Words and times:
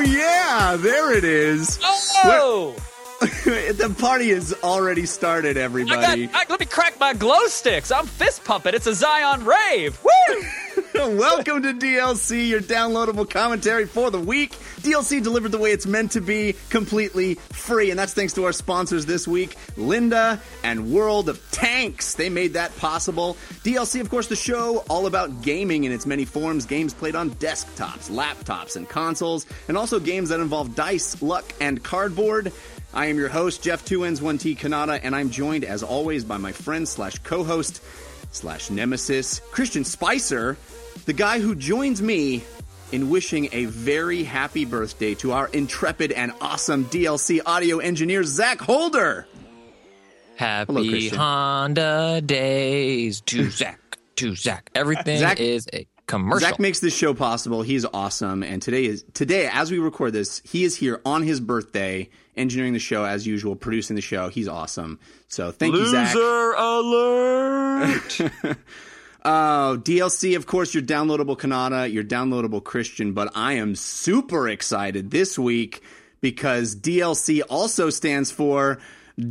Oh, 0.00 0.02
yeah, 0.02 0.76
there 0.76 1.12
it 1.12 1.24
is. 1.24 1.78
Oh! 1.82 2.89
the 3.44 3.94
party 3.98 4.30
has 4.30 4.54
already 4.62 5.04
started, 5.04 5.58
I 5.58 5.60
everybody. 5.60 6.26
got, 6.26 6.34
I, 6.34 6.50
let 6.50 6.58
me 6.58 6.64
crack 6.64 6.98
my 6.98 7.12
glow 7.12 7.46
sticks. 7.48 7.92
I'm 7.92 8.06
fist 8.06 8.44
pumping. 8.44 8.72
It's 8.74 8.86
a 8.86 8.94
Zion 8.94 9.44
rave. 9.44 10.00
Woo! 10.02 10.42
Welcome 10.94 11.62
to 11.62 11.74
DLC, 11.74 12.48
your 12.48 12.60
downloadable 12.62 13.28
commentary 13.28 13.86
for 13.86 14.10
the 14.10 14.18
week. 14.18 14.52
DLC 14.80 15.22
delivered 15.22 15.52
the 15.52 15.58
way 15.58 15.70
it's 15.72 15.86
meant 15.86 16.12
to 16.12 16.22
be, 16.22 16.54
completely 16.70 17.34
free. 17.34 17.90
And 17.90 17.98
that's 17.98 18.14
thanks 18.14 18.32
to 18.34 18.44
our 18.44 18.52
sponsors 18.52 19.04
this 19.04 19.28
week, 19.28 19.56
Lynda 19.76 20.40
and 20.62 20.90
World 20.90 21.28
of 21.28 21.38
Tanks. 21.50 22.14
They 22.14 22.30
made 22.30 22.54
that 22.54 22.74
possible. 22.78 23.34
DLC, 23.64 24.00
of 24.00 24.08
course, 24.08 24.28
the 24.28 24.36
show 24.36 24.78
all 24.88 25.06
about 25.06 25.42
gaming 25.42 25.84
in 25.84 25.92
its 25.92 26.06
many 26.06 26.24
forms 26.24 26.64
games 26.64 26.94
played 26.94 27.14
on 27.14 27.30
desktops, 27.32 28.10
laptops, 28.10 28.76
and 28.76 28.88
consoles, 28.88 29.44
and 29.68 29.76
also 29.76 30.00
games 30.00 30.30
that 30.30 30.40
involve 30.40 30.74
dice, 30.74 31.20
luck, 31.20 31.44
and 31.60 31.82
cardboard. 31.82 32.52
I 32.92 33.06
am 33.06 33.16
your 33.16 33.28
host, 33.28 33.62
Jeff 33.62 33.84
2Ns1T 33.84 34.58
Cannata, 34.58 34.98
and 35.02 35.14
I'm 35.14 35.30
joined, 35.30 35.64
as 35.64 35.82
always, 35.82 36.24
by 36.24 36.38
my 36.38 36.52
friend 36.52 36.88
slash 36.88 37.18
co 37.18 37.44
host 37.44 37.82
slash 38.32 38.70
nemesis, 38.70 39.40
Christian 39.50 39.84
Spicer, 39.84 40.56
the 41.06 41.12
guy 41.12 41.38
who 41.38 41.54
joins 41.54 42.02
me 42.02 42.42
in 42.92 43.08
wishing 43.08 43.48
a 43.52 43.66
very 43.66 44.24
happy 44.24 44.64
birthday 44.64 45.14
to 45.14 45.32
our 45.32 45.46
intrepid 45.48 46.10
and 46.10 46.32
awesome 46.40 46.84
DLC 46.86 47.40
audio 47.46 47.78
engineer, 47.78 48.24
Zach 48.24 48.60
Holder. 48.60 49.28
Happy 50.36 50.88
Christian. 50.88 51.18
Honda 51.18 52.20
days 52.24 53.20
to 53.22 53.50
Zach, 53.50 53.98
to 54.16 54.34
Zach. 54.34 54.68
Everything 54.74 55.18
Zach- 55.18 55.38
is 55.38 55.68
a 55.72 55.86
commercial. 56.10 56.48
Zach 56.48 56.58
makes 56.58 56.80
this 56.80 56.94
show 56.94 57.14
possible. 57.14 57.62
He's 57.62 57.84
awesome, 57.84 58.42
and 58.42 58.60
today 58.60 58.84
is 58.84 59.04
today 59.14 59.48
as 59.50 59.70
we 59.70 59.78
record 59.78 60.12
this, 60.12 60.42
he 60.44 60.64
is 60.64 60.76
here 60.76 61.00
on 61.04 61.22
his 61.22 61.40
birthday, 61.40 62.08
engineering 62.36 62.72
the 62.72 62.78
show 62.78 63.04
as 63.04 63.26
usual, 63.26 63.56
producing 63.56 63.96
the 63.96 64.02
show. 64.02 64.28
He's 64.28 64.48
awesome. 64.48 64.98
So 65.28 65.50
thank 65.52 65.74
you, 65.74 65.86
Zach. 65.86 66.14
Loser 66.14 66.52
alert! 66.52 68.20
Oh, 69.22 69.78
DLC, 69.78 70.34
of 70.34 70.46
course, 70.46 70.72
your 70.72 70.82
downloadable 70.82 71.36
Cannata, 71.36 71.92
your 71.92 72.02
downloadable 72.02 72.64
Christian, 72.64 73.12
but 73.12 73.30
I 73.34 73.54
am 73.54 73.74
super 73.74 74.48
excited 74.48 75.10
this 75.10 75.38
week 75.38 75.82
because 76.22 76.74
DLC 76.74 77.42
also 77.50 77.90
stands 77.90 78.30
for 78.30 78.78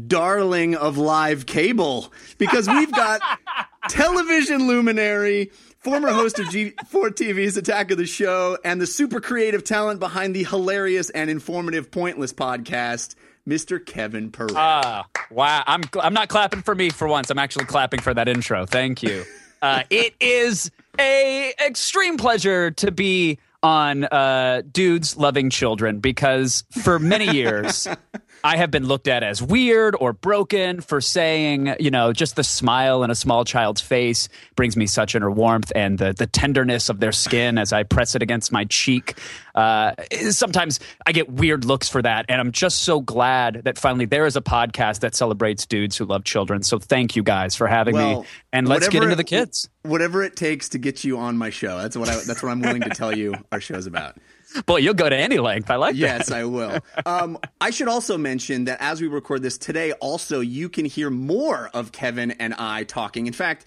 Darling 0.08 0.75
of 0.75 0.99
Live 0.99 1.47
Cable 1.47 2.14
because 2.38 2.67
we've 2.67 2.91
got 2.91 3.21
television 3.89 4.67
luminary, 4.67 5.52
former 5.80 6.11
host 6.11 6.39
of 6.39 6.47
G4 6.47 6.75
TV's 7.11 7.58
Attack 7.58 7.91
of 7.91 7.97
the 7.97 8.05
Show, 8.05 8.58
and 8.63 8.80
the 8.80 8.88
super 8.88 9.19
creative 9.22 9.63
talent 9.63 9.99
behind 9.99 10.36
the 10.36 10.44
hilarious 10.44 11.09
and 11.09 11.30
informative 11.30 11.89
Pointless 11.91 12.33
podcast, 12.33 13.16
Mr. 13.47 13.83
Kevin 13.83 14.31
Pereira. 14.31 14.53
Ah, 14.55 15.08
wow. 15.31 15.63
I'm 15.66 15.81
I'm 16.02 16.13
not 16.13 16.30
clapping 16.30 16.61
for 16.61 16.75
me 16.75 16.89
for 16.89 17.08
once. 17.08 17.30
I'm 17.30 17.39
actually 17.39 17.65
clapping 17.65 18.02
for 18.02 18.14
that 18.14 18.27
intro. 18.27 18.65
Thank 18.65 19.03
you. 19.03 19.26
Uh, 19.61 19.83
it 19.89 20.15
is 20.21 20.71
a 20.98 21.53
extreme 21.59 22.15
pleasure 22.15 22.71
to 22.71 22.92
be 22.92 23.37
on 23.61 24.05
uh, 24.05 24.61
dudes 24.71 25.17
loving 25.17 25.49
children 25.49 25.99
because 25.99 26.64
for 26.82 26.98
many 26.98 27.30
years 27.30 27.86
I 28.44 28.58
have 28.58 28.72
been 28.72 28.86
looked 28.88 29.08
at 29.08 29.23
as 29.23 29.42
weird 29.42 29.95
or 30.00 30.14
broken 30.14 30.82
for 30.82 31.02
saying, 31.02 31.76
you 31.80 31.92
know, 31.92 32.14
just 32.14 32.36
the 32.36 32.44
smile 32.44 33.04
in 33.04 33.11
a 33.11 33.16
small 33.16 33.44
child's 33.45 33.82
face 33.82 34.30
brings 34.55 34.77
me 34.77 34.88
such 34.88 35.16
inner 35.16 35.30
warmth 35.32 35.72
and 35.76 35.98
the, 35.98 36.14
the 36.14 36.27
tenderness 36.27 36.89
of 36.89 37.00
their 37.00 37.11
skin 37.11 37.58
as 37.58 37.73
I 37.73 37.83
press 37.83 38.16
it 38.16 38.22
against 38.22 38.52
my 38.52 38.66
cheek. 38.66 39.17
Uh, 39.55 39.94
sometimes 40.30 40.80
I 41.05 41.11
get 41.11 41.30
weird 41.30 41.66
looks 41.66 41.89
for 41.89 42.02
that. 42.02 42.26
And 42.30 42.39
I'm 42.39 42.52
just 42.52 42.80
so 42.83 43.02
glad 43.02 43.61
that 43.66 43.77
finally 43.77 44.05
there 44.05 44.26
is 44.26 44.36
a 44.36 44.42
podcast 44.42 45.02
that 45.02 45.16
celebrates 45.16 45.66
dudes 45.66 45.98
who 45.98 46.06
love 46.06 46.23
children. 46.23 46.64
So 46.64 46.80
thank 46.80 47.16
you 47.16 47.23
guys 47.23 47.56
for 47.56 47.67
having 47.67 47.95
Well, 47.95 48.21
me. 48.21 48.27
And 48.54 48.67
let's 48.67 48.88
get 48.88 49.04
into 49.04 49.16
the 49.16 49.21
it- 49.21 49.27
kids. 49.27 49.70
Whatever 49.83 50.23
it 50.23 50.36
takes 50.36 50.70
to 50.70 50.77
get 50.77 51.04
you 51.04 51.17
on 51.17 51.38
my 51.38 51.50
show. 51.50 51.77
That's 51.77 51.95
what 51.98 52.10
I. 52.10 52.16
That's 52.27 52.44
what 52.44 52.50
I'm 52.50 52.60
willing 52.61 52.82
to 52.82 52.89
tell 52.89 53.16
you. 53.17 53.33
Our 53.52 53.61
show's 53.61 53.88
about. 53.88 54.17
Boy, 54.65 54.77
you'll 54.77 54.93
go 54.93 55.10
to 55.10 55.15
any 55.15 55.37
length. 55.37 55.70
I 55.70 55.76
like 55.76 55.95
Yes, 55.95 56.27
that. 56.27 56.36
Yes, 56.36 56.39
I 56.39 56.43
will. 56.45 56.80
Um, 57.05 57.37
I 57.61 57.70
should 57.70 57.87
also 57.87 58.17
mention 58.17 58.65
that 58.65 58.80
as 58.82 59.02
we 59.02 59.08
record 59.08 59.42
this 59.43 59.58
today, 59.58 59.92
also 59.93 60.39
you 60.39 60.70
can 60.70 60.86
hear 60.86 61.10
more 61.10 61.70
of 61.73 61.92
Kevin 61.92 62.32
and 62.32 62.54
I 62.55 62.83
talking. 62.83 63.27
In 63.27 63.33
fact, 63.33 63.65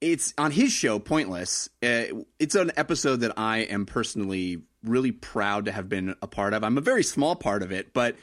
it's 0.00 0.34
on 0.38 0.50
his 0.50 0.72
show, 0.72 0.98
Pointless. 0.98 1.68
Uh, 1.82 2.22
it's 2.38 2.54
an 2.54 2.72
episode 2.76 3.20
that 3.20 3.32
I 3.36 3.58
am 3.58 3.86
personally 3.86 4.62
really 4.84 5.12
proud 5.12 5.64
to 5.64 5.72
have 5.72 5.88
been 5.88 6.14
a 6.22 6.26
part 6.26 6.52
of. 6.52 6.62
I'm 6.62 6.78
a 6.78 6.82
very 6.82 7.02
small 7.02 7.34
part 7.34 7.62
of 7.62 7.72
it, 7.72 7.92
but 7.92 8.16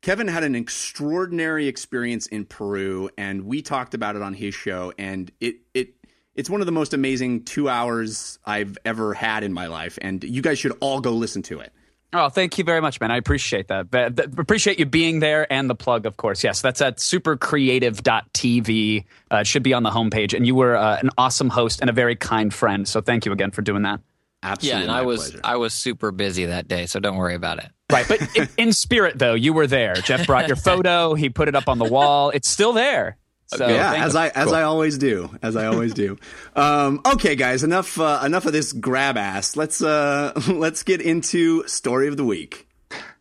Kevin 0.00 0.28
had 0.28 0.42
an 0.44 0.54
extraordinary 0.54 1.66
experience 1.66 2.26
in 2.28 2.44
Peru, 2.46 3.10
and 3.18 3.42
we 3.44 3.62
talked 3.62 3.94
about 3.94 4.16
it 4.16 4.22
on 4.22 4.32
his 4.32 4.54
show, 4.54 4.92
and 4.98 5.30
it 5.40 5.56
it 5.74 5.94
it's 6.38 6.48
one 6.48 6.62
of 6.62 6.66
the 6.66 6.72
most 6.72 6.94
amazing 6.94 7.44
two 7.44 7.68
hours 7.68 8.38
I've 8.46 8.78
ever 8.84 9.12
had 9.12 9.44
in 9.44 9.52
my 9.52 9.66
life, 9.66 9.98
and 10.00 10.22
you 10.24 10.40
guys 10.40 10.58
should 10.58 10.72
all 10.80 11.00
go 11.00 11.12
listen 11.12 11.42
to 11.42 11.60
it. 11.60 11.70
Oh, 12.14 12.30
thank 12.30 12.56
you 12.56 12.64
very 12.64 12.80
much, 12.80 13.00
man. 13.02 13.10
I 13.10 13.18
appreciate 13.18 13.68
that. 13.68 13.90
But- 13.90 14.14
but 14.14 14.38
Appreciate 14.38 14.78
you 14.78 14.86
being 14.86 15.20
there 15.20 15.50
and 15.52 15.68
the 15.68 15.74
plug, 15.74 16.06
of 16.06 16.16
course. 16.16 16.42
Yes, 16.42 16.62
that's 16.62 16.80
at 16.80 16.96
supercreative.tv. 16.96 19.04
Uh, 19.30 19.36
it 19.36 19.46
should 19.46 19.62
be 19.62 19.74
on 19.74 19.82
the 19.82 19.90
homepage. 19.90 20.32
And 20.34 20.46
you 20.46 20.54
were 20.54 20.74
uh, 20.76 20.98
an 21.02 21.10
awesome 21.18 21.50
host 21.50 21.80
and 21.82 21.90
a 21.90 21.92
very 21.92 22.16
kind 22.16 22.54
friend. 22.54 22.88
So 22.88 23.00
thank 23.02 23.26
you 23.26 23.32
again 23.32 23.50
for 23.50 23.60
doing 23.62 23.82
that. 23.82 24.00
Absolutely, 24.42 24.78
yeah, 24.78 24.82
and 24.84 24.92
I 24.92 25.02
was 25.02 25.30
pleasure. 25.30 25.40
I 25.44 25.56
was 25.56 25.74
super 25.74 26.12
busy 26.12 26.46
that 26.46 26.68
day, 26.68 26.86
so 26.86 27.00
don't 27.00 27.16
worry 27.16 27.34
about 27.34 27.58
it. 27.58 27.70
Right. 27.90 28.06
But 28.06 28.20
in, 28.36 28.48
in 28.56 28.72
spirit, 28.72 29.18
though, 29.18 29.34
you 29.34 29.52
were 29.52 29.66
there. 29.66 29.94
Jeff 29.96 30.26
brought 30.26 30.46
your 30.46 30.56
photo. 30.56 31.14
He 31.14 31.28
put 31.28 31.48
it 31.48 31.56
up 31.56 31.68
on 31.68 31.78
the 31.78 31.84
wall. 31.84 32.30
It's 32.30 32.48
still 32.48 32.72
there. 32.72 33.16
So 33.48 33.66
yeah, 33.66 34.04
as 34.04 34.12
you. 34.12 34.20
I 34.20 34.28
as 34.28 34.52
I 34.52 34.62
always 34.62 34.98
do, 34.98 35.30
as 35.42 35.56
I 35.56 35.66
always 35.66 35.94
do. 35.94 36.18
Um, 36.54 37.02
okay, 37.06 37.36
guys, 37.36 37.62
enough 37.62 38.00
uh, 38.00 38.20
enough 38.24 38.44
of 38.44 38.52
this 38.52 38.72
grab 38.72 39.16
ass. 39.16 39.56
Let's 39.56 39.80
uh, 39.80 40.32
let's 40.48 40.82
get 40.82 41.00
into 41.00 41.66
story 41.68 42.08
of 42.08 42.16
the 42.16 42.24
week. 42.24 42.68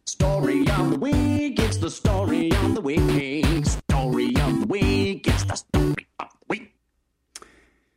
Story 0.06 0.68
of 0.68 0.90
the 0.92 1.00
week, 1.00 1.60
it's 1.60 1.78
the 1.78 1.90
story 1.92 2.52
of 2.52 2.76
the 2.76 2.82
week. 2.82 3.66
Story 3.66 4.36
of 4.36 4.60
the 4.62 4.66
week, 4.68 5.28
it's 5.28 5.44
the 5.44 5.56
story 5.56 6.08
of 6.20 6.30
the 6.30 6.46
week. 6.50 6.74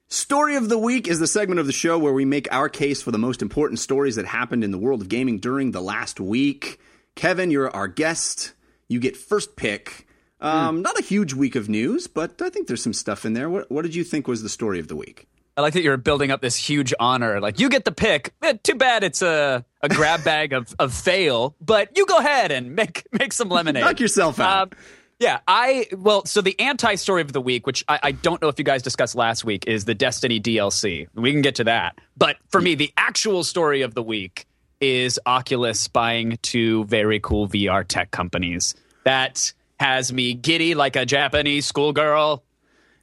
Story 0.09 0.57
of 0.57 0.69
the 0.69 0.79
week 0.79 1.09
is 1.09 1.19
the 1.21 1.27
segment 1.27 1.59
of 1.59 1.67
the 1.67 1.73
show 1.73 1.99
where 1.99 2.13
we 2.13 2.25
make 2.25 2.53
our 2.53 2.69
case 2.69 3.01
for 3.01 3.13
the 3.13 3.19
most 3.19 3.41
important 3.43 3.81
stories 3.81 4.17
that 4.17 4.27
happened 4.27 4.63
in 4.63 4.73
the 4.73 4.79
world 4.79 5.01
of 5.01 5.09
gaming 5.09 5.39
during 5.39 5.71
the 5.71 5.81
last 5.81 6.21
week. 6.21 6.79
Kevin, 7.15 7.51
you're 7.51 7.75
our 7.75 7.89
guest. 7.89 8.53
You 8.89 9.01
get 9.01 9.17
first 9.17 9.57
pick. 9.57 10.07
Um, 10.41 10.83
Not 10.83 10.99
a 10.99 11.03
huge 11.03 11.35
week 11.35 11.55
of 11.55 11.69
news, 11.69 12.07
but 12.07 12.41
I 12.41 12.49
think 12.49 12.67
there's 12.67 12.83
some 12.83 12.93
stuff 12.93 13.25
in 13.25 13.35
there. 13.35 13.51
What, 13.51 13.71
what 13.71 13.83
did 13.83 13.95
you 13.95 14.05
think 14.05 14.27
was 14.27 14.43
the 14.43 14.49
story 14.49 14.81
of 14.81 14.89
the 14.89 14.97
week? 14.97 15.27
I 15.57 15.63
like 15.63 15.75
that 15.75 15.83
you're 15.83 15.97
building 15.97 16.31
up 16.31 16.41
this 16.41 16.57
huge 16.57 16.95
honor. 16.99 17.41
Like, 17.41 17.61
you 17.61 17.69
get 17.69 17.85
the 17.85 17.93
pick. 17.93 18.33
Eh, 18.43 18.55
too 18.63 18.77
bad 18.77 19.05
it's 19.05 19.21
a, 19.21 19.65
a 19.83 19.89
grab 19.89 20.25
bag 20.25 20.53
of, 20.53 20.75
of 20.79 20.95
fail, 20.95 21.55
but 21.61 21.97
you 21.97 22.07
go 22.07 22.17
ahead 22.17 22.53
and 22.53 22.75
make, 22.75 23.07
make 23.13 23.33
some 23.33 23.49
lemonade. 23.51 23.85
Knock 23.85 24.01
yourself 24.01 24.41
out. 24.41 24.73
Um, 24.73 24.79
yeah, 25.19 25.41
I 25.47 25.87
well, 25.93 26.25
so 26.25 26.41
the 26.41 26.59
anti 26.59 26.95
story 26.95 27.21
of 27.21 27.35
the 27.35 27.43
week, 27.43 27.67
which 27.67 27.85
I, 27.89 28.01
I 28.05 28.13
don't 28.13 28.41
know 28.41 28.49
if 28.49 28.59
you 28.59 28.65
guys 28.65 28.83
discussed 28.83 29.15
last 29.15 29.45
week, 29.45 29.67
is 29.67 29.85
the 29.85 29.95
Destiny 29.95 30.41
DLC. 30.41 31.09
We 31.15 31.31
can 31.31 31.43
get 31.43 31.57
to 31.57 31.65
that, 31.65 31.99
but 32.17 32.37
for 32.49 32.59
me, 32.63 32.75
the 32.75 32.91
actual 32.97 33.45
story 33.45 33.83
of 33.83 33.95
the 33.95 34.03
week 34.03 34.47
is 34.81 35.21
Oculus 35.27 35.89
buying 35.89 36.39
two 36.41 36.85
very 36.85 37.21
cool 37.21 37.47
VR 37.47 37.87
tech 37.87 38.11
companies. 38.13 38.75
That 39.05 39.53
has 39.81 40.13
me 40.13 40.35
giddy 40.35 40.75
like 40.75 40.95
a 40.95 41.07
Japanese 41.07 41.65
schoolgirl. 41.65 42.45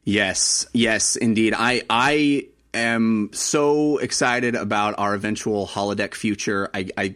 Yes, 0.03 0.67
yes, 0.73 1.15
indeed. 1.15 1.55
I 1.57 1.81
I 1.89 2.49
am 2.71 3.31
so 3.33 3.97
excited 3.97 4.53
about 4.53 4.93
our 4.99 5.15
eventual 5.15 5.65
holodeck 5.65 6.13
future. 6.13 6.69
I, 6.75 6.89
I, 6.95 7.15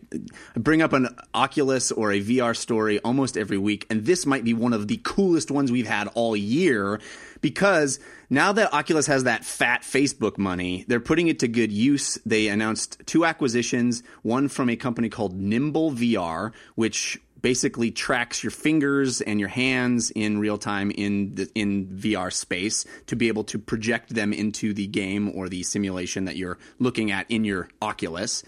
bring 0.56 0.82
up 0.82 0.94
an 0.94 1.16
Oculus 1.36 1.92
or 1.92 2.12
a 2.12 2.20
VR 2.20 2.58
story 2.58 3.00
almost 3.02 3.38
every 3.38 3.60
week, 3.60 3.86
and 3.92 4.04
this 4.04 4.26
might 4.26 4.44
be 4.44 4.56
one 4.56 4.74
of 4.74 4.88
the 4.88 5.00
coolest 5.04 5.52
ones 5.52 5.72
we've 5.72 5.88
had 5.88 6.08
all 6.16 6.36
year 6.36 7.00
because 7.42 8.00
now 8.32 8.52
that 8.54 8.74
Oculus 8.74 9.06
has 9.06 9.26
that 9.26 9.46
fat 9.46 9.84
Facebook 9.84 10.40
money, 10.40 10.86
they're 10.88 11.00
putting 11.00 11.28
it 11.28 11.40
to 11.40 11.48
good 11.48 11.72
use. 11.72 12.18
They 12.26 12.48
announced 12.48 13.00
two 13.06 13.26
acquisitions, 13.26 14.02
one 14.24 14.48
from 14.48 14.70
a 14.70 14.76
company 14.76 15.10
called 15.10 15.36
Nimble 15.36 15.92
VR, 15.92 16.52
which 16.74 17.20
basically 17.42 17.92
tracks 17.92 18.44
your 18.44 18.52
fingers 18.52 19.22
and 19.22 19.40
your 19.40 19.50
hands 19.50 20.12
in 20.12 20.40
real 20.40 20.58
time 20.58 20.92
in 20.92 21.36
the, 21.36 21.50
in 21.56 21.88
VR 21.88 22.32
space 22.32 22.86
to 23.08 23.16
be 23.16 23.28
able 23.28 23.44
to 23.46 23.60
project 23.60 24.14
them 24.14 24.34
into 24.34 24.74
the 24.74 24.88
game 24.88 25.32
or 25.36 25.50
the 25.50 25.64
simulation 25.64 26.26
that 26.26 26.36
you're 26.36 26.58
looking 26.80 27.12
at 27.12 27.30
in 27.30 27.44
your 27.44 27.70
Oculus. 27.82 28.44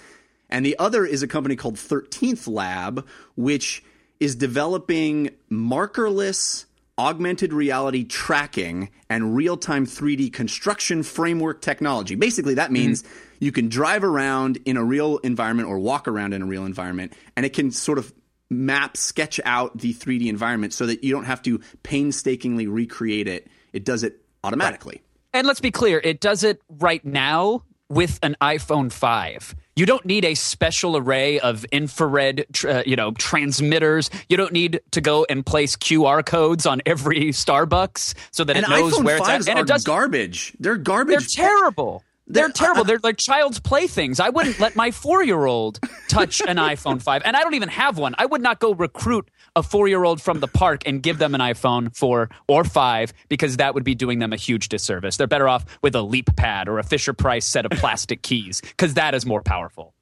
And 0.50 0.66
the 0.66 0.78
other 0.78 1.06
is 1.06 1.24
a 1.24 1.28
company 1.28 1.56
called 1.56 1.76
13th 1.76 2.48
Lab, 2.48 3.08
which 3.36 3.84
is 4.20 4.36
developing 4.36 5.32
markerless 5.52 6.66
augmented 6.98 7.52
reality 7.52 8.04
tracking 8.04 8.90
and 9.10 9.36
real 9.36 9.58
time 9.58 9.86
3D 9.86 10.32
construction 10.32 11.02
framework 11.02 11.62
technology. 11.62 12.16
Basically, 12.16 12.54
that 12.56 12.72
means 12.72 13.02
mm-hmm. 13.02 13.46
you 13.46 13.52
can 13.52 13.68
drive 13.68 14.04
around 14.04 14.60
in 14.66 14.78
a 14.78 14.84
real 14.84 15.18
environment 15.20 15.68
or 15.68 15.80
walk 15.80 16.08
around 16.08 16.34
in 16.34 16.44
a 16.44 16.46
real 16.46 16.66
environment, 16.66 17.14
and 17.36 17.46
it 17.46 17.54
can 17.54 17.72
sort 17.72 17.98
of 17.98 18.14
map, 18.50 18.98
sketch 18.98 19.40
out 19.46 19.78
the 19.78 19.94
3D 19.94 20.28
environment 20.28 20.74
so 20.74 20.86
that 20.86 21.04
you 21.04 21.12
don't 21.12 21.26
have 21.26 21.42
to 21.44 21.60
painstakingly 21.84 22.68
recreate 22.68 23.28
it. 23.28 23.48
It 23.72 23.86
does 23.86 24.04
it 24.04 24.22
automatically. 24.44 24.96
Right. 24.96 25.40
And 25.40 25.48
let's 25.48 25.62
be 25.62 25.72
clear, 25.72 26.00
it 26.00 26.20
does 26.20 26.44
it 26.44 26.62
right 26.70 27.04
now 27.04 27.64
with 27.90 28.20
an 28.24 28.36
iPhone 28.42 28.92
5. 28.92 29.56
You 29.76 29.86
don't 29.86 30.06
need 30.06 30.26
a 30.26 30.36
special 30.36 30.96
array 30.96 31.40
of 31.40 31.66
infrared, 31.66 32.46
uh, 32.64 32.84
you 32.86 32.96
know, 32.96 33.12
transmitters. 33.12 34.12
You 34.30 34.38
don't 34.38 34.54
need 34.54 34.82
to 34.92 35.02
go 35.02 35.26
and 35.30 35.44
place 35.44 35.76
QR 35.76 36.24
codes 36.24 36.68
on 36.68 36.82
every 36.86 37.30
Starbucks 37.30 38.14
so 38.32 38.44
that 38.44 38.56
and 38.56 38.66
it 38.66 38.70
knows 38.70 38.94
iPhone 38.94 39.06
where 39.06 39.18
it's 39.18 39.30
at. 39.30 39.48
And 39.50 39.60
it 39.60 39.66
does 39.68 39.84
garbage. 39.84 40.54
They're 40.60 40.78
garbage. 40.78 41.36
They're 41.36 41.48
terrible. 41.48 42.04
They're 42.34 42.50
terrible. 42.50 42.84
They're 42.84 43.00
like 43.02 43.18
child's 43.18 43.60
playthings. 43.60 44.20
I 44.20 44.30
wouldn't 44.30 44.60
let 44.60 44.76
my 44.76 44.92
four 44.92 45.24
year 45.24 45.46
old 45.46 45.80
touch 46.10 46.42
an 46.42 46.58
iPhone 46.74 47.02
5. 47.02 47.22
And 47.26 47.36
I 47.36 47.42
don't 47.42 47.54
even 47.54 47.70
have 47.70 47.98
one. 47.98 48.16
I 48.18 48.26
would 48.26 48.42
not 48.42 48.60
go 48.60 48.74
recruit 48.74 49.30
a 49.56 49.64
four 49.64 49.88
year 49.88 50.04
old 50.04 50.22
from 50.22 50.40
the 50.40 50.48
park 50.48 50.84
and 50.86 51.02
give 51.02 51.18
them 51.18 51.36
an 51.36 51.42
iPhone 51.42 51.96
4 51.96 52.30
or 52.48 52.64
5 52.64 53.14
because 53.30 53.58
that 53.58 53.74
would 53.74 53.84
be 53.84 53.96
doing 53.96 54.20
them 54.20 54.34
a 54.34 54.38
huge 54.38 54.70
disservice. 54.70 55.18
They're 55.18 55.28
better 55.28 55.48
off 55.48 55.66
with 55.82 55.96
a 55.96 56.02
Leap 56.02 56.36
Pad 56.36 56.68
or 56.68 56.80
a 56.80 56.84
Fisher 56.84 57.14
Price 57.14 57.46
set 57.46 57.66
of 57.66 57.72
plastic 57.80 58.22
keys 58.22 58.62
because 58.62 58.96
that 58.96 59.14
is 59.14 59.26
more 59.26 59.42
powerful. 59.42 59.94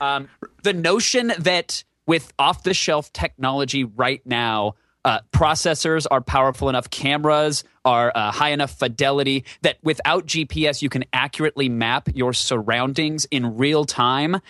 Um, 0.00 0.28
the 0.62 0.72
notion 0.72 1.32
that 1.38 1.84
with 2.06 2.32
off 2.38 2.62
the 2.62 2.74
shelf 2.74 3.12
technology 3.12 3.84
right 3.84 4.20
now, 4.26 4.74
uh, 5.04 5.20
processors 5.32 6.06
are 6.10 6.20
powerful 6.20 6.68
enough, 6.68 6.90
cameras 6.90 7.64
are 7.84 8.12
uh, 8.14 8.30
high 8.30 8.50
enough 8.50 8.72
fidelity 8.72 9.44
that 9.62 9.78
without 9.82 10.26
GPS, 10.26 10.82
you 10.82 10.88
can 10.88 11.04
accurately 11.12 11.68
map 11.68 12.08
your 12.14 12.32
surroundings 12.32 13.26
in 13.30 13.56
real 13.56 13.84
time. 13.84 14.40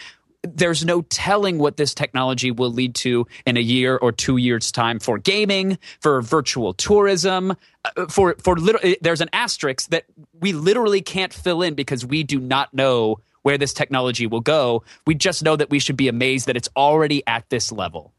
There's 0.43 0.85
no 0.85 1.02
telling 1.02 1.58
what 1.58 1.76
this 1.76 1.94
technology 1.94 2.50
will 2.50 2.73
lead 2.73 2.94
to 2.97 3.26
in 3.47 3.56
a 3.56 3.61
year 3.61 3.97
or 3.97 4.11
two 4.11 4.38
years' 4.38 4.73
time 4.73 4.99
for 4.99 5.19
gaming, 5.19 5.79
for 6.00 6.23
virtual 6.23 6.73
tourism, 6.73 7.55
uh, 7.85 8.06
for 8.06 8.35
for 8.43 8.56
literally. 8.56 8.96
There's 9.03 9.20
an 9.20 9.29
asterisk 9.35 9.91
that 9.91 10.06
we 10.41 10.55
literally 10.55 11.03
can't 11.03 11.32
fill 11.32 11.61
in 11.61 11.75
because 11.75 12.06
we 12.06 12.23
do 12.23 12.41
not 12.41 12.73
know 12.73 13.19
where 13.43 13.58
this 13.58 13.75
technology 13.75 14.26
will 14.26 14.41
go. 14.41 14.82
We 15.06 15.14
just 15.14 15.43
know 15.43 15.56
that 15.56 15.69
we 15.69 15.79
should 15.79 15.96
be 15.96 16.08
amazed 16.08 16.46
that 16.46 16.56
it's 16.56 16.70
already 16.75 17.23
at 17.26 17.49
this 17.50 17.70
level. 17.70 18.14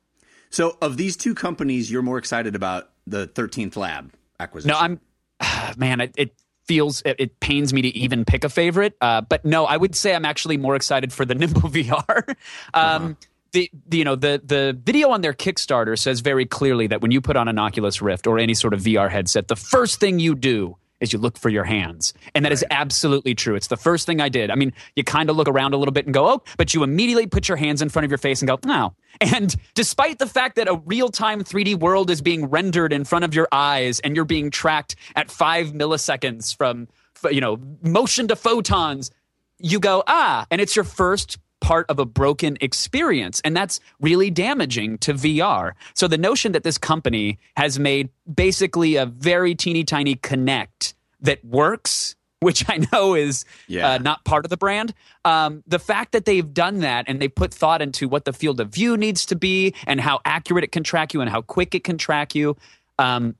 So, 0.51 0.77
of 0.81 0.97
these 0.97 1.17
two 1.17 1.33
companies, 1.33 1.89
you're 1.89 2.01
more 2.01 2.17
excited 2.17 2.55
about 2.55 2.89
the 3.07 3.27
13th 3.27 3.77
Lab 3.77 4.13
acquisition? 4.39 4.69
No, 4.69 4.77
I'm, 4.77 4.99
man, 5.77 6.01
it, 6.01 6.13
it 6.17 6.35
feels, 6.65 7.01
it, 7.05 7.15
it, 7.19 7.39
pains 7.39 7.73
me 7.73 7.81
to 7.81 7.87
even 7.89 8.25
pick 8.25 8.43
a 8.43 8.49
favorite. 8.49 8.95
Uh, 9.01 9.21
but 9.21 9.45
no, 9.45 9.65
I 9.65 9.77
would 9.77 9.95
say 9.95 10.13
I'm 10.13 10.25
actually 10.25 10.57
more 10.57 10.75
excited 10.75 11.13
for 11.13 11.25
the 11.25 11.35
Nimble 11.41 11.61
VR. 11.61 12.29
um, 12.29 12.35
uh-huh. 12.73 13.13
The, 13.53 13.69
the, 13.85 13.97
you 13.97 14.05
know 14.05 14.15
the 14.15 14.41
the 14.41 14.79
video 14.81 15.09
on 15.09 15.19
their 15.19 15.33
Kickstarter 15.33 15.99
says 15.99 16.21
very 16.21 16.45
clearly 16.45 16.87
that 16.87 17.01
when 17.01 17.11
you 17.11 17.19
put 17.19 17.35
on 17.35 17.49
an 17.49 17.59
Oculus 17.59 18.01
Rift 18.01 18.25
or 18.25 18.39
any 18.39 18.53
sort 18.53 18.73
of 18.73 18.79
VR 18.79 19.11
headset, 19.11 19.49
the 19.49 19.57
first 19.57 19.99
thing 19.99 20.19
you 20.19 20.35
do 20.35 20.77
is 21.01 21.11
you 21.11 21.19
look 21.19 21.37
for 21.37 21.49
your 21.49 21.65
hands. 21.65 22.13
And 22.33 22.45
that 22.45 22.49
right. 22.49 22.53
is 22.53 22.63
absolutely 22.71 23.35
true. 23.35 23.55
It's 23.55 23.67
the 23.67 23.77
first 23.77 24.05
thing 24.05 24.21
I 24.21 24.29
did. 24.29 24.49
I 24.49 24.55
mean, 24.55 24.71
you 24.95 25.03
kind 25.03 25.29
of 25.29 25.35
look 25.35 25.49
around 25.49 25.73
a 25.73 25.77
little 25.77 25.91
bit 25.91 26.05
and 26.05 26.13
go, 26.13 26.27
oh, 26.27 26.43
but 26.57 26.73
you 26.73 26.83
immediately 26.83 27.27
put 27.27 27.49
your 27.49 27.57
hands 27.57 27.81
in 27.81 27.89
front 27.89 28.05
of 28.05 28.11
your 28.11 28.17
face 28.17 28.41
and 28.41 28.47
go, 28.47 28.59
no. 28.65 28.93
And 29.19 29.55
despite 29.73 30.19
the 30.19 30.27
fact 30.27 30.55
that 30.55 30.67
a 30.67 30.75
real 30.85 31.09
time 31.09 31.43
3D 31.43 31.79
world 31.79 32.09
is 32.09 32.21
being 32.21 32.45
rendered 32.45 32.93
in 32.93 33.03
front 33.03 33.25
of 33.25 33.33
your 33.33 33.47
eyes 33.51 33.99
and 33.99 34.15
you're 34.15 34.25
being 34.25 34.51
tracked 34.51 34.95
at 35.15 35.29
five 35.29 35.67
milliseconds 35.73 36.55
from, 36.55 36.87
you 37.29 37.41
know, 37.41 37.57
motion 37.81 38.27
to 38.29 38.35
photons, 38.35 39.11
you 39.59 39.79
go, 39.79 40.03
ah, 40.07 40.45
and 40.49 40.61
it's 40.61 40.75
your 40.75 40.85
first 40.85 41.37
part 41.61 41.85
of 41.89 41.99
a 41.99 42.05
broken 42.05 42.57
experience. 42.59 43.41
And 43.45 43.55
that's 43.55 43.79
really 44.01 44.29
damaging 44.29 44.97
to 44.99 45.13
VR. 45.13 45.73
So 45.93 46.07
the 46.07 46.17
notion 46.17 46.51
that 46.51 46.63
this 46.63 46.77
company 46.77 47.39
has 47.55 47.79
made 47.79 48.09
basically 48.31 48.97
a 48.97 49.05
very 49.05 49.55
teeny 49.55 49.83
tiny 49.83 50.15
Kinect 50.15 50.93
that 51.21 51.43
works 51.45 52.15
which 52.41 52.67
I 52.67 52.79
know 52.91 53.13
is 53.13 53.45
yeah. 53.67 53.91
uh, 53.91 53.97
not 53.99 54.25
part 54.25 54.45
of 54.45 54.49
the 54.49 54.57
brand. 54.57 54.95
Um, 55.23 55.63
the 55.67 55.77
fact 55.77 56.11
that 56.13 56.25
they've 56.25 56.51
done 56.51 56.79
that 56.79 57.05
and 57.07 57.21
they 57.21 57.27
put 57.27 57.53
thought 57.53 57.83
into 57.83 58.09
what 58.09 58.25
the 58.25 58.33
field 58.33 58.59
of 58.59 58.69
view 58.69 58.97
needs 58.97 59.27
to 59.27 59.35
be 59.35 59.75
and 59.85 60.01
how 60.01 60.21
accurate 60.25 60.63
it 60.63 60.71
can 60.71 60.83
track 60.83 61.13
you 61.13 61.21
and 61.21 61.29
how 61.29 61.43
quick 61.43 61.75
it 61.75 61.83
can 61.83 61.99
track 61.99 62.33
you. 62.33 62.57
Um, 62.97 63.35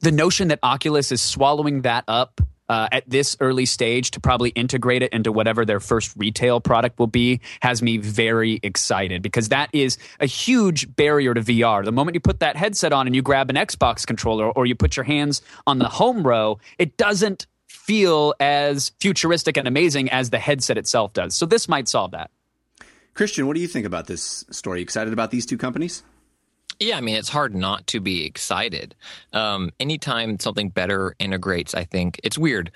the 0.00 0.12
notion 0.12 0.48
that 0.48 0.58
Oculus 0.62 1.10
is 1.10 1.22
swallowing 1.22 1.82
that 1.82 2.04
up 2.06 2.42
uh, 2.68 2.88
at 2.92 3.08
this 3.08 3.36
early 3.40 3.66
stage 3.66 4.10
to 4.12 4.20
probably 4.20 4.50
integrate 4.50 5.02
it 5.02 5.12
into 5.12 5.32
whatever 5.32 5.64
their 5.64 5.80
first 5.80 6.14
retail 6.16 6.60
product 6.60 6.98
will 6.98 7.06
be 7.06 7.40
has 7.60 7.82
me 7.82 7.96
very 7.96 8.60
excited 8.62 9.22
because 9.22 9.48
that 9.48 9.70
is 9.72 9.98
a 10.20 10.26
huge 10.26 10.94
barrier 10.96 11.34
to 11.34 11.40
VR. 11.40 11.84
The 11.84 11.92
moment 11.92 12.14
you 12.14 12.20
put 12.20 12.40
that 12.40 12.56
headset 12.56 12.92
on 12.92 13.06
and 13.06 13.16
you 13.16 13.22
grab 13.22 13.50
an 13.50 13.56
Xbox 13.56 14.06
controller 14.06 14.50
or 14.50 14.66
you 14.66 14.74
put 14.74 14.96
your 14.96 15.04
hands 15.04 15.42
on 15.66 15.78
the 15.78 15.88
home 15.88 16.26
row, 16.26 16.58
it 16.78 16.96
doesn't 16.96 17.46
feel 17.66 18.34
as 18.40 18.92
futuristic 19.00 19.56
and 19.56 19.66
amazing 19.66 20.10
as 20.10 20.30
the 20.30 20.38
headset 20.38 20.76
itself 20.76 21.12
does. 21.12 21.34
So 21.34 21.46
this 21.46 21.68
might 21.68 21.88
solve 21.88 22.10
that. 22.12 22.30
Christian, 23.14 23.46
what 23.46 23.54
do 23.54 23.60
you 23.60 23.66
think 23.66 23.86
about 23.86 24.06
this 24.06 24.44
story? 24.50 24.80
Excited 24.80 25.12
about 25.12 25.30
these 25.30 25.44
two 25.44 25.58
companies? 25.58 26.02
Yeah, 26.80 26.96
I 26.96 27.00
mean, 27.00 27.16
it's 27.16 27.28
hard 27.28 27.54
not 27.54 27.86
to 27.88 28.00
be 28.00 28.24
excited. 28.24 28.94
Um, 29.32 29.70
anytime 29.80 30.38
something 30.38 30.68
better 30.68 31.14
integrates, 31.18 31.74
I 31.74 31.84
think 31.84 32.20
it's 32.22 32.38
weird. 32.38 32.70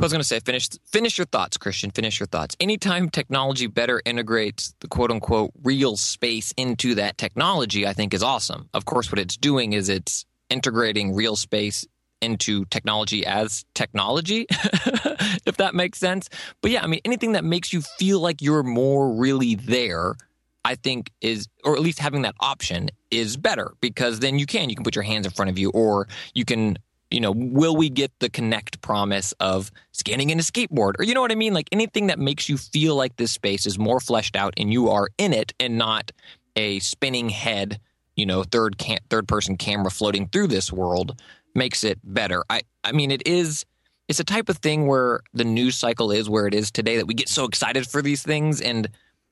I 0.00 0.02
was 0.02 0.12
going 0.12 0.20
to 0.20 0.26
say, 0.26 0.40
finish 0.40 0.68
finish 0.86 1.18
your 1.18 1.26
thoughts, 1.26 1.58
Christian. 1.58 1.90
Finish 1.90 2.20
your 2.20 2.26
thoughts. 2.26 2.56
Anytime 2.58 3.10
technology 3.10 3.66
better 3.66 4.00
integrates 4.06 4.74
the 4.80 4.88
quote 4.88 5.10
unquote 5.10 5.52
real 5.62 5.96
space 5.96 6.52
into 6.56 6.94
that 6.94 7.18
technology, 7.18 7.86
I 7.86 7.92
think 7.92 8.14
is 8.14 8.22
awesome. 8.22 8.70
Of 8.72 8.86
course, 8.86 9.12
what 9.12 9.18
it's 9.18 9.36
doing 9.36 9.74
is 9.74 9.90
it's 9.90 10.24
integrating 10.48 11.14
real 11.14 11.36
space 11.36 11.86
into 12.22 12.64
technology 12.66 13.26
as 13.26 13.64
technology, 13.74 14.46
if 14.50 15.58
that 15.58 15.74
makes 15.74 15.98
sense. 15.98 16.30
But 16.62 16.70
yeah, 16.70 16.82
I 16.82 16.86
mean, 16.86 17.00
anything 17.04 17.32
that 17.32 17.44
makes 17.44 17.72
you 17.72 17.82
feel 17.82 18.20
like 18.20 18.40
you're 18.40 18.62
more 18.62 19.12
really 19.12 19.54
there 19.54 20.16
I 20.64 20.74
think 20.74 21.10
is, 21.20 21.48
or 21.64 21.74
at 21.74 21.82
least 21.82 21.98
having 21.98 22.22
that 22.22 22.34
option 22.40 22.90
is 23.10 23.36
better 23.36 23.72
because 23.80 24.20
then 24.20 24.38
you 24.38 24.46
can, 24.46 24.68
you 24.68 24.76
can 24.76 24.84
put 24.84 24.94
your 24.94 25.04
hands 25.04 25.26
in 25.26 25.32
front 25.32 25.50
of 25.50 25.58
you 25.58 25.70
or 25.70 26.08
you 26.34 26.44
can, 26.44 26.78
you 27.10 27.20
know, 27.20 27.32
will 27.32 27.76
we 27.76 27.88
get 27.88 28.12
the 28.20 28.28
Kinect 28.28 28.80
promise 28.82 29.32
of 29.40 29.70
scanning 29.92 30.30
in 30.30 30.38
a 30.38 30.42
skateboard 30.42 30.94
or 30.98 31.04
you 31.04 31.14
know 31.14 31.22
what 31.22 31.32
I 31.32 31.36
mean? 31.36 31.54
Like 31.54 31.68
anything 31.72 32.08
that 32.08 32.18
makes 32.18 32.48
you 32.48 32.56
feel 32.56 32.94
like 32.94 33.16
this 33.16 33.32
space 33.32 33.66
is 33.66 33.78
more 33.78 34.00
fleshed 34.00 34.36
out 34.36 34.54
and 34.56 34.72
you 34.72 34.90
are 34.90 35.08
in 35.18 35.32
it 35.32 35.52
and 35.58 35.78
not 35.78 36.12
a 36.56 36.78
spinning 36.80 37.30
head, 37.30 37.80
you 38.16 38.26
know, 38.26 38.44
third 38.44 38.78
can- 38.78 39.00
third 39.08 39.26
person 39.26 39.56
camera 39.56 39.90
floating 39.90 40.28
through 40.28 40.48
this 40.48 40.72
world 40.72 41.20
makes 41.54 41.84
it 41.84 41.98
better. 42.04 42.44
I, 42.48 42.62
I 42.84 42.92
mean, 42.92 43.10
it 43.10 43.26
is, 43.26 43.64
it's 44.08 44.20
a 44.20 44.24
type 44.24 44.48
of 44.48 44.58
thing 44.58 44.86
where 44.86 45.20
the 45.32 45.44
news 45.44 45.76
cycle 45.76 46.10
is 46.12 46.28
where 46.28 46.46
it 46.46 46.54
is 46.54 46.70
today 46.70 46.96
that 46.98 47.06
we 47.06 47.14
get 47.14 47.28
so 47.28 47.44
excited 47.44 47.88
for 47.88 48.02
these 48.02 48.22
things 48.22 48.60
and 48.60 48.88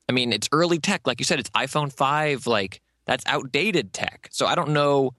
I 0.08 0.12
mean, 0.12 0.32
it's 0.32 0.48
early 0.52 0.78
tech. 0.78 1.06
Like 1.06 1.20
you 1.20 1.24
said, 1.24 1.38
it's 1.38 1.50
iPhone 1.50 1.92
5. 1.92 2.46
Like, 2.46 2.80
that's 3.06 3.24
outdated 3.26 3.92
tech. 3.92 4.28
So 4.30 4.46
I 4.46 4.54
don't 4.54 4.70
know 4.70 5.12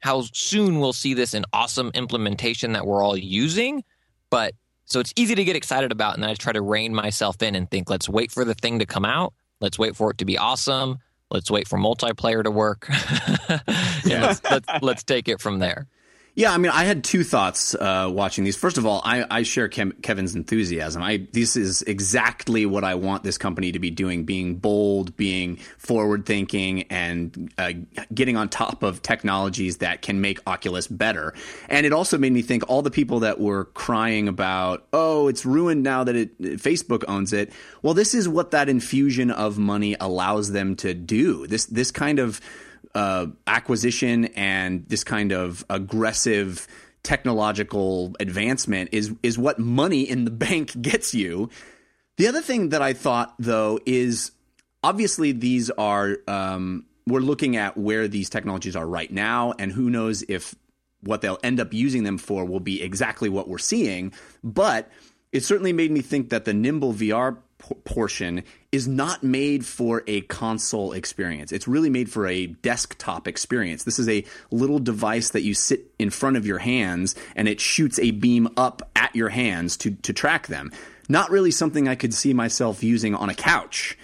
how 0.00 0.22
soon 0.32 0.80
we'll 0.80 0.92
see 0.92 1.14
this 1.14 1.34
in 1.34 1.44
awesome 1.52 1.90
implementation 1.94 2.72
that 2.72 2.86
we're 2.86 3.02
all 3.02 3.16
using. 3.16 3.84
But 4.30 4.54
so 4.84 5.00
it's 5.00 5.12
easy 5.16 5.34
to 5.34 5.44
get 5.44 5.56
excited 5.56 5.92
about. 5.92 6.14
And 6.14 6.22
then 6.22 6.30
I 6.30 6.34
try 6.34 6.52
to 6.52 6.62
rein 6.62 6.94
myself 6.94 7.42
in 7.42 7.54
and 7.54 7.70
think, 7.70 7.88
let's 7.88 8.08
wait 8.08 8.30
for 8.30 8.44
the 8.44 8.54
thing 8.54 8.80
to 8.80 8.86
come 8.86 9.04
out. 9.04 9.32
Let's 9.60 9.78
wait 9.78 9.96
for 9.96 10.10
it 10.10 10.18
to 10.18 10.24
be 10.24 10.38
awesome. 10.38 10.98
Let's 11.30 11.50
wait 11.50 11.66
for 11.66 11.78
multiplayer 11.78 12.42
to 12.44 12.50
work. 12.50 12.86
yeah. 14.04 14.26
let's, 14.26 14.42
let's, 14.44 14.68
let's 14.82 15.04
take 15.04 15.28
it 15.28 15.40
from 15.40 15.58
there. 15.58 15.86
Yeah, 16.38 16.52
I 16.52 16.58
mean, 16.58 16.70
I 16.70 16.84
had 16.84 17.02
two 17.02 17.24
thoughts 17.24 17.74
uh, 17.74 18.10
watching 18.12 18.44
these. 18.44 18.58
First 18.58 18.76
of 18.76 18.84
all, 18.84 19.00
I, 19.02 19.24
I 19.30 19.42
share 19.42 19.70
Kev- 19.70 20.02
Kevin's 20.02 20.34
enthusiasm. 20.34 21.02
I 21.02 21.26
this 21.32 21.56
is 21.56 21.80
exactly 21.80 22.66
what 22.66 22.84
I 22.84 22.94
want 22.94 23.22
this 23.22 23.38
company 23.38 23.72
to 23.72 23.78
be 23.78 23.90
doing: 23.90 24.24
being 24.24 24.56
bold, 24.56 25.16
being 25.16 25.56
forward 25.78 26.26
thinking, 26.26 26.82
and 26.90 27.50
uh, 27.56 27.72
getting 28.12 28.36
on 28.36 28.50
top 28.50 28.82
of 28.82 29.00
technologies 29.00 29.78
that 29.78 30.02
can 30.02 30.20
make 30.20 30.38
Oculus 30.46 30.88
better. 30.88 31.32
And 31.70 31.86
it 31.86 31.94
also 31.94 32.18
made 32.18 32.34
me 32.34 32.42
think 32.42 32.68
all 32.68 32.82
the 32.82 32.90
people 32.90 33.20
that 33.20 33.40
were 33.40 33.64
crying 33.64 34.28
about, 34.28 34.86
oh, 34.92 35.28
it's 35.28 35.46
ruined 35.46 35.84
now 35.84 36.04
that 36.04 36.16
it 36.16 36.38
Facebook 36.38 37.02
owns 37.08 37.32
it. 37.32 37.50
Well, 37.80 37.94
this 37.94 38.12
is 38.12 38.28
what 38.28 38.50
that 38.50 38.68
infusion 38.68 39.30
of 39.30 39.56
money 39.56 39.96
allows 39.98 40.52
them 40.52 40.76
to 40.76 40.92
do. 40.92 41.46
This 41.46 41.64
this 41.64 41.90
kind 41.90 42.18
of 42.18 42.42
uh, 42.96 43.26
acquisition 43.46 44.24
and 44.36 44.88
this 44.88 45.04
kind 45.04 45.30
of 45.30 45.64
aggressive 45.68 46.66
technological 47.02 48.16
advancement 48.18 48.88
is 48.92 49.12
is 49.22 49.38
what 49.38 49.58
money 49.58 50.02
in 50.02 50.24
the 50.24 50.30
bank 50.46 50.80
gets 50.80 51.14
you. 51.14 51.50
The 52.16 52.26
other 52.26 52.40
thing 52.40 52.70
that 52.70 52.80
I 52.80 52.94
thought 52.94 53.34
though 53.38 53.78
is 53.84 54.32
obviously 54.82 55.32
these 55.32 55.70
are 55.70 56.16
um, 56.26 56.86
we're 57.06 57.20
looking 57.20 57.56
at 57.56 57.76
where 57.76 58.08
these 58.08 58.30
technologies 58.30 58.74
are 58.74 58.86
right 58.86 59.12
now, 59.12 59.52
and 59.58 59.70
who 59.70 59.90
knows 59.90 60.24
if 60.28 60.54
what 61.02 61.20
they'll 61.20 61.38
end 61.44 61.60
up 61.60 61.74
using 61.74 62.02
them 62.02 62.16
for 62.16 62.46
will 62.46 62.60
be 62.60 62.82
exactly 62.82 63.28
what 63.28 63.46
we're 63.46 63.58
seeing. 63.58 64.12
But 64.42 64.90
it 65.32 65.44
certainly 65.44 65.74
made 65.74 65.90
me 65.90 66.00
think 66.00 66.30
that 66.30 66.46
the 66.46 66.54
Nimble 66.54 66.94
VR 66.94 67.36
portion 67.84 68.44
is 68.72 68.86
not 68.86 69.22
made 69.22 69.64
for 69.64 70.02
a 70.06 70.20
console 70.22 70.92
experience. 70.92 71.52
It's 71.52 71.66
really 71.66 71.90
made 71.90 72.10
for 72.10 72.26
a 72.26 72.46
desktop 72.46 73.26
experience. 73.26 73.84
This 73.84 73.98
is 73.98 74.08
a 74.08 74.24
little 74.50 74.78
device 74.78 75.30
that 75.30 75.42
you 75.42 75.54
sit 75.54 75.92
in 75.98 76.10
front 76.10 76.36
of 76.36 76.46
your 76.46 76.58
hands 76.58 77.14
and 77.34 77.48
it 77.48 77.60
shoots 77.60 77.98
a 77.98 78.10
beam 78.10 78.48
up 78.56 78.88
at 78.94 79.14
your 79.14 79.28
hands 79.28 79.76
to 79.78 79.92
to 80.02 80.12
track 80.12 80.46
them. 80.46 80.72
Not 81.08 81.30
really 81.30 81.50
something 81.50 81.88
I 81.88 81.94
could 81.94 82.12
see 82.12 82.34
myself 82.34 82.82
using 82.82 83.14
on 83.14 83.28
a 83.28 83.34
couch, 83.34 83.96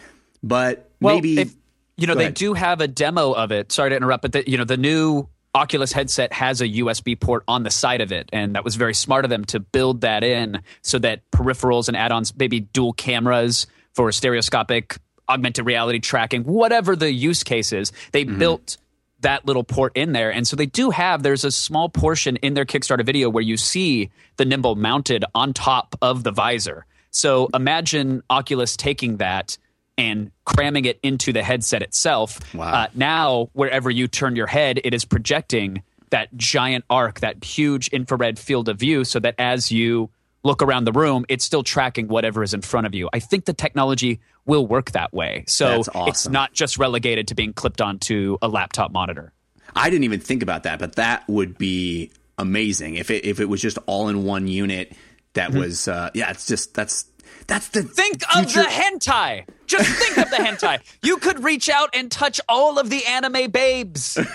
but 0.42 0.90
well, 1.00 1.16
maybe 1.16 1.40
if, 1.40 1.54
you 1.96 2.06
know 2.06 2.14
they 2.14 2.30
do 2.30 2.54
have 2.54 2.80
a 2.80 2.88
demo 2.88 3.32
of 3.32 3.52
it. 3.52 3.72
Sorry 3.72 3.90
to 3.90 3.96
interrupt, 3.96 4.22
but 4.22 4.32
the, 4.32 4.48
you 4.48 4.58
know 4.58 4.64
the 4.64 4.76
new 4.76 5.28
Oculus 5.54 5.92
headset 5.92 6.32
has 6.32 6.60
a 6.60 6.68
USB 6.68 7.18
port 7.18 7.44
on 7.46 7.62
the 7.62 7.70
side 7.70 8.00
of 8.00 8.10
it, 8.10 8.30
and 8.32 8.54
that 8.54 8.64
was 8.64 8.76
very 8.76 8.94
smart 8.94 9.24
of 9.24 9.30
them 9.30 9.44
to 9.46 9.60
build 9.60 10.00
that 10.00 10.24
in 10.24 10.62
so 10.80 10.98
that 10.98 11.30
peripherals 11.30 11.88
and 11.88 11.96
add-ons, 11.96 12.34
maybe 12.36 12.60
dual 12.60 12.94
cameras 12.94 13.66
for 13.92 14.10
stereoscopic 14.12 14.96
augmented 15.28 15.66
reality 15.66 15.98
tracking, 15.98 16.42
whatever 16.44 16.96
the 16.96 17.12
use 17.12 17.42
case 17.42 17.72
is, 17.72 17.92
they 18.12 18.24
mm-hmm. 18.24 18.38
built 18.38 18.76
that 19.20 19.46
little 19.46 19.64
port 19.64 19.96
in 19.96 20.12
there. 20.12 20.32
And 20.32 20.46
so 20.46 20.56
they 20.56 20.66
do 20.66 20.90
have, 20.90 21.22
there's 21.22 21.44
a 21.44 21.50
small 21.50 21.88
portion 21.88 22.36
in 22.36 22.54
their 22.54 22.64
Kickstarter 22.64 23.04
video 23.04 23.30
where 23.30 23.42
you 23.42 23.56
see 23.56 24.10
the 24.36 24.44
Nimble 24.44 24.74
mounted 24.74 25.24
on 25.34 25.52
top 25.52 25.96
of 26.02 26.24
the 26.24 26.32
visor. 26.32 26.86
So 27.10 27.48
imagine 27.54 28.22
Oculus 28.30 28.76
taking 28.76 29.18
that 29.18 29.58
and 29.98 30.30
cramming 30.44 30.84
it 30.84 30.98
into 31.02 31.32
the 31.32 31.42
headset 31.42 31.82
itself. 31.82 32.54
Wow. 32.54 32.72
Uh, 32.72 32.86
now, 32.94 33.50
wherever 33.52 33.90
you 33.90 34.08
turn 34.08 34.36
your 34.36 34.46
head, 34.46 34.80
it 34.84 34.94
is 34.94 35.04
projecting 35.04 35.82
that 36.10 36.34
giant 36.36 36.84
arc, 36.90 37.20
that 37.20 37.42
huge 37.42 37.88
infrared 37.88 38.38
field 38.38 38.68
of 38.68 38.78
view, 38.78 39.04
so 39.04 39.18
that 39.20 39.34
as 39.38 39.72
you 39.72 40.10
look 40.44 40.62
around 40.62 40.84
the 40.84 40.92
room, 40.92 41.24
it's 41.28 41.44
still 41.44 41.62
tracking 41.62 42.08
whatever 42.08 42.42
is 42.42 42.54
in 42.54 42.62
front 42.62 42.86
of 42.86 42.94
you. 42.94 43.08
I 43.12 43.18
think 43.18 43.44
the 43.44 43.52
technology 43.52 44.20
will 44.44 44.66
work 44.66 44.92
that 44.92 45.12
way. 45.12 45.44
So 45.46 45.82
That's 45.82 45.88
it's 45.94 46.28
not 46.28 46.52
just 46.52 46.78
relegated 46.78 47.28
to 47.28 47.34
being 47.34 47.52
clipped 47.52 47.80
onto 47.80 48.38
a 48.42 48.48
laptop 48.48 48.92
monitor. 48.92 49.32
I 49.74 49.88
didn't 49.88 50.04
even 50.04 50.20
think 50.20 50.42
about 50.42 50.64
that, 50.64 50.78
but 50.78 50.96
that 50.96 51.26
would 51.28 51.56
be 51.56 52.10
amazing 52.38 52.96
if 52.96 53.10
it 53.10 53.24
if 53.24 53.40
it 53.40 53.46
was 53.46 53.60
just 53.60 53.78
all 53.86 54.08
in 54.08 54.24
one 54.24 54.46
unit. 54.46 54.92
That 55.34 55.52
was 55.54 55.88
uh, 55.88 56.10
yeah. 56.12 56.30
It's 56.30 56.46
just 56.46 56.74
that's 56.74 57.04
that's 57.46 57.68
the 57.68 57.82
Think 57.82 58.24
future. 58.24 58.60
of 58.60 58.66
the 58.66 58.70
hentai. 58.70 59.44
Just 59.66 59.90
think 59.90 60.18
of 60.18 60.30
the 60.30 60.36
hentai. 60.36 60.80
You 61.02 61.16
could 61.18 61.42
reach 61.42 61.68
out 61.68 61.90
and 61.94 62.10
touch 62.10 62.40
all 62.48 62.78
of 62.78 62.90
the 62.90 63.04
anime 63.06 63.50
babes. 63.50 64.18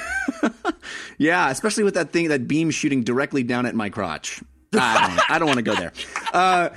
Yeah, 1.17 1.49
especially 1.49 1.83
with 1.83 1.95
that 1.95 2.11
thing, 2.11 2.27
that 2.29 2.47
beam 2.47 2.69
shooting 2.69 3.03
directly 3.03 3.41
down 3.43 3.65
at 3.65 3.73
my 3.75 3.89
crotch. 3.89 4.41
I 4.73 5.07
don't, 5.17 5.31
I 5.31 5.39
don't 5.39 5.47
want 5.47 5.57
to 5.57 5.63
go 5.63 5.75
there. 5.75 5.93
Uh, 6.33 6.69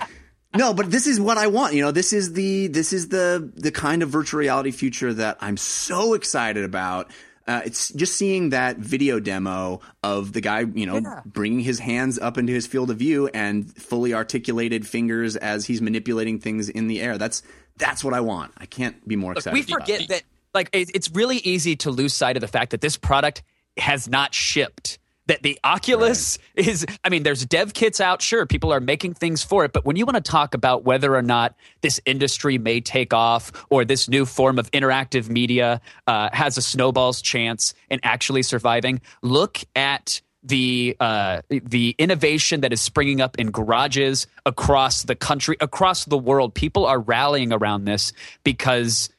no, 0.57 0.73
but 0.73 0.91
this 0.91 1.07
is 1.07 1.21
what 1.21 1.37
I 1.39 1.49
want. 1.49 1.75
You 1.75 1.83
know, 1.83 1.91
this 1.93 2.13
is 2.13 2.33
the 2.33 2.69
this 2.69 2.93
is 2.93 3.09
the 3.09 3.53
the 3.55 3.71
kind 3.71 4.03
of 4.03 4.09
virtual 4.09 4.41
reality 4.41 4.71
future 4.71 5.13
that 5.15 5.37
I'm 5.41 5.57
so 5.57 6.15
excited 6.15 6.65
about. 6.65 7.11
Uh, 7.51 7.63
it's 7.65 7.93
just 7.95 8.15
seeing 8.15 8.51
that 8.51 8.77
video 8.77 9.19
demo 9.19 9.81
of 10.05 10.33
the 10.33 10.41
guy, 10.41 10.61
you 10.61 10.87
know, 10.87 11.21
bringing 11.27 11.59
his 11.59 11.81
hands 11.81 12.17
up 12.17 12.39
into 12.39 12.53
his 12.53 12.65
field 12.65 12.93
of 12.93 12.97
view 12.97 13.27
and 13.27 13.77
fully 13.77 14.15
articulated 14.15 14.87
fingers 14.87 15.35
as 15.35 15.67
he's 15.67 15.83
manipulating 15.83 16.39
things 16.39 16.69
in 16.69 16.87
the 16.87 17.01
air. 17.01 17.19
That's 17.19 17.43
that's 17.77 18.05
what 18.05 18.15
I 18.15 18.21
want. 18.21 18.53
I 18.57 18.67
can't 18.67 19.07
be 19.09 19.17
more 19.17 19.33
excited. 19.33 19.55
we 19.55 19.63
forget 19.63 20.03
it. 20.03 20.09
that 20.11 20.23
like 20.55 20.69
it's 20.73 21.11
really 21.11 21.39
easy 21.39 21.75
to 21.77 21.91
lose 21.91 22.15
sight 22.15 22.37
of 22.37 22.41
the 22.41 22.47
fact 22.47 22.71
that 22.71 22.83
this 22.83 22.97
product 22.97 23.43
has 23.77 24.09
not 24.09 24.33
shipped 24.33 25.01
that 25.27 25.43
the 25.43 25.59
oculus 25.65 26.39
is 26.55 26.87
i 27.05 27.09
mean 27.09 27.23
there's 27.23 27.45
dev 27.47 27.73
kits 27.75 28.01
out 28.01 28.23
sure 28.23 28.47
people 28.47 28.73
are 28.73 28.81
making 28.81 29.15
things 29.15 29.43
for 29.43 29.65
it 29.65 29.73
but 29.73 29.85
when 29.85 29.97
you 29.97 30.05
want 30.05 30.17
to 30.17 30.31
talk 30.31 30.55
about 30.55 30.85
whether 30.85 31.15
or 31.15 31.23
not 31.23 31.55
this 31.83 32.01
industry 32.05 32.59
may 32.59 32.81
take 32.81 33.13
off 33.13 33.53
or 33.71 33.85
this 33.85 34.09
new 34.09 34.25
form 34.25 34.59
of 34.59 34.71
interactive 34.73 35.29
media 35.29 35.81
uh, 36.07 36.29
has 36.33 36.57
a 36.57 36.63
snowball's 36.63 37.23
chance 37.23 37.75
in 37.91 38.01
actually 38.03 38.43
surviving 38.43 39.01
look 39.23 39.61
at 39.77 40.21
the 40.43 40.97
uh, 41.01 41.43
the 41.51 41.95
innovation 41.99 42.63
that 42.63 42.73
is 42.73 42.81
springing 42.81 43.21
up 43.21 43.39
in 43.39 43.51
garages 43.51 44.27
across 44.47 45.03
the 45.03 45.15
country, 45.15 45.57
across 45.61 46.07
the 46.07 46.17
world. 46.17 46.55
People 46.55 46.87
are 46.87 46.99
rallying 46.99 47.53
around 47.53 47.85
this 47.85 48.13
because 48.43 49.11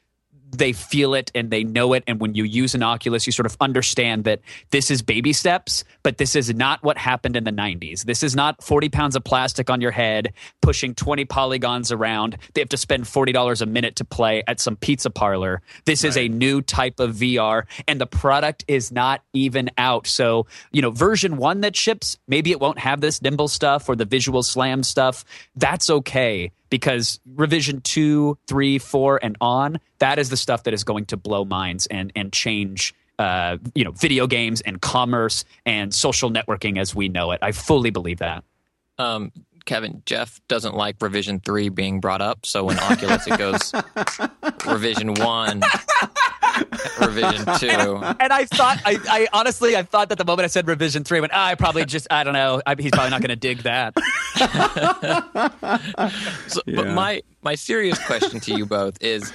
they 0.52 0.72
feel 0.72 1.14
it 1.14 1.30
and 1.34 1.50
they 1.50 1.64
know 1.64 1.94
it. 1.94 2.04
And 2.06 2.20
when 2.20 2.34
you 2.34 2.44
use 2.44 2.74
an 2.74 2.82
Oculus, 2.82 3.26
you 3.26 3.32
sort 3.32 3.46
of 3.46 3.56
understand 3.60 4.24
that 4.24 4.40
this 4.70 4.90
is 4.90 5.02
baby 5.02 5.32
steps, 5.32 5.84
but 6.02 6.18
this 6.18 6.36
is 6.36 6.54
not 6.54 6.82
what 6.82 6.98
happened 6.98 7.36
in 7.36 7.44
the 7.44 7.50
90s. 7.50 8.04
This 8.04 8.22
is 8.22 8.36
not 8.36 8.62
40 8.62 8.90
pounds 8.90 9.16
of 9.16 9.24
plastic 9.24 9.70
on 9.70 9.80
your 9.80 9.90
head, 9.90 10.34
pushing 10.60 10.94
20 10.94 11.24
polygons 11.24 11.90
around. 11.90 12.36
They 12.54 12.60
have 12.60 12.68
to 12.70 12.76
spend 12.76 13.04
$40 13.04 13.62
a 13.62 13.66
minute 13.66 13.96
to 13.96 14.04
play 14.04 14.42
at 14.46 14.60
some 14.60 14.76
pizza 14.76 15.10
parlor. 15.10 15.62
This 15.86 16.04
is 16.04 16.16
a 16.16 16.28
new 16.28 16.60
type 16.60 17.00
of 17.00 17.16
VR, 17.16 17.64
and 17.88 18.00
the 18.00 18.06
product 18.06 18.64
is 18.68 18.92
not 18.92 19.22
even 19.32 19.70
out. 19.78 20.06
So, 20.06 20.46
you 20.70 20.82
know, 20.82 20.90
version 20.90 21.38
one 21.38 21.62
that 21.62 21.74
ships, 21.74 22.18
maybe 22.28 22.50
it 22.50 22.60
won't 22.60 22.78
have 22.78 23.00
this 23.00 23.22
nimble 23.22 23.48
stuff 23.48 23.88
or 23.88 23.96
the 23.96 24.04
visual 24.04 24.42
slam 24.42 24.82
stuff. 24.82 25.24
That's 25.56 25.88
okay 25.88 26.52
because 26.72 27.20
revision 27.36 27.82
two, 27.82 28.38
three, 28.46 28.78
four, 28.78 29.20
and 29.22 29.36
on, 29.42 29.78
that 29.98 30.18
is 30.18 30.30
the 30.30 30.38
stuff 30.38 30.62
that 30.62 30.72
is 30.72 30.84
going 30.84 31.04
to 31.04 31.18
blow 31.18 31.44
minds 31.44 31.86
and 31.86 32.10
and 32.16 32.32
change 32.32 32.94
uh, 33.18 33.58
you 33.74 33.84
know 33.84 33.90
video 33.90 34.26
games 34.26 34.62
and 34.62 34.80
commerce 34.80 35.44
and 35.66 35.94
social 35.94 36.30
networking 36.30 36.78
as 36.78 36.94
we 36.94 37.08
know 37.08 37.30
it. 37.32 37.40
I 37.42 37.52
fully 37.52 37.90
believe 37.90 38.20
that. 38.20 38.42
Um, 38.96 39.32
Kevin, 39.64 40.02
Jeff 40.06 40.40
doesn't 40.48 40.74
like 40.74 40.96
revision 41.00 41.40
three 41.40 41.68
being 41.68 42.00
brought 42.00 42.20
up, 42.20 42.44
so 42.44 42.64
when 42.64 42.78
Oculus 42.78 43.26
it 43.26 43.38
goes 43.38 43.72
revision 44.66 45.14
one, 45.14 45.62
revision 47.00 47.44
two. 47.58 47.68
And 47.68 48.32
I 48.32 48.44
thought, 48.46 48.80
I, 48.84 48.98
I 49.08 49.28
honestly, 49.32 49.76
I 49.76 49.82
thought 49.82 50.08
that 50.08 50.18
the 50.18 50.24
moment 50.24 50.44
I 50.44 50.48
said 50.48 50.66
revision 50.66 51.04
three, 51.04 51.18
I 51.18 51.20
went, 51.20 51.32
ah, 51.34 51.46
I 51.46 51.54
probably 51.54 51.84
just, 51.84 52.06
I 52.10 52.24
don't 52.24 52.34
know, 52.34 52.60
I, 52.66 52.74
he's 52.78 52.90
probably 52.90 53.10
not 53.10 53.20
going 53.20 53.30
to 53.30 53.36
dig 53.36 53.58
that. 53.62 53.94
So, 56.48 56.60
But 56.66 56.88
my 56.88 57.22
my 57.42 57.54
serious 57.54 57.98
question 58.06 58.40
to 58.40 58.54
you 58.54 58.66
both 58.66 58.96
is. 59.00 59.32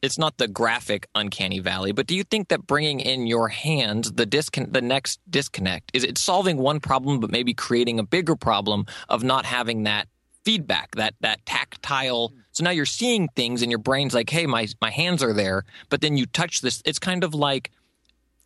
It's 0.00 0.18
not 0.18 0.36
the 0.36 0.46
graphic 0.46 1.08
uncanny 1.14 1.58
valley, 1.58 1.90
but 1.90 2.06
do 2.06 2.14
you 2.14 2.22
think 2.22 2.48
that 2.48 2.66
bringing 2.66 3.00
in 3.00 3.26
your 3.26 3.48
hands, 3.48 4.12
the 4.12 4.26
discon- 4.26 4.72
the 4.72 4.80
next 4.80 5.20
disconnect, 5.28 5.90
is 5.92 6.04
it 6.04 6.18
solving 6.18 6.56
one 6.56 6.78
problem, 6.78 7.18
but 7.18 7.30
maybe 7.32 7.52
creating 7.52 7.98
a 7.98 8.04
bigger 8.04 8.36
problem 8.36 8.86
of 9.08 9.24
not 9.24 9.44
having 9.44 9.82
that 9.84 10.06
feedback, 10.44 10.94
that 10.94 11.14
that 11.20 11.44
tactile? 11.46 12.32
So 12.52 12.62
now 12.62 12.70
you're 12.70 12.86
seeing 12.86 13.28
things, 13.34 13.62
and 13.62 13.72
your 13.72 13.80
brain's 13.80 14.14
like, 14.14 14.30
"Hey, 14.30 14.46
my 14.46 14.68
my 14.80 14.90
hands 14.90 15.20
are 15.22 15.32
there," 15.32 15.64
but 15.88 16.00
then 16.00 16.16
you 16.16 16.26
touch 16.26 16.60
this. 16.60 16.80
It's 16.84 17.00
kind 17.00 17.24
of 17.24 17.34
like 17.34 17.72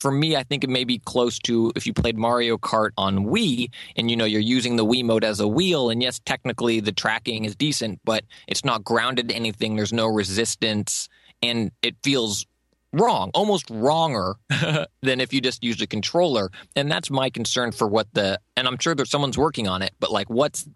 for 0.02 0.10
me, 0.10 0.34
I 0.34 0.42
think 0.42 0.64
it 0.64 0.70
may 0.70 0.82
be 0.82 0.98
close 0.98 1.38
to 1.40 1.70
if 1.76 1.86
you 1.86 1.94
played 1.94 2.18
Mario 2.18 2.58
Kart 2.58 2.90
on 2.98 3.26
Wii 3.26 3.70
and 3.94 4.10
you 4.10 4.16
know 4.16 4.24
you're 4.24 4.40
using 4.40 4.74
the 4.74 4.84
Wiimote 4.84 5.22
as 5.22 5.38
a 5.38 5.46
wheel, 5.46 5.90
and 5.90 6.02
yes, 6.02 6.20
technically 6.24 6.80
the 6.80 6.90
tracking 6.90 7.44
is 7.44 7.54
decent, 7.54 8.00
but 8.04 8.24
it's 8.48 8.64
not 8.64 8.82
grounded 8.82 9.28
to 9.28 9.34
anything. 9.34 9.76
There's 9.76 9.92
no 9.92 10.08
resistance, 10.08 11.08
and 11.42 11.70
it 11.82 11.96
feels 12.02 12.46
wrong, 12.92 13.30
almost 13.34 13.68
wronger 13.70 14.36
than 15.02 15.20
if 15.20 15.32
you 15.32 15.40
just 15.40 15.64
used 15.64 15.82
a 15.82 15.86
controller. 15.86 16.50
And 16.76 16.90
that's 16.90 17.10
my 17.10 17.30
concern 17.30 17.72
for 17.72 17.86
what 17.88 18.06
the 18.12 18.38
and 18.56 18.68
I'm 18.68 18.78
sure 18.78 18.94
there's 18.94 19.10
someone's 19.10 19.38
working 19.38 19.68
on 19.68 19.82
it, 19.82 19.92
but 19.98 20.10
like 20.10 20.28
what's 20.30 20.66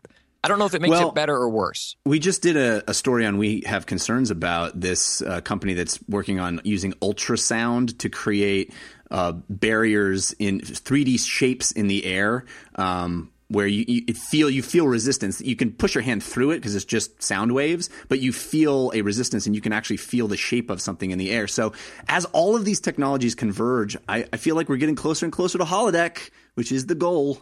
I 0.45 0.49
don't 0.49 0.61
know 0.61 0.67
if 0.67 0.75
it 0.75 0.81
makes 0.81 0.93
Well- 0.93 1.09
it 1.09 1.15
better 1.15 1.35
or 1.35 1.49
worse. 1.49 1.97
We 2.05 2.19
just 2.21 2.41
did 2.41 2.57
a, 2.57 2.89
a 2.89 2.95
story 2.95 3.27
on 3.27 3.37
We 3.37 3.63
Have 3.67 3.87
Concerns 3.87 4.31
about 4.31 4.81
this 4.81 5.21
uh, 5.23 5.41
company 5.41 5.75
that's 5.75 5.99
working 6.09 6.39
on 6.39 6.61
using 6.63 6.93
ultrasound 6.95 7.99
to 7.99 8.09
create 8.09 8.73
uh, 9.11 9.33
barriers 9.49 10.35
in 10.39 10.61
3D 10.61 11.19
shapes 11.19 11.73
in 11.73 11.89
the 11.89 12.05
air. 12.05 12.45
Um, 12.77 13.33
where 13.49 13.67
you, 13.67 13.85
you 13.87 14.15
feel 14.15 14.51
you 14.51 14.63
feel 14.63 14.87
resistance, 14.87 15.41
you 15.41 15.57
can 15.57 15.73
push 15.73 15.95
your 15.95 16.03
hand 16.03 16.23
through 16.23 16.51
it 16.51 16.57
because 16.57 16.75
it's 16.75 16.85
just 16.85 17.23
sound 17.23 17.53
waves, 17.53 17.89
but 18.09 18.21
you 18.21 18.33
feel 18.33 18.91
a 18.95 19.03
resistance 19.03 19.47
and 19.47 19.55
you 19.55 19.61
can 19.61 19.73
actually 19.73 19.97
feel 19.97 20.29
the 20.29 20.37
shape 20.37 20.71
of 20.71 20.81
something 20.81 21.11
in 21.11 21.19
the 21.19 21.31
air. 21.31 21.47
So 21.47 21.73
as 22.09 22.25
all 22.27 22.57
of 22.57 22.65
these 22.65 22.81
technologies 22.81 23.35
converge, 23.35 23.97
I, 24.09 24.27
I 24.33 24.37
feel 24.37 24.57
like 24.57 24.69
we're 24.69 24.77
getting 24.77 24.97
closer 24.97 25.27
and 25.27 25.33
closer 25.33 25.59
to 25.59 25.65
holodeck, 25.65 26.31
which 26.55 26.73
is 26.73 26.87
the 26.87 26.95
goal. 26.95 27.41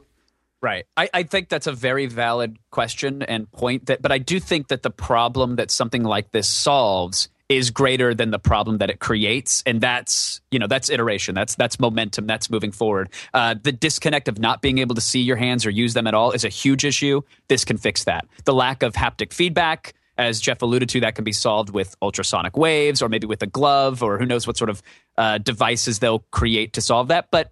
Right. 0.61 0.87
I, 0.97 1.11
I 1.13 1.23
think 1.25 1.51
that's 1.51 1.67
a 1.67 1.73
very 1.73 2.07
valid 2.07 2.59
question 2.71 3.23
and 3.23 3.51
point 3.53 3.87
that 3.87 4.01
but 4.01 4.13
I 4.13 4.19
do 4.19 4.41
think 4.41 4.69
that 4.69 4.83
the 4.83 4.91
problem 4.91 5.57
that 5.57 5.71
something 5.71 6.03
like 6.03 6.33
this 6.33 6.49
solves 6.49 7.29
is 7.49 7.71
greater 7.71 8.15
than 8.15 8.31
the 8.31 8.39
problem 8.39 8.79
that 8.79 8.91
it 8.91 9.01
creates. 9.01 9.63
And 9.67 9.81
that's 9.81 10.41
you 10.51 10.59
know 10.59 10.67
that's 10.67 10.89
iteration. 10.89 11.35
That's 11.35 11.55
that's 11.55 11.79
momentum. 11.79 12.27
That's 12.27 12.51
moving 12.51 12.73
forward. 12.73 13.11
Uh, 13.33 13.55
the 13.61 13.73
disconnect 13.73 14.29
of 14.29 14.39
not 14.39 14.63
being 14.63 14.79
able 14.79 14.95
to 14.95 15.01
see 15.01 15.21
your 15.21 15.37
hands 15.37 15.67
or 15.67 15.71
use 15.71 15.95
them 15.95 16.07
at 16.07 16.15
all 16.15 16.33
is 16.33 16.45
a 16.45 16.49
huge 16.49 16.85
issue. 16.85 17.21
This 17.49 17.65
can 17.65 17.77
fix 17.77 18.05
that. 18.05 18.27
The 18.45 18.55
lack 18.55 18.83
of 18.83 18.95
haptic 18.95 19.33
feedback 19.33 19.95
as 20.17 20.41
jeff 20.41 20.63
alluded 20.63 20.89
to 20.89 21.01
that 21.01 21.17
can 21.17 21.25
be 21.25 21.33
solved 21.33 21.71
with 21.71 21.97
ultrasonic 22.01 22.57
waves 22.57 23.03
or 23.03 23.09
maybe 23.09 23.27
with 23.27 23.43
a 23.43 23.49
glove 23.49 24.01
or 24.01 24.17
who 24.17 24.25
knows 24.25 24.47
what 24.47 24.57
sort 24.57 24.71
of 24.71 24.81
uh, 25.19 25.39
devices 25.39 25.99
they'll 25.99 26.21
create 26.31 26.73
to 26.75 26.81
solve 26.81 27.09
that. 27.09 27.27
But 27.33 27.51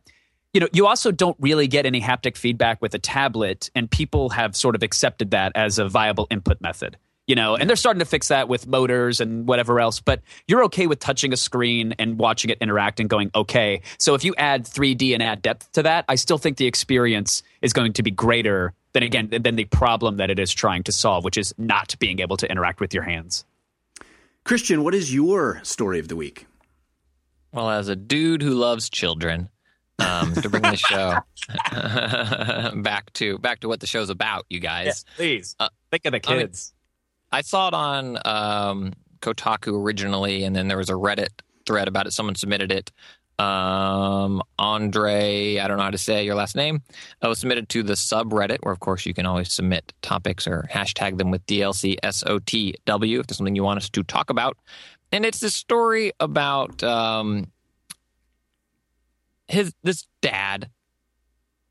you 0.52 0.60
know, 0.60 0.68
you 0.72 0.86
also 0.86 1.10
don't 1.10 1.36
really 1.40 1.66
get 1.66 1.86
any 1.86 2.00
haptic 2.00 2.36
feedback 2.36 2.82
with 2.82 2.94
a 2.94 2.98
tablet, 2.98 3.70
and 3.74 3.90
people 3.90 4.30
have 4.30 4.54
sort 4.54 4.74
of 4.74 4.82
accepted 4.82 5.30
that 5.30 5.52
as 5.54 5.78
a 5.78 5.88
viable 5.88 6.26
input 6.30 6.60
method. 6.60 6.98
You 7.28 7.36
know, 7.36 7.54
and 7.54 7.68
they're 7.68 7.76
starting 7.76 8.00
to 8.00 8.04
fix 8.04 8.28
that 8.28 8.48
with 8.48 8.66
motors 8.66 9.20
and 9.20 9.46
whatever 9.46 9.78
else. 9.78 10.00
But 10.00 10.22
you're 10.48 10.64
okay 10.64 10.88
with 10.88 10.98
touching 10.98 11.32
a 11.32 11.36
screen 11.36 11.94
and 12.00 12.18
watching 12.18 12.50
it 12.50 12.58
interact 12.60 12.98
and 12.98 13.08
going, 13.08 13.30
okay. 13.34 13.82
So 13.98 14.14
if 14.14 14.24
you 14.24 14.34
add 14.36 14.64
3D 14.64 15.14
and 15.14 15.22
add 15.22 15.40
depth 15.40 15.70
to 15.72 15.84
that, 15.84 16.04
I 16.08 16.16
still 16.16 16.36
think 16.38 16.56
the 16.56 16.66
experience 16.66 17.44
is 17.62 17.72
going 17.72 17.92
to 17.92 18.02
be 18.02 18.10
greater 18.10 18.74
than 18.92 19.04
again 19.04 19.28
than 19.30 19.54
the 19.54 19.64
problem 19.66 20.16
that 20.16 20.30
it 20.30 20.40
is 20.40 20.52
trying 20.52 20.82
to 20.82 20.92
solve, 20.92 21.24
which 21.24 21.38
is 21.38 21.54
not 21.56 21.94
being 22.00 22.18
able 22.18 22.36
to 22.38 22.50
interact 22.50 22.80
with 22.80 22.92
your 22.92 23.04
hands. 23.04 23.44
Christian, 24.44 24.82
what 24.82 24.92
is 24.92 25.14
your 25.14 25.60
story 25.62 26.00
of 26.00 26.08
the 26.08 26.16
week? 26.16 26.46
Well, 27.52 27.70
as 27.70 27.86
a 27.88 27.94
dude 27.94 28.42
who 28.42 28.50
loves 28.54 28.90
children, 28.90 29.48
um, 30.00 30.34
to 30.34 30.48
bring 30.50 30.62
the 30.62 30.76
show 30.76 31.18
back 32.82 33.12
to 33.14 33.38
back 33.38 33.60
to 33.60 33.68
what 33.68 33.78
the 33.80 33.86
show's 33.86 34.10
about, 34.10 34.44
you 34.50 34.58
guys. 34.58 35.04
please 35.16 35.54
Uh, 35.60 35.68
think 35.90 36.04
of 36.06 36.12
the 36.12 36.20
I 36.28 36.30
mean- 36.36 36.46
kids. 36.46 36.74
I 37.32 37.40
saw 37.40 37.68
it 37.68 37.74
on 37.74 38.18
um, 38.24 38.92
Kotaku 39.20 39.82
originally, 39.82 40.44
and 40.44 40.54
then 40.54 40.68
there 40.68 40.76
was 40.76 40.90
a 40.90 40.94
Reddit 40.94 41.30
thread 41.66 41.88
about 41.88 42.06
it. 42.06 42.12
Someone 42.12 42.34
submitted 42.34 42.70
it. 42.70 42.92
Um, 43.38 44.42
Andre, 44.58 45.58
I 45.58 45.66
don't 45.66 45.78
know 45.78 45.82
how 45.84 45.90
to 45.90 45.98
say 45.98 46.24
your 46.24 46.34
last 46.34 46.54
name, 46.54 46.82
uh, 47.24 47.28
was 47.28 47.38
submitted 47.38 47.68
to 47.70 47.82
the 47.82 47.94
subreddit, 47.94 48.58
where 48.60 48.72
of 48.72 48.80
course 48.80 49.06
you 49.06 49.14
can 49.14 49.26
always 49.26 49.50
submit 49.50 49.92
topics 50.02 50.46
or 50.46 50.68
hashtag 50.70 51.18
them 51.18 51.30
with 51.30 51.44
DLCSOTW 51.46 53.20
if 53.20 53.26
there's 53.26 53.36
something 53.36 53.56
you 53.56 53.64
want 53.64 53.78
us 53.78 53.90
to 53.90 54.02
talk 54.04 54.30
about. 54.30 54.58
And 55.10 55.24
it's 55.24 55.40
this 55.40 55.54
story 55.54 56.12
about 56.20 56.82
um, 56.84 57.50
his 59.48 59.72
this 59.82 60.06
dad 60.20 60.70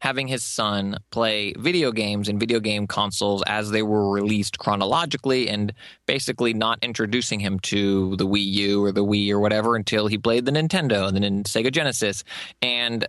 having 0.02 0.28
his 0.28 0.44
son 0.44 0.98
play 1.12 1.54
video 1.60 1.92
games 1.92 2.28
and 2.28 2.40
video 2.40 2.60
game 2.60 2.88
consoles 2.88 3.44
as 3.46 3.70
they 3.70 3.84
were 3.84 4.12
released 4.12 4.58
chronologically 4.58 5.48
and 5.48 5.74
basically 6.08 6.54
not 6.54 6.80
introducing 6.82 7.40
him 7.40 7.60
to 7.60 8.16
the 8.18 8.26
Wii 8.26 8.46
U 8.46 8.84
or 8.84 8.92
the 8.92 9.06
Wii 9.06 9.30
or 9.32 9.40
whatever 9.40 9.76
until 9.76 10.08
he 10.08 10.18
played 10.18 10.46
the 10.46 10.52
Nintendo 10.52 11.08
and 11.08 11.24
then 11.24 11.44
Sega 11.44 11.72
Genesis. 11.72 12.24
And 12.64 13.08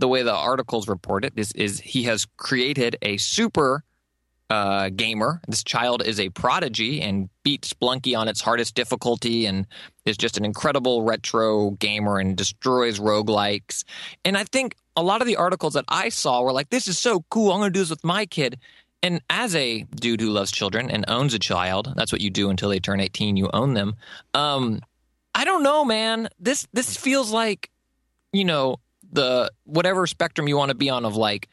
the 0.00 0.08
way 0.08 0.24
the 0.24 0.34
articles 0.34 0.88
report 0.88 1.24
it 1.24 1.32
is, 1.36 1.52
is 1.52 1.80
he 1.80 2.02
has 2.04 2.26
created 2.36 2.96
a 3.02 3.16
super 3.18 3.84
uh, 4.50 4.90
gamer. 4.90 5.40
This 5.46 5.62
child 5.62 6.02
is 6.04 6.18
a 6.18 6.28
prodigy 6.30 7.00
and 7.02 7.28
beat 7.44 7.62
Spelunky 7.62 8.18
on 8.18 8.26
its 8.26 8.40
hardest 8.40 8.74
difficulty 8.74 9.46
and 9.46 9.66
is 10.04 10.16
just 10.16 10.36
an 10.36 10.44
incredible 10.44 11.02
retro 11.02 11.70
gamer 11.70 12.18
and 12.18 12.36
destroys 12.36 12.98
roguelikes. 12.98 13.84
And 14.24 14.36
I 14.36 14.44
think 14.44 14.74
a 14.96 15.02
lot 15.02 15.20
of 15.20 15.26
the 15.26 15.36
articles 15.36 15.74
that 15.74 15.84
I 15.88 16.08
saw 16.08 16.42
were 16.42 16.52
like, 16.52 16.70
this 16.70 16.88
is 16.88 16.98
so 16.98 17.24
cool. 17.30 17.52
I'm 17.52 17.60
going 17.60 17.72
to 17.72 17.78
do 17.78 17.80
this 17.80 17.90
with 17.90 18.04
my 18.04 18.26
kid. 18.26 18.58
And 19.02 19.20
as 19.28 19.54
a 19.54 19.82
dude 19.82 20.20
who 20.20 20.30
loves 20.30 20.50
children 20.50 20.90
and 20.90 21.04
owns 21.06 21.34
a 21.34 21.38
child, 21.38 21.92
that's 21.96 22.12
what 22.12 22.20
you 22.20 22.30
do 22.30 22.50
until 22.50 22.70
they 22.70 22.80
turn 22.80 23.00
18, 23.00 23.36
you 23.36 23.50
own 23.52 23.74
them. 23.74 23.94
Um, 24.34 24.80
I 25.34 25.44
don't 25.44 25.62
know, 25.62 25.84
man. 25.84 26.28
This 26.40 26.66
this 26.72 26.96
feels 26.96 27.30
like, 27.30 27.70
you 28.32 28.44
know, 28.44 28.76
the 29.12 29.50
whatever 29.64 30.06
spectrum 30.06 30.48
you 30.48 30.56
want 30.56 30.70
to 30.70 30.74
be 30.74 30.88
on 30.90 31.04
of 31.04 31.14
like 31.14 31.48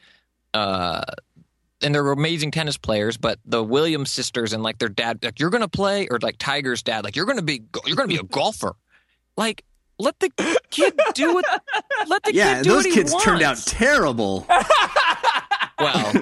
uh 0.54 1.02
and 1.82 1.94
they're 1.94 2.10
amazing 2.10 2.50
tennis 2.50 2.78
players, 2.78 3.16
but 3.18 3.38
the 3.44 3.62
Williams 3.62 4.10
sisters 4.10 4.52
and 4.54 4.62
like 4.62 4.78
their 4.78 4.88
dad, 4.88 5.22
like 5.22 5.38
you're 5.38 5.50
gonna 5.50 5.68
play, 5.68 6.08
or 6.10 6.18
like 6.22 6.36
Tiger's 6.38 6.82
dad, 6.82 7.04
like 7.04 7.14
you're 7.14 7.26
gonna 7.26 7.42
be, 7.42 7.62
you're 7.84 7.96
gonna 7.96 8.08
be 8.08 8.16
a 8.16 8.22
golfer. 8.22 8.74
Like, 9.36 9.64
let 9.98 10.18
the 10.20 10.30
kid 10.70 10.98
do 11.14 11.38
it. 11.38 11.44
Let 12.08 12.22
the 12.24 12.34
Yeah, 12.34 12.56
kid 12.56 12.64
do 12.64 12.70
those 12.70 12.76
what 12.84 12.86
he 12.86 12.92
kids 12.92 13.14
turned 13.22 13.42
out 13.42 13.56
terrible. 13.58 14.46
Well, 15.78 16.12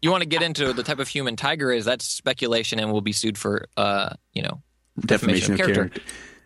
you 0.00 0.10
want 0.10 0.22
to 0.22 0.28
get 0.28 0.42
into 0.42 0.72
the 0.72 0.82
type 0.82 0.98
of 0.98 1.06
human 1.06 1.36
Tiger 1.36 1.70
is? 1.70 1.84
That's 1.84 2.04
speculation, 2.06 2.78
and 2.78 2.90
we'll 2.90 3.02
be 3.02 3.12
sued 3.12 3.36
for, 3.36 3.68
uh, 3.76 4.14
you 4.32 4.42
know, 4.42 4.62
Defamation 4.98 5.52
of 5.52 5.58
character. 5.58 5.90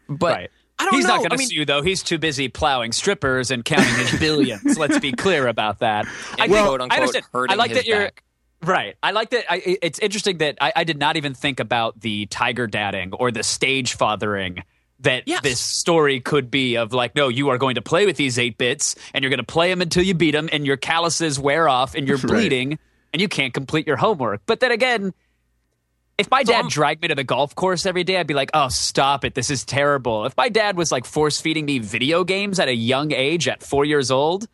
But 0.09 0.35
Right. 0.35 0.51
I 0.79 0.85
don't 0.85 0.95
He's 0.95 1.05
know. 1.05 1.11
not 1.15 1.17
going 1.19 1.33
I 1.33 1.37
to 1.37 1.39
mean, 1.39 1.49
sue 1.49 1.65
though. 1.65 1.83
He's 1.83 2.03
too 2.03 2.19
busy 2.19 2.49
plowing 2.49 2.93
strippers 2.93 3.51
and 3.51 3.65
counting 3.65 3.95
his 3.95 4.19
billions. 4.21 4.77
Let's 4.79 4.99
be 4.99 5.13
clear 5.13 5.47
about 5.49 5.79
that. 5.79 6.07
I 6.39 6.45
and 6.45 6.53
think- 6.53 6.67
quote 6.67 6.81
I 6.81 6.85
unquote 6.85 7.01
understand. 7.01 7.25
hurting 7.33 7.53
I 7.55 7.57
like 7.57 7.71
his 7.71 7.79
that 7.79 7.87
you're 7.87 7.99
back. 8.01 8.23
right. 8.63 8.97
I 9.03 9.11
like 9.13 9.31
that. 9.31 9.45
I, 9.51 9.79
it's 9.83 9.99
interesting 10.01 10.39
that 10.39 10.59
I, 10.61 10.73
I 10.77 10.85
did 10.85 10.99
not 10.99 11.17
even 11.17 11.33
think 11.35 11.61
about 11.61 11.99
the 12.01 12.27
tiger 12.27 12.67
dadding 12.67 13.13
or 13.15 13.31
the 13.31 13.43
stage 13.43 13.95
fathering 13.95 14.63
that 15.01 15.25
Yes. 15.27 15.43
this 15.43 15.61
story 15.61 16.21
could 16.21 16.51
be 16.51 16.77
of 16.77 16.93
like, 16.93 17.15
no, 17.15 17.29
you 17.29 17.51
are 17.51 17.59
going 17.59 17.75
to 17.75 17.83
play 17.83 18.07
with 18.07 18.17
these 18.17 18.39
eight 18.39 18.57
bits 18.59 18.95
and 19.13 19.23
you're 19.23 19.31
going 19.31 19.39
to 19.39 19.45
play 19.45 19.69
them 19.69 19.83
until 19.83 20.03
you 20.03 20.15
beat 20.15 20.31
them 20.33 20.49
and 20.53 20.67
your 20.67 20.77
calluses 20.77 21.39
wear 21.39 21.69
off 21.69 21.95
and 21.95 22.09
you're 22.09 22.17
Right. 22.19 22.27
bleeding 22.29 22.79
and 23.13 23.21
you 23.23 23.29
can't 23.29 23.53
complete 23.53 23.87
your 23.87 23.97
homework. 23.97 24.41
But 24.47 24.61
then 24.61 24.73
again, 24.73 25.13
if 26.19 26.31
my 26.31 26.43
dad 26.43 26.55
I'm- 26.63 26.69
dragged 26.69 27.03
me 27.03 27.09
to 27.09 27.15
the 27.15 27.25
golf 27.25 27.55
course 27.55 27.85
every 27.85 28.05
day, 28.05 28.17
I'd 28.17 28.27
be 28.27 28.35
like, 28.35 28.51
oh, 28.55 28.69
stop 28.69 29.25
it. 29.25 29.35
This 29.35 29.51
is 29.51 29.65
terrible. 29.67 30.25
If 30.25 30.35
my 30.37 30.49
dad 30.49 30.77
was 30.79 30.91
like 30.91 31.05
force 31.05 31.41
feeding 31.41 31.67
me 31.67 31.79
video 31.79 32.25
games 32.25 32.59
at 32.59 32.69
a 32.69 32.75
young 32.75 33.13
age 33.13 33.49
at 33.49 33.63
four 33.63 33.85
years 33.85 34.11
old, 34.11 34.49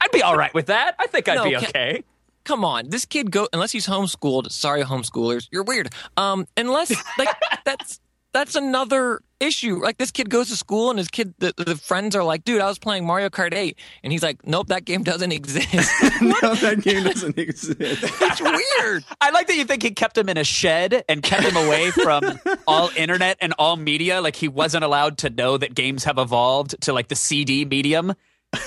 I'd 0.00 0.10
be 0.10 0.22
all 0.22 0.36
right 0.38 0.54
with 0.54 0.66
that. 0.66 0.94
I 0.98 1.06
think 1.08 1.28
I'd 1.28 1.34
No, 1.34 1.44
be 1.44 1.50
can- 1.56 1.64
okay. 1.66 2.04
come 2.44 2.64
on 2.64 2.88
this 2.88 3.04
kid 3.04 3.30
go 3.30 3.46
unless 3.52 3.70
he's 3.70 3.86
homeschooled 3.86 4.50
sorry 4.50 4.82
homeschoolers 4.82 5.46
you're 5.52 5.62
weird 5.62 5.92
um 6.16 6.44
unless 6.56 6.90
like 7.16 7.28
that's 7.64 8.00
that's 8.32 8.54
another 8.54 9.20
issue 9.40 9.82
like 9.82 9.98
this 9.98 10.12
kid 10.12 10.30
goes 10.30 10.48
to 10.48 10.56
school 10.56 10.88
and 10.90 10.98
his 11.00 11.08
kid 11.08 11.34
the, 11.38 11.52
the 11.56 11.74
friends 11.74 12.14
are 12.14 12.22
like 12.22 12.44
dude 12.44 12.60
i 12.60 12.68
was 12.68 12.78
playing 12.78 13.04
mario 13.04 13.28
kart 13.28 13.52
8 13.52 13.76
and 14.04 14.12
he's 14.12 14.22
like 14.22 14.46
nope 14.46 14.68
that 14.68 14.84
game 14.84 15.02
doesn't 15.02 15.32
exist 15.32 15.68
no, 16.22 16.54
that 16.54 16.80
game 16.82 17.02
doesn't 17.02 17.36
exist. 17.36 17.78
it's 17.80 18.40
weird 18.40 19.04
I 19.20 19.30
like 19.30 19.46
that 19.48 19.56
you 19.56 19.64
think 19.64 19.82
he 19.82 19.90
kept 19.90 20.16
him 20.16 20.28
in 20.28 20.36
a 20.36 20.44
shed 20.44 21.04
and 21.08 21.22
kept 21.22 21.42
him 21.42 21.56
away 21.56 21.90
from 21.90 22.38
all 22.66 22.90
internet 22.96 23.38
and 23.40 23.54
all 23.58 23.76
media. 23.76 24.20
Like 24.20 24.36
he 24.36 24.48
wasn't 24.48 24.84
allowed 24.84 25.18
to 25.18 25.30
know 25.30 25.56
that 25.56 25.74
games 25.74 26.04
have 26.04 26.18
evolved 26.18 26.80
to 26.82 26.92
like 26.92 27.08
the 27.08 27.16
CD 27.16 27.64
medium. 27.64 28.14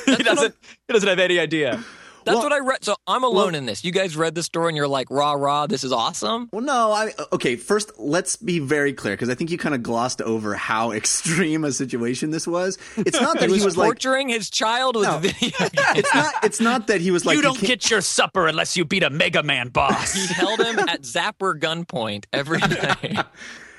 he 0.06 0.16
doesn't. 0.16 0.56
He 0.88 0.94
doesn't 0.94 1.08
have 1.08 1.20
any 1.20 1.40
idea. 1.40 1.84
That's 2.26 2.36
Well- 2.36 2.44
what 2.44 2.54
i 2.54 2.60
read 2.60 2.84
so 2.84 2.96
i'm 3.08 3.24
alone 3.24 3.36
well- 3.54 3.56
in 3.56 3.66
this 3.66 3.84
you 3.86 3.92
guys 3.92 4.18
read 4.18 4.36
the 4.36 4.44
story 4.44 4.70
and 4.70 4.78
you're 4.78 4.88
like 4.88 5.10
rah 5.10 5.34
rah 5.34 5.68
this 5.68 5.84
is 5.84 5.92
awesome 5.92 6.50
Well, 6.52 6.62
no, 6.64 6.92
I 6.92 7.12
okay. 7.32 7.56
First, 7.56 7.92
let's 7.98 8.36
be 8.36 8.60
very 8.60 8.94
clear 8.94 9.14
because 9.14 9.30
I 9.30 9.36
think 9.36 9.52
you 9.52 9.58
kind 9.58 9.74
of 9.76 9.84
glossed 9.84 10.22
over 10.22 10.56
how 10.56 10.92
extreme 11.00 11.64
a 11.64 11.72
situation 11.72 12.32
this 12.32 12.48
was. 12.48 12.78
It's 12.98 13.20
not 13.20 13.40
that 13.40 13.50
he 13.50 13.56
he 13.56 13.60
was, 13.60 13.66
was 13.66 13.78
like. 13.78 13.88
torturing 13.88 14.30
his 14.30 14.50
child 14.50 14.96
with 14.96 15.06
No. 15.08 15.18
video 15.20 15.52
It's 15.96 16.14
not. 16.16 16.34
It's 16.44 16.60
not 16.60 16.88
that 16.88 17.02
he 17.02 17.12
was 17.12 17.26
like. 17.26 17.36
you 17.38 17.42
don't 17.42 17.56
can't- 17.56 17.68
get 17.68 17.90
your 17.90 18.02
supper 18.02 18.48
unless 18.48 18.76
you 18.78 18.86
beat 18.86 19.04
a 19.04 19.10
Mega 19.10 19.44
Man 19.44 19.70
boss. 19.70 20.14
he 20.14 20.26
held 20.34 20.60
him 20.60 20.80
at 20.80 21.02
zapper 21.04 21.58
gunpoint 21.60 22.26
every 22.34 22.60
day 22.60 23.18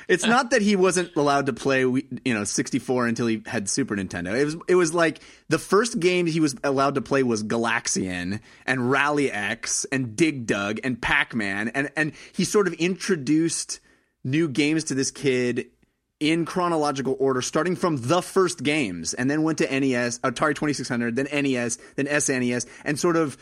It's 0.08 0.24
not 0.24 0.50
that 0.50 0.62
he 0.62 0.76
wasn't 0.76 1.14
allowed 1.16 1.46
to 1.46 1.52
play, 1.52 1.80
you 1.80 2.04
know, 2.26 2.44
64 2.44 3.06
until 3.06 3.26
he 3.26 3.42
had 3.44 3.68
Super 3.68 3.96
Nintendo. 3.96 4.38
It 4.38 4.44
was, 4.44 4.56
it 4.68 4.74
was 4.76 4.94
like 4.94 5.20
the 5.48 5.58
first 5.58 5.98
game 5.98 6.26
he 6.26 6.40
was 6.40 6.54
allowed 6.62 6.94
to 6.94 7.02
play 7.02 7.22
was 7.22 7.42
Galaxian 7.42 8.40
and 8.66 8.90
Rally 8.90 9.30
X 9.30 9.84
and 9.90 10.14
Dig 10.16 10.46
Dug 10.46 10.80
and 10.84 11.00
Pac 11.00 11.34
Man, 11.34 11.68
and 11.68 11.90
and 11.96 12.12
he 12.32 12.44
sort 12.44 12.68
of 12.68 12.74
introduced 12.74 13.80
new 14.22 14.48
games 14.48 14.84
to 14.84 14.94
this 14.94 15.10
kid 15.10 15.66
in 16.18 16.44
chronological 16.44 17.16
order, 17.18 17.42
starting 17.42 17.76
from 17.76 17.96
the 17.98 18.22
first 18.22 18.62
games, 18.62 19.12
and 19.12 19.30
then 19.30 19.42
went 19.42 19.58
to 19.58 19.80
NES, 19.80 20.18
Atari 20.20 20.54
2600, 20.54 21.16
then 21.16 21.28
NES, 21.30 21.78
then 21.96 22.06
SNES, 22.06 22.66
and 22.84 22.98
sort 22.98 23.16
of 23.16 23.36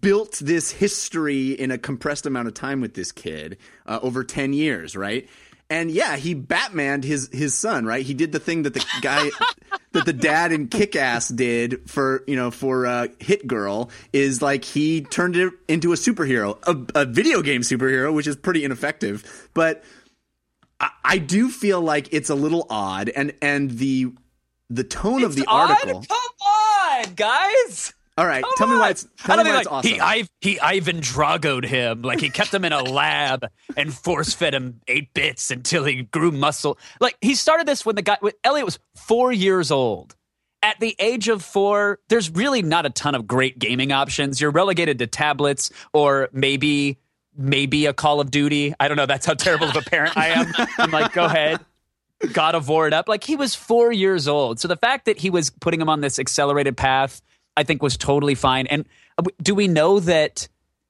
built 0.00 0.38
this 0.40 0.70
history 0.70 1.52
in 1.52 1.70
a 1.70 1.78
compressed 1.78 2.26
amount 2.26 2.48
of 2.48 2.54
time 2.54 2.80
with 2.80 2.94
this 2.94 3.12
kid 3.12 3.58
uh, 3.86 3.98
over 4.02 4.24
10 4.24 4.52
years, 4.52 4.96
right? 4.96 5.28
And 5.70 5.90
yeah, 5.90 6.16
he 6.16 6.34
Batmaned 6.34 7.04
his 7.04 7.28
his 7.32 7.54
son, 7.54 7.84
right? 7.84 8.04
He 8.04 8.14
did 8.14 8.32
the 8.32 8.38
thing 8.38 8.62
that 8.62 8.72
the 8.72 8.84
guy 9.02 9.30
that 9.92 10.06
the 10.06 10.12
dad 10.14 10.50
in 10.50 10.68
Kick 10.68 10.96
Ass 10.96 11.28
did 11.28 11.90
for 11.90 12.24
you 12.26 12.36
know 12.36 12.50
for 12.50 12.86
uh, 12.86 13.08
Hit 13.18 13.46
Girl 13.46 13.90
is 14.12 14.40
like 14.40 14.64
he 14.64 15.02
turned 15.02 15.36
it 15.36 15.52
into 15.68 15.92
a 15.92 15.96
superhero, 15.96 16.58
a, 16.66 17.02
a 17.02 17.04
video 17.04 17.42
game 17.42 17.60
superhero, 17.60 18.14
which 18.14 18.26
is 18.26 18.36
pretty 18.36 18.64
ineffective. 18.64 19.48
But 19.52 19.84
I, 20.80 20.90
I 21.04 21.18
do 21.18 21.50
feel 21.50 21.82
like 21.82 22.08
it's 22.12 22.30
a 22.30 22.34
little 22.34 22.66
odd, 22.70 23.10
and 23.10 23.34
and 23.42 23.70
the 23.72 24.12
the 24.70 24.84
tone 24.84 25.22
of 25.22 25.34
the 25.34 25.44
odd? 25.46 25.70
article. 25.70 26.04
Come 26.08 26.48
on, 26.48 27.14
guys. 27.14 27.92
All 28.18 28.26
right, 28.26 28.42
Come 28.42 28.52
tell 28.56 28.66
me 28.68 28.76
why 28.76 28.90
it's 28.90 29.06
I 29.22 29.26
tell 29.26 29.36
don't 29.36 29.44
me 29.44 29.50
why 29.52 29.56
like 29.58 29.72
awesome. 29.72 29.92
he 29.92 30.00
Iv- 30.20 30.30
he 30.40 30.58
Ivan 30.60 31.00
Drago'd 31.00 31.64
him 31.64 32.02
like 32.02 32.18
he 32.20 32.30
kept 32.30 32.52
him 32.52 32.64
in 32.64 32.72
a 32.72 32.82
lab 32.82 33.46
and 33.76 33.94
force 33.94 34.34
fed 34.34 34.54
him 34.54 34.80
eight 34.88 35.14
bits 35.14 35.50
until 35.52 35.84
he 35.84 36.02
grew 36.02 36.32
muscle. 36.32 36.78
Like 37.00 37.16
he 37.20 37.34
started 37.36 37.66
this 37.68 37.86
when 37.86 37.94
the 37.94 38.02
guy 38.02 38.16
when 38.20 38.32
Elliot 38.42 38.64
was 38.64 38.78
four 38.96 39.30
years 39.32 39.70
old. 39.70 40.16
At 40.60 40.80
the 40.80 40.96
age 40.98 41.28
of 41.28 41.44
four, 41.44 42.00
there's 42.08 42.28
really 42.30 42.62
not 42.62 42.84
a 42.84 42.90
ton 42.90 43.14
of 43.14 43.28
great 43.28 43.60
gaming 43.60 43.92
options. 43.92 44.40
You're 44.40 44.50
relegated 44.50 44.98
to 44.98 45.06
tablets 45.06 45.70
or 45.92 46.28
maybe 46.32 46.98
maybe 47.36 47.86
a 47.86 47.92
Call 47.92 48.20
of 48.20 48.32
Duty. 48.32 48.74
I 48.80 48.88
don't 48.88 48.96
know. 48.96 49.06
That's 49.06 49.24
how 49.26 49.34
terrible 49.34 49.68
of 49.68 49.76
a 49.76 49.82
parent 49.82 50.16
I 50.16 50.30
am. 50.30 50.52
I'm 50.78 50.90
like, 50.90 51.12
go 51.12 51.24
ahead. 51.26 51.60
God 52.32 52.56
of 52.56 52.68
War 52.68 52.88
it 52.88 52.92
up. 52.92 53.08
Like 53.08 53.22
he 53.22 53.36
was 53.36 53.54
four 53.54 53.92
years 53.92 54.26
old. 54.26 54.58
So 54.58 54.66
the 54.66 54.74
fact 54.76 55.04
that 55.04 55.18
he 55.18 55.30
was 55.30 55.50
putting 55.50 55.80
him 55.80 55.88
on 55.88 56.00
this 56.00 56.18
accelerated 56.18 56.76
path, 56.76 57.22
I 57.58 57.64
think 57.64 57.82
was 57.82 57.96
totally 57.96 58.36
fine. 58.36 58.68
And 58.68 58.86
uh, 59.18 59.24
do 59.42 59.52
we 59.52 59.66
know 59.66 59.98
that 59.98 60.46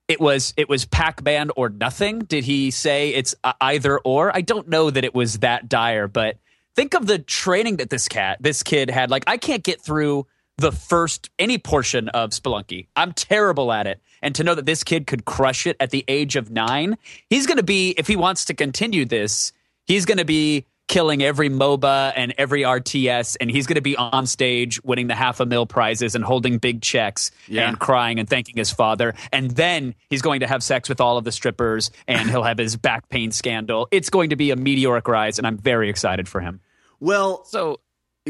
it 0.07 0.21
was 0.21 0.53
it 0.59 0.69
was 0.69 0.85
Pac 0.85 1.25
Man 1.25 1.51
or 1.57 1.71
nothing? 1.71 2.21
Did 2.21 2.45
he 2.45 2.71
say 2.71 3.11
it's 3.11 3.35
uh, 3.43 3.55
either 3.61 3.99
or? 3.99 4.31
I 4.37 4.43
don't 4.43 4.69
know 4.69 4.91
that 4.91 5.03
it 5.03 5.15
was 5.15 5.39
that 5.39 5.69
dire, 5.69 6.09
but 6.09 6.37
think 6.77 6.93
of 6.95 7.07
the 7.07 7.19
training 7.19 7.77
that 7.77 7.89
this 7.89 8.07
cat, 8.07 8.37
this 8.41 8.63
kid 8.63 8.91
had. 8.91 9.11
Like 9.11 9.25
I 9.27 9.39
can't 9.39 9.63
get 9.63 9.81
through 9.81 10.27
the 10.59 10.73
first 10.73 11.31
any 11.39 11.57
portion 11.57 12.11
of 12.11 12.31
Spelunky. 12.31 12.89
I'm 12.95 13.13
terrible 13.13 13.73
at 13.73 13.87
it. 13.87 14.01
And 14.21 14.35
to 14.35 14.45
know 14.45 14.55
that 14.55 14.67
this 14.67 14.85
kid 14.85 15.07
could 15.07 15.25
crush 15.25 15.67
it 15.67 15.77
at 15.81 15.91
the 15.91 16.05
age 16.07 16.37
of 16.37 16.51
nine, 16.51 16.99
he's 17.31 17.47
going 17.47 17.57
to 17.57 17.63
be 17.63 17.95
if 17.97 18.07
he 18.07 18.17
wants 18.17 18.45
to 18.47 18.55
continue 18.55 19.07
this, 19.07 19.53
he's 19.87 20.05
going 20.05 20.19
to 20.19 20.27
be 20.27 20.67
killing 20.89 21.23
every 21.23 21.49
MOBA 21.51 22.13
and 22.17 22.35
every 22.39 22.63
RTS, 22.63 23.37
and 23.41 23.51
he's 23.51 23.67
going 23.67 23.77
to 23.77 23.81
be 23.83 23.97
on 23.97 24.27
stage 24.27 24.83
winning 24.83 25.07
the 25.07 25.15
half 25.15 25.39
a 25.39 25.47
mil 25.47 25.67
prizes 25.67 26.15
and 26.15 26.25
holding 26.25 26.59
big 26.59 26.81
checks 26.83 27.31
Yeah. 27.47 27.69
and 27.69 27.79
crying 27.79 28.19
and 28.19 28.29
thanking 28.29 28.57
his 28.57 28.71
father. 28.71 29.15
And 29.33 29.51
then 29.53 29.95
he's 30.11 30.23
going 30.23 30.41
to 30.41 30.47
have 30.47 30.63
sex 30.63 30.89
with 30.89 31.01
all 31.01 31.19
of 31.19 31.25
the 31.25 31.33
strippers 31.33 31.91
and 32.09 32.29
he'll 32.31 32.43
have 32.43 32.59
his 32.59 32.77
back 32.77 33.09
pain 33.11 33.31
scandal. 33.33 33.87
It's 33.91 34.11
going 34.11 34.31
to 34.31 34.37
be 34.37 34.51
a 34.51 34.57
meteoric 34.57 35.07
rise, 35.09 35.39
and 35.39 35.47
I'm 35.47 35.59
very 35.59 35.89
excited 35.91 36.27
for 36.29 36.41
him. 36.41 36.61
well, 37.01 37.45
So 37.45 37.81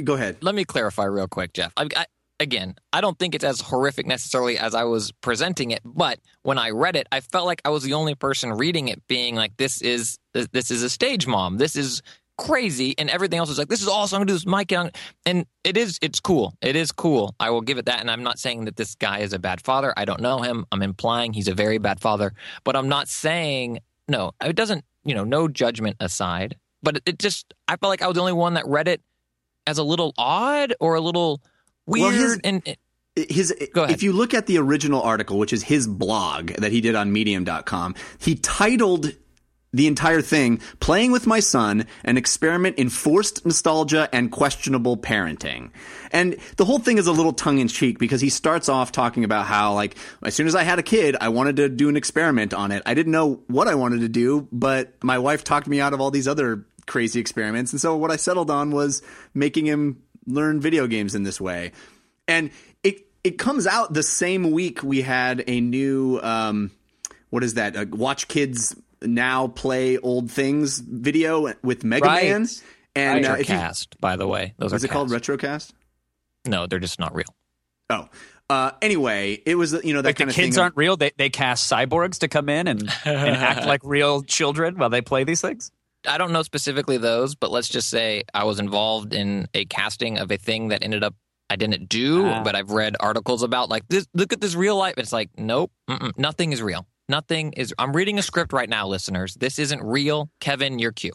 go 0.05 0.15
ahead. 0.15 0.39
let 0.43 0.55
me 0.55 0.65
clarify 0.65 1.05
real 1.05 1.29
quick, 1.29 1.53
Jeff. 1.53 1.73
I, 1.77 1.89
I, 1.97 2.07
again, 2.41 2.75
I 2.93 3.01
don't 3.01 3.19
think 3.19 3.35
it's 3.35 3.45
as 3.45 3.61
horrific 3.61 4.07
necessarily 4.07 4.59
as 4.59 4.75
I 4.75 4.85
was 4.85 5.13
presenting 5.13 5.71
it, 5.71 5.81
but 5.85 6.19
when 6.43 6.59
I 6.59 6.71
read 6.71 6.97
it, 6.97 7.07
I 7.13 7.21
felt 7.21 7.47
like 7.47 7.61
I 7.65 7.69
was 7.71 7.83
the 7.85 7.95
only 7.95 8.15
person 8.15 8.53
reading 8.53 8.89
it, 8.89 9.07
being 9.09 9.35
like, 9.35 9.57
"This 9.57 9.81
is 9.83 10.19
this, 10.35 10.47
this 10.53 10.71
is 10.71 10.83
a 10.83 10.91
stage 10.91 11.27
mom. 11.27 11.57
This 11.59 11.75
is 11.77 12.01
crazy," 12.39 12.95
and 12.97 13.11
everything 13.11 13.39
else 13.39 13.51
is 13.51 13.59
like, 13.59 13.69
"This 13.69 13.83
is 13.83 13.89
awesome. 13.89 14.17
I'm 14.17 14.21
gonna 14.21 14.29
do 14.29 14.33
this, 14.35 14.47
mike 14.47 14.69
kid." 14.69 14.97
And 15.27 15.45
it 15.65 15.77
is, 15.77 15.99
it's 16.01 16.21
cool. 16.21 16.55
It 16.63 16.77
is 16.77 16.91
cool. 16.93 17.35
I 17.39 17.51
will 17.51 17.61
give 17.61 17.77
it 17.79 17.85
that. 17.87 18.01
And 18.01 18.11
I'm 18.11 18.23
not 18.23 18.39
saying 18.39 18.65
that 18.65 18.77
this 18.77 18.95
guy 18.95 19.19
is 19.19 19.33
a 19.35 19.39
bad 19.39 19.61
father. 19.61 19.93
I 19.97 20.05
don't 20.07 20.21
know 20.21 20.39
him. 20.41 20.65
I'm 20.73 20.83
implying 20.83 21.33
he's 21.35 21.49
a 21.49 21.55
very 21.55 21.79
bad 21.79 22.01
father, 22.01 22.33
but 22.65 22.75
I'm 22.77 22.89
not 22.89 23.09
saying 23.09 23.81
no. 24.09 24.33
It 24.43 24.57
doesn't, 24.57 24.85
you 25.05 25.15
know, 25.15 25.25
no 25.25 25.49
judgment 25.49 25.97
aside. 26.01 26.57
But 26.83 27.01
it, 27.05 27.19
just, 27.19 27.53
I 27.67 27.77
felt 27.77 27.91
like 27.91 28.03
I 28.03 28.07
was 28.07 28.15
the 28.15 28.21
only 28.21 28.33
one 28.33 28.55
that 28.55 28.67
read 28.67 28.87
it 28.89 29.03
as 29.67 29.79
a 29.79 29.83
little 29.83 30.15
odd 30.17 30.73
or 30.81 30.95
a 30.95 31.01
little 31.01 31.43
Well, 31.87 32.09
weird. 32.09 32.15
his- 32.15 32.41
and 32.45 32.63
it, 32.67 32.79
his 33.31 33.53
Go 33.75 33.83
ahead. 33.83 33.95
if 33.97 34.03
you 34.05 34.13
look 34.13 34.33
at 34.33 34.47
the 34.47 34.59
original 34.59 35.03
article 35.03 35.39
which 35.41 35.53
is 35.53 35.65
his 35.65 35.89
blog 35.89 36.53
that 36.53 36.71
he 36.71 36.81
did 36.81 36.95
on 36.95 37.13
medium.com 37.13 37.97
he 38.21 38.37
titled 38.37 39.13
the 39.73 39.87
entire 39.87 40.23
thing 40.23 40.61
playing 40.81 41.13
with 41.13 41.27
my 41.27 41.41
son 41.41 41.87
an 42.05 42.17
experiment 42.17 42.77
in 42.79 42.89
forced 42.89 43.45
nostalgia 43.45 44.09
and 44.13 44.33
questionable 44.33 44.97
parenting. 44.97 45.71
And 46.11 46.37
the 46.57 46.65
whole 46.65 46.79
thing 46.79 46.99
is 46.99 47.07
a 47.07 47.13
little 47.13 47.35
tongue-in-cheek 47.35 47.99
because 47.99 48.21
he 48.21 48.31
starts 48.31 48.69
off 48.69 48.93
talking 48.93 49.25
about 49.25 49.47
how 49.47 49.75
like 49.75 49.97
as 50.23 50.35
soon 50.35 50.47
as 50.47 50.55
i 50.55 50.63
had 50.63 50.79
a 50.79 50.83
kid 50.83 51.17
i 51.21 51.29
wanted 51.29 51.57
to 51.57 51.69
do 51.69 51.89
an 51.89 51.97
experiment 51.97 52.55
on 52.55 52.73
it. 52.73 52.83
I 52.87 52.95
didn't 52.95 53.13
know 53.13 53.43
what 53.47 53.69
i 53.69 53.75
wanted 53.75 54.01
to 54.01 54.09
do 54.09 54.49
but 54.51 54.93
my 55.05 55.19
wife 55.19 55.45
talked 55.45 55.67
me 55.67 55.81
out 55.81 55.93
of 55.93 56.01
all 56.01 56.11
these 56.11 56.29
other 56.29 56.65
crazy 56.87 57.21
experiments. 57.21 57.73
And 57.73 57.81
so 57.81 57.97
what 57.97 58.11
i 58.11 58.17
settled 58.17 58.51
on 58.51 58.71
was 58.71 59.03
making 59.35 59.67
him 59.67 60.03
learn 60.27 60.61
video 60.61 60.87
games 60.87 61.15
in 61.15 61.23
this 61.23 61.41
way. 61.41 61.73
And 62.27 62.51
it 62.83 63.07
it 63.25 63.39
comes 63.39 63.67
out 63.67 63.93
the 63.93 64.03
same 64.03 64.51
week 64.51 64.83
we 64.83 65.03
had 65.03 65.45
a 65.47 65.61
new 65.61 66.21
um, 66.23 66.71
what 67.31 67.45
is 67.45 67.55
that? 67.55 67.77
Uh, 67.77 67.87
Watch 67.91 68.29
kids 68.29 68.75
now 69.03 69.49
play 69.49 69.99
old 69.99 70.31
things 70.31 70.79
video 70.81 71.53
with 71.63 71.85
Mega 71.85 72.07
Right. 72.07 72.25
Man. 72.31 72.47
And 72.95 73.25
uh, 73.25 73.29
Those 73.31 73.39
you, 73.41 73.45
cast, 73.45 74.01
by 74.01 74.17
the 74.17 74.27
way. 74.27 74.55
Those 74.59 74.73
is 74.73 74.83
are 74.83 74.87
it 74.87 74.91
called. 74.91 75.11
Retrocast? 75.11 75.71
No, 76.47 76.67
they're 76.67 76.79
just 76.81 76.99
not 76.99 77.15
real. 77.15 77.33
Oh, 77.91 78.09
uh, 78.51 78.73
anyway, 78.83 79.41
it 79.47 79.55
was 79.55 79.73
you 79.85 79.93
know 79.95 80.03
that 80.03 80.09
Like 80.09 80.17
the 80.17 80.25
of 80.25 80.35
kids 80.35 80.57
thing. 80.57 80.63
aren't 80.63 80.77
real. 80.77 80.97
They 80.97 81.13
they 81.17 81.29
cast 81.31 81.71
cyborgs 81.71 82.19
to 82.21 82.29
come 82.29 82.49
in 82.49 82.67
and, 82.67 82.81
and 83.05 83.37
act 83.37 83.67
like 83.67 83.81
real 83.85 84.23
children 84.23 84.77
while 84.79 84.91
they 84.91 85.01
play 85.03 85.25
these 85.25 85.41
things. 85.41 85.71
I 86.09 86.17
don't 86.19 86.33
know 86.33 86.43
specifically 86.43 86.97
those, 86.97 87.35
but 87.35 87.51
let's 87.51 87.69
just 87.69 87.89
say 87.89 88.23
I 88.33 88.45
was 88.45 88.59
involved 88.61 89.13
in 89.15 89.49
a 89.55 89.65
casting 89.67 90.19
of 90.19 90.31
a 90.33 90.37
thing 90.37 90.69
that 90.69 90.83
ended 90.83 91.05
up 91.05 91.15
I 91.51 91.57
didn't 91.57 91.89
do, 91.89 92.27
Ah. 92.27 92.43
but 92.43 92.55
I've 92.55 92.71
read 92.71 92.97
articles 93.01 93.43
about 93.43 93.69
like 93.69 93.87
this. 93.89 94.07
Look 94.15 94.33
at 94.33 94.41
this 94.41 94.55
real 94.55 94.77
life. 94.77 94.95
It's 94.97 95.13
like 95.13 95.31
nope, 95.39 95.71
nothing 96.17 96.53
is 96.53 96.63
real. 96.63 96.87
Nothing 97.09 97.53
is. 97.55 97.75
I'm 97.79 97.95
reading 97.95 98.19
a 98.19 98.23
script 98.23 98.53
right 98.53 98.69
now, 98.69 98.87
listeners. 98.87 99.35
This 99.35 99.59
isn't 99.59 99.83
real. 99.83 100.31
Kevin, 100.41 100.79
you're 100.79 100.93
cute. 100.93 101.15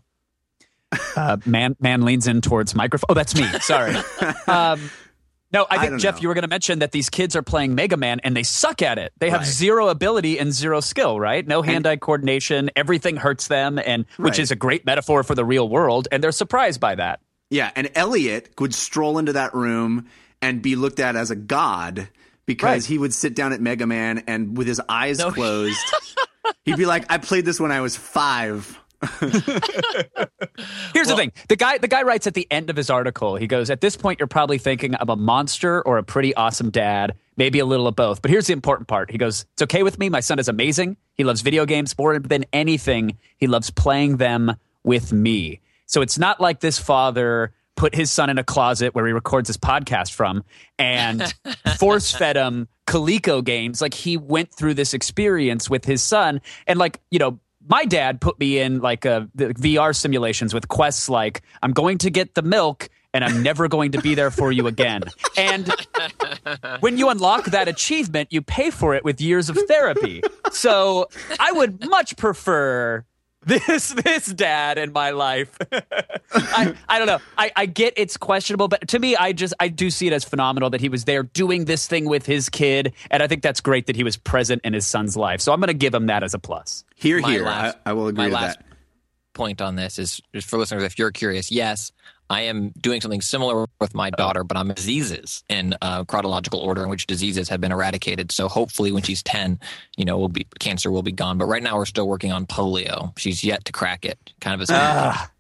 Uh, 1.15 1.38
man 1.45 1.75
man 1.79 2.03
leans 2.03 2.27
in 2.27 2.41
towards 2.41 2.75
microphone. 2.75 3.06
Oh, 3.10 3.13
that's 3.13 3.36
me. 3.36 3.43
Sorry. 3.62 3.95
um, 4.47 4.91
no, 5.51 5.63
I 5.63 5.75
I 5.75 5.77
think 5.79 5.91
don't 5.91 5.99
Jeff, 5.99 6.15
know. 6.15 6.21
you 6.21 6.27
were 6.29 6.34
going 6.34 6.43
to 6.43 6.47
mention 6.49 6.79
that 6.79 6.91
these 6.91 7.10
kids 7.10 7.36
are 7.36 7.41
playing 7.43 7.75
Mega 7.75 7.97
Man 7.97 8.19
and 8.23 8.36
they 8.36 8.43
suck 8.43 8.82
at 8.82 8.97
it. 8.97 9.12
They 9.19 9.29
have 9.32 9.41
Right. 9.41 9.47
zero 9.47 9.89
ability 9.89 10.38
and 10.39 10.51
zero 10.51 10.79
skill. 10.82 11.19
Right? 11.19 11.45
No 11.47 11.62
hand-eye 11.62 11.97
coordination. 11.97 12.69
Everything 12.75 13.15
hurts 13.17 13.47
them, 13.47 13.79
and 13.84 14.06
which 14.17 14.34
Right. 14.34 14.39
is 14.39 14.51
a 14.51 14.56
great 14.56 14.86
metaphor 14.86 15.23
for 15.23 15.36
the 15.36 15.45
real 15.45 15.67
world. 15.69 16.08
And 16.12 16.23
they're 16.23 16.32
surprised 16.32 16.79
by 16.79 16.95
that. 16.95 17.19
Yeah, 17.49 17.69
and 17.75 17.89
Elliot 17.95 18.49
would 18.60 18.73
stroll 18.73 19.17
into 19.19 19.34
that 19.34 19.53
room 19.53 20.08
and 20.41 20.62
be 20.62 20.75
looked 20.75 20.99
at 20.99 21.15
as 21.15 21.29
a 21.32 21.36
god 21.36 22.08
because 22.45 22.84
Right. 22.84 22.86
he 22.86 22.97
would 22.97 23.13
sit 23.13 23.36
down 23.36 23.53
at 23.53 23.62
Mega 23.62 23.88
Man 23.88 24.23
and 24.27 24.58
with 24.58 24.67
his 24.67 24.82
eyes 24.89 25.23
closed, 25.23 25.79
he'd 26.65 26.77
be 26.77 26.86
like, 26.86 27.06
"I 27.10 27.17
played 27.17 27.45
this 27.45 27.60
when 27.60 27.71
I 27.71 27.82
was 27.82 27.95
five. 27.95 28.79
Here's 30.93 31.08
the 31.08 31.15
thing: 31.15 31.32
the 31.49 31.56
guy, 31.58 31.77
the 31.77 31.88
guy 31.88 32.03
writes 32.03 32.27
at 32.27 32.34
the 32.34 32.47
end 32.51 32.69
of 32.69 32.75
his 32.75 32.89
article. 32.89 33.36
He 33.36 33.47
goes, 33.47 33.69
"At 33.69 33.82
this 33.82 33.97
point, 33.97 34.19
you're 34.19 34.27
probably 34.27 34.58
thinking 34.58 34.95
I'm 34.99 35.10
a 35.10 35.15
monster 35.15 35.82
or 35.82 35.97
a 35.97 36.03
pretty 36.03 36.34
awesome 36.36 36.69
dad, 36.69 37.15
maybe 37.36 37.60
a 37.60 37.65
little 37.65 37.88
of 37.88 37.95
both." 37.95 38.21
But 38.21 38.32
here's 38.32 38.47
the 38.47 38.53
important 38.53 38.88
part: 38.88 39.12
he 39.12 39.17
goes, 39.17 39.45
"It's 39.53 39.62
okay 39.63 39.84
with 39.84 39.99
me. 39.99 40.10
My 40.10 40.19
son 40.21 40.39
is 40.39 40.47
amazing. 40.47 40.97
He 41.15 41.23
loves 41.23 41.41
video 41.41 41.65
games 41.65 41.97
more 41.97 42.17
than 42.19 42.45
anything. 42.53 43.17
He 43.38 43.47
loves 43.47 43.69
playing 43.69 44.17
them 44.17 44.56
with 44.84 45.12
me. 45.12 45.60
So 45.86 46.01
it's 46.01 46.17
not 46.17 46.39
like 46.39 46.60
this 46.60 46.79
father." 46.79 47.53
Put 47.75 47.95
his 47.95 48.12
son 48.12 48.29
in 48.29 48.38
a 48.38 48.43
closet 48.43 48.93
where 48.93 49.05
he 49.05 49.13
records 49.13 49.49
his 49.49 49.57
podcast 49.57 50.12
from 50.13 50.43
and 50.77 51.33
force 51.77 52.12
fed 52.12 52.36
him 52.36 52.67
Coleco 52.88 53.43
games. 53.43 53.81
Like 53.81 53.93
he 53.93 54.17
went 54.17 54.53
through 54.53 54.75
this 54.75 54.93
experience 54.93 55.69
with 55.69 55.86
his 55.86 56.01
son. 56.01 56.41
And 56.67 56.77
like, 56.79 56.99
you 57.12 57.19
know, 57.19 57.39
my 57.67 57.86
dad 57.86 58.21
put 58.21 58.39
me 58.39 58.59
in 58.59 58.79
like 58.79 59.05
a, 59.05 59.29
the 59.36 59.53
VR 59.53 59.95
simulations 59.95 60.53
with 60.53 60.67
quests 60.67 61.09
like 61.09 61.41
I'm 61.62 61.71
going 61.71 61.97
to 61.99 62.09
get 62.09 62.36
the 62.36 62.41
milk 62.41 62.89
and 63.13 63.23
I'm 63.23 63.43
never 63.43 63.67
going 63.67 63.91
to 63.91 64.01
be 64.01 64.15
there 64.15 64.31
for 64.31 64.51
you 64.51 64.67
again. 64.67 65.03
And 65.38 65.71
when 66.79 66.97
you 66.97 67.09
unlock 67.09 67.45
that 67.45 67.67
achievement, 67.67 68.33
you 68.33 68.41
pay 68.41 68.71
for 68.71 68.95
it 68.95 69.03
with 69.03 69.21
years 69.21 69.49
of 69.49 69.57
therapy. 69.67 70.23
So 70.51 71.07
I 71.39 71.51
would 71.51 71.88
much 71.88 72.17
prefer 72.17 73.05
this 73.45 73.89
this 73.89 74.25
dad 74.27 74.77
in 74.77 74.91
my 74.91 75.12
life. 75.12 75.58
I, 76.34 76.73
I 76.89 76.97
don't 76.97 77.08
know. 77.08 77.19
I, 77.38 77.51
I 77.56 77.65
get 77.65 77.93
it's 77.97 78.17
questionable, 78.17 78.67
but 78.67 78.88
to 78.89 78.99
me, 78.99 79.15
I 79.15 79.34
just 79.34 79.53
I 79.60 79.67
do 79.67 79.89
see 79.89 80.08
it 80.08 80.13
as 80.13 80.23
phenomenal 80.23 80.69
that 80.71 80.82
he 80.82 80.89
was 80.89 81.06
there 81.06 81.23
doing 81.23 81.65
this 81.65 81.88
thing 81.88 82.06
with 82.06 82.25
his 82.25 82.49
kid, 82.49 82.93
and 83.12 83.21
I 83.21 83.27
think 83.27 83.43
that's 83.43 83.62
great 83.62 83.88
that 83.88 83.95
he 83.95 84.03
was 84.03 84.17
present 84.17 84.62
in 84.63 84.73
his 84.73 84.88
son's 84.88 85.15
life. 85.17 85.41
So 85.41 85.51
I'm 85.53 85.60
going 85.60 85.67
to 85.67 85.73
give 85.73 85.93
him 85.93 86.08
that 86.08 86.23
as 86.23 86.34
a 86.34 86.39
plus. 86.39 86.84
Here, 86.95 87.19
My 87.19 87.32
here, 87.32 87.43
last- 87.45 87.77
I, 87.86 87.91
I 87.91 87.93
will 87.93 88.08
agree 88.08 88.17
my 88.17 88.25
with 88.25 88.34
last 88.34 88.58
that. 88.60 88.65
point 89.34 89.62
on 89.62 89.75
this 89.75 89.99
is, 89.99 90.21
is 90.34 90.43
for 90.45 90.58
listeners. 90.58 90.84
If 90.84 90.97
you're 90.97 91.12
curious, 91.12 91.51
yes, 91.51 91.91
I 92.33 92.41
am 92.41 92.69
doing 92.69 92.99
something 92.99 93.21
similar 93.21 93.67
with 93.79 93.93
my 93.93 94.09
daughter, 94.09 94.43
but 94.43 94.57
I'm 94.57 94.69
diseases 94.69 95.43
in 95.49 95.75
uh, 95.81 96.03
chronological 96.05 96.59
order 96.59 96.81
in 96.83 96.89
which 96.89 97.05
diseases 97.05 97.49
have 97.49 97.61
been 97.61 97.71
eradicated. 97.71 98.31
So 98.31 98.47
hopefully, 98.47 98.91
when 98.91 99.03
she's 99.03 99.21
ten, 99.21 99.59
you 99.97 100.05
know, 100.05 100.17
will 100.17 100.29
be 100.29 100.47
cancer 100.59 100.89
will 100.89 101.03
be 101.03 101.11
gone. 101.11 101.37
But 101.37 101.45
right 101.45 101.61
now, 101.61 101.77
we're 101.77 101.85
still 101.85 102.07
working 102.07 102.31
on 102.31 102.47
polio. 102.47 103.17
She's 103.19 103.43
yet 103.43 103.65
to 103.65 103.71
crack 103.71 104.03
it. 104.03 104.17
Kind 104.41 104.59
of 104.59 104.67
a 104.67 104.73
Ah, 104.73 105.31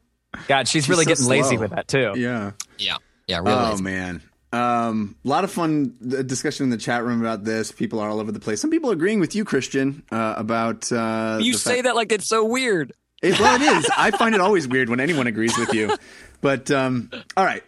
God, 0.47 0.67
she's, 0.67 0.87
really 0.87 1.05
so 1.05 1.09
getting 1.09 1.25
lazy 1.25 1.57
with 1.57 1.71
that 1.71 1.87
too. 1.87 2.13
Yeah. 2.15 2.51
yeah, 2.77 2.97
yeah, 3.27 3.39
really. 3.39 3.51
Oh 3.55 3.77
man. 3.77 4.21
Um, 4.51 5.15
a 5.25 5.27
lot 5.27 5.43
of 5.43 5.49
fun 5.49 5.95
uh, 6.05 6.21
discussion 6.21 6.65
in 6.65 6.69
the 6.69 6.77
chat 6.77 7.03
room 7.03 7.21
about 7.21 7.43
this. 7.43 7.71
People 7.71 7.99
are 7.99 8.07
all 8.07 8.19
over 8.19 8.31
the 8.31 8.39
place. 8.39 8.61
Some 8.61 8.69
people 8.69 8.91
agreeing 8.91 9.19
with 9.19 9.33
you, 9.33 9.45
Christian, 9.45 10.03
uh, 10.11 10.35
about 10.37 10.91
uh, 10.91 11.39
you 11.41 11.53
say 11.53 11.77
fact- 11.77 11.85
that 11.85 11.95
like 11.95 12.11
it's 12.11 12.27
so 12.27 12.45
weird. 12.45 12.93
It, 13.23 13.39
well, 13.39 13.55
it 13.55 13.61
is. 13.77 13.89
I 13.97 14.11
find 14.11 14.35
it 14.35 14.41
always 14.41 14.67
weird 14.67 14.89
when 14.89 14.99
anyone 14.99 15.27
agrees 15.27 15.57
with 15.57 15.73
you. 15.73 15.95
But 16.41 16.69
um, 16.69 17.09
all 17.37 17.45
right, 17.45 17.63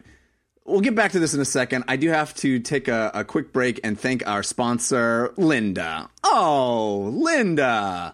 we'll 0.65 0.81
get 0.81 0.95
back 0.95 1.13
to 1.13 1.19
this 1.19 1.33
in 1.33 1.39
a 1.39 1.45
second. 1.45 1.85
I 1.87 1.95
do 1.95 2.09
have 2.09 2.33
to 2.35 2.59
take 2.59 2.89
a, 2.89 3.09
a 3.13 3.23
quick 3.23 3.53
break 3.53 3.79
and 3.83 3.97
thank 3.97 4.27
our 4.27 4.43
sponsor, 4.43 5.33
Lynda. 5.37 6.09
Oh, 6.25 7.09
Lynda. 7.15 8.13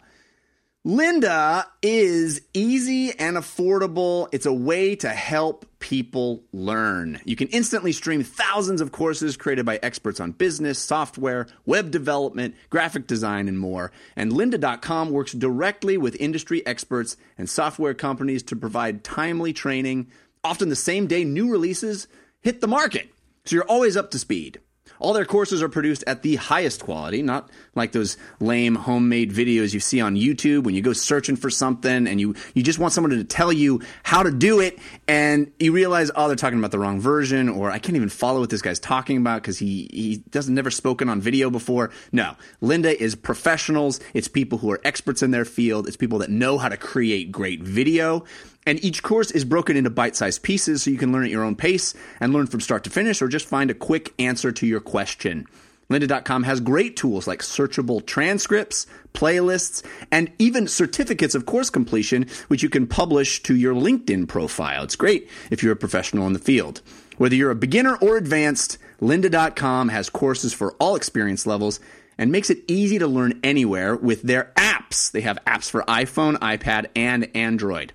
Lynda 0.84 1.66
is 1.84 2.42
easy 2.56 3.12
and 3.20 3.38
affordable. 3.38 4.28
It's 4.32 4.48
a 4.48 4.54
way 4.54 4.96
to 4.96 5.10
help 5.10 5.68
people 5.78 6.44
learn. 6.52 7.22
You 7.24 7.36
can 7.36 7.50
instantly 7.50 7.92
stream 7.92 8.24
thousands 8.24 8.82
of 8.82 8.92
courses 8.92 9.38
created 9.38 9.64
by 9.64 9.80
experts 9.84 10.20
on 10.20 10.32
business, 10.32 10.80
software, 10.80 11.46
web 11.68 11.92
development, 11.92 12.56
graphic 12.72 13.06
design, 13.06 13.48
and 13.48 13.60
more. 13.60 13.92
And 14.16 14.32
lynda.com 14.32 15.12
works 15.12 15.34
directly 15.34 16.00
with 16.00 16.16
industry 16.20 16.66
experts 16.66 17.16
and 17.38 17.48
software 17.48 17.94
companies 17.94 18.42
to 18.44 18.56
provide 18.56 19.04
timely 19.04 19.54
training, 19.54 20.08
often 20.44 20.70
the 20.70 20.76
same 20.76 21.06
day 21.06 21.24
new 21.24 21.52
releases 21.52 22.08
hit 22.42 22.60
the 22.60 22.68
market. 22.68 23.08
So 23.46 23.56
you're 23.56 23.70
always 23.70 23.96
up 23.96 24.10
to 24.12 24.20
speed. 24.20 24.60
All 25.02 25.14
their 25.14 25.26
courses 25.26 25.64
are 25.64 25.70
produced 25.70 26.04
at 26.06 26.22
the 26.22 26.36
highest 26.36 26.84
quality, 26.84 27.24
not 27.24 27.50
like 27.74 27.92
those 27.92 28.18
lame 28.40 28.76
homemade 28.76 29.32
videos 29.32 29.74
you 29.74 29.80
see 29.80 30.00
on 30.00 30.16
YouTube 30.16 30.64
when 30.64 30.76
you 30.76 30.82
go 30.82 30.94
searching 30.94 31.36
for 31.36 31.50
something 31.50 32.08
and 32.08 32.22
you, 32.22 32.36
you 32.54 32.62
just 32.62 32.78
want 32.78 32.94
someone 32.94 33.10
to 33.10 33.24
tell 33.24 33.52
you 33.52 33.82
how 34.04 34.22
to 34.22 34.32
do 34.32 34.60
it 34.60 34.78
and 35.08 35.52
you 35.60 35.72
realize, 35.72 36.12
oh, 36.16 36.28
they're 36.28 36.36
talking 36.36 36.60
about 36.60 36.70
the 36.70 36.78
wrong 36.78 37.00
version 37.00 37.50
or 37.50 37.72
I 37.72 37.80
can't 37.80 37.96
even 37.96 38.10
follow 38.10 38.42
what 38.42 38.52
this 38.52 38.62
guy's 38.62 38.80
talking 38.80 39.18
about 39.18 39.42
because 39.42 39.58
he, 39.58 39.90
he 39.92 40.18
doesn't 40.30 40.54
never 40.54 40.70
spoken 40.70 41.10
on 41.10 41.20
video 41.20 41.50
before. 41.50 41.90
No, 42.12 42.36
Lynda 42.62 42.94
is 42.94 43.16
professionals. 43.16 44.00
It's 44.14 44.28
people 44.28 44.60
who 44.60 44.72
are 44.72 44.82
experts 44.84 45.24
in 45.24 45.32
their 45.32 45.46
field. 45.46 45.88
It's 45.88 45.98
people 45.98 46.20
that 46.20 46.30
know 46.30 46.60
how 46.60 46.70
to 46.70 46.78
create 46.78 47.32
great 47.32 47.62
video. 47.62 48.24
And 48.66 48.84
each 48.84 49.02
course 49.02 49.32
is 49.32 49.44
broken 49.44 49.76
into 49.76 49.90
bite 49.90 50.16
sized 50.16 50.44
pieces 50.44 50.84
so 50.84 50.92
you 50.92 50.98
can 50.98 51.12
learn 51.12 51.26
at 51.26 51.32
your 51.32 51.44
own 51.44 51.56
pace 51.56 51.94
and 52.20 52.32
learn 52.32 52.48
from 52.48 52.62
start 52.62 52.84
to 52.84 52.90
finish 52.90 53.22
or 53.22 53.28
just 53.28 53.48
find 53.48 53.72
a 53.72 53.76
quick 53.76 54.14
answer 54.20 54.52
to 54.52 54.68
your 54.68 54.80
question. 54.80 55.48
Lynda.com 55.90 56.44
has 56.44 56.62
great 56.62 56.96
tools 56.96 57.28
like 57.28 57.42
searchable 57.42 58.06
transcripts, 58.06 58.88
playlists, 59.14 59.84
and 60.10 60.32
even 60.40 60.68
certificates 60.68 61.36
of 61.36 61.46
course 61.46 61.70
completion, 61.70 62.28
which 62.48 62.64
you 62.64 62.70
can 62.70 62.88
publish 62.88 63.44
to 63.44 63.56
your 63.56 63.76
LinkedIn 63.76 64.28
profile. 64.28 64.84
It's 64.84 64.96
great 64.96 65.30
if 65.50 65.62
you're 65.62 65.74
a 65.74 65.78
professional 65.78 66.28
in 66.28 66.34
the 66.34 66.40
field. 66.40 66.82
Whether 67.18 67.36
you're 67.36 67.52
a 67.52 67.56
beginner 67.56 67.98
or 67.98 68.16
advanced, 68.16 68.78
Lynda.com 69.02 69.90
has 69.90 70.10
courses 70.10 70.54
for 70.54 70.74
all 70.80 70.96
experience 70.96 71.46
levels 71.46 71.80
and 72.18 72.32
makes 72.32 72.50
it 72.50 72.64
easy 72.68 73.00
to 73.00 73.08
learn 73.08 73.40
anywhere 73.44 73.96
with 73.96 74.22
their 74.22 74.54
apps. 74.56 75.12
They 75.12 75.22
have 75.22 75.40
apps 75.46 75.70
for 75.70 75.84
iPhone, 75.84 76.38
iPad, 76.38 76.88
and 76.96 77.30
Android. 77.36 77.94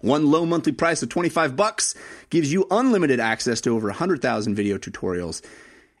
One 0.00 0.30
low 0.30 0.46
monthly 0.46 0.72
price 0.72 1.02
of 1.02 1.08
25 1.08 1.56
bucks 1.56 1.94
gives 2.30 2.52
you 2.52 2.66
unlimited 2.70 3.18
access 3.18 3.60
to 3.62 3.74
over 3.74 3.88
100,000 3.88 4.54
video 4.54 4.78
tutorials. 4.78 5.42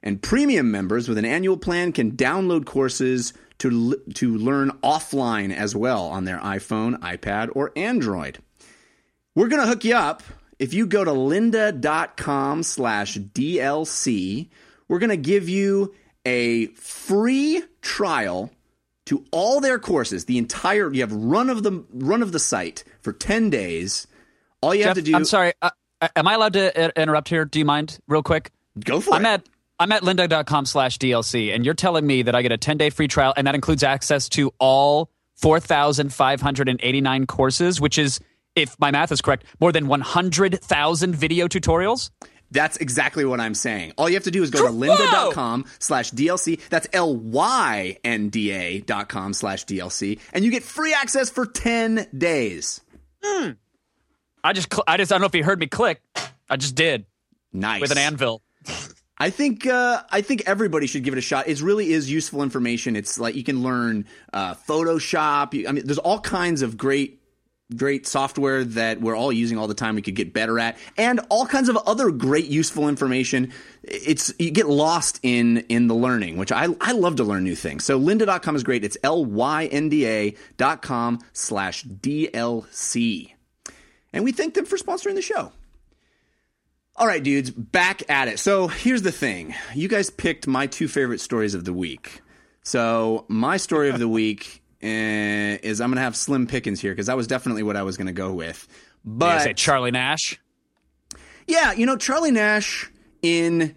And 0.02 0.22
premium 0.22 0.70
members 0.70 1.08
with 1.08 1.18
an 1.18 1.24
annual 1.24 1.56
plan 1.56 1.92
can 1.92 2.12
download 2.12 2.64
courses 2.64 3.32
to, 3.58 4.00
to 4.14 4.36
learn 4.36 4.70
offline 4.82 5.54
as 5.54 5.74
well 5.74 6.04
on 6.04 6.24
their 6.24 6.38
iPhone, 6.38 6.98
iPad, 7.00 7.50
or 7.54 7.72
Android. 7.74 8.38
We're 9.34 9.48
going 9.48 9.62
to 9.62 9.68
hook 9.68 9.84
you 9.84 9.96
up. 9.96 10.22
If 10.58 10.74
you 10.74 10.86
go 10.86 11.04
to 11.04 11.10
lynda.com 11.10 12.62
slash 12.62 13.18
DLC, 13.18 14.48
we're 14.86 14.98
going 14.98 15.10
to 15.10 15.16
give 15.16 15.48
you 15.48 15.94
a 16.24 16.66
free 16.68 17.62
trial 17.80 18.50
to 19.06 19.24
all 19.30 19.60
their 19.60 19.78
courses. 19.78 20.26
The 20.26 20.38
entire, 20.38 20.92
you 20.92 21.00
have 21.00 21.12
run 21.12 21.50
of 21.50 21.62
the, 21.62 21.84
run 21.92 22.22
of 22.22 22.32
the 22.32 22.38
site 22.38 22.84
for 23.02 23.12
10 23.12 23.50
days. 23.50 24.06
All 24.60 24.74
you 24.74 24.82
Jeff, 24.82 24.96
have 24.96 25.04
to 25.04 25.10
do, 25.10 25.14
I'm 25.14 25.24
sorry. 25.24 25.52
Uh, 25.62 25.70
am 26.16 26.26
I 26.26 26.34
allowed 26.34 26.54
to 26.54 26.86
uh, 26.86 26.90
interrupt 27.00 27.28
here? 27.28 27.44
Do 27.44 27.58
you 27.58 27.64
mind, 27.64 27.98
real 28.08 28.22
quick? 28.22 28.50
go 28.84 29.00
for 29.00 29.14
I'm 29.14 29.24
it. 29.24 29.28
at 29.28 29.48
I'm 29.80 29.92
at 29.92 30.02
lynda.com 30.02 30.66
slash 30.66 30.98
DLC, 30.98 31.54
and 31.54 31.64
you're 31.64 31.74
telling 31.74 32.04
me 32.06 32.22
that 32.22 32.34
I 32.34 32.42
get 32.42 32.50
a 32.50 32.56
10 32.56 32.78
day 32.78 32.90
free 32.90 33.06
trial, 33.06 33.32
and 33.36 33.46
that 33.46 33.54
includes 33.54 33.84
access 33.84 34.28
to 34.30 34.52
all 34.58 35.08
4,589 35.36 37.26
courses, 37.26 37.80
which 37.80 37.96
is, 37.96 38.18
if 38.56 38.74
my 38.80 38.90
math 38.90 39.12
is 39.12 39.20
correct, 39.20 39.44
more 39.60 39.70
than 39.70 39.86
100,000 39.86 41.14
video 41.14 41.46
tutorials. 41.46 42.10
That's 42.50 42.78
exactly 42.78 43.24
what 43.24 43.40
I'm 43.40 43.54
saying. 43.54 43.92
All 43.98 44.08
you 44.08 44.14
have 44.16 44.24
to 44.24 44.30
do 44.30 44.42
is 44.42 44.50
go 44.50 44.66
to 44.66 44.72
lynda.com 44.72 45.66
slash 45.78 46.10
DLC. 46.10 46.60
That's 46.70 46.88
L-Y-N-D-A 46.92 48.80
dot 48.80 49.08
com 49.08 49.32
slash 49.34 49.66
DLC. 49.66 50.18
And 50.32 50.44
you 50.44 50.50
get 50.50 50.62
free 50.62 50.94
access 50.94 51.30
for 51.30 51.44
10 51.46 52.08
days. 52.16 52.80
I 53.22 54.52
just, 54.52 54.72
cl- 54.72 54.84
I 54.86 54.96
just, 54.96 55.12
I 55.12 55.16
don't 55.16 55.20
know 55.22 55.26
if 55.26 55.34
you 55.34 55.44
heard 55.44 55.60
me 55.60 55.66
click. 55.66 56.00
I 56.48 56.56
just 56.56 56.74
did 56.74 57.06
Nice. 57.52 57.80
with 57.80 57.90
an 57.92 57.98
anvil. 57.98 58.42
I 59.20 59.30
think 59.30 59.66
uh, 59.66 60.02
I 60.12 60.20
think 60.20 60.44
everybody 60.46 60.86
should 60.86 61.02
give 61.02 61.12
it 61.12 61.18
a 61.18 61.22
shot. 61.22 61.48
It 61.48 61.60
really 61.60 61.90
is 61.92 62.08
useful 62.08 62.40
information. 62.42 62.94
It's 62.94 63.18
like 63.18 63.34
you 63.34 63.42
can 63.42 63.62
learn 63.64 64.06
uh, 64.32 64.54
Photoshop. 64.54 65.54
You- 65.54 65.66
I 65.68 65.72
mean, 65.72 65.84
there's 65.86 65.98
all 65.98 66.20
kinds 66.20 66.62
of 66.62 66.76
great 66.76 67.17
great 67.76 68.06
software 68.06 68.64
that 68.64 69.00
we're 69.00 69.16
all 69.16 69.32
using 69.32 69.58
all 69.58 69.68
the 69.68 69.74
time. 69.74 69.94
We 69.94 70.02
could 70.02 70.14
get 70.14 70.32
better 70.32 70.58
at, 70.58 70.78
and 70.96 71.20
all 71.28 71.46
kinds 71.46 71.68
of 71.68 71.76
other 71.76 72.10
great 72.10 72.46
useful 72.46 72.88
information. 72.88 73.52
It's 73.82 74.32
you 74.38 74.50
get 74.50 74.68
lost 74.68 75.20
in 75.22 75.58
in 75.68 75.88
the 75.88 75.94
learning, 75.94 76.36
which 76.36 76.52
I 76.52 76.68
I 76.80 76.92
love 76.92 77.16
to 77.16 77.24
learn 77.24 77.44
new 77.44 77.56
things. 77.56 77.84
So 77.84 78.00
lynda.com 78.00 78.56
is 78.56 78.62
great. 78.62 78.84
It's 78.84 78.96
l 79.02 79.24
y 79.24 79.66
n 79.66 79.88
d 79.88 80.06
a 80.06 80.34
dot 80.56 80.82
com 80.82 81.20
slash 81.32 81.84
dlc, 81.84 83.32
and 84.12 84.24
we 84.24 84.32
thank 84.32 84.54
them 84.54 84.64
for 84.64 84.76
sponsoring 84.76 85.14
the 85.14 85.22
show. 85.22 85.52
All 86.96 87.06
right, 87.06 87.22
dudes, 87.22 87.50
back 87.50 88.02
at 88.10 88.26
it. 88.26 88.40
So 88.40 88.66
here's 88.66 89.02
the 89.02 89.12
thing 89.12 89.54
you 89.74 89.88
guys 89.88 90.10
picked 90.10 90.46
my 90.46 90.66
two 90.66 90.88
favorite 90.88 91.20
stories 91.20 91.54
of 91.54 91.64
the 91.64 91.72
week. 91.72 92.22
So 92.64 93.24
my 93.28 93.56
story 93.56 93.88
of 93.88 93.98
the 93.98 94.08
week 94.20 94.62
is 94.80 95.80
I'm 95.80 95.90
going 95.90 95.96
to 95.96 96.02
have 96.02 96.16
Slim 96.16 96.46
Pickens 96.46 96.80
here 96.80 96.92
because 96.92 97.06
that 97.06 97.16
was 97.16 97.26
definitely 97.26 97.62
what 97.62 97.76
I 97.76 97.82
was 97.82 97.96
going 97.96 98.06
to 98.06 98.12
go 98.12 98.32
with. 98.32 98.66
But 99.04 99.40
say 99.42 99.54
Charlie 99.54 99.90
Nash. 99.90 100.40
yeah, 101.46 101.72
you 101.72 101.86
know 101.86 101.96
Charlie 101.96 102.30
Nash 102.30 102.90
in 103.22 103.74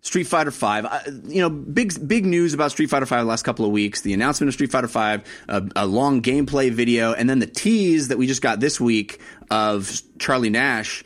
Street 0.00 0.24
Fighter 0.24 0.50
Five. 0.50 0.84
Uh, 0.84 1.00
you 1.24 1.40
know, 1.40 1.48
big 1.50 2.06
big 2.06 2.26
news 2.26 2.52
about 2.54 2.70
Street 2.72 2.90
Fighter 2.90 3.06
Five 3.06 3.20
the 3.20 3.28
last 3.28 3.42
couple 3.42 3.64
of 3.64 3.70
weeks. 3.70 4.02
The 4.02 4.12
announcement 4.12 4.48
of 4.48 4.54
Street 4.54 4.70
Fighter 4.70 4.88
Five, 4.88 5.24
a, 5.48 5.62
a 5.76 5.86
long 5.86 6.20
gameplay 6.22 6.70
video, 6.70 7.12
and 7.14 7.28
then 7.28 7.38
the 7.38 7.46
tease 7.46 8.08
that 8.08 8.18
we 8.18 8.26
just 8.26 8.42
got 8.42 8.60
this 8.60 8.80
week 8.80 9.20
of 9.50 10.00
Charlie 10.18 10.50
Nash. 10.50 11.04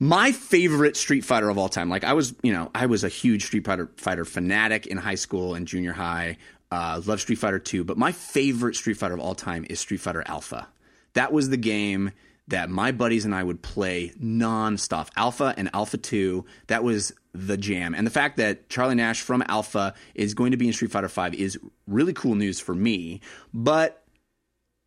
My 0.00 0.32
favorite 0.32 0.96
Street 0.96 1.24
Fighter 1.24 1.48
of 1.48 1.56
all 1.56 1.68
time. 1.68 1.88
Like 1.88 2.04
I 2.04 2.14
was, 2.14 2.34
you 2.42 2.52
know, 2.52 2.70
I 2.74 2.86
was 2.86 3.04
a 3.04 3.08
huge 3.08 3.44
Street 3.46 3.64
Fighter 3.64 3.90
fighter 3.96 4.24
fanatic 4.24 4.86
in 4.86 4.96
high 4.98 5.14
school 5.14 5.54
and 5.54 5.66
junior 5.66 5.92
high. 5.92 6.36
Uh, 6.74 7.00
love 7.06 7.20
Street 7.20 7.36
Fighter 7.36 7.60
2, 7.60 7.84
but 7.84 7.96
my 7.96 8.10
favorite 8.10 8.74
Street 8.74 8.96
Fighter 8.96 9.14
of 9.14 9.20
all 9.20 9.36
time 9.36 9.64
is 9.70 9.78
Street 9.78 10.00
Fighter 10.00 10.24
Alpha. 10.26 10.66
That 11.12 11.32
was 11.32 11.48
the 11.48 11.56
game 11.56 12.10
that 12.48 12.68
my 12.68 12.90
buddies 12.90 13.24
and 13.24 13.32
I 13.32 13.44
would 13.44 13.62
play 13.62 14.12
nonstop. 14.20 15.06
Alpha 15.16 15.54
and 15.56 15.70
Alpha 15.72 15.98
2, 15.98 16.44
that 16.66 16.82
was 16.82 17.12
the 17.32 17.56
jam. 17.56 17.94
And 17.94 18.04
the 18.04 18.10
fact 18.10 18.38
that 18.38 18.68
Charlie 18.68 18.96
Nash 18.96 19.20
from 19.20 19.44
Alpha 19.46 19.94
is 20.16 20.34
going 20.34 20.50
to 20.50 20.56
be 20.56 20.66
in 20.66 20.72
Street 20.72 20.90
Fighter 20.90 21.08
5 21.08 21.34
is 21.34 21.56
really 21.86 22.12
cool 22.12 22.34
news 22.34 22.58
for 22.58 22.74
me. 22.74 23.20
But 23.52 24.02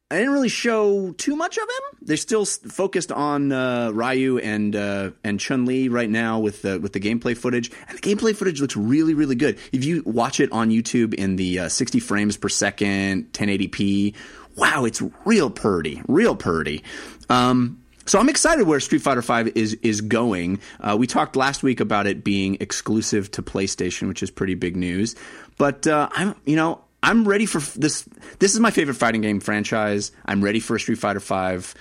I 0.10 0.16
didn't 0.16 0.32
really 0.32 0.48
show 0.48 1.12
too 1.12 1.36
much 1.36 1.58
of 1.58 1.64
him. 1.64 2.00
They're 2.02 2.16
still 2.16 2.46
focused 2.46 3.12
on 3.12 3.52
uh, 3.52 3.92
Ryu 3.92 4.38
and 4.38 4.74
uh, 4.74 5.12
and 5.22 5.38
Chun 5.38 5.66
Li 5.66 5.90
right 5.90 6.10
now 6.10 6.40
with 6.40 6.62
the 6.62 6.80
with 6.80 6.94
the 6.94 7.02
gameplay 7.02 7.36
footage, 7.36 7.72
and 7.90 7.98
the 7.98 8.02
gameplay 8.02 8.34
footage 8.34 8.62
looks 8.62 8.78
really 8.78 9.14
really 9.14 9.36
good. 9.36 9.60
If 9.74 9.84
you 9.84 10.04
watch 10.06 10.40
it 10.40 10.50
on 10.54 10.70
YouTube 10.70 11.14
in 11.14 11.36
the 11.36 11.60
uh, 11.60 11.70
60 11.70 12.00
frames 12.00 12.38
per 12.38 12.48
second, 12.48 13.34
1080p, 13.34 14.16
wow, 14.56 14.86
it's 14.86 15.04
real 15.26 15.50
purdy, 15.50 16.02
real 16.08 16.38
purdy. 16.38 16.84
Um, 17.30 17.84
so 18.06 18.18
I'm 18.18 18.30
excited 18.30 18.66
where 18.66 18.80
Street 18.80 19.02
Fighter 19.02 19.22
V 19.22 19.52
is 19.56 19.74
is 19.82 20.00
going. 20.00 20.62
Uh, 20.80 20.96
we 20.98 21.06
talked 21.06 21.36
last 21.36 21.64
week 21.64 21.82
about 21.82 22.08
it 22.08 22.24
being 22.24 22.56
exclusive 22.62 23.30
to 23.32 23.42
PlayStation, 23.44 24.08
which 24.08 24.24
is 24.24 24.32
pretty 24.32 24.56
big 24.56 24.78
news. 24.78 25.18
But 25.58 25.86
uh, 25.86 26.08
I'm 26.14 26.34
you 26.46 26.56
know 26.56 26.80
I'm 27.04 27.28
ready 27.28 27.46
for 27.46 27.60
this. 27.80 28.04
This 28.40 28.54
is 28.54 28.60
my 28.60 28.72
favorite 28.72 28.96
fighting 28.96 29.22
game 29.22 29.40
franchise. 29.40 30.12
I'm 30.26 30.44
ready 30.44 30.60
for 30.60 30.78
Street 30.80 30.98
Fighter 30.98 31.20
Five. 31.20 31.74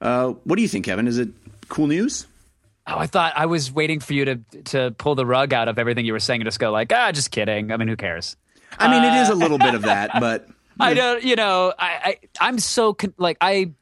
Uh, 0.00 0.30
what 0.44 0.56
do 0.56 0.62
you 0.62 0.68
think, 0.68 0.84
Kevin? 0.84 1.08
Is 1.08 1.18
it 1.18 1.28
cool 1.68 1.86
news? 1.86 2.26
Oh, 2.86 2.98
I 2.98 3.06
thought 3.06 3.32
I 3.36 3.46
was 3.46 3.72
waiting 3.72 4.00
for 4.00 4.12
you 4.12 4.24
to 4.26 4.36
to 4.64 4.90
pull 4.98 5.14
the 5.14 5.24
rug 5.24 5.54
out 5.54 5.68
of 5.68 5.78
everything 5.78 6.04
you 6.04 6.12
were 6.12 6.20
saying 6.20 6.40
and 6.40 6.46
just 6.46 6.58
go 6.58 6.70
like, 6.70 6.92
ah, 6.92 7.12
just 7.12 7.30
kidding. 7.30 7.72
I 7.72 7.76
mean, 7.76 7.88
who 7.88 7.96
cares? 7.96 8.36
I 8.78 8.90
mean, 8.90 9.04
it 9.04 9.22
is 9.22 9.28
a 9.28 9.34
little 9.34 9.58
bit 9.58 9.74
of 9.74 9.82
that, 9.92 10.10
but 10.20 10.48
I 10.78 10.94
don't, 10.94 11.22
you 11.24 11.36
know, 11.36 11.72
I, 11.78 11.88
I 11.88 12.18
I'm 12.40 12.58
so 12.58 12.92
con- 12.92 13.14
like 13.16 13.38
I 13.40 13.72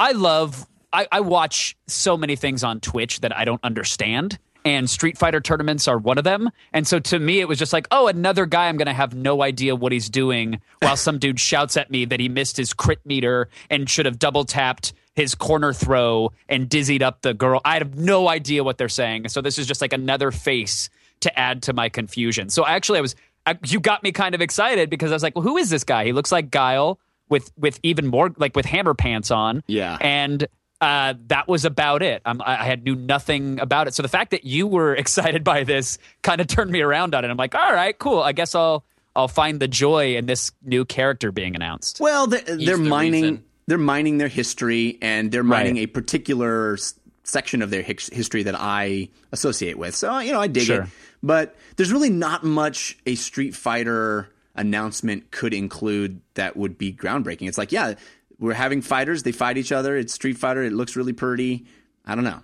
I 0.00 0.12
love 0.12 0.66
I, 0.92 1.08
I 1.10 1.20
watch 1.20 1.76
so 1.86 2.16
many 2.16 2.36
things 2.36 2.64
on 2.64 2.80
Twitch 2.80 3.20
that 3.20 3.36
I 3.36 3.44
don't 3.44 3.62
understand. 3.64 4.38
And 4.64 4.88
Street 4.88 5.18
Fighter 5.18 5.40
tournaments 5.40 5.86
are 5.88 5.98
one 5.98 6.16
of 6.16 6.24
them. 6.24 6.50
And 6.72 6.86
so 6.86 6.98
to 6.98 7.18
me, 7.18 7.40
it 7.40 7.48
was 7.48 7.58
just 7.58 7.72
like, 7.72 7.86
oh, 7.90 8.06
another 8.06 8.46
guy 8.46 8.68
I'm 8.68 8.78
going 8.78 8.86
to 8.86 8.94
have 8.94 9.14
no 9.14 9.42
idea 9.42 9.76
what 9.76 9.92
he's 9.92 10.08
doing 10.08 10.60
while 10.80 10.96
some 10.96 11.18
dude 11.18 11.38
shouts 11.50 11.76
at 11.76 11.90
me 11.90 12.06
that 12.06 12.18
he 12.18 12.28
missed 12.30 12.56
his 12.56 12.72
crit 12.72 13.00
meter 13.04 13.48
and 13.68 13.90
should 13.90 14.06
have 14.06 14.18
double 14.18 14.44
tapped 14.44 14.94
his 15.14 15.34
corner 15.34 15.72
throw 15.72 16.32
and 16.48 16.68
dizzied 16.68 17.02
up 17.02 17.22
the 17.22 17.34
girl. 17.34 17.60
I 17.64 17.78
have 17.78 17.96
no 17.96 18.28
idea 18.28 18.64
what 18.64 18.78
they're 18.78 18.88
saying. 18.88 19.28
So 19.28 19.40
this 19.40 19.58
is 19.58 19.66
just 19.66 19.80
like 19.80 19.92
another 19.92 20.30
face 20.30 20.88
to 21.20 21.38
add 21.38 21.62
to 21.64 21.72
my 21.72 21.88
confusion. 21.88 22.48
So 22.48 22.66
actually, 22.66 22.98
I 22.98 23.02
was 23.02 23.14
I, 23.46 23.58
you 23.66 23.80
got 23.80 24.02
me 24.02 24.12
kind 24.12 24.34
of 24.34 24.40
excited 24.40 24.90
because 24.90 25.12
I 25.12 25.14
was 25.14 25.22
like, 25.22 25.36
well, 25.36 25.42
who 25.42 25.56
is 25.56 25.70
this 25.70 25.84
guy? 25.84 26.04
He 26.04 26.12
looks 26.12 26.32
like 26.32 26.50
Guile 26.50 26.98
with 27.28 27.52
with 27.56 27.78
even 27.82 28.06
more 28.06 28.30
like 28.36 28.56
with 28.56 28.66
hammer 28.66 28.94
pants 28.94 29.30
on. 29.30 29.62
Yeah. 29.66 29.98
and. 30.00 30.46
Uh, 30.84 31.14
that 31.28 31.48
was 31.48 31.64
about 31.64 32.02
it. 32.02 32.20
Um, 32.26 32.42
I, 32.44 32.56
I 32.58 32.64
had 32.64 32.84
knew 32.84 32.94
nothing 32.94 33.58
about 33.60 33.88
it. 33.88 33.94
So 33.94 34.02
the 34.02 34.08
fact 34.08 34.30
that 34.32 34.44
you 34.44 34.66
were 34.66 34.94
excited 35.04 35.42
by 35.44 35.64
this 35.64 35.98
kind 36.22 36.40
of 36.40 36.46
turned 36.46 36.70
me 36.70 36.80
around 36.82 37.14
on 37.14 37.24
it. 37.24 37.30
I'm 37.30 37.36
like, 37.36 37.54
all 37.54 37.72
right, 37.72 37.98
cool. 37.98 38.20
I 38.20 38.32
guess 38.32 38.54
I'll 38.54 38.84
I'll 39.16 39.28
find 39.28 39.60
the 39.60 39.68
joy 39.68 40.16
in 40.16 40.26
this 40.26 40.50
new 40.62 40.84
character 40.84 41.32
being 41.32 41.54
announced. 41.54 42.00
Well, 42.00 42.26
they're, 42.26 42.40
they're 42.42 42.76
the 42.76 42.82
mining. 42.82 43.22
reason. 43.22 43.44
They're 43.66 43.78
mining 43.78 44.18
their 44.18 44.28
history, 44.28 44.98
and 45.00 45.32
they're 45.32 45.42
mining 45.42 45.76
Right. 45.76 45.84
a 45.84 45.86
particular 45.86 46.74
s- 46.74 46.94
section 47.22 47.62
of 47.62 47.70
their 47.70 47.80
his- 47.82 48.10
history 48.12 48.42
that 48.42 48.56
I 48.58 49.08
associate 49.32 49.78
with. 49.78 49.94
So 49.94 50.18
you 50.18 50.32
know, 50.32 50.40
I 50.40 50.48
dig 50.48 50.64
Sure. 50.64 50.82
it. 50.82 50.88
But 51.22 51.56
there's 51.76 51.90
really 51.92 52.10
not 52.10 52.44
much 52.44 52.98
a 53.06 53.14
Street 53.14 53.54
Fighter 53.54 54.28
announcement 54.54 55.30
could 55.30 55.54
include 55.54 56.20
that 56.34 56.56
would 56.56 56.76
be 56.76 56.92
groundbreaking. 56.92 57.48
It's 57.48 57.56
like, 57.58 57.72
yeah, 57.72 57.94
we're 58.38 58.54
having 58.54 58.82
fighters. 58.82 59.22
They 59.22 59.32
fight 59.32 59.58
each 59.58 59.72
other. 59.72 59.96
It's 59.96 60.12
Street 60.12 60.38
Fighter. 60.38 60.62
It 60.62 60.72
looks 60.72 60.96
really 60.96 61.12
pretty. 61.12 61.66
I 62.04 62.14
don't 62.14 62.24
know. 62.24 62.40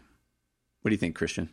What 0.83 0.89
do 0.89 0.93
you 0.93 0.99
think, 0.99 1.15
Christian? 1.15 1.51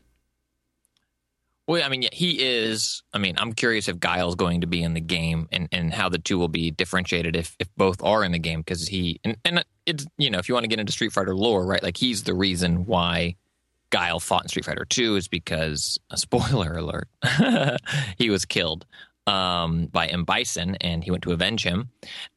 Well, 1.68 1.84
I 1.84 1.90
mean, 1.90 2.08
he 2.14 2.40
is. 2.42 3.04
I 3.14 3.18
mean, 3.18 3.36
I'm 3.38 3.52
curious 3.52 3.90
if 3.90 4.00
Guile's 4.00 4.36
going 4.36 4.62
to 4.62 4.68
be 4.68 4.82
in 4.82 4.94
the 4.94 5.02
game 5.02 5.50
and, 5.52 5.68
and 5.74 5.94
how 5.94 6.08
the 6.08 6.18
two 6.18 6.38
will 6.38 6.48
be 6.48 6.72
differentiated 6.72 7.36
if, 7.36 7.58
if 7.60 7.68
both 7.76 8.02
are 8.02 8.24
in 8.24 8.32
the 8.32 8.40
game 8.40 8.62
because 8.62 8.88
he 8.88 9.20
and, 9.26 9.36
and 9.44 9.66
it's 9.86 10.06
you 10.18 10.30
know 10.30 10.40
if 10.40 10.48
you 10.48 10.56
want 10.56 10.64
to 10.64 10.70
get 10.70 10.80
into 10.80 10.94
Street 10.94 11.12
Fighter 11.12 11.36
lore, 11.36 11.66
right? 11.66 11.84
Like 11.84 11.98
he's 11.98 12.24
the 12.24 12.34
reason 12.34 12.86
why 12.86 13.36
Guile 13.90 14.22
fought 14.22 14.44
in 14.44 14.48
Street 14.48 14.64
Fighter 14.64 14.86
Two 14.86 15.18
is 15.18 15.28
because 15.28 16.00
uh, 16.10 16.14
a 16.14 16.18
spoiler 16.18 16.78
alert, 16.78 17.10
he 18.18 18.30
was 18.30 18.46
killed 18.46 18.86
um, 19.28 19.88
by 19.88 20.08
M 20.08 20.24
Bison 20.24 20.76
and 20.82 21.04
he 21.04 21.12
went 21.12 21.24
to 21.24 21.32
avenge 21.32 21.64
him. 21.64 21.90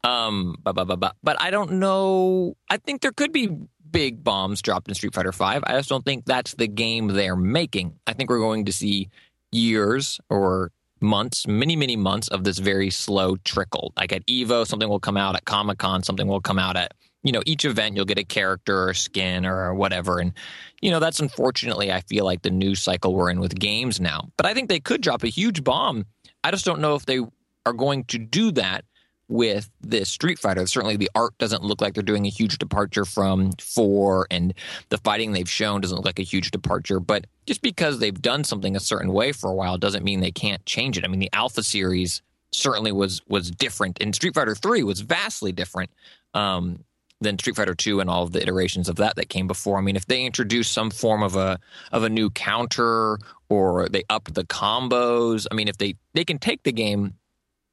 Um, 0.05 0.57
but, 0.63 0.75
but, 0.75 0.87
but, 0.99 1.17
but, 1.23 1.41
I 1.41 1.51
don't 1.51 1.73
know. 1.73 2.57
I 2.69 2.77
think 2.77 3.01
there 3.01 3.13
could 3.13 3.33
be 3.33 3.49
big 3.91 4.23
bombs 4.23 4.61
dropped 4.61 4.89
in 4.89 4.95
Street 4.95 5.15
Fighter 5.15 5.33
Five. 5.33 5.63
I 5.67 5.77
just 5.77 5.89
don't 5.89 6.05
think 6.05 6.27
that's 6.27 6.55
the 6.55 6.69
game 6.69 7.09
they're 7.09 7.37
making. 7.37 7.95
I 8.07 8.13
think 8.13 8.29
we're 8.29 8.39
going 8.39 8.67
to 8.67 8.73
see 8.73 9.09
years 9.53 10.21
or 10.29 10.73
months, 11.01 11.47
many, 11.47 11.77
many 11.77 11.97
months 11.97 12.29
of 12.29 12.45
this 12.45 12.59
very 12.59 12.91
slow 12.91 13.37
trickle. 13.37 13.93
Like 13.97 14.13
at 14.13 14.27
Evo, 14.27 14.67
something 14.67 14.89
will 14.89 15.01
come 15.01 15.17
out. 15.17 15.37
At 15.37 15.45
Comic 15.45 15.79
Con, 15.79 16.03
something 16.03 16.27
will 16.27 16.41
come 16.41 16.59
out. 16.59 16.77
At 16.77 16.93
you 17.23 17.33
know, 17.33 17.43
each 17.47 17.65
event 17.65 17.97
you'll 17.97 18.07
get 18.07 18.19
a 18.19 18.25
character 18.25 18.89
or 18.89 18.95
skin 18.95 19.45
or 19.45 19.75
whatever. 19.75 20.19
And 20.19 20.33
you 20.81 20.91
know, 20.91 21.01
that's 21.01 21.21
unfortunately, 21.21 21.93
I 21.93 22.01
feel 22.01 22.25
like 22.25 22.43
the 22.43 22.51
news 22.51 22.81
cycle 22.81 23.15
we're 23.15 23.31
in 23.31 23.41
with 23.41 23.59
games 23.59 24.01
now. 24.01 24.29
But 24.37 24.47
I 24.47 24.55
think 24.55 24.69
they 24.69 24.81
could 24.81 25.01
drop 25.01 25.23
a 25.23 25.29
huge 25.29 25.63
bomb. 25.63 26.07
I 26.45 26.51
just 26.51 26.65
don't 26.65 26.81
know 26.81 26.95
if 26.95 27.07
they 27.07 27.21
are 27.67 27.73
going 27.73 28.05
to 28.05 28.19
do 28.19 28.53
that 28.53 28.85
with 29.29 29.71
this 29.81 30.11
Street 30.11 30.39
Fighter. 30.39 30.67
Certainly, 30.67 30.97
the 30.97 31.11
art 31.15 31.39
doesn't 31.39 31.63
look 31.63 31.81
like 31.81 31.95
they're 31.95 32.03
doing 32.03 32.27
a 32.27 32.31
huge 32.31 32.59
departure 32.59 33.05
from 33.05 33.53
four, 33.61 34.27
and 34.31 34.53
the 34.89 34.99
fighting 34.99 35.33
they've 35.33 35.49
shown 35.49 35.81
doesn't 35.81 35.97
look 35.97 36.05
like 36.05 36.19
a 36.19 36.23
huge 36.25 36.51
departure. 36.51 37.01
But 37.01 37.27
just 37.47 37.63
because 37.63 37.99
they've 37.99 38.21
done 38.21 38.45
something 38.45 38.77
a 38.77 38.81
certain 38.81 39.13
way 39.13 39.33
for 39.33 39.49
a 39.49 39.55
while 39.55 39.79
doesn't 39.79 40.05
mean 40.05 40.21
they 40.21 40.33
can't 40.33 40.65
change 40.67 40.99
it. 40.99 41.05
I 41.05 41.09
mean, 41.09 41.21
the 41.21 41.31
Alpha 41.33 41.63
series 41.63 42.23
certainly 42.53 42.93
was 42.93 43.23
was 43.29 43.51
different, 43.51 43.99
and 44.03 44.15
Street 44.15 44.35
Fighter 44.35 44.55
Three 44.55 44.83
was 44.83 45.01
vastly 45.01 45.53
different. 45.53 45.91
Um, 46.35 46.85
than 47.23 47.39
Street 47.39 47.57
Fighter 47.57 47.75
2 47.75 48.01
and 48.01 48.09
all 48.09 48.23
of 48.23 48.33
the 48.33 48.41
iterations 48.41 48.89
of 48.89 48.97
that 48.97 49.17
that 49.17 49.29
came 49.29 49.47
before. 49.47 49.77
I 49.77 49.83
mean, 49.83 49.95
if 49.95 50.07
they 50.07 50.25
introduce 50.25 50.69
some 50.69 50.91
form 50.91 51.23
of 51.23 51.37
a 51.37 51.59
of 51.93 52.03
a 52.03 52.09
new 52.09 52.31
counter 52.31 53.19
or 53.51 53.87
they 53.91 54.05
upped 54.09 54.33
the 54.35 54.45
combos, 54.45 55.47
I 55.51 55.55
mean, 55.55 55.69
if 55.69 55.77
they 55.77 55.97
they 56.15 56.25
can 56.25 56.39
take 56.39 56.63
the 56.63 56.73
game 56.73 57.15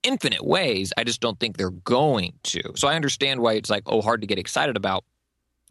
infinite 0.04 0.46
ways, 0.46 0.92
I 0.98 1.04
just 1.04 1.22
don't 1.22 1.40
think 1.40 1.56
they're 1.58 1.70
going 1.70 2.34
to. 2.44 2.62
So 2.76 2.88
I 2.90 2.96
understand 2.96 3.40
why 3.40 3.54
it's 3.54 3.70
like 3.70 3.84
oh 3.86 4.02
hard 4.02 4.22
to 4.22 4.28
get 4.28 4.38
excited 4.40 4.76
about. 4.76 5.06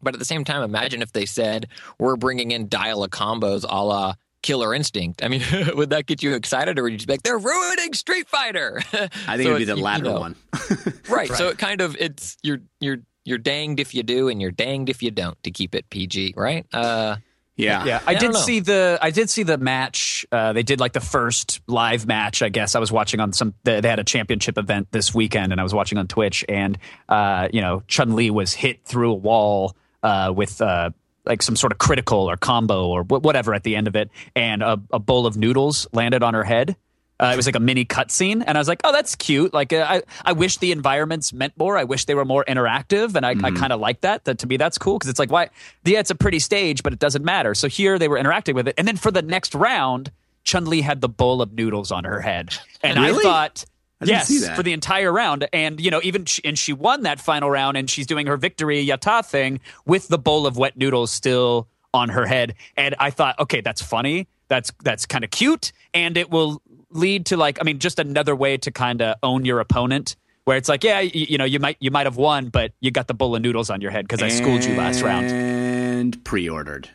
But 0.02 0.14
at 0.14 0.18
the 0.18 0.26
same 0.26 0.44
time, 0.44 0.62
imagine 0.62 1.02
if 1.02 1.12
they 1.12 1.26
said 1.26 1.68
we're 1.98 2.16
bringing 2.16 2.50
in 2.52 2.68
dial 2.68 3.02
of 3.04 3.10
combos 3.10 3.64
a 3.68 3.84
la 3.84 4.14
Killer 4.42 4.74
Instinct. 4.74 5.24
I 5.24 5.28
mean, 5.28 5.42
would 5.74 5.90
that 5.90 6.06
get 6.06 6.22
you 6.22 6.34
excited, 6.34 6.78
or 6.78 6.84
would 6.84 6.92
you 6.92 6.98
just 6.98 7.08
be 7.08 7.14
like, 7.14 7.22
"They're 7.22 7.38
ruining 7.38 7.94
Street 7.94 8.28
Fighter"? 8.28 8.80
I 8.92 9.36
think 9.36 9.42
So 9.42 9.56
it'd 9.56 9.58
be 9.58 9.64
the 9.64 9.72
you- 9.72 9.78
you 9.78 9.82
latter 9.82 10.04
know, 10.04 10.20
one. 10.20 10.36
right. 11.08 11.28
So 11.32 11.48
it 11.48 11.58
kind 11.58 11.80
of 11.80 11.96
it's 11.98 12.36
you're 12.42 12.60
you're 12.78 12.98
you're 13.24 13.38
danged 13.38 13.80
if 13.80 13.92
you 13.94 14.02
do, 14.04 14.28
and 14.28 14.40
you're 14.40 14.52
danged 14.52 14.88
if 14.90 15.02
you 15.02 15.10
don't. 15.10 15.42
To 15.42 15.50
keep 15.50 15.74
it 15.74 15.88
PG, 15.90 16.34
right? 16.36 16.64
Uh, 16.72 17.16
Yeah. 17.56 17.84
Yeah, 17.84 18.00
I, 18.06 18.12
I 18.12 18.14
did 18.14 18.34
see 18.36 18.60
the 18.60 18.98
I 19.00 19.10
did 19.10 19.30
see 19.30 19.42
the 19.42 19.56
match. 19.56 20.26
Uh, 20.30 20.52
they 20.52 20.62
did 20.62 20.78
like 20.78 20.92
the 20.92 21.00
first 21.00 21.60
live 21.66 22.06
match. 22.06 22.42
I 22.42 22.50
guess 22.50 22.74
I 22.74 22.78
was 22.78 22.92
watching 22.92 23.18
on 23.20 23.32
some. 23.32 23.54
They, 23.64 23.80
they 23.80 23.88
had 23.88 23.98
a 23.98 24.04
championship 24.04 24.58
event 24.58 24.88
this 24.90 25.14
weekend, 25.14 25.52
and 25.52 25.60
I 25.60 25.64
was 25.64 25.72
watching 25.72 25.96
on 25.98 26.06
Twitch. 26.06 26.44
And 26.48 26.78
uh, 27.08 27.48
you 27.52 27.62
know, 27.62 27.82
Chun 27.88 28.14
Li 28.14 28.30
was 28.30 28.52
hit 28.52 28.84
through 28.84 29.12
a 29.12 29.16
wall 29.16 29.76
uh, 30.02 30.32
with. 30.34 30.60
Uh, 30.60 30.90
like 31.24 31.42
some 31.42 31.56
sort 31.56 31.72
of 31.72 31.78
critical 31.78 32.30
or 32.30 32.36
combo 32.36 32.86
or 32.86 33.02
wh- 33.02 33.20
whatever 33.20 33.52
at 33.52 33.64
the 33.64 33.74
end 33.74 33.88
of 33.88 33.96
it, 33.96 34.10
and 34.36 34.62
a, 34.62 34.80
a 34.92 35.00
bowl 35.00 35.26
of 35.26 35.36
noodles 35.36 35.84
landed 35.92 36.22
on 36.22 36.34
her 36.34 36.44
head. 36.44 36.76
Uh, 37.18 37.30
it 37.32 37.36
was 37.36 37.46
like 37.46 37.56
a 37.56 37.60
mini 37.60 37.84
cutscene, 37.84 38.44
and 38.46 38.58
I 38.58 38.60
was 38.60 38.68
like, 38.68 38.82
"Oh, 38.84 38.92
that's 38.92 39.14
cute." 39.14 39.54
Like, 39.54 39.72
uh, 39.72 39.86
I 39.88 40.02
I 40.24 40.32
wish 40.32 40.58
the 40.58 40.70
environments 40.70 41.32
meant 41.32 41.56
more. 41.56 41.78
I 41.78 41.84
wish 41.84 42.04
they 42.04 42.14
were 42.14 42.26
more 42.26 42.44
interactive, 42.44 43.14
and 43.14 43.24
I, 43.24 43.30
I 43.30 43.50
kind 43.52 43.72
of 43.72 43.80
like 43.80 44.02
that. 44.02 44.24
That 44.24 44.38
to 44.40 44.46
me, 44.46 44.58
that's 44.58 44.76
cool 44.76 44.98
because 44.98 45.08
it's 45.08 45.18
like, 45.18 45.30
why? 45.30 45.48
Yeah, 45.84 46.00
it's 46.00 46.10
a 46.10 46.14
pretty 46.14 46.40
stage, 46.40 46.82
but 46.82 46.92
it 46.92 46.98
doesn't 46.98 47.24
matter. 47.24 47.54
So 47.54 47.68
here 47.68 47.98
they 47.98 48.08
were 48.08 48.18
interacting 48.18 48.54
with 48.54 48.68
it, 48.68 48.74
and 48.76 48.86
then 48.86 48.96
for 48.96 49.10
the 49.10 49.22
next 49.22 49.54
round, 49.54 50.10
Chun 50.44 50.66
Li 50.66 50.82
had 50.82 51.00
the 51.00 51.08
bowl 51.08 51.40
of 51.40 51.52
noodles 51.54 51.90
on 51.90 52.04
her 52.04 52.20
head, 52.20 52.54
and 52.82 52.98
I 52.98 53.12
thought. 53.22 53.64
I 53.98 54.04
yes, 54.04 54.28
for 54.54 54.62
the 54.62 54.74
entire 54.74 55.10
round, 55.10 55.48
and 55.54 55.80
you 55.80 55.90
know, 55.90 56.02
even 56.02 56.26
sh- 56.26 56.40
and 56.44 56.58
she 56.58 56.74
won 56.74 57.04
that 57.04 57.18
final 57.18 57.50
round, 57.50 57.78
and 57.78 57.88
she's 57.88 58.06
doing 58.06 58.26
her 58.26 58.36
victory 58.36 58.86
yata 58.86 59.24
thing 59.24 59.58
with 59.86 60.08
the 60.08 60.18
bowl 60.18 60.46
of 60.46 60.58
wet 60.58 60.76
noodles 60.76 61.10
still 61.10 61.66
on 61.94 62.10
her 62.10 62.26
head, 62.26 62.56
and 62.76 62.94
I 62.98 63.08
thought, 63.08 63.38
okay, 63.38 63.62
that's 63.62 63.80
funny, 63.80 64.28
that's 64.48 64.70
that's 64.84 65.06
kind 65.06 65.24
of 65.24 65.30
cute, 65.30 65.72
and 65.94 66.18
it 66.18 66.30
will 66.30 66.60
lead 66.96 67.26
to 67.26 67.36
like, 67.36 67.58
I 67.60 67.64
mean, 67.64 67.78
just 67.78 67.98
another 67.98 68.34
way 68.34 68.56
to 68.58 68.70
kind 68.70 69.02
of 69.02 69.16
own 69.22 69.44
your 69.44 69.60
opponent, 69.60 70.16
where 70.44 70.56
it's 70.56 70.68
like, 70.68 70.82
yeah, 70.84 71.00
you, 71.00 71.26
you 71.30 71.38
know, 71.38 71.44
you 71.44 71.58
might 71.60 71.76
you 71.80 71.90
might 71.90 72.06
have 72.06 72.16
won, 72.16 72.48
but 72.48 72.72
you 72.80 72.90
got 72.90 73.06
the 73.08 73.14
bowl 73.14 73.34
of 73.36 73.42
noodles 73.42 73.70
on 73.70 73.80
your 73.80 73.90
head 73.90 74.04
because 74.06 74.22
I 74.22 74.28
schooled 74.28 74.64
you 74.64 74.74
last 74.76 75.02
round, 75.02 75.26
And 75.30 76.24
pre-ordered. 76.24 76.88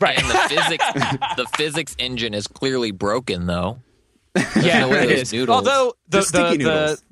right? 0.00 0.18
and 0.18 0.28
the 0.28 0.34
physics, 0.48 0.84
the 1.36 1.46
physics 1.56 1.96
engine 1.98 2.34
is 2.34 2.46
clearly 2.46 2.90
broken, 2.90 3.46
though. 3.46 3.78
yeah, 4.62 4.80
no 4.80 4.88
way 4.90 5.02
it 5.04 5.08
those 5.08 5.18
is. 5.22 5.32
noodles- 5.32 5.56
Although 5.56 5.94
the 6.08 6.18
The 6.18 6.22
sticky 6.22 6.56
the, 6.58 6.64
noodles. 6.64 7.00
the 7.00 7.04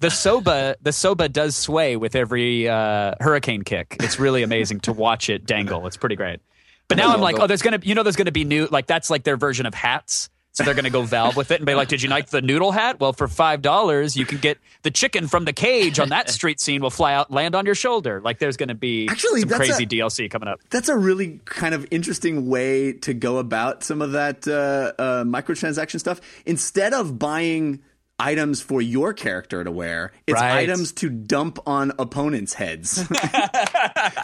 the 0.00 0.10
soba 0.10 0.76
the 0.82 0.92
soba 0.92 1.28
does 1.28 1.56
sway 1.56 1.96
with 1.96 2.14
every 2.14 2.68
uh, 2.68 3.14
hurricane 3.20 3.62
kick. 3.62 3.96
It's 4.00 4.20
really 4.20 4.42
amazing 4.44 4.80
to 4.80 4.92
watch 4.92 5.28
it 5.30 5.44
dangle. 5.46 5.86
It's 5.88 5.96
pretty 5.96 6.14
great. 6.14 6.40
But 6.86 6.98
now 6.98 7.12
I'm 7.12 7.20
like, 7.20 7.38
oh, 7.40 7.46
there's 7.48 7.62
gonna 7.62 7.80
you 7.82 7.94
know 7.94 8.02
there's 8.02 8.14
gonna 8.16 8.30
be 8.30 8.44
new 8.44 8.66
like 8.70 8.86
that's 8.86 9.10
like 9.10 9.24
their 9.24 9.36
version 9.36 9.66
of 9.66 9.74
hats. 9.74 10.28
So 10.58 10.64
they're 10.64 10.74
gonna 10.74 10.90
go 10.90 11.02
Valve 11.02 11.36
with 11.36 11.52
it 11.52 11.60
and 11.60 11.66
be 11.66 11.74
like, 11.76 11.86
did 11.86 12.02
you 12.02 12.08
like 12.08 12.30
the 12.30 12.42
noodle 12.42 12.72
hat? 12.72 12.98
Well, 12.98 13.12
for 13.12 13.28
five 13.28 13.62
dollars, 13.62 14.16
you 14.16 14.26
can 14.26 14.38
get 14.38 14.58
the 14.82 14.90
chicken 14.90 15.28
from 15.28 15.44
the 15.44 15.52
cage 15.52 16.00
on 16.00 16.08
that 16.08 16.28
street 16.38 16.58
scene 16.60 16.82
will 16.82 16.90
fly 16.90 17.14
out, 17.14 17.30
land 17.30 17.54
on 17.54 17.64
your 17.64 17.76
shoulder. 17.76 18.20
Like 18.20 18.40
there's 18.40 18.56
gonna 18.56 18.74
be 18.74 19.06
Actually, 19.08 19.42
some 19.42 19.50
crazy 19.50 19.84
a- 19.84 19.86
DLC 19.86 20.28
coming 20.28 20.48
up. 20.48 20.58
That's 20.70 20.88
a 20.88 20.96
really 20.98 21.38
kind 21.44 21.76
of 21.76 21.86
interesting 21.92 22.48
way 22.48 22.92
to 22.94 23.14
go 23.14 23.38
about 23.38 23.84
some 23.84 24.02
of 24.02 24.12
that 24.12 24.48
uh, 24.48 24.92
uh, 25.00 25.22
microtransaction 25.24 26.00
stuff. 26.00 26.20
Instead 26.44 26.92
of 26.92 27.20
buying 27.20 27.80
items 28.18 28.60
for 28.60 28.82
your 28.82 29.12
character 29.12 29.62
to 29.62 29.70
wear, 29.70 30.10
it's 30.26 30.34
Right. 30.40 30.68
items 30.68 30.90
to 30.94 31.08
dump 31.08 31.60
on 31.68 31.92
opponents' 32.00 32.52
heads. 32.54 32.98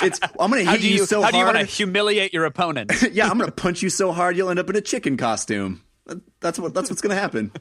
it's 0.02 0.18
I'm 0.40 0.50
going 0.50 0.64
to 0.64 0.70
How 0.70 0.72
hit 0.72 0.82
you, 0.82 0.90
you 0.96 1.06
so 1.06 1.22
how 1.22 1.30
do 1.30 1.38
you 1.38 1.44
want 1.44 1.58
to 1.58 1.64
humiliate 1.64 2.32
your 2.32 2.44
opponent? 2.44 2.90
yeah, 3.12 3.28
I'm 3.30 3.38
going 3.38 3.48
to 3.48 3.54
punch 3.54 3.82
you 3.82 3.90
so 3.90 4.10
hard 4.10 4.36
you'll 4.36 4.50
end 4.50 4.58
up 4.58 4.68
in 4.68 4.74
a 4.74 4.80
chicken 4.80 5.16
costume. 5.16 5.82
That's 6.40 6.58
what 6.58 6.74
that's 6.74 6.90
what's 6.90 7.02
going 7.02 7.14
to 7.14 7.20
happen. 7.20 7.52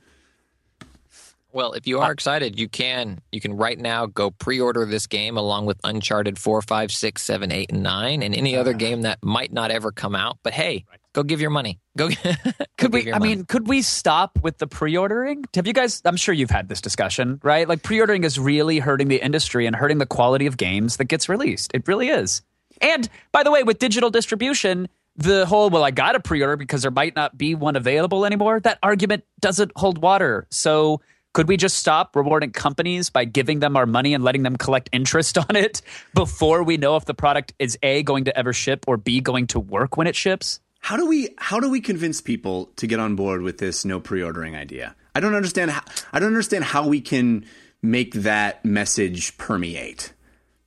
Well, 1.52 1.74
if 1.74 1.86
you 1.86 2.00
are 2.00 2.12
excited, 2.12 2.60
you 2.60 2.68
can 2.68 3.22
you 3.32 3.40
can 3.40 3.56
right 3.56 3.78
now 3.78 4.08
go 4.08 4.32
pre-order 4.32 4.86
this 4.86 5.06
game 5.06 5.38
along 5.38 5.68
with 5.68 5.80
Uncharted 5.84 6.40
4, 6.40 6.64
5, 6.64 6.92
6, 6.92 7.22
7, 7.22 7.52
8, 7.52 7.72
and 7.72 7.84
9, 7.84 8.24
and 8.24 8.34
any 8.34 8.56
other 8.56 8.74
game 8.74 9.04
that 9.04 9.20
might 9.24 9.54
not 9.54 9.70
ever 9.70 9.92
come 9.92 10.16
out. 10.16 10.40
But 10.42 10.54
hey, 10.54 10.86
Go 11.14 11.22
give 11.22 11.40
your 11.40 11.52
money. 11.52 11.80
Go. 11.96 12.10
go 12.14 12.16
Could 12.16 12.66
give 12.78 12.94
we? 12.94 13.04
your 13.04 13.16
I 13.16 13.20
money. 13.20 13.36
mean, 13.36 13.46
could 13.46 13.68
we 13.68 13.84
stop 13.84 14.40
with 14.42 14.58
the 14.58 14.66
pre-ordering? 14.66 15.46
Have 15.54 15.68
you 15.68 15.74
guys? 15.74 16.02
I'm 16.06 16.18
sure 16.18 16.34
you've 16.34 16.50
had 16.50 16.70
this 16.70 16.82
discussion, 16.82 17.40
right? 17.44 17.70
Like 17.70 17.84
pre-ordering 17.84 18.24
is 18.24 18.40
really 18.40 18.80
hurting 18.80 19.08
the 19.10 19.24
industry 19.24 19.68
and 19.68 19.76
hurting 19.76 20.00
the 20.00 20.08
quality 20.08 20.48
of 20.48 20.58
games 20.58 20.98
that 20.98 21.06
gets 21.06 21.30
released. 21.30 21.72
It 21.74 21.88
really 21.88 22.10
is. 22.10 22.42
And 22.82 23.08
by 23.32 23.44
the 23.44 23.52
way, 23.52 23.62
with 23.62 23.78
digital 23.78 24.10
distribution, 24.10 24.90
the 25.16 25.46
whole 25.46 25.70
well, 25.70 25.84
I 25.84 25.92
got 25.92 26.14
to 26.14 26.20
pre-order 26.20 26.58
because 26.58 26.82
there 26.82 26.92
might 26.92 27.16
not 27.16 27.38
be 27.38 27.56
one 27.56 27.76
available 27.76 28.26
anymore. 28.26 28.60
That 28.60 28.80
argument 28.84 29.24
doesn't 29.40 29.72
hold 29.76 29.98
water. 29.98 30.48
So. 30.52 31.02
Could 31.34 31.48
we 31.48 31.58
just 31.58 31.80
stop 31.80 32.16
rewarding 32.16 32.52
companies 32.52 33.10
by 33.10 33.26
giving 33.26 33.58
them 33.58 33.76
our 33.76 33.88
money 33.88 34.14
and 34.14 34.24
letting 34.24 34.44
them 34.44 34.56
collect 34.56 34.88
interest 34.92 35.36
on 35.50 35.56
it 35.56 35.82
before 36.14 36.62
we 36.62 36.78
know 36.78 36.96
if 36.96 37.06
the 37.06 37.16
product 37.16 37.54
is 37.58 37.76
A, 37.82 38.04
going 38.04 38.26
to 38.26 38.38
ever 38.38 38.54
ship 38.54 38.86
or 38.88 38.98
B, 38.98 39.20
going 39.20 39.48
to 39.48 39.60
work 39.60 39.98
when 39.98 40.06
it 40.06 40.16
ships? 40.16 40.60
How 40.84 40.96
do 40.96 41.08
we 41.08 41.30
how 41.38 41.62
do 41.62 41.72
we 41.72 41.82
convince 41.82 42.22
people 42.22 42.66
to 42.76 42.86
get 42.86 43.00
on 43.00 43.16
board 43.16 43.42
with 43.42 43.58
this 43.58 43.84
no 43.84 44.00
pre-ordering 44.00 44.56
idea? 44.56 44.96
I 45.16 45.22
don't 45.22 45.34
understand 45.34 45.72
how 45.72 45.82
I 46.12 46.20
don't 46.20 46.28
understand 46.28 46.66
how 46.66 46.88
we 46.88 47.02
can 47.02 47.46
make 47.82 48.14
that 48.16 48.66
message 48.66 49.38
permeate. 49.38 50.12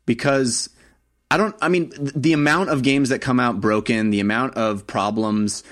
Because 0.07 0.71
I 1.31 1.37
don't 1.37 1.57
I 1.61 1.69
mean 1.69 1.93
the 1.97 2.33
amount 2.33 2.71
of 2.71 2.83
games 2.83 3.09
that 3.09 3.21
come 3.21 3.41
out 3.41 3.61
broken, 3.61 4.11
the 4.11 4.21
amount 4.21 4.55
of 4.55 4.87
problems 4.87 5.65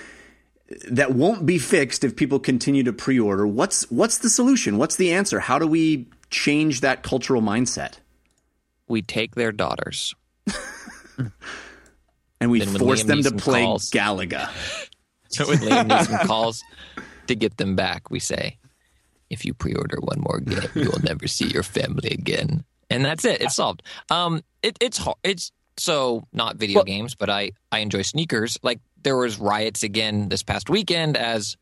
that 0.91 1.13
won't 1.13 1.47
be 1.47 1.59
fixed 1.59 2.05
if 2.05 2.17
people 2.17 2.39
continue 2.41 2.83
to 2.83 2.93
pre-order. 2.93 3.47
What's 3.47 3.91
what's 3.91 4.19
the 4.19 4.31
solution? 4.31 4.79
What's 4.79 4.97
the 4.97 5.13
answer? 5.13 5.41
How 5.41 5.59
do 5.59 5.67
we 5.67 6.09
change 6.31 6.81
that 6.81 7.03
cultural 7.03 7.43
mindset? 7.43 7.95
we 8.89 9.03
take 9.03 9.35
their 9.35 9.53
daughters. 9.53 10.15
And 12.41 12.51
we 12.51 12.61
force 12.61 13.05
Liam 13.05 13.07
them 13.07 13.23
to 13.23 13.33
play 13.33 13.63
calls- 13.65 13.91
Galaga. 13.91 14.51
So 15.29 15.49
when 15.49 15.59
Liam 15.59 15.89
Neeson 15.89 16.27
calls 16.27 16.63
to 17.27 17.35
get 17.35 17.57
them 17.57 17.75
back, 17.75 18.11
we 18.11 18.21
say, 18.21 18.59
"If 19.31 19.45
you 19.45 19.53
pre-order 19.55 19.99
one 20.01 20.21
more 20.21 20.39
game, 20.39 20.69
you 20.75 20.91
will 20.91 21.03
never 21.03 21.27
see 21.27 21.47
your 21.49 21.63
family 21.65 22.11
again." 22.11 22.65
And 22.91 23.05
that's 23.05 23.25
it. 23.25 23.41
It's 23.41 23.57
solved. 23.57 23.83
Um, 24.11 24.43
it, 24.63 24.77
it's 24.81 24.99
hard. 24.99 25.17
It's 25.23 25.51
so 25.77 26.27
not 26.33 26.57
video 26.57 26.77
Well- 26.77 26.85
games, 26.85 27.15
but 27.15 27.31
I 27.31 27.53
I 27.73 27.81
enjoy 27.81 28.03
sneakers. 28.03 28.59
Like 28.63 28.81
there 29.03 29.17
was 29.17 29.39
riots 29.39 29.83
again 29.83 30.29
this 30.29 30.43
past 30.43 30.71
weekend 30.71 31.17
as 31.17 31.57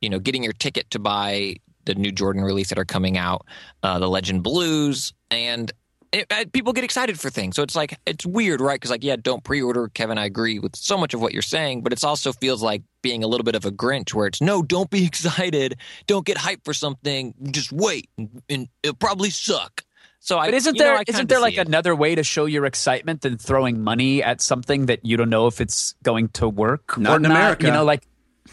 you 0.00 0.10
know 0.10 0.18
getting 0.18 0.44
your 0.44 0.52
ticket 0.52 0.90
to 0.90 0.98
buy 0.98 1.56
the 1.84 1.94
new 1.94 2.12
Jordan 2.12 2.42
release 2.42 2.68
that 2.70 2.78
are 2.78 2.84
coming 2.84 3.16
out, 3.16 3.46
uh, 3.82 3.98
the 3.98 4.08
Legend 4.08 4.42
Blues, 4.42 5.12
and 5.30 5.70
it, 6.12 6.26
uh, 6.32 6.44
people 6.52 6.72
get 6.72 6.84
excited 6.84 7.18
for 7.18 7.30
things. 7.30 7.56
So 7.56 7.62
it's 7.62 7.76
like 7.76 7.98
it's 8.06 8.26
weird, 8.26 8.60
right? 8.60 8.74
Because 8.74 8.90
like, 8.90 9.04
yeah, 9.04 9.16
don't 9.16 9.42
pre-order. 9.44 9.88
Kevin, 9.88 10.18
I 10.18 10.24
agree 10.24 10.58
with 10.58 10.74
so 10.76 10.96
much 10.98 11.14
of 11.14 11.20
what 11.20 11.32
you're 11.32 11.42
saying, 11.42 11.82
but 11.82 11.92
it 11.92 12.02
also 12.04 12.32
feels 12.32 12.62
like 12.62 12.82
being 13.02 13.22
a 13.24 13.26
little 13.26 13.44
bit 13.44 13.54
of 13.54 13.64
a 13.64 13.70
Grinch, 13.70 14.14
where 14.14 14.26
it's 14.26 14.40
no, 14.40 14.62
don't 14.62 14.90
be 14.90 15.04
excited, 15.12 15.76
don't 16.06 16.26
get 16.26 16.36
hyped 16.36 16.64
for 16.64 16.74
something, 16.74 17.34
just 17.50 17.72
wait, 17.72 18.08
and, 18.18 18.42
and 18.48 18.68
it'll 18.82 18.96
probably 18.96 19.30
suck. 19.30 19.82
So 20.26 20.40
I, 20.40 20.48
But 20.48 20.54
isn't 20.54 20.74
you 20.74 20.80
know, 20.80 20.86
there 20.86 20.96
I 20.96 21.04
kinda 21.04 21.20
not 21.20 21.28
there 21.28 21.40
like 21.40 21.56
it. 21.56 21.68
another 21.68 21.94
way 21.94 22.16
to 22.16 22.24
show 22.24 22.46
your 22.46 22.66
excitement 22.66 23.20
than 23.20 23.38
throwing 23.38 23.84
money 23.84 24.24
at 24.24 24.40
something 24.40 24.86
that 24.86 25.04
you 25.06 25.16
don't 25.16 25.30
know 25.30 25.46
if 25.46 25.60
it's 25.60 25.94
going 26.02 26.30
to 26.30 26.48
work 26.48 26.98
Not 26.98 27.12
or 27.12 27.16
in 27.18 27.22
not? 27.22 27.30
America. 27.30 27.66
You 27.66 27.72
know, 27.72 27.84
like 27.84 28.02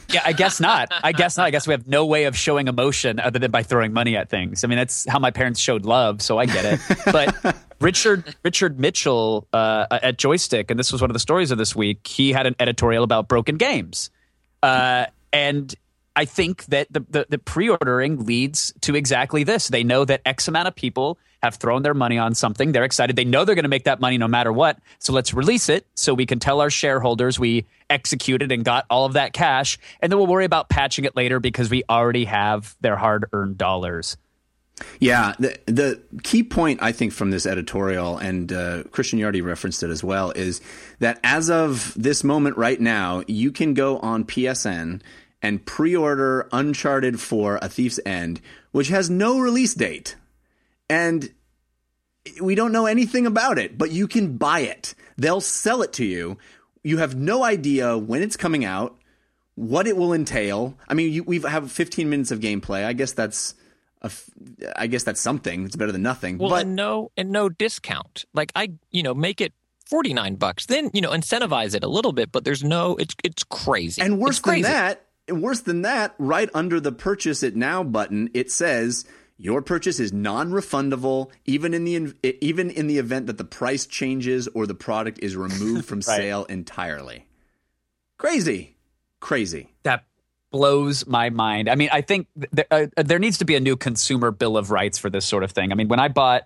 yeah, 0.09 0.21
I 0.23 0.33
guess 0.33 0.59
not. 0.59 0.91
I 1.03 1.13
guess 1.13 1.35
not. 1.35 1.47
I 1.47 1.49
guess 1.49 1.65
we 1.65 1.71
have 1.71 1.87
no 1.87 2.05
way 2.05 2.25
of 2.25 2.37
showing 2.37 2.67
emotion 2.67 3.19
other 3.19 3.39
than 3.39 3.49
by 3.49 3.63
throwing 3.63 3.91
money 3.91 4.15
at 4.15 4.29
things. 4.29 4.63
I 4.63 4.67
mean, 4.67 4.77
that's 4.77 5.07
how 5.09 5.17
my 5.17 5.31
parents 5.31 5.59
showed 5.59 5.83
love, 5.83 6.21
so 6.21 6.37
I 6.37 6.45
get 6.45 6.63
it. 6.63 6.79
But 7.05 7.55
Richard 7.81 8.35
Richard 8.43 8.79
Mitchell 8.79 9.47
uh, 9.51 9.87
at 9.89 10.17
Joystiq, 10.19 10.69
and 10.69 10.77
this 10.79 10.91
was 10.91 11.01
one 11.01 11.09
of 11.09 11.13
the 11.13 11.19
stories 11.19 11.49
of 11.49 11.57
this 11.57 11.75
week. 11.75 12.05
He 12.05 12.33
had 12.33 12.45
an 12.45 12.55
editorial 12.59 13.03
about 13.03 13.27
broken 13.27 13.57
games, 13.57 14.11
uh, 14.61 15.07
and 15.31 15.73
I 16.15 16.25
think 16.25 16.65
that 16.65 16.93
the, 16.93 16.99
the, 17.09 17.25
the 17.29 17.37
pre-ordering 17.39 18.25
leads 18.25 18.71
to 18.81 18.95
exactly 18.95 19.43
this. 19.43 19.69
They 19.69 19.83
know 19.83 20.05
that 20.05 20.21
X 20.23 20.47
amount 20.47 20.67
of 20.67 20.75
people 20.75 21.17
have 21.43 21.55
thrown 21.55 21.83
their 21.83 21.93
money 21.93 22.17
on 22.17 22.33
something. 22.33 22.71
They're 22.71 22.85
excited. 22.85 23.17
They 23.17 23.25
know 23.25 23.43
they're 23.43 23.53
going 23.53 23.63
to 23.63 23.69
make 23.69 23.83
that 23.83 23.99
money 23.99 24.17
no 24.17 24.29
matter 24.29 24.51
what. 24.51 24.79
So 24.99 25.11
let's 25.11 25.33
release 25.33 25.67
it 25.67 25.85
so 25.93 26.13
we 26.13 26.25
can 26.25 26.39
tell 26.39 26.61
our 26.61 26.69
shareholders 26.69 27.37
we 27.37 27.65
executed 27.89 28.51
and 28.51 28.63
got 28.63 28.85
all 28.89 29.05
of 29.05 29.13
that 29.13 29.33
cash, 29.33 29.77
and 29.99 30.11
then 30.11 30.17
we'll 30.17 30.27
worry 30.27 30.45
about 30.45 30.69
patching 30.69 31.03
it 31.03 31.15
later 31.15 31.41
because 31.41 31.69
we 31.69 31.83
already 31.89 32.25
have 32.25 32.75
their 32.79 32.95
hard-earned 32.95 33.57
dollars. 33.57 34.15
Yeah, 34.99 35.33
the 35.37 35.59
the 35.65 36.01
key 36.23 36.43
point 36.43 36.81
I 36.81 36.93
think 36.93 37.13
from 37.13 37.29
this 37.29 37.45
editorial, 37.45 38.17
and 38.17 38.51
uh, 38.51 38.83
Christian 38.91 39.19
Yardy 39.19 39.43
referenced 39.43 39.83
it 39.83 39.91
as 39.91 40.03
well, 40.03 40.31
is 40.31 40.61
that 40.99 41.19
as 41.23 41.49
of 41.49 41.93
this 41.95 42.23
moment 42.23 42.57
right 42.57 42.79
now, 42.79 43.23
you 43.27 43.51
can 43.51 43.75
go 43.75 43.99
on 43.99 44.23
PSN 44.23 45.01
and 45.43 45.63
pre-order 45.65 46.49
Uncharted 46.51 47.19
4: 47.19 47.59
A 47.61 47.69
Thief's 47.69 47.99
End, 48.05 48.41
which 48.71 48.87
has 48.87 49.11
no 49.11 49.39
release 49.39 49.75
date, 49.75 50.15
and 50.89 51.29
we 52.41 52.55
don't 52.55 52.71
know 52.71 52.85
anything 52.85 53.25
about 53.25 53.57
it, 53.59 53.77
but 53.77 53.91
you 53.91 54.07
can 54.07 54.37
buy 54.37 54.61
it. 54.61 54.95
They'll 55.17 55.41
sell 55.41 55.81
it 55.81 55.93
to 55.93 56.05
you. 56.05 56.37
You 56.83 56.97
have 56.97 57.15
no 57.15 57.43
idea 57.43 57.97
when 57.97 58.21
it's 58.21 58.37
coming 58.37 58.65
out, 58.65 58.97
what 59.55 59.87
it 59.87 59.97
will 59.97 60.13
entail. 60.13 60.77
I 60.87 60.93
mean, 60.93 61.11
you, 61.11 61.23
we 61.23 61.39
have 61.41 61.71
15 61.71 62.09
minutes 62.09 62.31
of 62.31 62.39
gameplay. 62.39 62.85
I 62.85 62.93
guess 62.93 63.13
that's 63.13 63.55
a 64.01 64.11
I 64.75 64.87
guess 64.87 65.03
that's 65.03 65.21
something. 65.21 65.65
It's 65.65 65.75
better 65.75 65.91
than 65.91 66.01
nothing. 66.01 66.37
Well, 66.37 66.49
but 66.49 66.65
and 66.65 66.75
no, 66.75 67.11
and 67.15 67.29
no 67.31 67.47
discount. 67.49 68.25
Like 68.33 68.51
I, 68.55 68.73
you 68.91 69.01
know, 69.03 69.13
make 69.13 69.39
it 69.39 69.53
forty 69.85 70.13
nine 70.13 70.35
bucks. 70.35 70.65
Then 70.65 70.89
you 70.93 70.99
know, 70.99 71.11
incentivize 71.11 71.73
it 71.73 71.83
a 71.85 71.87
little 71.87 72.11
bit. 72.11 72.29
But 72.31 72.43
there's 72.43 72.63
no, 72.65 72.97
it's 72.97 73.15
it's 73.23 73.43
crazy. 73.45 74.01
and 74.01 74.19
worse 74.19 74.31
It's 74.31 74.39
crazy. 74.39 74.63
than 74.63 74.71
that, 74.73 75.05
and 75.29 75.41
worse 75.41 75.61
than 75.61 75.83
that, 75.83 76.15
right 76.17 76.49
under 76.53 76.81
the 76.81 76.91
purchase 76.91 77.43
it 77.43 77.55
now 77.55 77.81
button, 77.81 78.29
it 78.33 78.51
says 78.51 79.05
your 79.43 79.61
purchase 79.61 79.99
is 79.99 80.13
non-refundable 80.13 81.29
even 81.45 81.73
in 81.73 81.83
the 81.83 82.13
even 82.43 82.69
in 82.69 82.87
the 82.87 82.97
event 82.97 83.27
that 83.27 83.37
the 83.37 83.43
price 83.43 83.85
changes 83.85 84.47
or 84.55 84.65
the 84.65 84.73
product 84.75 85.19
is 85.21 85.35
removed 85.35 85.85
from 85.85 85.97
Right. 86.07 86.17
sale 86.17 86.45
entirely. 86.45 87.27
Crazy. 88.17 88.77
Crazy. 89.19 89.73
that 89.83 90.05
blows 90.51 91.07
my 91.07 91.29
mind. 91.31 91.67
I 91.67 91.73
mean, 91.75 91.89
I 91.91 92.01
think 92.01 92.27
th- 92.55 92.67
uh, 92.69 92.85
there 93.03 93.17
needs 93.17 93.39
to 93.39 93.45
be 93.45 93.55
a 93.55 93.59
new 93.59 93.75
consumer 93.75 94.29
bill 94.31 94.55
of 94.55 94.69
rights 94.69 94.99
for 94.99 95.09
this 95.09 95.25
sort 95.25 95.43
of 95.43 95.51
thing. 95.51 95.71
I 95.71 95.75
mean, 95.75 95.87
when 95.87 95.99
I 95.99 96.09
bought 96.09 96.43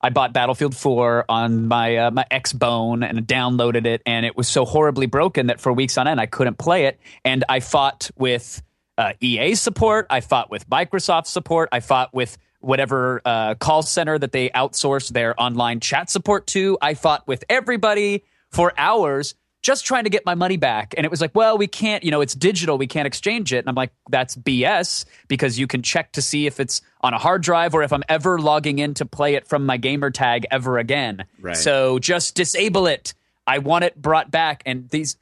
I 0.00 0.10
bought 0.10 0.32
Battlefield 0.32 0.76
4 0.76 1.24
on 1.28 1.66
my 1.66 1.96
uh, 1.96 2.10
my 2.10 2.24
Xbone 2.30 3.08
and 3.08 3.26
downloaded 3.26 3.86
it, 3.86 4.02
and 4.06 4.26
it 4.26 4.36
was 4.36 4.46
so 4.48 4.64
horribly 4.64 5.06
broken 5.06 5.46
that 5.48 5.60
for 5.60 5.72
weeks 5.72 5.96
on 5.98 6.06
end 6.06 6.20
I 6.20 6.26
couldn't 6.26 6.58
play 6.58 6.84
it. 6.84 7.00
And 7.24 7.42
I 7.48 7.60
fought 7.60 8.10
with 8.16 8.62
uh, 8.98 9.12
EA 9.20 9.54
support, 9.54 10.06
I 10.10 10.20
fought 10.20 10.50
with 10.50 10.68
Microsoft 10.68 11.26
support, 11.26 11.68
I 11.72 11.80
fought 11.80 12.12
with 12.12 12.36
whatever 12.60 13.22
uh, 13.24 13.54
call 13.54 13.82
center 13.82 14.18
that 14.18 14.32
they 14.32 14.50
outsourced 14.50 15.12
their 15.12 15.40
online 15.40 15.80
chat 15.80 16.10
support 16.10 16.46
to. 16.48 16.76
I 16.82 16.94
fought 16.94 17.26
with 17.26 17.44
everybody 17.48 18.24
for 18.50 18.72
hours 18.76 19.34
just 19.62 19.84
trying 19.84 20.04
to 20.04 20.10
get 20.10 20.24
my 20.24 20.34
money 20.34 20.56
back. 20.56 20.94
And 20.96 21.04
it 21.04 21.10
was 21.10 21.20
like, 21.20 21.34
well, 21.34 21.58
we 21.58 21.66
can't, 21.66 22.04
you 22.04 22.10
know, 22.10 22.20
it's 22.20 22.34
digital. 22.34 22.78
We 22.78 22.86
can't 22.86 23.06
exchange 23.06 23.52
it. 23.52 23.58
And 23.58 23.68
I'm 23.68 23.74
like, 23.74 23.92
that's 24.08 24.36
BS 24.36 25.04
because 25.26 25.58
you 25.58 25.66
can 25.66 25.82
check 25.82 26.12
to 26.12 26.22
see 26.22 26.46
if 26.46 26.60
it's 26.60 26.80
on 27.00 27.12
a 27.12 27.18
hard 27.18 27.42
drive 27.42 27.74
or 27.74 27.82
if 27.82 27.92
I'm 27.92 28.04
ever 28.08 28.38
logging 28.38 28.78
in 28.78 28.94
to 28.94 29.04
play 29.04 29.34
it 29.34 29.46
from 29.46 29.66
my 29.66 29.76
gamer 29.76 30.10
tag 30.10 30.46
ever 30.50 30.78
again. 30.78 31.24
Right. 31.40 31.56
So 31.56 31.98
just 31.98 32.34
disable 32.34 32.86
it. 32.86 33.14
I 33.46 33.58
want 33.58 33.84
it 33.84 34.00
brought 34.00 34.30
back. 34.30 34.62
And 34.64 34.88
these, 34.90 35.16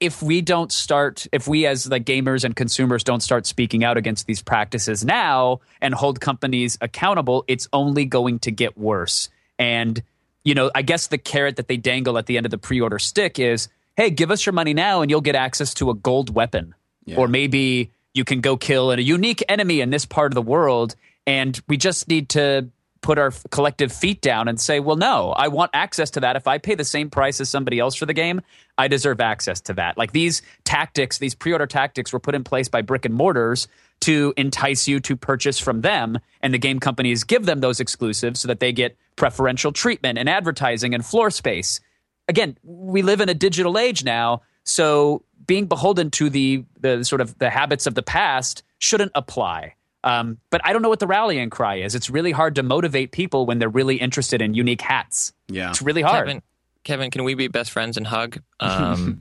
if 0.00 0.22
we 0.22 0.40
don't 0.40 0.72
start, 0.72 1.26
if 1.32 1.48
we 1.48 1.66
as 1.66 1.84
the 1.84 2.00
gamers 2.00 2.44
and 2.44 2.54
consumers 2.54 3.04
don't 3.04 3.22
start 3.22 3.46
speaking 3.46 3.84
out 3.84 3.96
against 3.96 4.26
these 4.26 4.42
practices 4.42 5.04
now 5.04 5.60
and 5.80 5.94
hold 5.94 6.20
companies 6.20 6.78
accountable, 6.80 7.44
it's 7.48 7.68
only 7.72 8.04
going 8.04 8.38
to 8.40 8.50
get 8.50 8.76
worse. 8.76 9.28
And 9.58 10.02
you 10.44 10.54
know, 10.54 10.70
I 10.74 10.82
guess 10.82 11.06
the 11.06 11.18
carrot 11.18 11.56
that 11.56 11.68
they 11.68 11.76
dangle 11.76 12.18
at 12.18 12.26
the 12.26 12.36
end 12.36 12.46
of 12.46 12.50
the 12.50 12.58
pre-order 12.58 12.98
stick 12.98 13.38
is, 13.38 13.68
"Hey, 13.96 14.10
give 14.10 14.30
us 14.30 14.44
your 14.44 14.52
money 14.52 14.74
now, 14.74 15.02
and 15.02 15.10
you'll 15.10 15.20
get 15.20 15.36
access 15.36 15.72
to 15.74 15.90
a 15.90 15.94
gold 15.94 16.34
weapon, 16.34 16.74
or 17.16 17.28
maybe 17.28 17.90
you 18.12 18.24
can 18.24 18.40
go 18.40 18.56
kill 18.56 18.90
a 18.90 18.98
unique 18.98 19.44
enemy 19.48 19.80
in 19.80 19.90
this 19.90 20.04
part 20.04 20.32
of 20.32 20.34
the 20.34 20.42
world." 20.42 20.96
And 21.26 21.60
we 21.68 21.76
just 21.76 22.08
need 22.08 22.30
to 22.30 22.68
put 23.02 23.18
our 23.18 23.32
collective 23.50 23.92
feet 23.92 24.20
down 24.22 24.48
and 24.48 24.60
say, 24.60 24.80
"Well, 24.80 24.96
no, 24.96 25.32
I 25.32 25.48
want 25.48 25.70
access 25.74 26.10
to 26.12 26.20
that. 26.20 26.36
If 26.36 26.46
I 26.46 26.58
pay 26.58 26.74
the 26.74 26.84
same 26.84 27.10
price 27.10 27.40
as 27.40 27.50
somebody 27.50 27.78
else 27.78 27.94
for 27.94 28.06
the 28.06 28.14
game, 28.14 28.40
I 28.78 28.88
deserve 28.88 29.20
access 29.20 29.60
to 29.62 29.74
that." 29.74 29.98
Like 29.98 30.12
these 30.12 30.42
tactics, 30.64 31.18
these 31.18 31.34
pre-order 31.34 31.66
tactics, 31.66 32.12
were 32.12 32.20
put 32.20 32.34
in 32.34 32.44
place 32.44 32.68
by 32.68 32.82
brick 32.82 33.04
and 33.04 33.14
mortars 33.14 33.68
to 34.02 34.34
entice 34.36 34.88
you 34.88 34.98
to 34.98 35.16
purchase 35.16 35.60
from 35.60 35.80
them 35.80 36.18
and 36.40 36.52
the 36.52 36.58
game 36.58 36.80
companies 36.80 37.22
give 37.22 37.46
them 37.46 37.60
those 37.60 37.78
exclusives 37.78 38.40
so 38.40 38.48
that 38.48 38.58
they 38.58 38.72
get 38.72 38.96
preferential 39.14 39.72
treatment 39.72 40.18
and 40.18 40.28
advertising 40.28 40.92
and 40.92 41.06
floor 41.06 41.30
space 41.30 41.80
again 42.28 42.58
we 42.64 43.00
live 43.02 43.20
in 43.20 43.28
a 43.28 43.34
digital 43.34 43.78
age 43.78 44.04
now 44.04 44.42
so 44.64 45.24
being 45.46 45.66
beholden 45.66 46.10
to 46.10 46.28
the 46.28 46.64
the 46.80 47.04
sort 47.04 47.20
of 47.20 47.38
the 47.38 47.48
habits 47.48 47.86
of 47.86 47.94
the 47.94 48.02
past 48.02 48.64
shouldn't 48.78 49.12
apply 49.14 49.74
um, 50.04 50.38
but 50.50 50.60
i 50.64 50.72
don't 50.72 50.82
know 50.82 50.88
what 50.88 51.00
the 51.00 51.06
rallying 51.06 51.50
cry 51.50 51.76
is 51.76 51.94
it's 51.94 52.10
really 52.10 52.32
hard 52.32 52.54
to 52.56 52.62
motivate 52.62 53.12
people 53.12 53.46
when 53.46 53.58
they're 53.58 53.68
really 53.68 53.96
interested 53.96 54.42
in 54.42 54.54
unique 54.54 54.80
hats 54.80 55.32
Yeah. 55.48 55.70
it's 55.70 55.82
really 55.82 56.02
hard 56.02 56.26
Kevin, 56.26 56.42
Kevin, 56.84 57.10
can 57.12 57.24
we 57.24 57.34
be 57.34 57.46
best 57.48 57.70
friends 57.70 57.96
and 57.96 58.06
hug? 58.06 58.40
Um, 58.60 59.20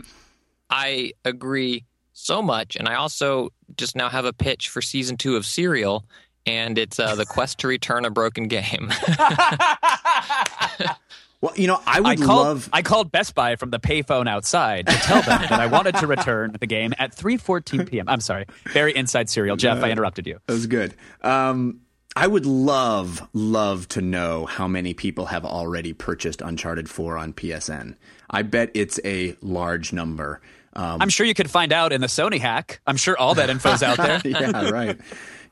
I 0.70 1.14
agree 1.26 1.86
so 2.14 2.42
much, 2.42 2.76
and 2.76 2.88
I 2.88 2.96
also 2.96 3.50
just 3.78 3.96
now 3.96 4.10
have 4.10 4.26
a 4.26 4.34
pitch 4.34 4.70
for 4.70 4.82
season 4.82 5.18
two 5.18 5.36
of 5.36 5.46
Serial, 5.46 6.06
and 6.46 6.78
it's 6.78 7.00
uh, 7.00 7.16
the 7.16 7.26
quest 7.26 7.60
to 7.60 7.68
return 7.68 8.06
a 8.06 8.10
broken 8.10 8.48
game. 8.48 8.92
Well, 11.42 11.54
you 11.56 11.66
know, 11.68 11.82
I 11.88 11.98
I 11.98 12.00
would 12.02 12.22
called, 12.22 12.46
love. 12.46 12.70
I 12.72 12.84
called 12.84 13.12
Best 13.12 13.34
Buy 13.34 13.56
from 13.56 13.72
the 13.72 13.80
payphone 13.80 14.30
outside 14.30 14.88
to 14.88 14.94
tell 14.94 15.22
them 15.24 15.42
that 15.42 15.60
I 15.60 15.66
wanted 15.66 15.96
to 15.96 16.08
return 16.08 16.56
the 16.60 16.68
game 16.68 16.94
at 17.00 17.16
3:14 17.16 17.90
p.m. 17.90 18.08
I'm 18.08 18.22
sorry, 18.22 18.46
very 18.68 18.96
inside 18.96 19.30
serial. 19.30 19.58
Jeff, 19.58 19.84
I 19.84 19.90
interrupted 19.90 20.28
you. 20.28 20.40
That 20.46 20.54
was 20.54 20.68
good. 20.68 20.94
Um, 21.24 21.82
I 22.16 22.28
would 22.28 22.46
love, 22.46 23.28
love 23.34 23.88
to 23.90 24.02
know 24.02 24.46
how 24.46 24.68
many 24.68 24.94
people 24.94 25.28
have 25.28 25.46
already 25.46 25.94
purchased 25.94 26.42
Uncharted 26.42 26.90
4 26.90 27.18
on 27.18 27.32
PSN. 27.34 27.96
I 28.30 28.42
bet 28.42 28.70
it's 28.74 29.00
a 29.06 29.36
large 29.42 29.94
number. 29.94 30.42
Um, 30.74 31.02
I'm 31.02 31.10
sure 31.10 31.26
you 31.26 31.34
could 31.34 31.50
find 31.50 31.72
out 31.72 31.94
in 31.94 32.02
the 32.02 32.08
Sony 32.08 32.40
hack. 32.40 32.82
I'm 32.86 32.98
sure 32.98 33.18
all 33.18 33.36
that 33.36 33.50
info's 33.50 33.82
out 33.82 33.98
there. 33.98 34.22
yeah, 34.26 34.70
right. 34.70 35.00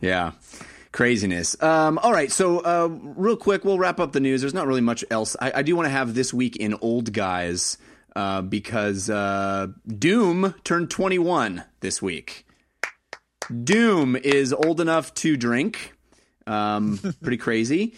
Yeah. 0.01 0.31
Craziness. 0.91 1.61
Um, 1.61 1.99
all 1.99 2.11
right, 2.11 2.31
so 2.31 2.59
uh, 2.59 2.87
real 2.87 3.37
quick, 3.37 3.63
we'll 3.63 3.77
wrap 3.77 3.99
up 3.99 4.11
the 4.11 4.19
news. 4.19 4.41
There's 4.41 4.55
not 4.55 4.67
really 4.67 4.81
much 4.81 5.05
else. 5.11 5.35
I, 5.39 5.51
I 5.55 5.61
do 5.61 5.75
want 5.75 5.85
to 5.85 5.91
have 5.91 6.15
this 6.15 6.33
week 6.33 6.55
in 6.55 6.75
old 6.81 7.13
guys 7.13 7.77
uh, 8.15 8.41
because 8.41 9.09
uh, 9.09 9.67
Doom 9.87 10.55
turned 10.63 10.89
21 10.89 11.63
this 11.81 12.01
week. 12.01 12.45
Doom 13.63 14.15
is 14.15 14.51
old 14.51 14.81
enough 14.81 15.13
to 15.15 15.37
drink. 15.37 15.93
Um, 16.47 16.99
pretty 17.21 17.37
crazy. 17.37 17.95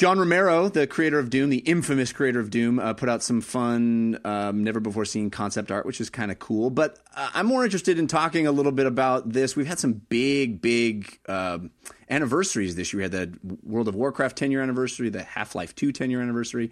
John 0.00 0.18
Romero, 0.18 0.70
the 0.70 0.86
creator 0.86 1.18
of 1.18 1.28
Doom, 1.28 1.50
the 1.50 1.58
infamous 1.58 2.10
creator 2.10 2.40
of 2.40 2.48
Doom, 2.48 2.78
uh, 2.78 2.94
put 2.94 3.10
out 3.10 3.22
some 3.22 3.42
fun, 3.42 4.18
um, 4.24 4.64
never 4.64 4.80
before 4.80 5.04
seen 5.04 5.28
concept 5.28 5.70
art, 5.70 5.84
which 5.84 6.00
is 6.00 6.08
kind 6.08 6.30
of 6.30 6.38
cool. 6.38 6.70
But 6.70 6.98
uh, 7.14 7.28
I'm 7.34 7.44
more 7.44 7.66
interested 7.66 7.98
in 7.98 8.06
talking 8.06 8.46
a 8.46 8.50
little 8.50 8.72
bit 8.72 8.86
about 8.86 9.30
this. 9.30 9.56
We've 9.56 9.66
had 9.66 9.78
some 9.78 9.92
big, 9.92 10.62
big 10.62 11.18
um 11.28 11.70
anniversaries 12.08 12.76
this 12.76 12.94
year. 12.94 13.00
We 13.00 13.02
had 13.02 13.12
the 13.12 13.38
World 13.62 13.88
of 13.88 13.94
Warcraft 13.94 14.38
10 14.38 14.50
year 14.50 14.62
anniversary, 14.62 15.10
the 15.10 15.22
Half 15.22 15.54
Life 15.54 15.74
2 15.74 15.92
10 15.92 16.10
year 16.10 16.22
anniversary, 16.22 16.70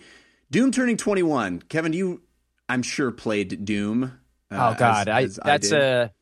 Doom 0.50 0.72
turning 0.72 0.96
21. 0.96 1.60
Kevin, 1.68 1.92
you, 1.92 2.22
I'm 2.66 2.80
sure, 2.82 3.10
played 3.10 3.62
Doom. 3.66 4.04
uh, 4.50 4.70
Oh 4.72 4.74
God, 4.78 5.06
as- 5.06 5.32
as 5.32 5.38
I, 5.42 5.46
that's 5.48 5.68
did. 5.68 5.82
a 5.82 6.12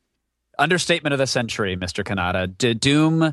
understatement 0.59 1.13
of 1.13 1.21
the 1.21 1.29
century, 1.29 1.77
Mr. 1.77 2.03
Cannata. 2.03 2.49
D- 2.59 2.75
Doom 2.75 3.33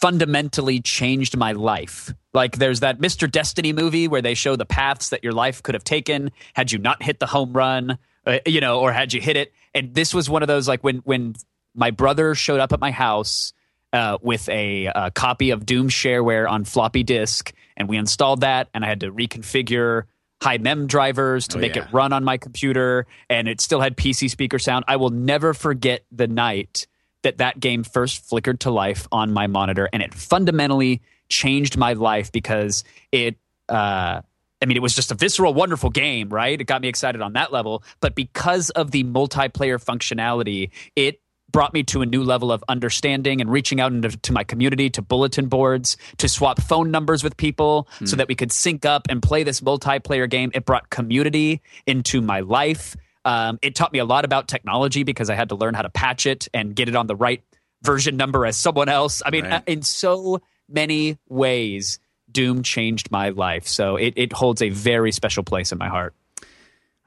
fundamentally 0.00 0.80
changed 0.80 1.36
my 1.36 1.52
life. 1.52 2.12
Like 2.34 2.58
there's 2.58 2.80
that 2.80 2.98
Mr. 3.00 3.30
Destiny 3.30 3.72
movie 3.72 4.08
where 4.08 4.22
they 4.22 4.34
show 4.34 4.56
the 4.56 4.66
paths 4.66 5.08
that 5.10 5.24
your 5.24 5.32
life 5.32 5.62
could 5.62 5.74
have 5.74 5.84
taken 5.84 6.30
had 6.54 6.70
you 6.70 6.78
not 6.78 7.02
hit 7.02 7.18
the 7.18 7.26
home 7.26 7.52
run, 7.52 7.98
uh, 8.26 8.38
you 8.46 8.60
know, 8.60 8.80
or 8.80 8.92
had 8.92 9.12
you 9.12 9.20
hit 9.20 9.36
it. 9.36 9.52
And 9.74 9.94
this 9.94 10.12
was 10.12 10.28
one 10.28 10.42
of 10.42 10.48
those 10.48 10.68
like 10.68 10.84
when 10.84 10.98
when 10.98 11.34
my 11.74 11.90
brother 11.90 12.34
showed 12.34 12.60
up 12.60 12.72
at 12.72 12.80
my 12.80 12.90
house 12.90 13.52
uh, 13.92 14.18
with 14.20 14.48
a, 14.48 14.88
uh 14.88 15.10
copy 15.10 15.50
of 15.50 15.64
Doom 15.64 15.88
shareware 15.88 16.48
on 16.48 16.64
floppy 16.64 17.02
disk, 17.02 17.52
and 17.76 17.88
we 17.88 17.96
installed 17.96 18.40
that, 18.40 18.68
and 18.74 18.84
I 18.84 18.88
had 18.88 19.00
to 19.00 19.12
reconfigure 19.12 20.02
high 20.42 20.58
mem 20.58 20.86
drivers 20.86 21.48
to 21.48 21.58
Oh, 21.58 21.60
make 21.60 21.76
yeah. 21.76 21.84
it 21.84 21.92
run 21.92 22.12
on 22.12 22.22
my 22.24 22.36
computer, 22.36 23.06
and 23.30 23.48
it 23.48 23.60
still 23.60 23.80
had 23.80 23.96
PC 23.96 24.28
speaker 24.28 24.58
sound. 24.58 24.84
I 24.88 24.96
will 24.96 25.10
never 25.10 25.54
forget 25.54 26.04
the 26.12 26.26
night 26.26 26.86
that 27.26 27.38
that 27.38 27.60
game 27.60 27.84
first 27.84 28.24
flickered 28.24 28.60
to 28.60 28.70
life 28.70 29.06
on 29.12 29.32
my 29.32 29.48
monitor, 29.48 29.88
and 29.92 30.02
it 30.02 30.14
fundamentally 30.14 31.02
changed 31.28 31.76
my 31.76 31.92
life 31.92 32.32
because 32.32 32.84
it. 33.12 33.36
Uh, 33.68 34.22
I 34.62 34.64
mean, 34.64 34.78
it 34.78 34.82
was 34.82 34.94
just 34.94 35.12
a 35.12 35.14
visceral, 35.14 35.52
wonderful 35.52 35.90
game, 35.90 36.30
right? 36.30 36.58
It 36.58 36.64
got 36.64 36.80
me 36.80 36.88
excited 36.88 37.20
on 37.20 37.34
that 37.34 37.52
level. 37.52 37.82
But 38.00 38.14
because 38.14 38.70
of 38.70 38.90
the 38.90 39.04
multiplayer 39.04 39.76
functionality, 39.82 40.70
it 40.96 41.20
brought 41.52 41.74
me 41.74 41.82
to 41.82 42.00
a 42.00 42.06
new 42.06 42.22
level 42.22 42.50
of 42.50 42.64
understanding 42.68 43.42
and 43.42 43.50
reaching 43.50 43.80
out 43.80 43.92
into 43.92 44.08
to 44.10 44.32
my 44.32 44.44
community, 44.44 44.88
to 44.90 45.02
bulletin 45.02 45.48
boards, 45.48 45.98
to 46.16 46.28
swap 46.28 46.60
phone 46.60 46.90
numbers 46.90 47.22
with 47.22 47.36
people 47.36 47.86
so 48.04 48.16
that 48.16 48.28
we 48.28 48.34
could 48.34 48.50
sync 48.50 48.86
up 48.86 49.06
and 49.10 49.22
play 49.22 49.42
this 49.42 49.60
multiplayer 49.60 50.28
game. 50.28 50.50
It 50.54 50.64
brought 50.64 50.88
community 50.88 51.60
into 51.86 52.22
my 52.22 52.40
life. 52.40 52.96
Um, 53.26 53.58
it 53.60 53.74
taught 53.74 53.92
me 53.92 53.98
a 53.98 54.04
lot 54.04 54.24
about 54.24 54.46
technology 54.46 55.02
because 55.02 55.28
I 55.30 55.34
had 55.34 55.48
to 55.48 55.56
learn 55.56 55.74
how 55.74 55.82
to 55.82 55.90
patch 55.90 56.26
it 56.26 56.46
and 56.54 56.76
get 56.76 56.88
it 56.88 56.94
on 56.94 57.08
the 57.08 57.16
right 57.16 57.42
version 57.82 58.16
number 58.16 58.46
as 58.46 58.56
someone 58.56 58.88
else. 58.88 59.20
I 59.26 59.30
mean, 59.30 59.42
Right. 59.44 59.54
uh, 59.54 59.60
in 59.66 59.82
so 59.82 60.40
many 60.68 61.18
ways, 61.28 61.98
Doom 62.30 62.62
changed 62.62 63.10
my 63.10 63.30
life. 63.30 63.66
So 63.66 63.96
it, 63.96 64.14
it 64.16 64.32
holds 64.32 64.62
a 64.62 64.68
very 64.70 65.10
special 65.10 65.42
place 65.42 65.72
in 65.72 65.78
my 65.78 65.88
heart. 65.88 66.14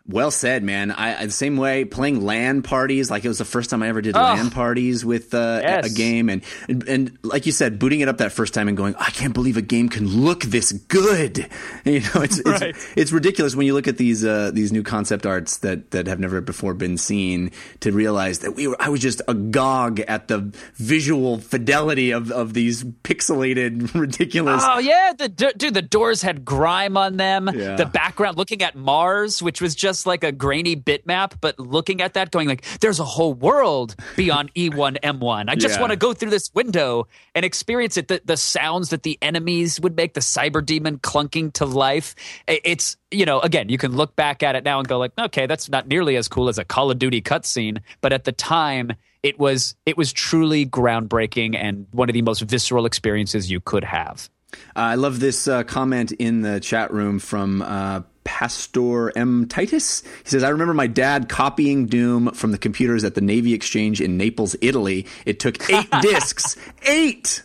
Well 0.10 0.32
said, 0.32 0.64
man. 0.64 0.90
I, 0.92 1.22
I 1.22 1.26
the 1.28 1.32
same 1.32 1.56
way 1.56 1.86
playing 1.86 2.22
LAN 2.22 2.64
parties. 2.64 3.12
Like 3.12 3.24
it 3.24 3.28
was 3.28 3.38
the 3.38 3.46
first 3.46 3.70
time 3.70 3.84
I 3.84 3.88
ever 3.90 4.02
did 4.02 4.18
Oh. 4.18 4.22
LAN 4.22 4.50
parties 4.50 5.06
with 5.06 5.34
uh, 5.36 5.62
a- 5.64 5.86
a 5.86 5.90
game, 5.90 6.30
and, 6.30 6.42
and 6.68 6.84
and 6.90 7.18
like 7.24 7.46
you 7.46 7.52
said, 7.52 7.78
booting 7.78 8.00
it 8.00 8.08
up 8.10 8.18
that 8.18 8.32
first 8.32 8.54
time 8.56 8.68
and 8.68 8.76
going, 8.76 8.96
I 8.96 9.12
can't 9.12 9.34
believe 9.36 9.56
a 9.56 9.62
game 9.62 9.88
can 9.88 10.08
look 10.08 10.42
this 10.44 10.72
good. 10.72 11.48
You 11.86 12.02
know, 12.02 12.22
it's 12.22 12.40
it's, 12.40 12.62
Right. 12.62 12.76
it's 12.96 13.12
ridiculous 13.12 13.56
when 13.56 13.66
you 13.66 13.74
look 13.74 13.88
at 13.88 13.98
these 13.98 14.26
uh, 14.26 14.52
these 14.54 14.72
new 14.72 14.84
concept 14.84 15.26
arts 15.26 15.58
that 15.60 15.92
that 15.92 16.08
have 16.08 16.20
never 16.20 16.42
before 16.42 16.74
been 16.74 16.98
seen 16.98 17.52
to 17.82 17.92
realize 17.92 18.40
that 18.40 18.56
we 18.56 18.68
were. 18.68 18.76
I 18.80 18.90
was 18.90 19.00
just 19.00 19.22
agog 19.28 20.00
at 20.02 20.28
the 20.28 20.52
visual 20.76 21.38
fidelity 21.40 22.12
of 22.12 22.32
of 22.32 22.54
these 22.54 22.84
pixelated, 22.84 23.94
ridiculous. 24.00 24.64
Oh 24.66 24.80
yeah, 24.80 25.14
the 25.18 25.30
dude, 25.30 25.74
the 25.74 25.82
doors 25.82 26.22
had 26.22 26.44
grime 26.46 26.98
on 26.98 27.18
them. 27.18 27.50
Yeah. 27.54 27.76
The 27.76 27.86
background, 27.86 28.38
looking 28.38 28.62
at 28.62 28.76
Mars, 28.76 29.42
which 29.42 29.62
was 29.62 29.76
just 29.76 29.99
like 30.06 30.24
a 30.24 30.32
grainy 30.32 30.76
bitmap, 30.76 31.34
but 31.42 31.60
looking 31.60 32.02
at 32.02 32.14
that, 32.16 32.32
going 32.32 32.48
like, 32.48 32.64
"There's 32.80 33.00
a 33.00 33.06
whole 33.06 33.34
world 33.34 33.96
beyond 34.16 34.54
E1 34.56 34.98
M1. 35.02 35.50
I 35.50 35.56
just 35.56 35.76
Yeah. 35.76 35.82
want 35.82 35.92
to 35.92 35.98
go 35.98 36.14
through 36.14 36.30
this 36.32 36.54
window 36.54 37.08
and 37.36 37.46
experience 37.46 37.98
it." 37.98 38.08
The, 38.08 38.22
the 38.26 38.38
sounds 38.38 38.90
that 38.90 39.04
the 39.04 39.18
enemies 39.22 39.80
would 39.80 39.96
make, 39.96 40.14
the 40.14 40.20
cyber 40.22 40.66
demon 40.66 41.00
clunking 41.00 41.54
to 41.54 41.66
life. 41.66 42.16
It's 42.48 42.98
you 43.12 43.26
know, 43.26 43.40
again, 43.40 43.70
you 43.70 43.78
can 43.78 43.96
look 43.96 44.16
back 44.16 44.44
at 44.44 44.56
it 44.56 44.64
now 44.64 44.80
and 44.80 44.88
go 44.88 44.98
like, 45.00 45.12
"Okay, 45.18 45.46
that's 45.48 45.70
not 45.70 45.88
nearly 45.88 46.16
as 46.16 46.28
cool 46.28 46.50
as 46.50 46.58
a 46.58 46.66
Call 46.66 46.92
of 46.92 47.00
Duty 47.00 47.22
cutscene," 47.22 47.80
but 48.02 48.14
at 48.14 48.24
the 48.24 48.32
time. 48.32 48.94
It 49.22 49.38
was 49.38 49.76
it 49.86 49.98
was 49.98 50.14
truly 50.14 50.66
groundbreaking 50.66 51.54
and 51.54 51.88
one 51.92 52.08
of 52.08 52.14
the 52.14 52.22
most 52.22 52.40
visceral 52.40 52.86
experiences 52.86 53.52
you 53.52 53.60
could 53.60 53.84
have. 53.84 54.30
I 54.78 54.96
love 54.96 55.20
this 55.20 55.46
uh, 55.46 55.64
comment 55.64 56.14
in 56.14 56.40
the 56.42 56.62
chat 56.62 56.94
room 56.94 57.20
from 57.20 57.62
uh, 57.62 58.04
Pastor 58.34 59.12
M. 59.18 59.48
Titus. 59.48 60.04
He 60.24 60.30
says, 60.30 60.44
I 60.44 60.50
remember 60.50 60.76
my 60.76 60.86
dad 60.86 61.30
copying 61.30 61.88
Doom 61.88 62.32
from 62.34 62.52
the 62.52 62.60
computers 62.60 63.04
at 63.04 63.16
the 63.16 63.22
Navy 63.22 63.54
Exchange 63.56 64.00
in 64.02 64.18
Naples, 64.18 64.56
Italy. 64.62 65.08
It 65.26 65.40
took 65.40 65.68
eight 65.70 65.90
discs. 66.02 66.56
Eight! 66.84 67.42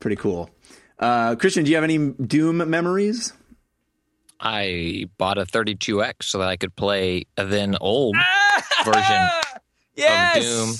Pretty 0.00 0.16
cool. 0.16 0.48
Uh, 0.98 1.36
Christian, 1.36 1.62
do 1.64 1.70
you 1.70 1.76
have 1.76 1.84
any 1.84 1.98
Doom 1.98 2.68
memories? 2.70 3.34
I 4.40 5.04
bought 5.18 5.36
a 5.36 5.44
32X 5.44 6.24
so 6.24 6.38
that 6.38 6.48
I 6.48 6.56
could 6.56 6.74
play 6.74 7.26
a 7.36 7.44
then 7.44 7.76
old 7.78 8.16
version 8.84 9.28
Yes. 9.94 10.36
of 10.36 10.42
Doom 10.42 10.74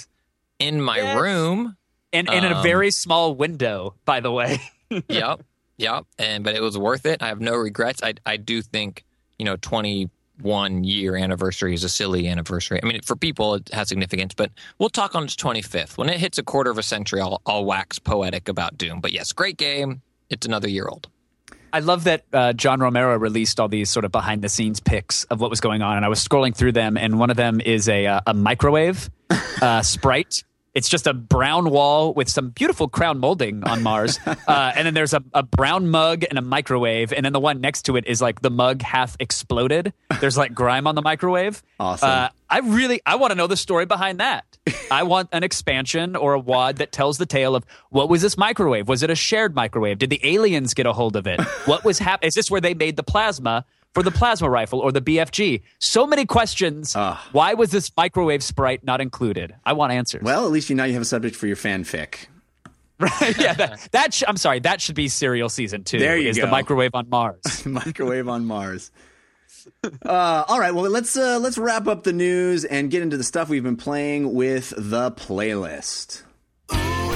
in 0.59 0.81
my 0.81 0.97
Yes. 0.99 1.21
room. 1.21 1.77
And, 2.15 2.31
and 2.31 2.47
in 2.47 2.53
a 2.53 2.57
Um, 2.57 2.63
very 2.63 2.91
small 2.91 3.35
window, 3.35 3.95
by 4.07 4.21
the 4.21 4.33
way. 4.33 4.59
yep, 5.09 5.43
yep. 5.77 6.07
And 6.19 6.43
but 6.45 6.55
it 6.57 6.63
was 6.63 6.79
worth 6.79 7.05
it. 7.05 7.23
I 7.23 7.29
have 7.29 7.41
no 7.43 7.55
regrets. 7.55 8.03
I 8.03 8.15
I 8.25 8.39
do 8.39 8.63
think 8.63 9.05
you 9.39 9.45
know 9.45 9.57
21 9.57 10.85
year 10.85 11.17
anniversary 11.17 11.75
is 11.75 11.85
a 11.85 11.89
silly 11.89 12.29
anniversary. 12.29 12.81
I 12.83 12.87
mean, 12.87 13.01
for 13.03 13.17
people 13.17 13.55
it 13.55 13.71
has 13.73 13.89
significance, 13.89 14.35
but 14.35 14.51
we'll 14.79 14.89
talk 14.89 15.15
on 15.15 15.25
its 15.25 15.37
25th 15.37 15.97
when 15.97 16.09
it 16.09 16.19
hits 16.19 16.39
a 16.39 16.43
quarter 16.43 16.71
of 16.71 16.79
a 16.79 16.83
century. 16.83 17.21
I'll 17.21 17.41
I'll 17.47 17.65
wax 17.65 17.99
poetic 17.99 18.49
about 18.49 18.79
Doom. 18.79 19.01
But 19.01 19.13
yes, 19.13 19.33
great 19.33 19.57
game. 19.57 20.03
It's 20.31 20.47
another 20.47 20.69
year 20.69 20.87
old. 20.89 21.09
I 21.73 21.81
love 21.81 22.05
that 22.05 22.25
uh, 22.33 22.53
John 22.55 22.81
Romero 22.81 23.17
released 23.19 23.61
all 23.61 23.69
these 23.69 23.91
sort 23.91 24.05
of 24.05 24.13
behind 24.13 24.43
the 24.43 24.49
scenes 24.49 24.81
pics 24.81 25.25
of 25.25 25.41
what 25.41 25.51
was 25.51 25.61
going 25.61 25.83
on, 25.83 25.97
and 25.97 26.05
I 26.05 26.09
was 26.09 26.27
scrolling 26.27 26.55
through 26.55 26.73
them, 26.73 26.97
and 26.97 27.19
one 27.19 27.31
of 27.31 27.37
them 27.37 27.61
is 27.61 27.89
a 27.89 28.07
uh, 28.07 28.21
a 28.27 28.35
microwave 28.35 29.11
uh, 29.63 29.83
sprite. 29.83 30.45
It's 30.79 30.89
just 30.89 31.09
a 31.09 31.13
brown 31.13 31.71
wall 31.71 32.15
with 32.15 32.29
some 32.29 32.51
beautiful 32.51 32.87
crown 32.87 33.19
molding 33.19 33.65
on 33.65 33.83
Mars, 33.83 34.21
uh, 34.27 34.73
and 34.77 34.87
then 34.87 34.95
there's 34.95 35.13
a, 35.13 35.21
a 35.35 35.43
brown 35.43 35.89
mug 35.89 36.23
and 36.31 36.39
a 36.39 36.41
microwave, 36.41 37.13
and 37.13 37.25
then 37.25 37.33
the 37.33 37.41
one 37.41 37.61
next 37.61 37.83
to 37.87 37.97
it 37.97 38.07
is 38.07 38.23
like 38.23 38.43
the 38.43 38.51
mug 38.51 38.83
half 38.83 39.17
exploded. 39.19 39.93
There's 40.21 40.39
like 40.39 40.55
grime 40.55 40.87
on 40.87 40.95
the 40.95 41.03
microwave. 41.03 41.65
Awesome. 41.81 42.09
Uh, 42.09 42.29
I 42.49 42.61
really 42.61 43.01
I 43.05 43.17
want 43.17 43.33
to 43.33 43.35
know 43.35 43.49
the 43.49 43.57
story 43.57 43.87
behind 43.87 44.21
that. 44.21 44.45
I 44.89 45.03
want 45.03 45.31
an 45.33 45.43
expansion 45.43 46.15
or 46.15 46.35
a 46.35 46.39
wad 46.39 46.77
that 46.77 46.93
tells 46.93 47.19
the 47.19 47.27
tale 47.27 47.57
of 47.57 47.67
what 47.91 48.09
was 48.09 48.23
this 48.23 48.39
microwave? 48.39 48.87
Was 48.87 49.03
it 49.03 49.11
a 49.11 49.17
shared 49.17 49.57
microwave? 49.57 49.99
Did 49.99 50.11
the 50.11 50.21
aliens 50.23 50.75
get 50.75 50.87
a 50.87 50.93
hold 50.93 51.17
of 51.17 51.27
it? 51.27 51.41
What 51.65 51.85
was 51.85 51.99
happening? 51.99 52.29
Is 52.29 52.35
this 52.35 52.53
where 52.53 52.61
they 52.61 52.75
made 52.75 52.95
the 52.95 53.03
plasma 53.03 53.65
for 53.99 54.05
the 54.05 54.11
plasma 54.13 54.49
rifle 54.49 54.79
or 54.79 54.93
the 54.93 55.01
BFG? 55.01 55.63
So 55.81 56.07
many 56.07 56.25
questions. 56.25 56.95
Why 57.33 57.55
was 57.55 57.71
this 57.71 57.91
microwave 57.97 58.45
sprite 58.45 58.85
not 58.85 59.01
included? 59.01 59.55
I 59.65 59.73
want 59.73 59.93
answers. 59.93 60.23
Well, 60.23 60.45
at 60.45 60.53
least 60.53 60.71
you 60.71 60.77
now 60.77 60.85
you 60.85 60.93
have 60.93 61.03
a 61.03 61.07
subject 61.07 61.35
for 61.35 61.47
your 61.49 61.57
fanfic. 61.57 62.27
Right? 63.01 63.39
Yeah, 63.39 63.55
that, 63.55 63.89
that 63.93 64.15
sh- 64.15 64.25
I'm 64.27 64.37
sorry, 64.37 64.61
that 64.61 64.81
should 64.81 64.95
be 64.97 65.09
serial 65.09 65.49
season 65.49 65.85
two. 65.85 65.99
There 65.99 66.17
you 66.17 66.29
is 66.31 66.37
go. 66.37 66.45
the 66.47 66.51
microwave 66.51 66.95
on 66.95 67.09
Mars. 67.09 67.41
Microwave 67.67 68.29
on 68.29 68.45
Mars. 68.45 68.91
Uh, 69.85 70.45
all 70.49 70.59
right, 70.59 70.75
well 70.75 70.89
let's 70.91 71.17
uh, 71.17 71.39
let's 71.41 71.59
wrap 71.59 71.87
up 71.87 72.03
the 72.05 72.13
news 72.13 72.65
and 72.65 72.91
get 72.91 73.03
into 73.03 73.17
the 73.17 73.25
stuff 73.25 73.49
we've 73.49 73.63
been 73.63 73.77
playing 73.77 74.35
with 74.35 74.73
the 74.77 75.11
playlist. 75.13 76.23
Ooh, 76.73 77.13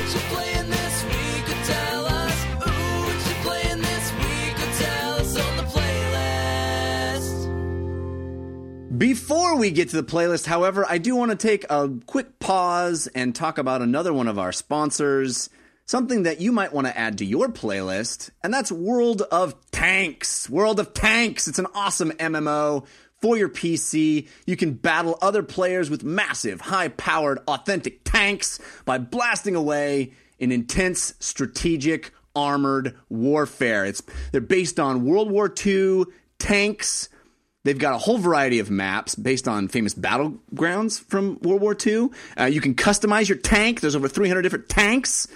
Before 9.03 9.57
we 9.57 9.73
get 9.73 9.89
to 9.89 10.01
the 10.01 10.09
playlist, 10.09 10.47
however, 10.47 10.87
I 10.89 10.99
do 10.99 11.17
want 11.17 11.33
to 11.33 11.37
take 11.37 11.65
a 11.69 11.91
quick 12.07 12.39
pause 12.39 13.09
and 13.09 13.35
talk 13.35 13.59
about 13.59 13.83
another 13.83 14.13
one 14.13 14.29
of 14.29 14.39
our 14.39 14.53
sponsors, 14.53 15.51
something 15.87 16.23
that 16.23 16.41
you 16.41 16.53
might 16.53 16.73
want 16.73 16.87
to 16.87 16.97
add 16.97 17.19
to 17.19 17.25
your 17.25 17.49
playlist, 17.49 18.31
and 18.45 18.55
that's 18.55 18.71
World 18.71 19.23
of 19.23 19.57
Tanks. 19.73 20.49
World 20.49 20.79
of 20.79 20.95
Tanks. 20.95 21.49
It's 21.49 21.59
an 21.59 21.67
awesome 21.75 22.13
MMO 22.13 22.87
for 23.21 23.37
your 23.37 23.49
PC. 23.49 24.29
You 24.47 24.57
can 24.57 24.75
battle 24.75 25.19
other 25.21 25.43
players 25.43 25.91
with 25.91 26.05
massive, 26.05 26.61
high-powered, 26.61 27.41
authentic 27.49 28.05
tanks 28.05 28.61
by 28.85 28.99
blasting 28.99 29.57
away 29.57 30.13
in 30.39 30.53
intense, 30.53 31.15
strategic, 31.19 32.13
armored 32.37 32.97
warfare. 33.09 33.85
It's 33.85 34.01
they're 34.31 34.41
based 34.41 34.79
on 34.79 35.05
World 35.05 35.29
War 35.29 35.53
II 35.67 36.05
tanks. 36.39 37.09
They've 37.65 37.79
got 37.79 37.95
a 37.95 37.99
whole 37.99 38.19
variety 38.19 38.59
of 38.59 38.71
maps 38.71 39.15
based 39.15 39.47
on 39.47 39.69
famous 39.69 39.95
battlegrounds 39.95 41.01
from 41.01 41.39
World 41.43 41.61
War 41.61 41.77
II. 41.87 42.09
Uh, 42.39 42.45
you 42.47 42.61
can 42.61 42.75
customize 42.75 43.29
your 43.29 43.39
tank. 43.39 43.81
There's 43.81 43.95
over 43.95 44.09
300 44.09 44.43
different 44.43 44.69
tanks. 44.69 45.29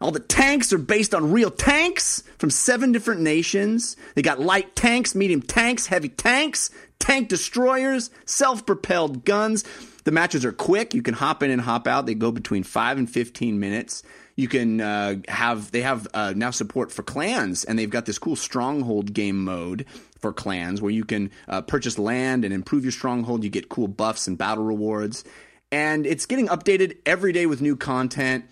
All 0.00 0.10
the 0.10 0.20
tanks 0.20 0.72
are 0.74 0.78
based 0.78 1.14
on 1.14 1.32
real 1.32 1.50
tanks 1.50 2.22
from 2.36 2.50
seven 2.50 2.92
different 2.92 3.22
nations. 3.22 3.96
They 4.14 4.20
got 4.20 4.40
light 4.40 4.76
tanks, 4.76 5.14
medium 5.14 5.40
tanks, 5.40 5.86
heavy 5.86 6.10
tanks, 6.10 6.70
tank 6.98 7.30
destroyers, 7.30 8.10
self 8.26 8.66
propelled 8.66 9.24
guns. 9.24 9.64
The 10.04 10.10
matches 10.10 10.44
are 10.44 10.52
quick. 10.52 10.92
You 10.92 11.00
can 11.00 11.14
hop 11.14 11.42
in 11.42 11.50
and 11.50 11.62
hop 11.62 11.86
out. 11.86 12.04
They 12.04 12.14
go 12.14 12.30
between 12.30 12.64
5 12.64 12.98
and 12.98 13.10
15 13.10 13.58
minutes. 13.58 14.02
You 14.36 14.48
can 14.48 14.80
uh, 14.82 15.16
have, 15.28 15.70
they 15.70 15.80
have 15.80 16.06
uh, 16.12 16.34
now 16.36 16.50
support 16.50 16.92
for 16.92 17.02
clans, 17.02 17.64
and 17.64 17.78
they've 17.78 17.88
got 17.88 18.04
this 18.04 18.18
cool 18.18 18.36
stronghold 18.36 19.14
game 19.14 19.42
mode 19.44 19.86
for 20.24 20.32
clans 20.32 20.80
where 20.80 20.90
you 20.90 21.04
can 21.04 21.30
uh, 21.48 21.60
purchase 21.60 21.98
land 21.98 22.46
and 22.46 22.54
improve 22.54 22.82
your 22.82 22.92
stronghold. 22.92 23.44
You 23.44 23.50
get 23.50 23.68
cool 23.68 23.88
buffs 23.88 24.26
and 24.26 24.38
battle 24.38 24.64
rewards. 24.64 25.22
And 25.70 26.06
it's 26.06 26.24
getting 26.24 26.48
updated 26.48 26.96
every 27.04 27.30
day 27.30 27.44
with 27.44 27.60
new 27.60 27.76
content 27.76 28.46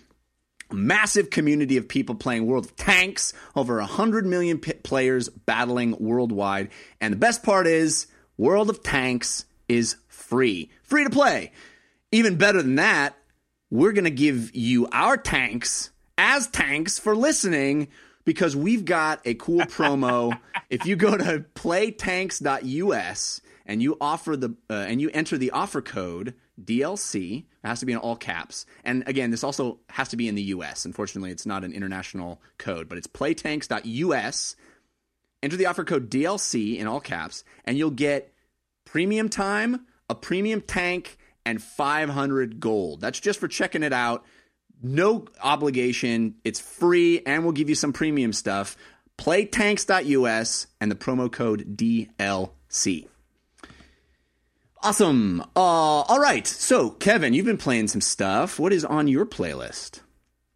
massive 0.71 1.31
community 1.31 1.77
of 1.77 1.87
people 1.87 2.13
playing 2.13 2.45
World 2.45 2.65
of 2.65 2.75
Tanks, 2.75 3.33
over 3.55 3.77
100 3.77 4.25
million 4.25 4.59
p- 4.59 4.73
players 4.73 5.29
battling 5.29 5.95
worldwide. 5.99 6.69
And 7.01 7.11
the 7.11 7.17
best 7.17 7.41
part 7.41 7.65
is, 7.65 8.05
World 8.37 8.69
of 8.69 8.83
Tanks 8.83 9.45
is 9.67 9.95
free. 10.07 10.69
Free 10.83 11.03
to 11.03 11.09
play. 11.09 11.51
Even 12.11 12.37
better 12.37 12.61
than 12.61 12.75
that, 12.75 13.15
we're 13.71 13.93
going 13.93 14.03
to 14.03 14.11
give 14.11 14.55
you 14.55 14.87
our 14.91 15.17
tanks 15.17 15.89
as 16.19 16.47
tanks 16.47 16.99
for 16.99 17.15
listening 17.15 17.87
because 18.25 18.55
we've 18.55 18.85
got 18.85 19.21
a 19.25 19.33
cool 19.35 19.59
promo. 19.61 20.37
if 20.69 20.85
you 20.85 20.95
go 20.95 21.17
to 21.17 21.45
playtanks.us 21.55 23.41
and 23.65 23.81
you 23.81 23.97
offer 24.01 24.35
the 24.35 24.55
uh, 24.69 24.73
and 24.73 25.01
you 25.01 25.09
enter 25.13 25.37
the 25.37 25.51
offer 25.51 25.81
code 25.81 26.33
DLC, 26.61 27.39
it 27.39 27.67
has 27.67 27.79
to 27.79 27.85
be 27.85 27.93
in 27.93 27.97
all 27.97 28.15
caps. 28.15 28.65
And 28.83 29.03
again, 29.07 29.31
this 29.31 29.43
also 29.43 29.79
has 29.89 30.09
to 30.09 30.17
be 30.17 30.27
in 30.27 30.35
the 30.35 30.43
US. 30.43 30.85
Unfortunately, 30.85 31.31
it's 31.31 31.45
not 31.45 31.63
an 31.63 31.73
international 31.73 32.41
code, 32.57 32.87
but 32.89 32.97
it's 32.97 33.07
playtanks.us. 33.07 34.55
Enter 35.41 35.57
the 35.57 35.65
offer 35.65 35.83
code 35.83 36.09
DLC 36.09 36.77
in 36.77 36.87
all 36.87 36.99
caps 36.99 37.43
and 37.65 37.77
you'll 37.77 37.91
get 37.91 38.33
premium 38.85 39.29
time, 39.29 39.85
a 40.09 40.15
premium 40.15 40.61
tank 40.61 41.17
and 41.45 41.61
500 41.61 42.59
gold. 42.59 43.01
That's 43.01 43.19
just 43.19 43.39
for 43.39 43.47
checking 43.47 43.83
it 43.83 43.93
out. 43.93 44.23
No 44.83 45.25
obligation. 45.41 46.35
It's 46.43 46.59
free 46.59 47.21
and 47.25 47.43
we'll 47.43 47.53
give 47.53 47.69
you 47.69 47.75
some 47.75 47.93
premium 47.93 48.33
stuff. 48.33 48.75
Play 49.17 49.45
Playtanks.us 49.45 50.67
and 50.81 50.91
the 50.91 50.95
promo 50.95 51.31
code 51.31 51.77
DLC. 51.77 53.07
Awesome. 54.81 55.41
Uh, 55.55 55.59
all 55.59 56.19
right. 56.19 56.45
So, 56.45 56.89
Kevin, 56.89 57.33
you've 57.33 57.45
been 57.45 57.57
playing 57.57 57.87
some 57.87 58.01
stuff. 58.01 58.59
What 58.59 58.73
is 58.73 58.83
on 58.83 59.07
your 59.07 59.25
playlist? 59.25 60.01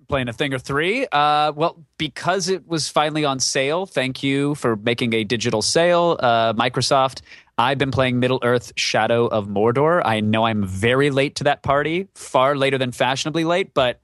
playing 0.07 0.30
a 0.30 0.34
thing 0.34 0.53
or 0.53 0.59
three. 0.59 1.05
Uh, 1.11 1.51
well, 1.55 1.84
because 1.97 2.49
it 2.49 2.67
was 2.67 2.89
finally 2.89 3.25
on 3.25 3.39
sale, 3.39 3.86
thank 3.86 4.23
you 4.23 4.55
for 4.55 4.75
making 4.75 5.13
a 5.13 5.23
digital 5.23 5.61
sale, 5.61 6.17
uh, 6.19 6.53
Microsoft. 6.53 7.21
I've 7.57 7.78
been 7.78 7.91
playing 7.91 8.19
Middle 8.19 8.39
Earth 8.43 8.71
Shadow 8.75 9.28
of 9.28 9.47
Mordor. 9.47 10.01
I 10.05 10.21
know 10.21 10.45
I'm 10.45 10.65
very 10.65 11.09
late 11.09 11.36
to 11.36 11.45
that 11.45 11.63
party, 11.63 12.07
far 12.15 12.55
later 12.55 12.78
than 12.78 12.91
fashionably 12.91 13.43
late, 13.43 13.73
but 13.73 13.99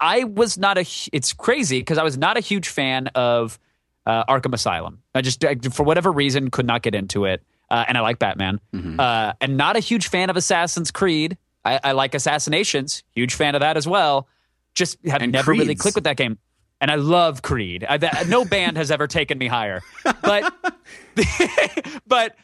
I 0.00 0.24
was 0.24 0.58
not 0.58 0.78
a. 0.78 0.86
It's 1.12 1.32
crazy 1.32 1.80
because 1.80 1.98
I 1.98 2.02
was 2.02 2.18
not 2.18 2.36
a 2.36 2.40
huge 2.40 2.68
fan 2.68 3.08
of 3.08 3.58
uh, 4.06 4.24
Arkham 4.24 4.54
Asylum. 4.54 5.02
I 5.14 5.20
just, 5.20 5.44
I, 5.44 5.56
for 5.56 5.82
whatever 5.82 6.12
reason, 6.12 6.50
could 6.50 6.66
not 6.66 6.82
get 6.82 6.94
into 6.94 7.24
it. 7.24 7.42
Uh, 7.68 7.84
and 7.88 7.98
I 7.98 8.00
like 8.00 8.18
Batman. 8.18 8.60
Uh, 9.00 9.32
and 9.40 9.56
not 9.56 9.76
a 9.76 9.80
huge 9.80 10.08
fan 10.08 10.30
of 10.30 10.36
Assassin's 10.36 10.90
Creed. 10.90 11.36
I, 11.64 11.80
I 11.82 11.92
like 11.92 12.14
Assassinations. 12.14 13.02
Huge 13.10 13.34
fan 13.34 13.56
of 13.56 13.60
that 13.60 13.76
as 13.76 13.88
well. 13.88 14.28
Just 14.74 14.98
have 15.06 15.22
And 15.22 15.32
never 15.32 15.50
really 15.50 15.74
clicked 15.74 15.96
with 15.96 16.04
that 16.04 16.16
game. 16.16 16.38
And 16.80 16.90
I 16.90 16.96
love 16.96 17.42
Creed. 17.42 17.84
I, 17.88 18.24
no 18.28 18.44
band 18.44 18.76
has 18.76 18.90
ever 18.90 19.06
taken 19.06 19.38
me 19.38 19.48
higher. 19.48 19.80
But, 20.22 20.54
but 22.06 22.36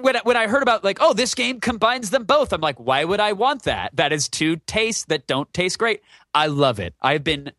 when 0.00 0.16
when 0.24 0.36
I 0.36 0.46
heard 0.46 0.62
about 0.62 0.84
like, 0.84 0.98
oh, 1.00 1.12
this 1.12 1.34
game 1.34 1.60
combines 1.60 2.10
them 2.10 2.24
both, 2.24 2.52
I'm 2.52 2.60
like, 2.60 2.78
why 2.78 3.04
would 3.04 3.20
I 3.20 3.32
want 3.32 3.64
that? 3.64 3.94
That 3.96 4.12
is 4.12 4.28
two 4.28 4.56
tastes 4.66 5.04
that 5.06 5.26
don't 5.26 5.52
taste 5.52 5.78
great. 5.78 6.02
I 6.34 6.46
love 6.46 6.80
it. 6.80 6.94
I've 7.00 7.24
been 7.24 7.52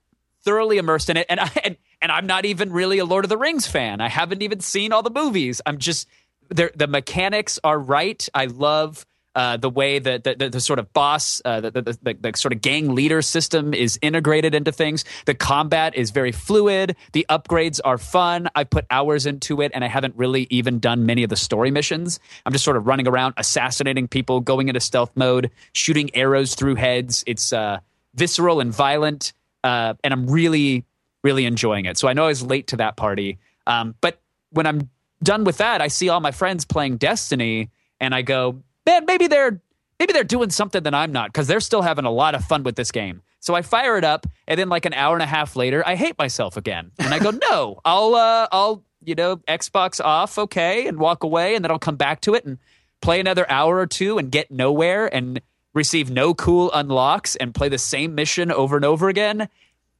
thoroughly 0.43 0.77
immersed 0.77 1.09
in 1.09 1.17
it, 1.17 1.25
and 1.29 1.39
I 1.39 1.51
and, 1.63 1.77
and 2.01 2.11
I'm 2.11 2.25
not 2.25 2.45
even 2.45 2.71
really 2.71 2.99
a 2.99 3.05
Lord 3.05 3.25
of 3.25 3.29
the 3.29 3.37
Rings 3.37 3.67
fan. 3.67 4.01
I 4.01 4.09
haven't 4.09 4.41
even 4.41 4.59
seen 4.59 4.91
all 4.91 5.03
the 5.03 5.11
movies. 5.11 5.61
I'm 5.65 5.77
just 5.77 6.07
the 6.49 6.87
mechanics 6.87 7.59
are 7.63 7.79
right. 7.79 8.27
I 8.33 8.45
love. 8.45 9.05
Uh, 9.33 9.55
the 9.55 9.69
way 9.69 9.97
that 9.97 10.25
the, 10.25 10.35
the, 10.35 10.49
the 10.49 10.59
sort 10.59 10.77
of 10.77 10.91
boss, 10.91 11.41
uh, 11.45 11.61
the, 11.61 11.71
the, 11.71 12.17
the, 12.19 12.31
sort 12.35 12.51
of 12.51 12.59
gang 12.59 12.93
leader 12.93 13.21
system 13.21 13.73
is 13.73 13.97
integrated 14.01 14.53
into 14.53 14.73
things. 14.73 15.05
The 15.25 15.33
combat 15.33 15.95
is 15.95 16.11
very 16.11 16.33
fluid. 16.33 16.97
The 17.13 17.25
upgrades 17.29 17.79
are 17.85 17.97
fun. 17.97 18.49
I 18.55 18.65
put 18.65 18.85
hours 18.89 19.25
into 19.25 19.61
it, 19.61 19.71
and 19.73 19.85
I 19.85 19.87
haven't 19.87 20.15
really 20.17 20.47
even 20.49 20.79
done 20.79 21.05
many 21.05 21.23
of 21.23 21.29
the 21.29 21.37
story 21.37 21.71
missions. 21.71 22.19
I'm 22.45 22.51
just 22.51 22.65
sort 22.65 22.75
of 22.75 22.87
running 22.87 23.07
around, 23.07 23.35
assassinating 23.37 24.09
people, 24.09 24.41
going 24.41 24.67
into 24.67 24.81
stealth 24.81 25.11
mode, 25.15 25.49
shooting 25.71 26.13
arrows 26.13 26.53
through 26.53 26.75
heads. 26.75 27.23
It's 27.25 27.53
uh, 27.53 27.79
visceral 28.13 28.59
and 28.59 28.73
violent, 28.73 29.31
uh, 29.63 29.93
and 30.03 30.13
I'm 30.13 30.27
really, 30.27 30.83
really 31.23 31.45
enjoying 31.45 31.85
it. 31.85 31.97
So 31.97 32.09
I 32.09 32.13
know 32.13 32.25
I 32.25 32.27
was 32.27 32.43
late 32.43 32.67
to 32.67 32.77
that 32.77 32.97
party, 32.97 33.39
um, 33.65 33.95
but 34.01 34.19
when 34.49 34.65
I'm 34.65 34.89
done 35.23 35.45
with 35.45 35.57
that, 35.57 35.81
I 35.81 35.87
see 35.87 36.09
all 36.09 36.19
my 36.19 36.31
friends 36.31 36.65
playing 36.65 36.97
Destiny, 36.97 37.69
and 37.99 38.13
I 38.13 38.23
go, 38.23 38.61
man, 38.85 39.05
maybe 39.05 39.27
they're 39.27 39.61
maybe 39.99 40.13
they're 40.13 40.23
doing 40.23 40.49
something 40.49 40.83
that 40.83 40.93
I'm 40.93 41.11
not 41.11 41.31
because 41.31 41.47
they're 41.47 41.59
still 41.59 41.81
having 41.81 42.05
a 42.05 42.11
lot 42.11 42.35
of 42.35 42.43
fun 42.43 42.63
with 42.63 42.75
this 42.75 42.91
game. 42.91 43.21
So 43.39 43.55
I 43.55 43.63
fire 43.63 43.97
it 43.97 44.03
up, 44.03 44.27
and 44.47 44.59
then 44.59 44.69
like 44.69 44.85
an 44.85 44.93
hour 44.93 45.15
and 45.15 45.23
a 45.23 45.27
half 45.27 45.55
later, 45.55 45.83
I 45.85 45.95
hate 45.95 46.17
myself 46.17 46.57
again, 46.57 46.91
and 46.99 47.13
I 47.13 47.19
go, 47.19 47.31
no, 47.49 47.79
I'll 47.83 48.15
uh, 48.15 48.47
I'll 48.51 48.83
you 49.03 49.15
know 49.15 49.37
Xbox 49.37 50.03
off, 50.03 50.37
okay, 50.37 50.87
and 50.87 50.99
walk 50.99 51.23
away, 51.23 51.55
and 51.55 51.63
then 51.63 51.71
I'll 51.71 51.79
come 51.79 51.95
back 51.95 52.21
to 52.21 52.35
it 52.35 52.45
and 52.45 52.57
play 53.01 53.19
another 53.19 53.49
hour 53.49 53.77
or 53.77 53.87
two 53.87 54.17
and 54.17 54.31
get 54.31 54.51
nowhere 54.51 55.13
and 55.13 55.41
receive 55.73 56.11
no 56.11 56.33
cool 56.33 56.71
unlocks 56.71 57.35
and 57.35 57.53
play 57.55 57.69
the 57.69 57.77
same 57.77 58.13
mission 58.13 58.51
over 58.51 58.75
and 58.75 58.85
over 58.85 59.09
again. 59.09 59.49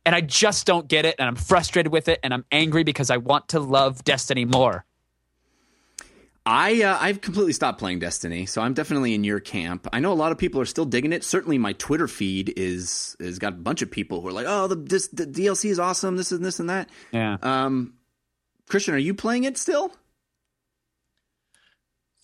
And 0.05 0.15
I 0.15 0.21
just 0.21 0.65
don't 0.65 0.87
get 0.87 1.05
it, 1.05 1.15
and 1.19 1.27
I'm 1.27 1.35
frustrated 1.35 1.91
with 1.91 2.07
it, 2.07 2.19
and 2.23 2.33
I'm 2.33 2.45
angry 2.51 2.83
because 2.83 3.09
I 3.11 3.17
want 3.17 3.49
to 3.49 3.59
love 3.59 4.03
Destiny 4.03 4.45
more. 4.45 4.83
I 6.45 6.81
uh, 6.81 6.97
I've 6.99 7.21
completely 7.21 7.53
stopped 7.53 7.77
playing 7.77 7.99
Destiny, 7.99 8.47
so 8.47 8.61
I'm 8.61 8.73
definitely 8.73 9.13
in 9.13 9.23
your 9.23 9.39
camp. 9.39 9.87
I 9.93 9.99
know 9.99 10.11
a 10.11 10.15
lot 10.15 10.31
of 10.31 10.39
people 10.39 10.59
are 10.59 10.65
still 10.65 10.85
digging 10.85 11.13
it. 11.13 11.23
Certainly, 11.23 11.59
my 11.59 11.73
Twitter 11.73 12.07
feed 12.07 12.53
is 12.57 13.15
is 13.19 13.37
got 13.37 13.53
a 13.53 13.57
bunch 13.57 13.83
of 13.83 13.91
people 13.91 14.21
who 14.21 14.27
are 14.27 14.33
like, 14.33 14.47
"Oh, 14.47 14.67
the 14.67 14.75
this, 14.75 15.07
the 15.09 15.27
DLC 15.27 15.69
is 15.69 15.77
awesome. 15.77 16.17
This 16.17 16.31
and 16.31 16.43
this 16.43 16.59
and 16.59 16.69
that." 16.69 16.89
Yeah. 17.11 17.37
Um, 17.43 17.93
Christian, 18.67 18.95
are 18.95 18.99
you 18.99 19.13
playing 19.13 19.43
it 19.43 19.57
still? 19.57 19.93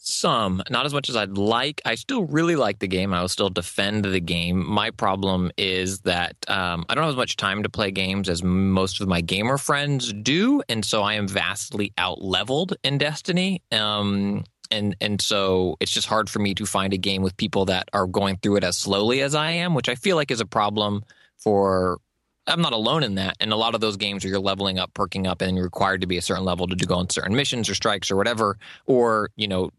Some, 0.10 0.64
not 0.70 0.86
as 0.86 0.94
much 0.94 1.10
as 1.10 1.18
I'd 1.18 1.38
like. 1.38 1.82
I 1.84 1.96
still 1.96 2.24
really 2.24 2.56
like 2.56 2.80
the 2.80 2.88
game. 2.88 3.14
I 3.14 3.20
will 3.20 3.28
still 3.28 3.50
defend 3.50 4.06
the 4.06 4.22
game. 4.22 4.66
My 4.66 4.90
problem 4.90 5.52
is 5.58 6.00
that 6.02 6.38
um, 6.48 6.86
I 6.88 6.96
don't 6.96 7.04
have 7.04 7.12
as 7.12 7.18
much 7.18 7.36
time 7.36 7.64
to 7.64 7.70
play 7.70 7.92
games 7.92 8.30
as 8.30 8.42
most 8.42 9.02
of 9.02 9.10
my 9.10 9.20
gamer 9.20 9.58
friends 9.58 10.14
do, 10.14 10.64
and 10.70 10.86
so 10.86 11.04
I 11.04 11.16
am 11.16 11.28
vastly 11.28 11.92
out 11.98 12.22
leveled 12.22 12.78
in 12.86 12.98
Destiny. 12.98 13.62
Um, 13.74 14.46
and 14.72 14.96
and 15.02 15.20
so 15.20 15.76
it's 15.82 15.92
just 15.92 16.08
hard 16.08 16.30
for 16.30 16.40
me 16.40 16.54
to 16.56 16.66
find 16.66 16.94
a 16.94 16.98
game 16.98 17.22
with 17.22 17.36
people 17.36 17.66
that 17.66 17.90
are 17.92 18.08
going 18.08 18.38
through 18.38 18.56
it 18.56 18.64
as 18.64 18.78
slowly 18.78 19.22
as 19.22 19.36
I 19.36 19.52
am, 19.52 19.74
which 19.74 19.90
I 19.90 19.96
feel 19.96 20.16
like 20.16 20.32
is 20.32 20.40
a 20.40 20.46
problem 20.46 21.04
for 21.38 22.00
I'm 22.48 22.62
not 22.62 22.72
alone 22.72 23.04
in 23.04 23.16
that. 23.16 23.36
And 23.42 23.52
a 23.52 23.58
lot 23.58 23.76
of 23.76 23.82
those 23.82 23.98
games 23.98 24.24
where 24.24 24.32
you're 24.32 24.40
leveling 24.40 24.80
up, 24.80 24.94
perking 24.94 25.28
up, 25.28 25.42
and 25.42 25.58
you're 25.58 25.66
required 25.66 26.00
to 26.00 26.08
be 26.08 26.18
a 26.18 26.22
certain 26.22 26.46
level 26.46 26.66
to 26.66 26.76
go 26.86 26.96
on 26.96 27.10
certain 27.10 27.36
missions 27.36 27.70
or 27.70 27.76
strikes 27.76 28.10
or 28.10 28.16
whatever, 28.16 28.58
or 28.86 29.32
you 29.36 29.50
know, 29.50 29.70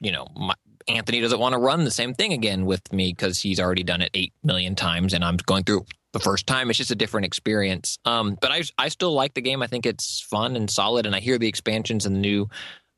you 0.00 0.12
know, 0.12 0.26
my, 0.36 0.54
Anthony 0.86 1.20
doesn't 1.20 1.38
want 1.38 1.52
to 1.52 1.58
run 1.58 1.84
the 1.84 1.90
same 1.90 2.14
thing 2.14 2.32
again 2.32 2.64
with 2.64 2.92
me 2.92 3.12
because 3.12 3.40
he's 3.40 3.60
already 3.60 3.82
done 3.82 4.00
it 4.00 4.10
eight 4.14 4.32
million 4.42 4.74
times, 4.74 5.12
and 5.12 5.24
I'm 5.24 5.36
going 5.36 5.64
through 5.64 5.84
the 6.12 6.20
first 6.20 6.46
time. 6.46 6.70
It's 6.70 6.78
just 6.78 6.90
a 6.90 6.94
different 6.94 7.26
experience. 7.26 7.98
Um, 8.04 8.38
but 8.40 8.50
I 8.50 8.62
I 8.78 8.88
still 8.88 9.12
like 9.12 9.34
the 9.34 9.42
game. 9.42 9.62
I 9.62 9.66
think 9.66 9.84
it's 9.84 10.20
fun 10.20 10.56
and 10.56 10.70
solid, 10.70 11.04
and 11.04 11.14
I 11.14 11.20
hear 11.20 11.38
the 11.38 11.48
expansions 11.48 12.06
and 12.06 12.16
the 12.16 12.20
new 12.20 12.48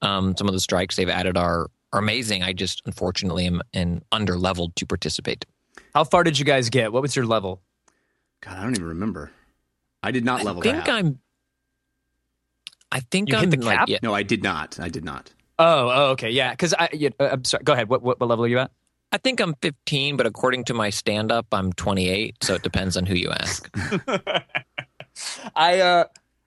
um, 0.03 0.37
some 0.37 0.47
of 0.47 0.55
the 0.55 0.61
strikes 0.61 0.97
they've 0.97 1.09
added 1.09 1.37
are 1.37 1.69
are 1.93 1.99
amazing. 1.99 2.45
I 2.45 2.53
just 2.53 2.83
unfortunately 2.87 3.47
am, 3.47 3.61
am 3.75 4.03
under 4.13 4.39
leveled 4.39 4.77
to 4.77 4.87
participate. 4.87 5.45
How 5.93 6.05
far 6.05 6.23
did 6.23 6.39
you 6.39 6.45
guys 6.45 6.71
get? 6.71 6.93
What 6.93 7.03
was 7.03 7.17
your 7.17 7.27
level? 7.27 7.61
God, 8.43 8.57
I 8.57 8.63
don't 8.63 8.77
even 8.77 8.87
remember. 8.87 9.33
I 10.03 10.13
did 10.13 10.25
not 10.25 10.45
level 10.45 10.61
up. 10.61 10.67
I 10.67 10.73
think. 10.73 10.89
I'm. 10.89 11.19
I 12.93 13.01
think 13.01 13.29
You 13.29 13.37
I'm 13.37 13.51
hit 13.51 13.61
the 13.61 13.67
like 13.67 13.79
cap? 13.79 13.89
yeah, 13.89 13.99
No, 14.03 14.15
I 14.15 14.23
did 14.23 14.43
not. 14.43 14.79
I 14.81 14.89
did 14.89 15.05
not. 15.05 15.33
Oh, 15.61 15.89
oh 15.91 16.11
okay, 16.13 16.31
yeah. 16.31 16.51
Because 16.51 16.75
I, 16.75 16.89
yeah, 16.93 17.11
uh, 17.21 17.29
I'm 17.33 17.45
sorry. 17.45 17.63
Go 17.63 17.73
ahead. 17.75 17.89
What, 17.89 18.03
what 18.03 18.19
what 18.19 18.29
level 18.29 18.45
are 18.45 18.49
you 18.49 18.59
at? 18.59 18.71
I 19.13 19.19
think 19.19 19.41
I'm 19.41 19.55
15, 19.61 20.17
but 20.17 20.27
according 20.27 20.65
to 20.65 20.75
my 20.75 20.91
stand 20.91 21.31
up, 21.33 21.47
I'm 21.53 21.73
28. 21.73 22.43
So 22.43 22.55
it 22.55 22.63
depends 22.63 22.97
on 22.97 23.07
who 23.07 23.15
you 23.15 23.31
ask. 23.31 23.69
I 25.57 25.81
uh 25.81 26.05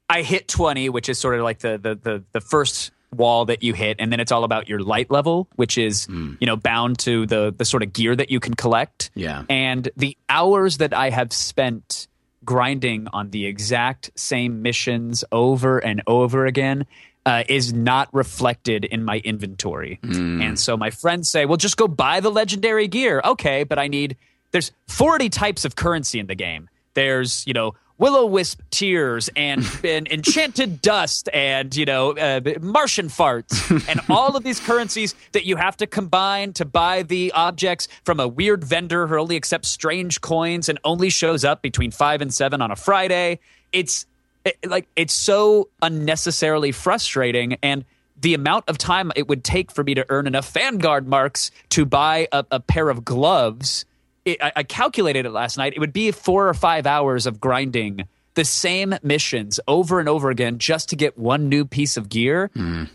I 0.09 0.21
hit 0.21 0.47
20, 0.47 0.89
which 0.89 1.09
is 1.09 1.19
sort 1.19 1.35
of 1.35 1.43
like 1.43 1.59
the 1.59 1.77
the 1.77 1.95
the, 1.95 2.23
the 2.31 2.41
first 2.41 2.91
wall 3.15 3.45
that 3.45 3.61
you 3.61 3.73
hit 3.73 3.97
and 3.99 4.11
then 4.11 4.19
it's 4.19 4.31
all 4.31 4.43
about 4.43 4.67
your 4.67 4.79
light 4.79 5.11
level 5.11 5.47
which 5.55 5.77
is 5.77 6.07
you 6.09 6.47
know 6.47 6.55
bound 6.55 6.97
to 6.97 7.27
the 7.27 7.53
the 7.55 7.63
sort 7.63 7.83
of 7.83 7.93
gear 7.93 8.15
that 8.15 8.31
you 8.31 8.39
can 8.39 8.55
collect 8.55 9.11
Yeah. 9.13 9.43
and 9.49 9.87
the 9.95 10.17
hours 10.29 10.77
that 10.79 10.95
i 10.95 11.11
have 11.11 11.31
spent 11.31 12.07
grinding 12.43 13.07
on 13.13 13.29
the 13.29 13.45
exact 13.45 14.09
same 14.15 14.63
missions 14.63 15.23
over 15.31 15.77
and 15.77 16.01
over 16.07 16.47
again 16.47 16.87
uh, 17.25 17.43
is 17.47 17.73
not 17.73 18.09
reflected 18.13 18.85
in 18.85 19.03
my 19.03 19.19
inventory. 19.19 19.99
And 20.41 20.59
so 20.59 20.75
my 20.75 20.89
friends 20.89 21.29
say 21.29 21.45
well 21.45 21.57
just 21.57 21.77
go 21.77 21.87
buy 21.87 22.19
the 22.19 22.31
legendary 22.31 22.87
gear. 22.87 23.21
Okay 23.23 23.63
but 23.63 23.79
i 23.79 23.87
need 23.87 24.17
there's 24.51 24.71
40 24.87 25.29
types 25.29 25.65
of 25.65 25.75
currency 25.75 26.19
in 26.19 26.27
the 26.27 26.35
game. 26.35 26.69
There's 26.93 27.45
you 27.47 27.53
know 27.53 27.73
willow 27.97 28.25
wisp 28.25 28.61
tears 28.69 29.29
and, 29.35 29.65
and 29.83 30.07
enchanted 30.11 30.81
dust 30.81 31.29
and 31.33 31.75
you 31.75 31.85
know 31.85 32.11
uh, 32.11 32.41
martian 32.59 33.07
farts 33.07 33.69
and 33.89 34.01
all 34.09 34.35
of 34.35 34.43
these 34.43 34.59
currencies 34.59 35.15
that 35.31 35.45
you 35.45 35.55
have 35.55 35.77
to 35.77 35.87
combine 35.87 36.53
to 36.53 36.65
buy 36.65 37.03
the 37.03 37.31
objects 37.33 37.87
from 38.03 38.19
a 38.19 38.27
weird 38.27 38.63
vendor 38.63 39.07
who 39.07 39.17
only 39.17 39.35
accepts 39.35 39.69
strange 39.69 40.21
coins 40.21 40.69
and 40.69 40.79
only 40.83 41.09
shows 41.09 41.45
up 41.45 41.61
between 41.61 41.91
5 41.91 42.21
and 42.21 42.33
7 42.33 42.61
on 42.61 42.71
a 42.71 42.75
friday. 42.75 43.39
It's 43.71 44.05
it, 44.45 44.57
like 44.65 44.87
it's 44.95 45.13
so 45.13 45.69
unnecessarily 45.81 46.71
frustrating 46.71 47.57
and 47.63 47.85
the 48.19 48.33
amount 48.33 48.65
of 48.69 48.77
time 48.77 49.11
it 49.15 49.27
would 49.27 49.43
take 49.43 49.71
for 49.71 49.83
me 49.83 49.93
to 49.95 50.05
earn 50.09 50.27
enough 50.27 50.51
vanguard 50.51 51.07
marks 51.07 51.51
to 51.69 51.85
buy 51.85 52.27
a, 52.31 52.45
a 52.51 52.59
pair 52.59 52.89
of 52.89 53.03
gloves 53.03 53.85
it, 54.25 54.41
I, 54.41 54.51
I 54.57 54.63
calculated 54.63 55.25
it 55.25 55.31
last 55.31 55.57
night 55.57 55.73
it 55.75 55.79
would 55.79 55.93
be 55.93 56.11
four 56.11 56.47
or 56.47 56.53
five 56.53 56.85
hours 56.85 57.25
of 57.25 57.39
grinding 57.41 58.07
the 58.35 58.45
same 58.45 58.95
missions 59.03 59.59
over 59.67 59.99
and 59.99 60.09
over 60.09 60.29
again 60.29 60.57
just 60.57 60.89
to 60.89 60.95
get 60.95 61.17
one 61.17 61.49
new 61.49 61.65
piece 61.65 61.97
of 61.97 62.09
gear 62.09 62.49
hmm. 62.53 62.85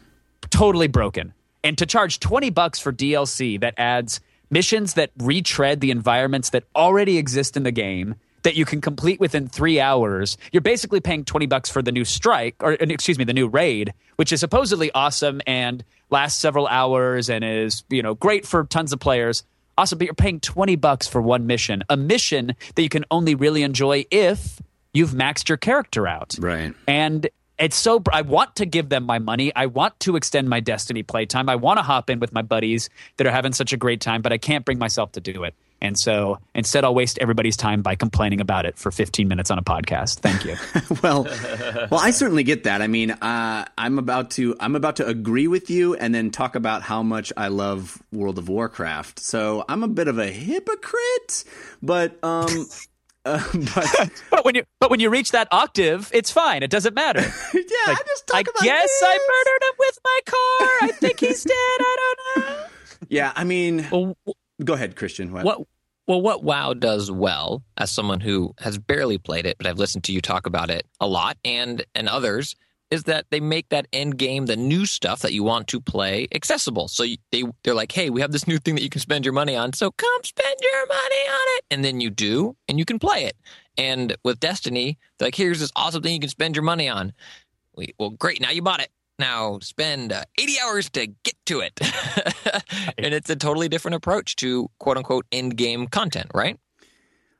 totally 0.50 0.88
broken. 0.88 1.32
And 1.64 1.76
to 1.78 1.86
charge 1.86 2.20
20 2.20 2.50
bucks 2.50 2.78
for 2.78 2.92
DLC 2.92 3.60
that 3.60 3.74
adds 3.76 4.20
missions 4.50 4.94
that 4.94 5.10
retread 5.18 5.80
the 5.80 5.90
environments 5.90 6.50
that 6.50 6.64
already 6.74 7.18
exist 7.18 7.56
in 7.56 7.64
the 7.64 7.72
game 7.72 8.14
that 8.48 8.56
you 8.56 8.64
can 8.64 8.80
complete 8.80 9.20
within 9.20 9.46
3 9.46 9.78
hours, 9.78 10.38
you're 10.52 10.62
basically 10.62 11.00
paying 11.00 11.22
20 11.22 11.44
bucks 11.44 11.68
for 11.68 11.82
the 11.82 11.92
new 11.92 12.06
strike 12.06 12.56
or 12.60 12.72
excuse 12.72 13.18
me, 13.18 13.24
the 13.24 13.34
new 13.34 13.46
raid, 13.46 13.92
which 14.16 14.32
is 14.32 14.40
supposedly 14.40 14.90
awesome 14.92 15.42
and 15.46 15.84
lasts 16.08 16.40
several 16.40 16.66
hours 16.66 17.28
and 17.28 17.44
is, 17.44 17.84
you 17.90 18.02
know, 18.02 18.14
great 18.14 18.46
for 18.46 18.64
tons 18.64 18.94
of 18.94 19.00
players. 19.00 19.44
Awesome, 19.76 19.98
but 19.98 20.06
you're 20.06 20.14
paying 20.14 20.40
20 20.40 20.76
bucks 20.76 21.06
for 21.06 21.20
one 21.20 21.46
mission, 21.46 21.84
a 21.90 21.96
mission 21.98 22.56
that 22.74 22.82
you 22.82 22.88
can 22.88 23.04
only 23.10 23.34
really 23.34 23.62
enjoy 23.62 24.06
if 24.10 24.62
you've 24.94 25.10
maxed 25.10 25.50
your 25.50 25.58
character 25.58 26.08
out. 26.08 26.34
Right. 26.40 26.74
And 26.86 27.28
it's 27.58 27.76
so 27.76 28.02
I 28.10 28.22
want 28.22 28.56
to 28.56 28.64
give 28.64 28.88
them 28.88 29.04
my 29.04 29.18
money. 29.18 29.54
I 29.54 29.66
want 29.66 30.00
to 30.00 30.16
extend 30.16 30.48
my 30.48 30.60
Destiny 30.60 31.02
playtime. 31.02 31.50
I 31.50 31.56
want 31.56 31.76
to 31.78 31.82
hop 31.82 32.08
in 32.08 32.18
with 32.18 32.32
my 32.32 32.40
buddies 32.40 32.88
that 33.18 33.26
are 33.26 33.30
having 33.30 33.52
such 33.52 33.74
a 33.74 33.76
great 33.76 34.00
time, 34.00 34.22
but 34.22 34.32
I 34.32 34.38
can't 34.38 34.64
bring 34.64 34.78
myself 34.78 35.12
to 35.12 35.20
do 35.20 35.44
it. 35.44 35.54
And 35.80 35.98
so 35.98 36.38
instead, 36.54 36.84
I'll 36.84 36.94
waste 36.94 37.18
everybody's 37.20 37.56
time 37.56 37.82
by 37.82 37.94
complaining 37.94 38.40
about 38.40 38.66
it 38.66 38.76
for 38.78 38.90
15 38.90 39.28
minutes 39.28 39.50
on 39.50 39.58
a 39.58 39.62
podcast. 39.62 40.18
Thank 40.20 40.44
you. 40.44 40.56
well, 41.02 41.24
well, 41.90 42.00
I 42.00 42.10
certainly 42.10 42.42
get 42.42 42.64
that. 42.64 42.82
I 42.82 42.86
mean, 42.88 43.12
uh, 43.12 43.64
I'm 43.78 43.98
about 43.98 44.32
to 44.32 44.56
I'm 44.60 44.74
about 44.74 44.96
to 44.96 45.06
agree 45.06 45.46
with 45.46 45.70
you, 45.70 45.94
and 45.94 46.14
then 46.14 46.30
talk 46.30 46.54
about 46.56 46.82
how 46.82 47.02
much 47.02 47.32
I 47.36 47.48
love 47.48 48.02
World 48.12 48.38
of 48.38 48.48
Warcraft. 48.48 49.18
So 49.20 49.64
I'm 49.68 49.82
a 49.82 49.88
bit 49.88 50.08
of 50.08 50.18
a 50.18 50.26
hypocrite, 50.26 51.44
but 51.82 52.18
um, 52.24 52.66
uh, 53.24 53.42
but 53.74 54.10
but 54.30 54.44
when 54.44 54.54
you 54.56 54.64
but 54.80 54.90
when 54.90 55.00
you 55.00 55.10
reach 55.10 55.30
that 55.30 55.48
octave, 55.52 56.10
it's 56.12 56.30
fine. 56.30 56.62
It 56.62 56.70
doesn't 56.70 56.94
matter. 56.94 57.20
yeah, 57.20 57.28
I 57.86 57.96
just 58.06 58.26
talk 58.26 58.36
I 58.36 58.40
about 58.40 58.62
guess 58.62 58.82
this. 58.82 59.02
I 59.04 59.18
murdered 59.18 59.68
him 59.68 59.74
with 59.78 59.98
my 60.04 60.20
car. 60.26 60.88
I 60.88 60.92
think 60.92 61.20
he's 61.20 61.44
dead. 61.44 61.54
I 61.54 61.96
don't 62.34 62.46
know. 62.48 62.66
Yeah, 63.08 63.32
I 63.36 63.44
mean, 63.44 63.86
Well, 63.92 64.16
go 64.64 64.74
ahead, 64.74 64.96
Christian. 64.96 65.32
What? 65.32 65.44
what 65.44 65.60
well 66.06 66.20
what 66.20 66.42
WoW 66.42 66.74
does 66.74 67.10
well, 67.10 67.62
as 67.76 67.90
someone 67.90 68.20
who 68.20 68.54
has 68.58 68.78
barely 68.78 69.18
played 69.18 69.46
it, 69.46 69.56
but 69.58 69.66
I've 69.66 69.78
listened 69.78 70.04
to 70.04 70.12
you 70.12 70.20
talk 70.20 70.46
about 70.46 70.70
it 70.70 70.86
a 71.00 71.06
lot 71.06 71.36
and 71.44 71.84
and 71.94 72.08
others, 72.08 72.56
is 72.90 73.04
that 73.04 73.26
they 73.30 73.40
make 73.40 73.68
that 73.68 73.86
end 73.92 74.16
game, 74.18 74.46
the 74.46 74.56
new 74.56 74.86
stuff 74.86 75.20
that 75.20 75.32
you 75.32 75.42
want 75.42 75.68
to 75.68 75.80
play, 75.80 76.26
accessible. 76.34 76.88
So 76.88 77.04
they 77.30 77.44
they're 77.62 77.74
like, 77.74 77.92
hey, 77.92 78.10
we 78.10 78.20
have 78.20 78.32
this 78.32 78.46
new 78.46 78.58
thing 78.58 78.74
that 78.76 78.82
you 78.82 78.90
can 78.90 79.00
spend 79.00 79.24
your 79.24 79.34
money 79.34 79.56
on, 79.56 79.72
so 79.72 79.90
come 79.90 80.22
spend 80.24 80.56
your 80.60 80.86
money 80.86 81.28
on 81.28 81.56
it, 81.56 81.64
and 81.70 81.84
then 81.84 82.00
you 82.00 82.10
do, 82.10 82.56
and 82.68 82.78
you 82.78 82.84
can 82.84 82.98
play 82.98 83.24
it. 83.24 83.36
And 83.76 84.16
with 84.24 84.40
Destiny, 84.40 84.98
like, 85.20 85.34
here's 85.34 85.60
this 85.60 85.70
awesome 85.76 86.02
thing 86.02 86.14
you 86.14 86.20
can 86.20 86.28
spend 86.28 86.56
your 86.56 86.64
money 86.64 86.88
on. 86.88 87.12
We, 87.76 87.94
well, 87.98 88.10
great, 88.10 88.40
now 88.40 88.50
you 88.50 88.62
bought 88.62 88.80
it. 88.80 88.90
Now 89.18 89.58
spend 89.60 90.12
uh, 90.12 90.24
80 90.38 90.54
hours 90.64 90.90
to 90.90 91.06
get 91.08 91.34
to 91.46 91.60
it. 91.60 91.80
and 92.98 93.12
it's 93.14 93.28
a 93.30 93.36
totally 93.36 93.68
different 93.68 93.96
approach 93.96 94.36
to 94.36 94.70
quote 94.78 94.96
unquote 94.96 95.26
end 95.32 95.56
game 95.56 95.88
content, 95.88 96.30
right? 96.34 96.58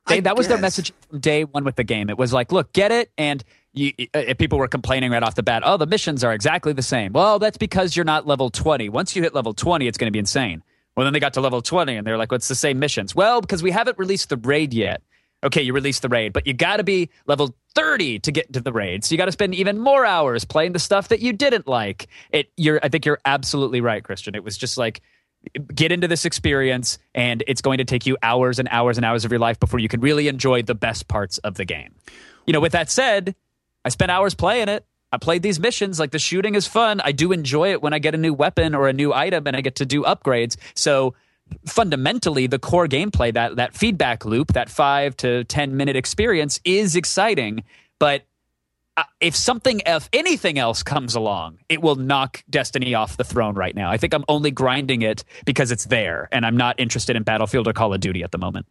They, 0.07 0.17
I 0.17 0.19
that 0.21 0.35
was 0.37 0.47
their 0.47 0.57
message 0.57 0.91
from 1.09 1.19
day 1.19 1.43
one 1.43 1.63
with 1.63 1.75
the 1.75 1.83
game. 1.83 2.09
It 2.09 2.17
was 2.17 2.33
like, 2.33 2.51
look, 2.51 2.73
get 2.73 2.91
it, 2.91 3.11
and 3.17 3.43
you, 3.73 3.93
uh, 4.13 4.33
people 4.37 4.57
were 4.57 4.67
complaining 4.67 5.11
right 5.11 5.21
off 5.21 5.35
the 5.35 5.43
bat. 5.43 5.61
Oh, 5.63 5.77
the 5.77 5.85
missions 5.85 6.23
are 6.23 6.33
exactly 6.33 6.73
the 6.73 6.81
same. 6.81 7.13
Well, 7.13 7.37
that's 7.37 7.57
because 7.57 7.95
you're 7.95 8.05
not 8.05 8.25
level 8.25 8.49
twenty. 8.49 8.89
Once 8.89 9.15
you 9.15 9.21
hit 9.21 9.35
level 9.35 9.53
twenty, 9.53 9.87
it's 9.87 9.97
going 9.97 10.07
to 10.07 10.11
be 10.11 10.19
insane. 10.19 10.63
Well, 10.97 11.05
then 11.05 11.13
they 11.13 11.19
got 11.19 11.33
to 11.35 11.41
level 11.41 11.61
twenty, 11.61 11.95
and 11.95 12.05
they're 12.05 12.17
like, 12.17 12.31
"What's 12.31 12.47
the 12.47 12.55
same 12.55 12.79
missions?" 12.79 13.13
Well, 13.13 13.39
because 13.39 13.61
we 13.61 13.71
haven't 13.71 13.97
released 13.99 14.29
the 14.29 14.37
raid 14.37 14.73
yet. 14.73 15.03
Okay, 15.43 15.61
you 15.61 15.71
release 15.73 15.99
the 15.99 16.09
raid, 16.09 16.33
but 16.33 16.45
you 16.45 16.53
got 16.53 16.77
to 16.77 16.83
be 16.83 17.09
level 17.25 17.55
30 17.75 18.19
to 18.19 18.31
get 18.31 18.51
to 18.53 18.59
the 18.59 18.73
raid. 18.73 19.05
So 19.05 19.13
you 19.13 19.17
got 19.17 19.25
to 19.25 19.31
spend 19.31 19.55
even 19.55 19.79
more 19.79 20.05
hours 20.05 20.43
playing 20.43 20.73
the 20.73 20.79
stuff 20.79 21.07
that 21.09 21.21
you 21.21 21.31
didn't 21.31 21.67
like. 21.67 22.07
It 22.31 22.51
you're 22.57 22.79
I 22.83 22.89
think 22.89 23.05
you're 23.05 23.19
absolutely 23.25 23.79
right, 23.79 24.03
Christian. 24.03 24.35
It 24.35 24.43
was 24.43 24.57
just 24.57 24.77
like 24.77 25.01
get 25.73 25.91
into 25.91 26.07
this 26.07 26.25
experience 26.25 26.97
and 27.15 27.43
it's 27.47 27.61
going 27.61 27.77
to 27.77 27.85
take 27.85 28.05
you 28.05 28.17
hours 28.21 28.59
and 28.59 28.67
hours 28.71 28.97
and 28.97 29.05
hours 29.05 29.23
of 29.23 29.31
your 29.31 29.39
life 29.39 29.59
before 29.59 29.79
you 29.79 29.87
can 29.87 30.01
really 30.01 30.27
enjoy 30.27 30.61
the 30.61 30.75
best 30.75 31.07
parts 31.07 31.37
of 31.39 31.55
the 31.55 31.65
game. 31.65 31.95
You 32.45 32.53
know, 32.53 32.59
with 32.59 32.73
that 32.73 32.91
said, 32.91 33.35
I 33.85 33.89
spent 33.89 34.11
hours 34.11 34.33
playing 34.33 34.67
it. 34.67 34.85
I 35.11 35.17
played 35.17 35.41
these 35.41 35.59
missions. 35.59 35.99
Like 35.99 36.11
the 36.11 36.19
shooting 36.19 36.55
is 36.55 36.67
fun. 36.67 37.01
I 37.03 37.13
do 37.13 37.31
enjoy 37.31 37.71
it 37.71 37.81
when 37.81 37.93
I 37.93 37.99
get 37.99 38.13
a 38.13 38.17
new 38.17 38.33
weapon 38.33 38.75
or 38.75 38.87
a 38.87 38.93
new 38.93 39.13
item 39.13 39.47
and 39.47 39.55
I 39.55 39.61
get 39.61 39.75
to 39.75 39.85
do 39.85 40.03
upgrades. 40.03 40.57
So 40.75 41.15
fundamentally, 41.65 42.47
the 42.47 42.59
core 42.59 42.87
gameplay, 42.87 43.33
that 43.33 43.55
that 43.57 43.73
feedback 43.73 44.25
loop, 44.25 44.53
that 44.53 44.69
five 44.69 45.15
to 45.17 45.43
ten 45.45 45.77
minute 45.77 45.95
experience 45.95 46.59
is 46.63 46.95
exciting. 46.95 47.63
But 47.99 48.23
uh, 48.97 49.03
if 49.21 49.35
something, 49.35 49.81
if 49.85 50.09
anything 50.13 50.57
else 50.57 50.83
comes 50.83 51.15
along, 51.15 51.59
it 51.69 51.81
will 51.81 51.95
knock 51.95 52.43
Destiny 52.49 52.95
off 52.95 53.17
the 53.17 53.23
throne 53.23 53.55
right 53.55 53.75
now. 53.75 53.89
I 53.91 53.97
think 53.97 54.13
I'm 54.13 54.25
only 54.27 54.51
grinding 54.51 55.01
it 55.01 55.23
because 55.45 55.71
it's 55.71 55.85
there, 55.85 56.27
and 56.31 56.45
I'm 56.45 56.57
not 56.57 56.79
interested 56.79 57.15
in 57.15 57.23
Battlefield 57.23 57.67
or 57.67 57.73
Call 57.73 57.93
of 57.93 57.99
Duty 57.99 58.23
at 58.23 58.31
the 58.31 58.37
moment. 58.37 58.65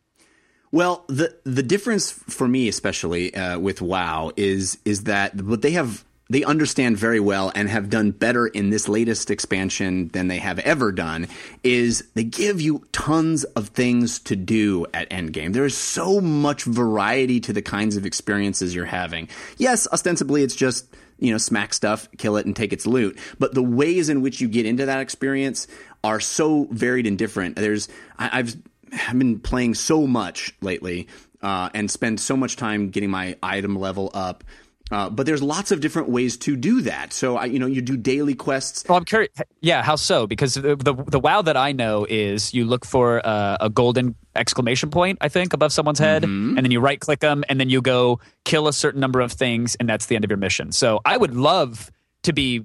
Well, 0.70 1.04
the 1.08 1.34
the 1.44 1.62
difference 1.62 2.10
for 2.10 2.46
me, 2.46 2.68
especially 2.68 3.34
uh, 3.34 3.58
with 3.58 3.80
WoW, 3.80 4.32
is 4.36 4.78
is 4.84 5.04
that 5.04 5.34
what 5.40 5.62
they 5.62 5.70
have 5.70 6.04
they 6.30 6.44
understand 6.44 6.96
very 6.96 7.20
well 7.20 7.50
and 7.54 7.68
have 7.68 7.88
done 7.88 8.10
better 8.10 8.46
in 8.46 8.70
this 8.70 8.88
latest 8.88 9.30
expansion 9.30 10.08
than 10.08 10.28
they 10.28 10.38
have 10.38 10.58
ever 10.60 10.92
done 10.92 11.26
is 11.62 12.04
they 12.14 12.24
give 12.24 12.60
you 12.60 12.84
tons 12.92 13.44
of 13.44 13.68
things 13.68 14.18
to 14.20 14.36
do 14.36 14.86
at 14.92 15.08
endgame. 15.10 15.52
There 15.52 15.64
is 15.64 15.76
so 15.76 16.20
much 16.20 16.64
variety 16.64 17.40
to 17.40 17.52
the 17.52 17.62
kinds 17.62 17.96
of 17.96 18.04
experiences 18.04 18.74
you're 18.74 18.84
having. 18.84 19.28
Yes, 19.56 19.88
ostensibly 19.90 20.42
it's 20.42 20.56
just 20.56 20.86
you 21.18 21.32
know, 21.32 21.38
smack 21.38 21.74
stuff, 21.74 22.08
kill 22.16 22.36
it, 22.36 22.46
and 22.46 22.54
take 22.54 22.72
its 22.72 22.86
loot. 22.86 23.18
But 23.38 23.54
the 23.54 23.62
ways 23.62 24.08
in 24.08 24.22
which 24.22 24.40
you 24.40 24.48
get 24.48 24.66
into 24.66 24.86
that 24.86 25.00
experience 25.00 25.66
are 26.04 26.20
so 26.20 26.68
varied 26.70 27.06
and 27.06 27.18
different. 27.18 27.56
There's, 27.56 27.88
I, 28.18 28.38
I've, 28.38 28.56
I've 28.92 29.18
been 29.18 29.40
playing 29.40 29.74
so 29.74 30.06
much 30.06 30.54
lately 30.60 31.08
uh, 31.42 31.70
and 31.74 31.90
spend 31.90 32.20
so 32.20 32.36
much 32.36 32.56
time 32.56 32.90
getting 32.90 33.10
my 33.10 33.36
item 33.42 33.76
level 33.76 34.10
up. 34.14 34.44
Uh, 34.90 35.10
but 35.10 35.26
there's 35.26 35.42
lots 35.42 35.70
of 35.70 35.80
different 35.80 36.08
ways 36.08 36.36
to 36.38 36.56
do 36.56 36.80
that. 36.82 37.12
So 37.12 37.36
I, 37.36 37.44
you 37.46 37.58
know, 37.58 37.66
you 37.66 37.80
do 37.82 37.96
daily 37.96 38.34
quests. 38.34 38.84
Well, 38.88 38.96
I'm 38.96 39.04
curious. 39.04 39.30
Yeah, 39.60 39.82
how 39.82 39.96
so? 39.96 40.26
Because 40.26 40.54
the 40.54 40.76
the, 40.76 40.94
the 40.94 41.20
WoW 41.20 41.42
that 41.42 41.56
I 41.56 41.72
know 41.72 42.06
is 42.08 42.54
you 42.54 42.64
look 42.64 42.84
for 42.86 43.20
uh, 43.26 43.58
a 43.60 43.68
golden 43.68 44.14
exclamation 44.34 44.90
point, 44.90 45.18
I 45.20 45.28
think, 45.28 45.52
above 45.52 45.72
someone's 45.72 45.98
head, 45.98 46.22
Mm-hmm. 46.22 46.56
and 46.56 46.64
then 46.64 46.70
you 46.70 46.80
right 46.80 46.98
click 47.00 47.20
them, 47.20 47.44
and 47.48 47.60
then 47.60 47.68
you 47.68 47.82
go 47.82 48.20
kill 48.44 48.66
a 48.68 48.72
certain 48.72 49.00
number 49.00 49.20
of 49.20 49.32
things, 49.32 49.74
and 49.76 49.88
that's 49.88 50.06
the 50.06 50.14
end 50.16 50.24
of 50.24 50.30
your 50.30 50.38
mission. 50.38 50.72
So 50.72 51.00
I 51.04 51.16
would 51.16 51.34
love 51.34 51.90
to 52.22 52.32
be 52.32 52.64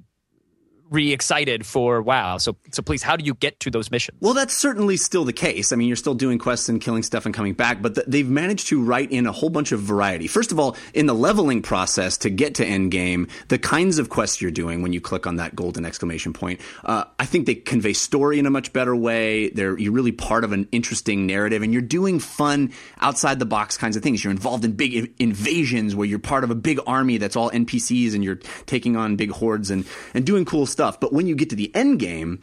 re-excited 0.90 1.64
for 1.66 2.02
WoW. 2.02 2.38
So 2.38 2.56
so 2.70 2.82
please, 2.82 3.02
how 3.02 3.16
do 3.16 3.24
you 3.24 3.34
get 3.34 3.60
to 3.60 3.70
those 3.70 3.90
missions? 3.90 4.18
Well, 4.20 4.34
that's 4.34 4.54
certainly 4.56 4.96
still 4.96 5.24
the 5.24 5.32
case. 5.32 5.72
I 5.72 5.76
mean, 5.76 5.88
you're 5.88 5.96
still 5.96 6.14
doing 6.14 6.38
quests 6.38 6.68
and 6.68 6.80
killing 6.80 7.02
stuff 7.02 7.26
and 7.26 7.34
coming 7.34 7.54
back, 7.54 7.82
but 7.82 7.94
th- 7.94 8.06
they've 8.06 8.28
managed 8.28 8.68
to 8.68 8.82
write 8.82 9.10
in 9.10 9.26
a 9.26 9.32
whole 9.32 9.50
bunch 9.50 9.72
of 9.72 9.80
variety. 9.80 10.26
First 10.26 10.52
of 10.52 10.58
all, 10.60 10.76
in 10.92 11.06
the 11.06 11.14
leveling 11.14 11.62
process 11.62 12.18
to 12.18 12.30
get 12.30 12.56
to 12.56 12.66
endgame, 12.66 13.30
the 13.48 13.58
kinds 13.58 13.98
of 13.98 14.08
quests 14.10 14.40
you're 14.40 14.50
doing 14.50 14.82
when 14.82 14.92
you 14.92 15.00
click 15.00 15.26
on 15.26 15.36
that 15.36 15.56
golden 15.56 15.84
exclamation 15.84 16.32
point, 16.32 16.60
uh, 16.84 17.04
I 17.18 17.26
think 17.26 17.46
they 17.46 17.54
convey 17.54 17.92
story 17.92 18.38
in 18.38 18.46
a 18.46 18.50
much 18.50 18.72
better 18.72 18.94
way. 18.94 19.50
They're 19.50 19.78
you're 19.78 19.92
really 19.92 20.12
part 20.12 20.44
of 20.44 20.52
an 20.52 20.68
interesting 20.72 21.26
narrative, 21.26 21.62
and 21.62 21.72
you're 21.72 21.82
doing 21.82 22.18
fun 22.20 22.72
outside 23.00 23.38
the 23.38 23.46
box 23.46 23.76
kinds 23.76 23.96
of 23.96 24.02
things. 24.02 24.22
You're 24.22 24.30
involved 24.32 24.64
in 24.64 24.72
big 24.72 24.96
i- 24.96 25.08
invasions 25.18 25.94
where 25.96 26.06
you're 26.06 26.18
part 26.18 26.44
of 26.44 26.50
a 26.50 26.54
big 26.54 26.78
army 26.86 27.18
that's 27.18 27.36
all 27.36 27.50
NPCs, 27.50 28.14
and 28.14 28.22
you're 28.22 28.40
taking 28.66 28.96
on 28.96 29.16
big 29.16 29.30
hordes 29.30 29.70
and 29.70 29.84
and 30.12 30.24
doing 30.26 30.44
cool 30.44 30.66
stuff. 30.74 31.00
But 31.00 31.12
when 31.12 31.26
you 31.26 31.34
get 31.34 31.48
to 31.50 31.56
the 31.56 31.74
end 31.74 31.98
game, 31.98 32.40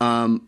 um, 0.00 0.46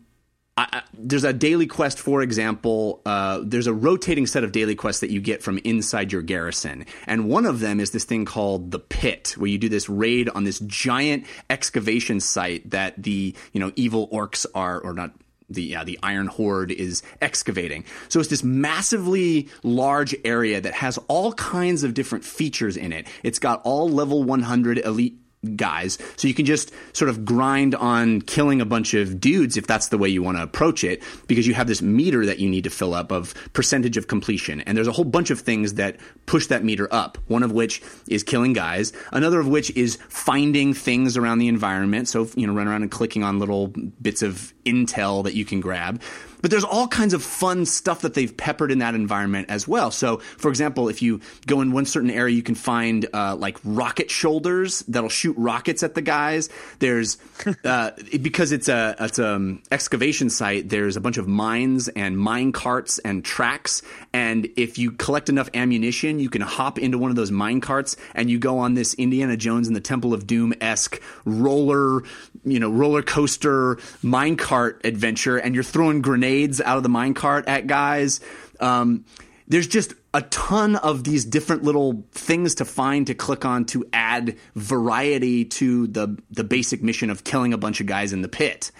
I, 0.55 0.67
I- 0.71 0.83
there's 0.95 1.23
a 1.23 1.33
daily 1.33 1.65
quest, 1.65 1.99
for 1.99 2.21
example. 2.21 3.01
Uh, 3.05 3.39
there's 3.43 3.65
a 3.67 3.73
rotating 3.73 4.27
set 4.27 4.43
of 4.43 4.51
daily 4.51 4.75
quests 4.75 5.01
that 5.01 5.09
you 5.09 5.19
get 5.19 5.41
from 5.41 5.57
inside 5.65 6.11
your 6.11 6.21
garrison, 6.21 6.85
and 7.07 7.27
one 7.27 7.45
of 7.47 7.59
them 7.59 7.79
is 7.79 7.89
this 7.91 8.03
thing 8.05 8.23
called 8.25 8.69
the 8.71 8.79
Pit, 8.79 9.33
where 9.37 9.49
you 9.49 9.57
do 9.57 9.67
this 9.67 9.89
raid 9.89 10.29
on 10.29 10.43
this 10.43 10.59
giant 10.59 11.25
excavation 11.49 12.19
site 12.19 12.69
that 12.69 13.01
the 13.01 13.35
you 13.51 13.59
know 13.59 13.71
evil 13.75 14.07
orcs 14.09 14.45
are, 14.53 14.79
or 14.79 14.93
not. 14.93 15.11
The 15.49 15.63
yeah, 15.63 15.83
the 15.83 15.99
Iron 16.01 16.27
Horde 16.27 16.71
is 16.71 17.03
excavating. 17.21 17.83
So 18.07 18.19
it's 18.19 18.29
this 18.29 18.43
massively 18.43 19.49
large 19.63 20.15
area 20.23 20.61
that 20.61 20.73
has 20.75 20.97
all 21.07 21.33
kinds 21.33 21.83
of 21.83 21.93
different 21.93 22.23
features 22.23 22.77
in 22.77 22.93
it. 22.93 23.07
It's 23.23 23.39
got 23.39 23.61
all 23.63 23.89
level 23.89 24.23
100 24.23 24.77
elite 24.79 25.17
guys. 25.55 25.97
So 26.15 26.27
you 26.27 26.33
can 26.33 26.45
just 26.45 26.71
sort 26.93 27.09
of 27.09 27.25
grind 27.25 27.75
on 27.75 28.21
killing 28.21 28.61
a 28.61 28.65
bunch 28.65 28.93
of 28.93 29.19
dudes 29.19 29.57
if 29.57 29.67
that's 29.67 29.89
the 29.89 29.97
way 29.97 30.09
you 30.09 30.23
want 30.23 30.37
to 30.37 30.43
approach 30.43 30.83
it, 30.83 31.03
because 31.27 31.45
you 31.47 31.53
have 31.53 31.67
this 31.67 31.81
meter 31.81 32.25
that 32.25 32.39
you 32.39 32.49
need 32.49 32.63
to 32.63 32.69
fill 32.69 32.93
up 32.93 33.11
of 33.11 33.33
percentage 33.53 33.97
of 33.97 34.07
completion. 34.07 34.61
And 34.61 34.77
there's 34.77 34.87
a 34.87 34.91
whole 34.91 35.05
bunch 35.05 35.29
of 35.29 35.39
things 35.39 35.75
that 35.75 35.97
push 36.25 36.47
that 36.47 36.63
meter 36.63 36.87
up. 36.91 37.17
One 37.27 37.43
of 37.43 37.51
which 37.51 37.81
is 38.07 38.23
killing 38.23 38.53
guys. 38.53 38.93
Another 39.11 39.39
of 39.39 39.47
which 39.47 39.69
is 39.71 39.97
finding 40.09 40.73
things 40.73 41.17
around 41.17 41.39
the 41.39 41.47
environment. 41.47 42.07
So, 42.07 42.27
you 42.35 42.47
know, 42.47 42.53
run 42.53 42.67
around 42.67 42.83
and 42.83 42.91
clicking 42.91 43.23
on 43.23 43.39
little 43.39 43.67
bits 44.01 44.21
of 44.21 44.53
intel 44.65 45.23
that 45.23 45.33
you 45.33 45.45
can 45.45 45.61
grab. 45.61 46.01
But 46.43 46.51
there's 46.51 46.65
all 46.65 46.89
kinds 46.89 47.13
of 47.13 47.23
fun 47.23 47.65
stuff 47.65 48.01
that 48.01 48.15
they've 48.15 48.35
peppered 48.35 48.69
in 48.69 48.79
that 48.79 48.95
environment 48.95 49.49
as 49.49 49.65
well. 49.65 49.91
So, 49.91 50.17
for 50.17 50.49
example, 50.49 50.89
if 50.89 51.01
you 51.01 51.21
go 51.47 51.61
in 51.61 51.71
one 51.71 51.85
certain 51.85 52.09
area, 52.09 52.35
you 52.35 52.43
can 52.43 52.55
find 52.55 53.07
uh, 53.13 53.37
like 53.37 53.57
rocket 53.63 54.11
shoulders 54.11 54.81
that'll 54.89 55.07
shoot 55.07 55.37
rockets 55.37 55.83
at 55.83 55.95
the 55.95 56.01
guys. 56.01 56.49
There's 56.79 57.17
uh, 57.63 57.91
because 58.21 58.51
it's 58.51 58.67
a 58.67 58.93
it's 58.99 59.19
a 59.19 59.35
um, 59.35 59.63
excavation 59.71 60.29
site. 60.29 60.67
There's 60.67 60.97
a 60.97 61.01
bunch 61.01 61.17
of 61.17 61.29
mines 61.29 61.87
and 61.87 62.17
mine 62.17 62.51
carts 62.51 62.99
and 62.99 63.23
tracks. 63.23 63.81
And 64.11 64.49
if 64.57 64.77
you 64.77 64.91
collect 64.91 65.29
enough 65.29 65.49
ammunition, 65.53 66.19
you 66.19 66.29
can 66.29 66.41
hop 66.41 66.77
into 66.77 66.97
one 66.97 67.09
of 67.09 67.15
those 67.15 67.31
mine 67.31 67.61
carts 67.61 67.95
and 68.15 68.29
you 68.29 68.37
go 68.37 68.59
on 68.59 68.73
this 68.73 68.95
Indiana 68.95 69.37
Jones 69.37 69.67
and 69.67 69.75
the 69.77 69.81
Temple 69.81 70.13
of 70.13 70.27
Doom 70.27 70.53
esque 70.59 71.01
roller, 71.23 72.03
you 72.43 72.59
know, 72.59 72.69
roller 72.69 73.01
coaster 73.01 73.77
mine 74.01 74.35
cart 74.35 74.81
adventure, 74.83 75.37
and 75.37 75.55
you're 75.55 75.63
throwing 75.63 76.01
grenades 76.01 76.32
out 76.61 76.77
of 76.77 76.83
the 76.83 76.89
mine 76.89 77.13
cart 77.13 77.47
at 77.47 77.67
guys. 77.67 78.19
Um, 78.59 79.05
there's 79.47 79.67
just 79.67 79.93
a 80.13 80.21
ton 80.21 80.75
of 80.77 81.03
these 81.03 81.25
different 81.25 81.63
little 81.63 82.05
things 82.11 82.55
to 82.55 82.65
find 82.65 83.07
to 83.07 83.15
click 83.15 83.45
on 83.45 83.65
to 83.65 83.85
add 83.91 84.37
variety 84.55 85.45
to 85.45 85.87
the 85.87 86.17
the 86.31 86.43
basic 86.43 86.81
mission 86.81 87.09
of 87.09 87.23
killing 87.23 87.53
a 87.53 87.57
bunch 87.57 87.81
of 87.81 87.87
guys 87.87 88.13
in 88.13 88.21
the 88.21 88.29
pit. 88.29 88.71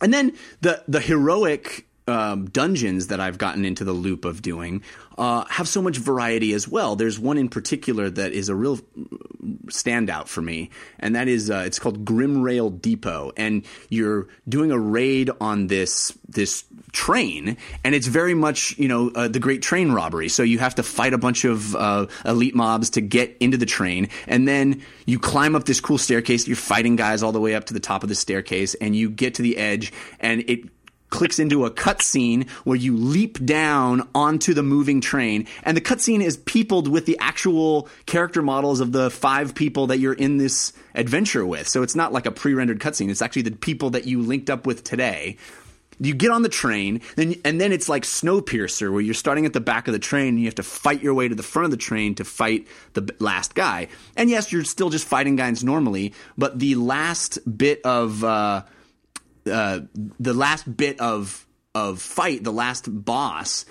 And 0.00 0.14
then 0.14 0.36
the 0.60 0.84
the 0.86 1.00
heroic 1.00 1.87
um, 2.08 2.46
dungeons 2.46 3.08
that 3.08 3.20
I've 3.20 3.38
gotten 3.38 3.64
into 3.64 3.84
the 3.84 3.92
loop 3.92 4.24
of 4.24 4.42
doing 4.42 4.82
uh, 5.18 5.44
have 5.50 5.66
so 5.66 5.82
much 5.82 5.98
variety 5.98 6.54
as 6.54 6.68
well. 6.68 6.94
There's 6.94 7.18
one 7.18 7.38
in 7.38 7.48
particular 7.48 8.08
that 8.08 8.32
is 8.32 8.48
a 8.48 8.54
real 8.54 8.78
standout 9.66 10.28
for 10.28 10.40
me, 10.40 10.70
and 11.00 11.16
that 11.16 11.26
is 11.26 11.50
uh, 11.50 11.64
it's 11.66 11.80
called 11.80 12.04
Grimrail 12.04 12.80
Depot, 12.80 13.32
and 13.36 13.64
you're 13.88 14.28
doing 14.48 14.70
a 14.70 14.78
raid 14.78 15.30
on 15.40 15.66
this 15.66 16.16
this 16.28 16.64
train, 16.92 17.56
and 17.82 17.94
it's 17.96 18.06
very 18.06 18.34
much 18.34 18.78
you 18.78 18.86
know 18.86 19.10
uh, 19.10 19.26
the 19.26 19.40
Great 19.40 19.60
Train 19.60 19.90
Robbery. 19.90 20.28
So 20.28 20.44
you 20.44 20.60
have 20.60 20.76
to 20.76 20.84
fight 20.84 21.12
a 21.12 21.18
bunch 21.18 21.44
of 21.44 21.74
uh, 21.74 22.06
elite 22.24 22.54
mobs 22.54 22.90
to 22.90 23.00
get 23.00 23.36
into 23.40 23.56
the 23.56 23.66
train, 23.66 24.10
and 24.28 24.46
then 24.46 24.82
you 25.04 25.18
climb 25.18 25.56
up 25.56 25.64
this 25.64 25.80
cool 25.80 25.98
staircase. 25.98 26.46
You're 26.46 26.56
fighting 26.56 26.94
guys 26.94 27.24
all 27.24 27.32
the 27.32 27.40
way 27.40 27.56
up 27.56 27.64
to 27.64 27.74
the 27.74 27.80
top 27.80 28.04
of 28.04 28.08
the 28.08 28.14
staircase, 28.14 28.74
and 28.74 28.94
you 28.94 29.10
get 29.10 29.34
to 29.34 29.42
the 29.42 29.56
edge, 29.56 29.92
and 30.20 30.44
it 30.46 30.77
clicks 31.10 31.38
into 31.38 31.64
a 31.64 31.70
cutscene 31.70 32.48
where 32.64 32.76
you 32.76 32.96
leap 32.96 33.44
down 33.44 34.08
onto 34.14 34.54
the 34.54 34.62
moving 34.62 35.00
train, 35.00 35.46
and 35.62 35.76
the 35.76 35.80
cutscene 35.80 36.22
is 36.22 36.36
peopled 36.36 36.88
with 36.88 37.06
the 37.06 37.18
actual 37.20 37.88
character 38.06 38.42
models 38.42 38.80
of 38.80 38.92
the 38.92 39.10
five 39.10 39.54
people 39.54 39.88
that 39.88 39.98
you're 39.98 40.12
in 40.12 40.36
this 40.36 40.72
adventure 40.94 41.46
with. 41.46 41.68
So 41.68 41.82
it's 41.82 41.94
not 41.94 42.12
like 42.12 42.26
a 42.26 42.30
pre-rendered 42.30 42.80
cutscene; 42.80 43.10
it's 43.10 43.22
actually 43.22 43.42
the 43.42 43.52
people 43.52 43.90
that 43.90 44.06
you 44.06 44.20
linked 44.20 44.50
up 44.50 44.66
with 44.66 44.84
today. 44.84 45.36
You 46.00 46.14
get 46.14 46.30
on 46.30 46.42
the 46.42 46.48
train, 46.48 47.00
and 47.16 47.60
then 47.60 47.72
it's 47.72 47.88
like 47.88 48.04
Snowpiercer, 48.04 48.92
where 48.92 49.00
you're 49.00 49.14
starting 49.14 49.46
at 49.46 49.52
the 49.52 49.60
back 49.60 49.88
of 49.88 49.92
the 49.92 49.98
train 49.98 50.28
and 50.28 50.38
you 50.38 50.44
have 50.44 50.54
to 50.56 50.62
fight 50.62 51.02
your 51.02 51.12
way 51.12 51.26
to 51.26 51.34
the 51.34 51.42
front 51.42 51.64
of 51.64 51.70
the 51.72 51.76
train 51.76 52.14
to 52.16 52.24
fight 52.24 52.68
the 52.92 53.12
last 53.18 53.56
guy. 53.56 53.88
And 54.16 54.30
yes, 54.30 54.52
you're 54.52 54.62
still 54.62 54.90
just 54.90 55.08
fighting 55.08 55.34
guys 55.34 55.64
normally, 55.64 56.14
but 56.36 56.60
the 56.60 56.76
last 56.76 57.40
bit 57.58 57.80
of 57.84 58.22
uh, 58.22 58.62
uh, 59.48 59.80
the 60.18 60.34
last 60.34 60.76
bit 60.76 61.00
of 61.00 61.46
of 61.74 62.00
fight, 62.00 62.44
the 62.44 62.52
last 62.52 62.86
boss, 63.04 63.64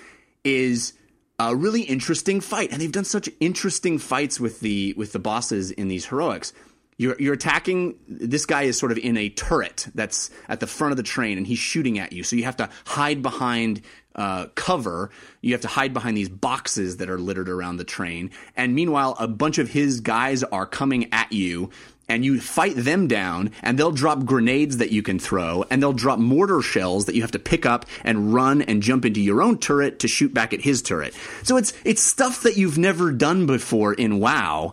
is 0.44 0.94
a 1.38 1.54
really 1.54 1.82
interesting 1.82 2.40
fight, 2.40 2.72
and 2.72 2.80
they've 2.80 2.92
done 2.92 3.04
such 3.04 3.28
interesting 3.40 3.98
fights 3.98 4.40
with 4.40 4.60
the 4.60 4.94
with 4.96 5.12
the 5.12 5.18
bosses 5.18 5.70
in 5.70 5.88
these 5.88 6.06
heroics. 6.06 6.52
You're, 7.00 7.14
you're 7.20 7.34
attacking. 7.34 7.94
This 8.08 8.44
guy 8.44 8.62
is 8.62 8.76
sort 8.76 8.90
of 8.90 8.98
in 8.98 9.16
a 9.16 9.28
turret 9.28 9.86
that's 9.94 10.30
at 10.48 10.58
the 10.58 10.66
front 10.66 10.90
of 10.90 10.96
the 10.96 11.04
train, 11.04 11.38
and 11.38 11.46
he's 11.46 11.60
shooting 11.60 12.00
at 12.00 12.12
you. 12.12 12.24
So 12.24 12.34
you 12.34 12.42
have 12.44 12.56
to 12.56 12.68
hide 12.86 13.22
behind 13.22 13.82
uh, 14.16 14.46
cover. 14.56 15.10
You 15.40 15.52
have 15.52 15.60
to 15.60 15.68
hide 15.68 15.94
behind 15.94 16.16
these 16.16 16.28
boxes 16.28 16.96
that 16.96 17.08
are 17.08 17.18
littered 17.18 17.48
around 17.48 17.76
the 17.76 17.84
train. 17.84 18.32
And 18.56 18.74
meanwhile, 18.74 19.14
a 19.20 19.28
bunch 19.28 19.58
of 19.58 19.70
his 19.70 20.00
guys 20.00 20.42
are 20.42 20.66
coming 20.66 21.12
at 21.12 21.32
you 21.32 21.70
and 22.08 22.24
you 22.24 22.40
fight 22.40 22.74
them 22.74 23.06
down 23.06 23.50
and 23.62 23.78
they'll 23.78 23.92
drop 23.92 24.24
grenades 24.24 24.78
that 24.78 24.90
you 24.90 25.02
can 25.02 25.18
throw 25.18 25.64
and 25.70 25.82
they'll 25.82 25.92
drop 25.92 26.18
mortar 26.18 26.62
shells 26.62 27.04
that 27.06 27.14
you 27.14 27.20
have 27.22 27.30
to 27.32 27.38
pick 27.38 27.66
up 27.66 27.84
and 28.04 28.32
run 28.32 28.62
and 28.62 28.82
jump 28.82 29.04
into 29.04 29.20
your 29.20 29.42
own 29.42 29.58
turret 29.58 29.98
to 30.00 30.08
shoot 30.08 30.32
back 30.32 30.52
at 30.54 30.60
his 30.62 30.80
turret. 30.82 31.14
So 31.42 31.56
it's 31.56 31.72
it's 31.84 32.02
stuff 32.02 32.42
that 32.42 32.56
you've 32.56 32.78
never 32.78 33.12
done 33.12 33.46
before 33.46 33.92
in 33.92 34.20
WoW 34.20 34.72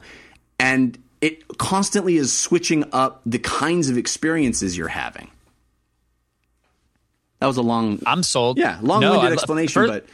and 0.59 0.97
it 1.21 1.57
constantly 1.57 2.17
is 2.17 2.31
switching 2.37 2.85
up 2.93 3.21
the 3.25 3.39
kinds 3.39 3.89
of 3.89 3.97
experiences 3.97 4.77
you're 4.77 4.87
having. 4.87 5.29
That 7.39 7.47
was 7.47 7.57
a 7.57 7.61
long 7.61 7.99
I'm 8.05 8.23
sold. 8.23 8.57
yeah, 8.57 8.79
long-winded 8.81 9.29
I- 9.29 9.33
explanation, 9.33 9.73
first- 9.73 9.91
but 9.93 10.05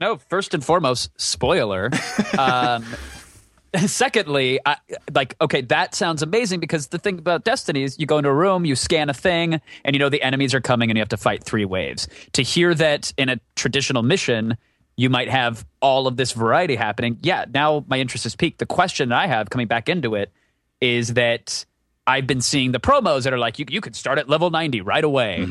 No, 0.00 0.16
first 0.16 0.54
and 0.54 0.64
foremost, 0.64 1.10
spoiler. 1.16 1.90
um, 2.38 2.84
secondly, 3.86 4.60
I, 4.64 4.76
like, 5.14 5.34
okay, 5.40 5.60
that 5.62 5.94
sounds 5.94 6.22
amazing 6.22 6.60
because 6.60 6.88
the 6.88 6.98
thing 6.98 7.18
about 7.18 7.44
Destiny 7.44 7.82
is 7.82 7.98
you 7.98 8.06
go 8.06 8.18
into 8.18 8.30
a 8.30 8.34
room, 8.34 8.64
you 8.64 8.74
scan 8.74 9.10
a 9.10 9.14
thing, 9.14 9.60
and 9.84 9.94
you 9.94 9.98
know 9.98 10.08
the 10.08 10.22
enemies 10.22 10.54
are 10.54 10.60
coming 10.60 10.90
and 10.90 10.96
you 10.96 11.00
have 11.00 11.08
to 11.10 11.16
fight 11.16 11.44
three 11.44 11.64
waves. 11.64 12.08
To 12.32 12.42
hear 12.42 12.74
that 12.74 13.12
in 13.16 13.28
a 13.28 13.40
traditional 13.56 14.02
mission, 14.02 14.56
you 14.96 15.10
might 15.10 15.28
have 15.28 15.64
all 15.80 16.06
of 16.06 16.16
this 16.16 16.32
variety 16.32 16.76
happening. 16.76 17.18
Yeah, 17.22 17.44
now 17.52 17.84
my 17.88 17.98
interest 17.98 18.26
is 18.26 18.34
piqued. 18.34 18.58
The 18.58 18.66
question 18.66 19.10
that 19.10 19.18
I 19.18 19.26
have 19.26 19.50
coming 19.50 19.68
back 19.68 19.88
into 19.88 20.14
it 20.14 20.32
is 20.80 21.14
that 21.14 21.64
I've 22.06 22.26
been 22.26 22.40
seeing 22.40 22.72
the 22.72 22.80
promos 22.80 23.24
that 23.24 23.32
are 23.32 23.38
like, 23.38 23.58
you, 23.58 23.66
you 23.68 23.80
could 23.80 23.94
start 23.94 24.18
at 24.18 24.28
level 24.28 24.50
90 24.50 24.80
right 24.80 25.04
away. 25.04 25.42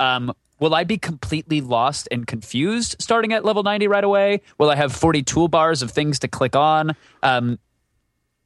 Um, 0.00 0.34
will 0.60 0.74
I 0.74 0.84
be 0.84 0.98
completely 0.98 1.60
lost 1.60 2.08
and 2.10 2.26
confused 2.26 2.96
starting 2.98 3.32
at 3.32 3.44
level 3.44 3.62
90 3.62 3.88
right 3.88 4.04
away? 4.04 4.40
Will 4.58 4.70
I 4.70 4.76
have 4.76 4.92
40 4.92 5.22
toolbars 5.24 5.82
of 5.82 5.90
things 5.90 6.18
to 6.20 6.28
click 6.28 6.56
on? 6.56 6.94
Um, 7.22 7.58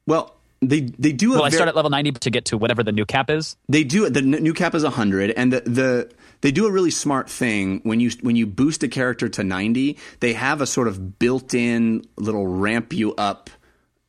well, 0.05 0.35
they 0.61 0.81
they 0.81 1.11
do 1.11 1.33
a 1.33 1.37
will 1.37 1.43
I 1.43 1.49
start 1.49 1.67
at 1.69 1.75
level 1.75 1.91
90 1.91 2.11
to 2.13 2.29
get 2.29 2.45
to 2.45 2.57
whatever 2.57 2.83
the 2.83 2.91
new 2.91 3.05
cap 3.05 3.29
is? 3.29 3.57
They 3.67 3.83
do. 3.83 4.09
The 4.09 4.21
new 4.21 4.53
cap 4.53 4.73
is 4.75 4.83
100, 4.83 5.31
and 5.31 5.51
the, 5.51 5.59
the 5.61 6.11
they 6.43 6.51
do 6.51 6.67
a 6.67 6.71
really 6.71 6.91
smart 6.91 7.29
thing 7.29 7.81
when 7.83 7.99
you 7.99 8.11
when 8.21 8.35
you 8.35 8.45
boost 8.45 8.83
a 8.83 8.87
character 8.87 9.29
to 9.29 9.43
90 9.43 9.97
they 10.19 10.33
have 10.33 10.61
a 10.61 10.67
sort 10.67 10.87
of 10.87 11.17
built-in 11.17 12.05
little 12.17 12.45
ramp 12.45 12.93
you 12.93 13.15
up 13.15 13.49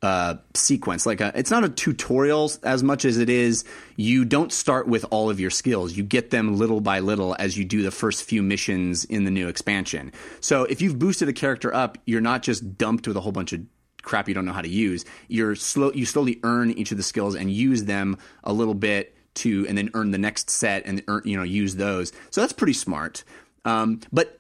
uh, 0.04 0.36
sequence 0.54 1.06
like 1.06 1.20
a, 1.20 1.32
it's 1.34 1.50
not 1.50 1.64
a 1.64 1.68
tutorial 1.68 2.50
as 2.62 2.82
much 2.82 3.04
as 3.04 3.18
it 3.18 3.28
is 3.28 3.64
you 3.96 4.24
don't 4.24 4.52
start 4.52 4.86
with 4.86 5.04
all 5.10 5.30
of 5.30 5.40
your 5.40 5.50
skills 5.50 5.96
you 5.96 6.02
get 6.02 6.30
them 6.30 6.56
little 6.56 6.80
by 6.80 7.00
little 7.00 7.34
as 7.38 7.56
you 7.56 7.64
do 7.64 7.82
the 7.82 7.90
first 7.90 8.22
few 8.22 8.42
missions 8.42 9.04
in 9.06 9.24
the 9.24 9.30
new 9.30 9.48
expansion 9.48 10.12
so 10.40 10.64
if 10.64 10.82
you've 10.82 10.98
boosted 10.98 11.28
a 11.28 11.32
character 11.32 11.74
up 11.74 11.98
you're 12.04 12.20
not 12.20 12.42
just 12.42 12.76
dumped 12.76 13.08
with 13.08 13.16
a 13.16 13.20
whole 13.20 13.32
bunch 13.32 13.52
of 13.52 13.60
crap 14.02 14.28
you 14.28 14.34
don't 14.34 14.44
know 14.44 14.52
how 14.52 14.60
to 14.60 14.68
use 14.68 15.04
you're 15.28 15.54
slow 15.54 15.90
you 15.92 16.04
slowly 16.04 16.38
earn 16.42 16.70
each 16.72 16.90
of 16.90 16.98
the 16.98 17.02
skills 17.02 17.34
and 17.34 17.50
use 17.50 17.84
them 17.84 18.18
a 18.44 18.52
little 18.52 18.74
bit 18.74 19.14
to 19.34 19.66
and 19.68 19.76
then 19.76 19.90
earn 19.94 20.10
the 20.10 20.18
next 20.18 20.50
set 20.50 20.86
and 20.86 21.02
earn, 21.08 21.22
you 21.24 21.36
know 21.36 21.42
use 21.42 21.76
those. 21.76 22.12
So 22.30 22.40
that's 22.40 22.52
pretty 22.52 22.72
smart. 22.72 23.24
Um, 23.64 24.00
but 24.12 24.38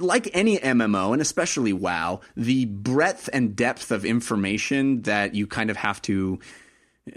like 0.00 0.28
any 0.32 0.58
MMO 0.58 1.12
and 1.12 1.22
especially 1.22 1.72
WoW, 1.72 2.20
the 2.36 2.64
breadth 2.66 3.28
and 3.32 3.54
depth 3.54 3.90
of 3.90 4.04
information 4.04 5.02
that 5.02 5.34
you 5.34 5.46
kind 5.46 5.70
of 5.70 5.76
have 5.76 6.00
to 6.02 6.38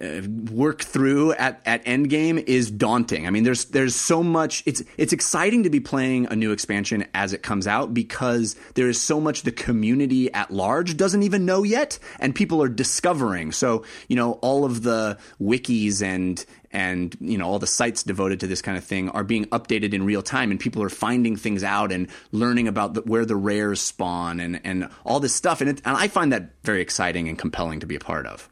uh, 0.02 0.22
work 0.52 0.82
through 0.82 1.32
at 1.32 1.62
at 1.66 1.86
endgame 1.86 2.44
is 2.46 2.70
daunting. 2.70 3.26
I 3.26 3.30
mean, 3.30 3.46
there's 3.46 3.66
there's 3.66 3.96
so 3.96 4.22
much. 4.22 4.62
It's 4.66 4.84
it's 4.98 5.14
exciting 5.14 5.64
to 5.64 5.70
be 5.70 5.80
playing 5.80 6.28
a 6.30 6.36
new 6.36 6.52
expansion 6.52 7.08
as 7.14 7.32
it 7.32 7.42
comes 7.42 7.68
out 7.68 7.94
because 7.94 8.58
there 8.74 8.90
is 8.90 9.02
so 9.02 9.22
much 9.22 9.44
the 9.44 9.52
community 9.54 10.30
at 10.34 10.52
large 10.52 10.98
doesn't 10.98 11.24
even 11.24 11.46
know 11.46 11.64
yet, 11.64 12.00
and 12.20 12.36
people 12.36 12.62
are 12.62 12.68
discovering. 12.68 13.54
So 13.54 13.86
you 14.10 14.18
know, 14.18 14.34
all 14.42 14.66
of 14.66 14.84
the 14.84 15.18
wikis 15.42 16.02
and 16.02 16.46
and 16.72 17.16
you 17.20 17.38
know 17.38 17.46
all 17.46 17.60
the 17.60 17.68
sites 17.68 18.04
devoted 18.04 18.40
to 18.42 18.48
this 18.48 18.62
kind 18.62 18.78
of 18.78 18.84
thing 18.84 19.10
are 19.10 19.24
being 19.24 19.46
updated 19.46 19.94
in 19.94 20.04
real 20.04 20.22
time, 20.22 20.52
and 20.52 20.60
people 20.60 20.84
are 20.84 20.90
finding 20.90 21.36
things 21.36 21.64
out 21.64 21.92
and 21.92 22.08
learning 22.32 22.68
about 22.68 22.94
the, 22.94 23.02
where 23.02 23.26
the 23.26 23.36
rares 23.36 23.82
spawn 23.82 24.40
and 24.40 24.60
and 24.64 24.90
all 25.06 25.20
this 25.20 25.34
stuff. 25.34 25.62
And, 25.62 25.70
it, 25.70 25.82
and 25.86 25.98
I 25.98 26.08
find 26.08 26.32
that 26.34 26.52
very 26.64 26.82
exciting 26.82 27.28
and 27.28 27.38
compelling 27.38 27.80
to 27.80 27.86
be 27.86 27.96
a 27.96 28.00
part 28.00 28.26
of. 28.26 28.50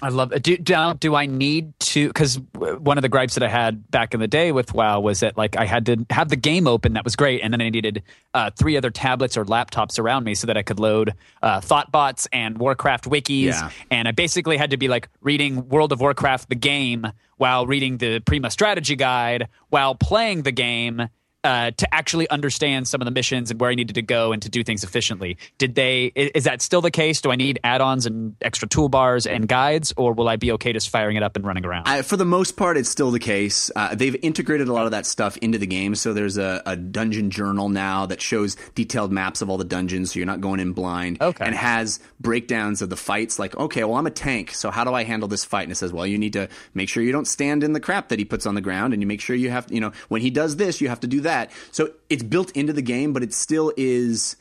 I 0.00 0.10
love 0.10 0.32
it. 0.32 0.44
Do, 0.44 0.56
do, 0.56 0.94
do 0.94 1.14
I 1.16 1.26
need 1.26 1.78
to? 1.80 2.06
Because 2.06 2.38
one 2.52 2.98
of 2.98 3.02
the 3.02 3.08
gripes 3.08 3.34
that 3.34 3.42
I 3.42 3.48
had 3.48 3.90
back 3.90 4.14
in 4.14 4.20
the 4.20 4.28
day 4.28 4.52
with 4.52 4.72
WoW 4.72 5.00
was 5.00 5.20
that 5.20 5.36
like 5.36 5.56
I 5.56 5.64
had 5.64 5.86
to 5.86 6.06
have 6.10 6.28
the 6.28 6.36
game 6.36 6.68
open. 6.68 6.92
That 6.92 7.02
was 7.02 7.16
great, 7.16 7.40
and 7.42 7.52
then 7.52 7.60
I 7.60 7.68
needed 7.68 8.04
uh, 8.32 8.50
three 8.56 8.76
other 8.76 8.90
tablets 8.90 9.36
or 9.36 9.44
laptops 9.44 9.98
around 9.98 10.22
me 10.22 10.36
so 10.36 10.46
that 10.46 10.56
I 10.56 10.62
could 10.62 10.78
load 10.78 11.14
uh, 11.42 11.60
Thottbots 11.60 12.28
and 12.32 12.58
Warcraft 12.58 13.06
wikis. 13.06 13.46
Yeah. 13.46 13.70
And 13.90 14.06
I 14.06 14.12
basically 14.12 14.56
had 14.56 14.70
to 14.70 14.76
be 14.76 14.86
like 14.86 15.08
reading 15.20 15.68
World 15.68 15.90
of 15.90 16.00
Warcraft 16.00 16.48
the 16.48 16.54
game 16.54 17.06
while 17.36 17.66
reading 17.66 17.98
the 17.98 18.20
Prima 18.20 18.50
strategy 18.50 18.94
guide 18.94 19.48
while 19.68 19.96
playing 19.96 20.42
the 20.42 20.52
game 20.52 21.08
uh, 21.44 21.70
to 21.76 21.94
actually 21.94 22.28
understand 22.30 22.88
some 22.88 23.00
of 23.00 23.04
the 23.04 23.10
missions 23.12 23.50
and 23.50 23.60
where 23.60 23.70
I 23.70 23.74
needed 23.74 23.94
to 23.94 24.02
go 24.02 24.32
and 24.32 24.42
to 24.42 24.48
do 24.48 24.64
things 24.64 24.82
efficiently. 24.82 25.38
Did 25.58 25.74
they? 25.76 26.12
i- 26.16 26.30
Is 26.34 26.44
that 26.44 26.60
still 26.60 26.80
the 26.80 26.90
case? 26.90 27.20
Do 27.20 27.30
I 27.30 27.36
need 27.36 27.60
add-ons 27.62 28.06
and 28.06 28.34
extra 28.42 28.66
toolbars 28.68 29.30
and 29.30 29.46
guides, 29.48 29.94
or 29.96 30.12
will 30.14 30.28
I 30.28 30.36
be 30.36 30.50
okay 30.52 30.72
just 30.72 30.90
firing 30.90 31.16
it 31.16 31.22
up 31.22 31.36
and 31.36 31.46
running 31.46 31.64
around? 31.64 31.86
I, 31.86 32.02
for 32.02 32.16
the 32.16 32.24
most 32.24 32.56
part, 32.56 32.76
it's 32.76 32.88
still 32.88 33.10
the 33.12 33.20
case. 33.20 33.70
Uh, 33.76 33.94
they've 33.94 34.16
integrated 34.22 34.66
a 34.68 34.72
lot 34.72 34.86
of 34.86 34.90
that 34.90 35.06
stuff 35.06 35.36
into 35.38 35.58
the 35.58 35.66
game. 35.66 35.94
So 35.94 36.12
there's 36.12 36.38
a, 36.38 36.60
a 36.66 36.74
dungeon 36.76 37.30
journal 37.30 37.68
now 37.68 38.06
that 38.06 38.20
shows 38.20 38.56
detailed 38.74 39.12
maps 39.12 39.40
of 39.40 39.48
all 39.48 39.58
the 39.58 39.64
dungeons, 39.64 40.12
so 40.12 40.18
you're 40.18 40.26
not 40.26 40.40
going 40.40 40.58
in 40.58 40.72
blind. 40.72 41.22
Okay. 41.22 41.44
And 41.44 41.54
has 41.54 42.00
breakdowns 42.18 42.82
of 42.82 42.90
the 42.90 42.96
fights. 42.96 43.38
Like, 43.38 43.56
okay, 43.56 43.84
well, 43.84 43.96
I'm 43.96 44.06
a 44.06 44.10
tank, 44.10 44.52
so 44.54 44.70
how 44.72 44.82
do 44.84 44.92
I 44.92 45.04
handle 45.04 45.28
this 45.28 45.44
fight? 45.44 45.62
And 45.62 45.72
it 45.72 45.76
says, 45.76 45.92
well, 45.92 46.06
you 46.06 46.18
need 46.18 46.32
to 46.32 46.48
make 46.74 46.88
sure 46.88 47.02
you 47.02 47.12
don't 47.12 47.28
stand 47.28 47.62
in 47.62 47.74
the 47.74 47.80
crap 47.80 48.08
that 48.08 48.18
he 48.18 48.24
puts 48.24 48.44
on 48.44 48.56
the 48.56 48.60
ground, 48.60 48.92
and 48.92 49.00
you 49.00 49.06
make 49.06 49.20
sure 49.20 49.36
you 49.36 49.50
have, 49.50 49.70
you 49.70 49.80
know, 49.80 49.92
when 50.08 50.20
he 50.20 50.30
does 50.30 50.56
this, 50.56 50.80
you 50.80 50.88
have 50.88 51.00
to 51.00 51.06
do 51.06 51.20
that. 51.20 51.27
So 51.72 51.92
it's 52.08 52.22
built 52.22 52.50
into 52.52 52.72
the 52.72 52.82
game, 52.82 53.12
but 53.12 53.22
it 53.22 53.32
still 53.32 53.72
is 53.76 54.36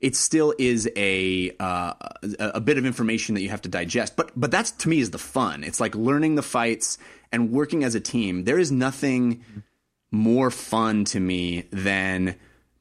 it 0.00 0.16
still 0.16 0.54
is 0.58 0.88
a 0.96 1.54
uh, 1.60 1.92
a 2.38 2.60
bit 2.60 2.78
of 2.78 2.86
information 2.86 3.34
that 3.34 3.42
you 3.42 3.50
have 3.50 3.62
to 3.62 3.68
digest. 3.68 4.16
But 4.16 4.32
but 4.34 4.50
that's 4.50 4.70
to 4.72 4.88
me 4.88 5.00
is 5.00 5.10
the 5.10 5.18
fun. 5.18 5.62
It's 5.64 5.80
like 5.80 5.94
learning 5.94 6.34
the 6.34 6.42
fights 6.42 6.98
and 7.32 7.52
working 7.52 7.84
as 7.84 7.94
a 7.94 8.00
team. 8.00 8.44
There 8.44 8.58
is 8.58 8.72
nothing 8.72 9.44
more 10.10 10.50
fun 10.50 11.04
to 11.06 11.20
me 11.20 11.66
than 11.70 12.36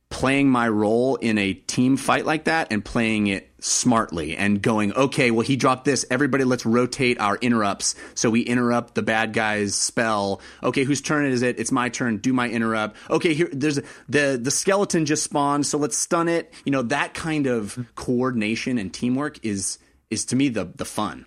playing 0.09 0.49
my 0.49 0.67
role 0.67 1.15
in 1.17 1.37
a 1.37 1.53
team 1.53 1.97
fight 1.97 2.25
like 2.25 2.45
that 2.45 2.71
and 2.71 2.83
playing 2.83 3.27
it 3.27 3.48
smartly 3.63 4.35
and 4.37 4.61
going, 4.61 4.93
okay, 4.93 5.31
well, 5.31 5.45
he 5.45 5.55
dropped 5.55 5.85
this. 5.85 6.05
Everybody, 6.09 6.43
let's 6.43 6.65
rotate 6.65 7.19
our 7.19 7.37
interrupts. 7.37 7.95
So 8.15 8.29
we 8.29 8.41
interrupt 8.41 8.95
the 8.95 9.01
bad 9.01 9.33
guy's 9.33 9.75
spell. 9.75 10.41
Okay, 10.63 10.83
whose 10.83 11.01
turn 11.01 11.25
is 11.25 11.41
it? 11.41 11.59
It's 11.59 11.71
my 11.71 11.89
turn. 11.89 12.17
Do 12.17 12.33
my 12.33 12.49
interrupt. 12.49 12.97
Okay, 13.09 13.33
here, 13.33 13.49
there's 13.51 13.79
the 14.07 14.39
the 14.41 14.51
skeleton 14.51 15.05
just 15.05 15.23
spawned, 15.23 15.65
so 15.65 15.77
let's 15.77 15.97
stun 15.97 16.27
it. 16.27 16.53
You 16.65 16.71
know, 16.71 16.83
that 16.83 17.13
kind 17.13 17.47
of 17.47 17.77
coordination 17.95 18.77
and 18.77 18.93
teamwork 18.93 19.43
is 19.45 19.79
is 20.09 20.25
to 20.25 20.35
me 20.35 20.49
the 20.49 20.65
the 20.65 20.85
fun. 20.85 21.25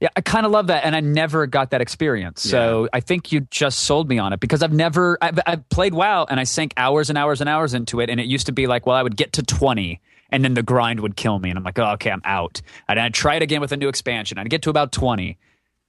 Yeah, 0.00 0.08
I 0.16 0.20
kind 0.20 0.44
of 0.44 0.52
love 0.52 0.66
that, 0.66 0.84
and 0.84 0.94
I 0.94 1.00
never 1.00 1.46
got 1.46 1.70
that 1.70 1.80
experience. 1.80 2.42
So 2.42 2.88
I 2.92 3.00
think 3.00 3.32
you 3.32 3.40
just 3.50 3.78
sold 3.78 4.08
me 4.08 4.18
on 4.18 4.32
it 4.32 4.40
because 4.40 4.62
I've 4.62 4.72
never 4.72 5.16
I've, 5.22 5.38
I've 5.46 5.68
played 5.70 5.94
WoW 5.94 6.26
and 6.28 6.38
I 6.38 6.44
sank 6.44 6.74
hours 6.76 7.08
and 7.08 7.16
hours 7.16 7.40
and 7.40 7.48
hours 7.48 7.72
into 7.74 8.00
it, 8.00 8.10
and 8.10 8.20
it 8.20 8.26
used 8.26 8.46
to 8.46 8.52
be 8.52 8.66
like, 8.66 8.86
well, 8.86 8.96
I 8.96 9.02
would 9.02 9.16
get 9.16 9.34
to 9.34 9.42
twenty, 9.42 10.02
and 10.34 10.44
then 10.44 10.54
the 10.54 10.64
grind 10.64 10.98
would 10.98 11.14
kill 11.14 11.38
me, 11.38 11.48
and 11.48 11.56
I'm 11.56 11.62
like, 11.62 11.78
oh, 11.78 11.92
okay, 11.92 12.10
I'm 12.10 12.22
out. 12.24 12.60
And 12.88 12.98
I'd 12.98 13.14
try 13.14 13.36
it 13.36 13.42
again 13.42 13.60
with 13.60 13.70
a 13.70 13.76
new 13.76 13.88
expansion. 13.88 14.36
I'd 14.36 14.50
get 14.50 14.62
to 14.62 14.70
about 14.70 14.90
twenty, 14.90 15.38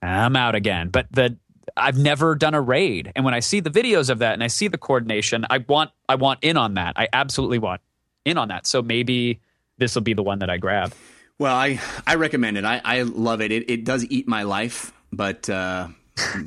and 0.00 0.10
I'm 0.10 0.36
out 0.36 0.54
again. 0.54 0.88
But 0.88 1.08
the 1.10 1.36
I've 1.76 1.98
never 1.98 2.36
done 2.36 2.54
a 2.54 2.60
raid, 2.60 3.12
and 3.16 3.24
when 3.24 3.34
I 3.34 3.40
see 3.40 3.58
the 3.58 3.70
videos 3.70 4.08
of 4.08 4.20
that 4.20 4.34
and 4.34 4.44
I 4.44 4.46
see 4.46 4.68
the 4.68 4.78
coordination, 4.78 5.44
I 5.50 5.58
want 5.58 5.90
I 6.08 6.14
want 6.14 6.44
in 6.44 6.56
on 6.56 6.74
that. 6.74 6.94
I 6.96 7.08
absolutely 7.12 7.58
want 7.58 7.80
in 8.24 8.38
on 8.38 8.48
that. 8.48 8.68
So 8.68 8.82
maybe 8.82 9.40
this 9.78 9.96
will 9.96 10.02
be 10.02 10.14
the 10.14 10.22
one 10.22 10.38
that 10.38 10.48
I 10.48 10.58
grab. 10.58 10.94
Well, 11.40 11.56
I 11.56 11.80
I 12.06 12.14
recommend 12.14 12.56
it. 12.56 12.64
I, 12.64 12.80
I 12.84 13.02
love 13.02 13.40
it. 13.40 13.50
It 13.50 13.68
it 13.68 13.84
does 13.84 14.04
eat 14.04 14.28
my 14.28 14.44
life, 14.44 14.92
but 15.12 15.50
uh, 15.50 15.88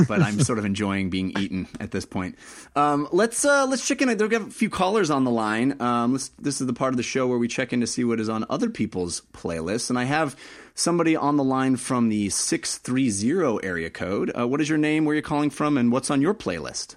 but 0.07 0.21
I'm 0.21 0.39
sort 0.39 0.59
of 0.59 0.65
enjoying 0.65 1.09
being 1.09 1.31
eaten 1.37 1.67
at 1.79 1.91
this 1.91 2.05
point. 2.05 2.35
Um, 2.75 3.07
let's 3.11 3.45
uh, 3.45 3.65
let's 3.67 3.87
check 3.87 4.01
in. 4.01 4.15
There 4.17 4.27
we 4.27 4.33
have 4.33 4.47
a 4.47 4.51
few 4.51 4.69
callers 4.69 5.09
on 5.09 5.23
the 5.23 5.31
line. 5.31 5.79
Um, 5.81 6.13
this 6.39 6.61
is 6.61 6.67
the 6.67 6.73
part 6.73 6.93
of 6.93 6.97
the 6.97 7.03
show 7.03 7.27
where 7.27 7.37
we 7.37 7.47
check 7.47 7.71
in 7.73 7.81
to 7.81 7.87
see 7.87 8.03
what 8.03 8.19
is 8.19 8.29
on 8.29 8.45
other 8.49 8.69
people's 8.69 9.21
playlists, 9.33 9.89
and 9.89 9.99
I 9.99 10.05
have 10.05 10.35
somebody 10.73 11.15
on 11.15 11.37
the 11.37 11.43
line 11.43 11.75
from 11.75 12.09
the 12.09 12.29
six 12.29 12.77
three 12.77 13.09
zero 13.09 13.57
area 13.57 13.89
code. 13.89 14.31
Uh, 14.37 14.47
what 14.47 14.61
is 14.61 14.69
your 14.69 14.77
name? 14.77 15.05
Where 15.05 15.15
you're 15.15 15.21
calling 15.21 15.49
from? 15.49 15.77
And 15.77 15.91
what's 15.91 16.09
on 16.09 16.21
your 16.21 16.33
playlist? 16.33 16.95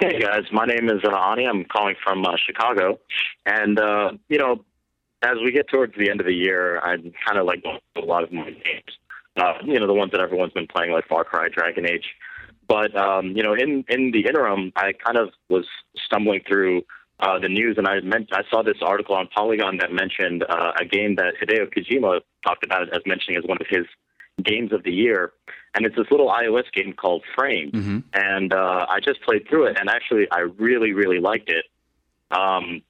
Hey 0.00 0.18
guys, 0.18 0.44
my 0.50 0.64
name 0.64 0.88
is 0.88 1.04
uh, 1.04 1.14
Ani. 1.14 1.46
I'm 1.46 1.64
calling 1.66 1.94
from 2.02 2.24
uh, 2.24 2.32
Chicago, 2.46 2.98
and 3.44 3.78
uh, 3.78 4.12
you 4.28 4.38
know, 4.38 4.64
as 5.22 5.36
we 5.44 5.52
get 5.52 5.68
towards 5.68 5.94
the 5.96 6.10
end 6.10 6.20
of 6.20 6.26
the 6.26 6.34
year, 6.34 6.80
I'm 6.80 7.12
kind 7.26 7.38
of 7.38 7.46
like 7.46 7.62
a 7.96 8.00
lot 8.00 8.24
of 8.24 8.32
my. 8.32 8.56
Uh, 9.36 9.54
you 9.64 9.78
know, 9.78 9.86
the 9.86 9.94
ones 9.94 10.12
that 10.12 10.20
everyone's 10.20 10.52
been 10.52 10.66
playing, 10.66 10.92
like 10.92 11.06
Far 11.06 11.24
Cry, 11.24 11.48
Dragon 11.48 11.86
Age. 11.86 12.04
But 12.68 12.96
um, 12.96 13.28
you 13.36 13.42
know, 13.42 13.54
in 13.54 13.84
in 13.88 14.12
the 14.12 14.26
interim, 14.26 14.72
I 14.76 14.92
kind 14.92 15.18
of 15.18 15.30
was 15.48 15.66
stumbling 16.06 16.40
through 16.46 16.82
uh, 17.20 17.38
the 17.38 17.48
news, 17.48 17.76
and 17.78 17.86
I 17.86 18.00
meant 18.00 18.30
I 18.32 18.42
saw 18.50 18.62
this 18.62 18.78
article 18.80 19.14
on 19.14 19.28
Polygon 19.28 19.78
that 19.78 19.92
mentioned 19.92 20.44
uh, 20.48 20.72
a 20.80 20.84
game 20.84 21.16
that 21.16 21.34
Hideo 21.40 21.72
Kojima 21.72 22.20
talked 22.46 22.64
about 22.64 22.82
as 22.94 23.02
mentioning 23.06 23.38
as 23.38 23.44
one 23.44 23.58
of 23.60 23.66
his 23.68 23.86
games 24.42 24.72
of 24.72 24.84
the 24.84 24.92
year, 24.92 25.32
and 25.74 25.84
it's 25.84 25.96
this 25.96 26.06
little 26.10 26.28
iOS 26.28 26.70
game 26.72 26.92
called 26.92 27.24
Framed. 27.36 27.74
And 28.14 28.54
uh, 28.54 28.86
I 28.88 29.00
just 29.00 29.22
played 29.22 29.48
through 29.48 29.66
it, 29.66 29.76
and 29.78 29.88
actually, 29.88 30.26
I 30.30 30.40
really, 30.40 30.92
really 30.92 31.18
liked 31.18 31.50
it. 31.50 31.64
Um, 32.30 32.82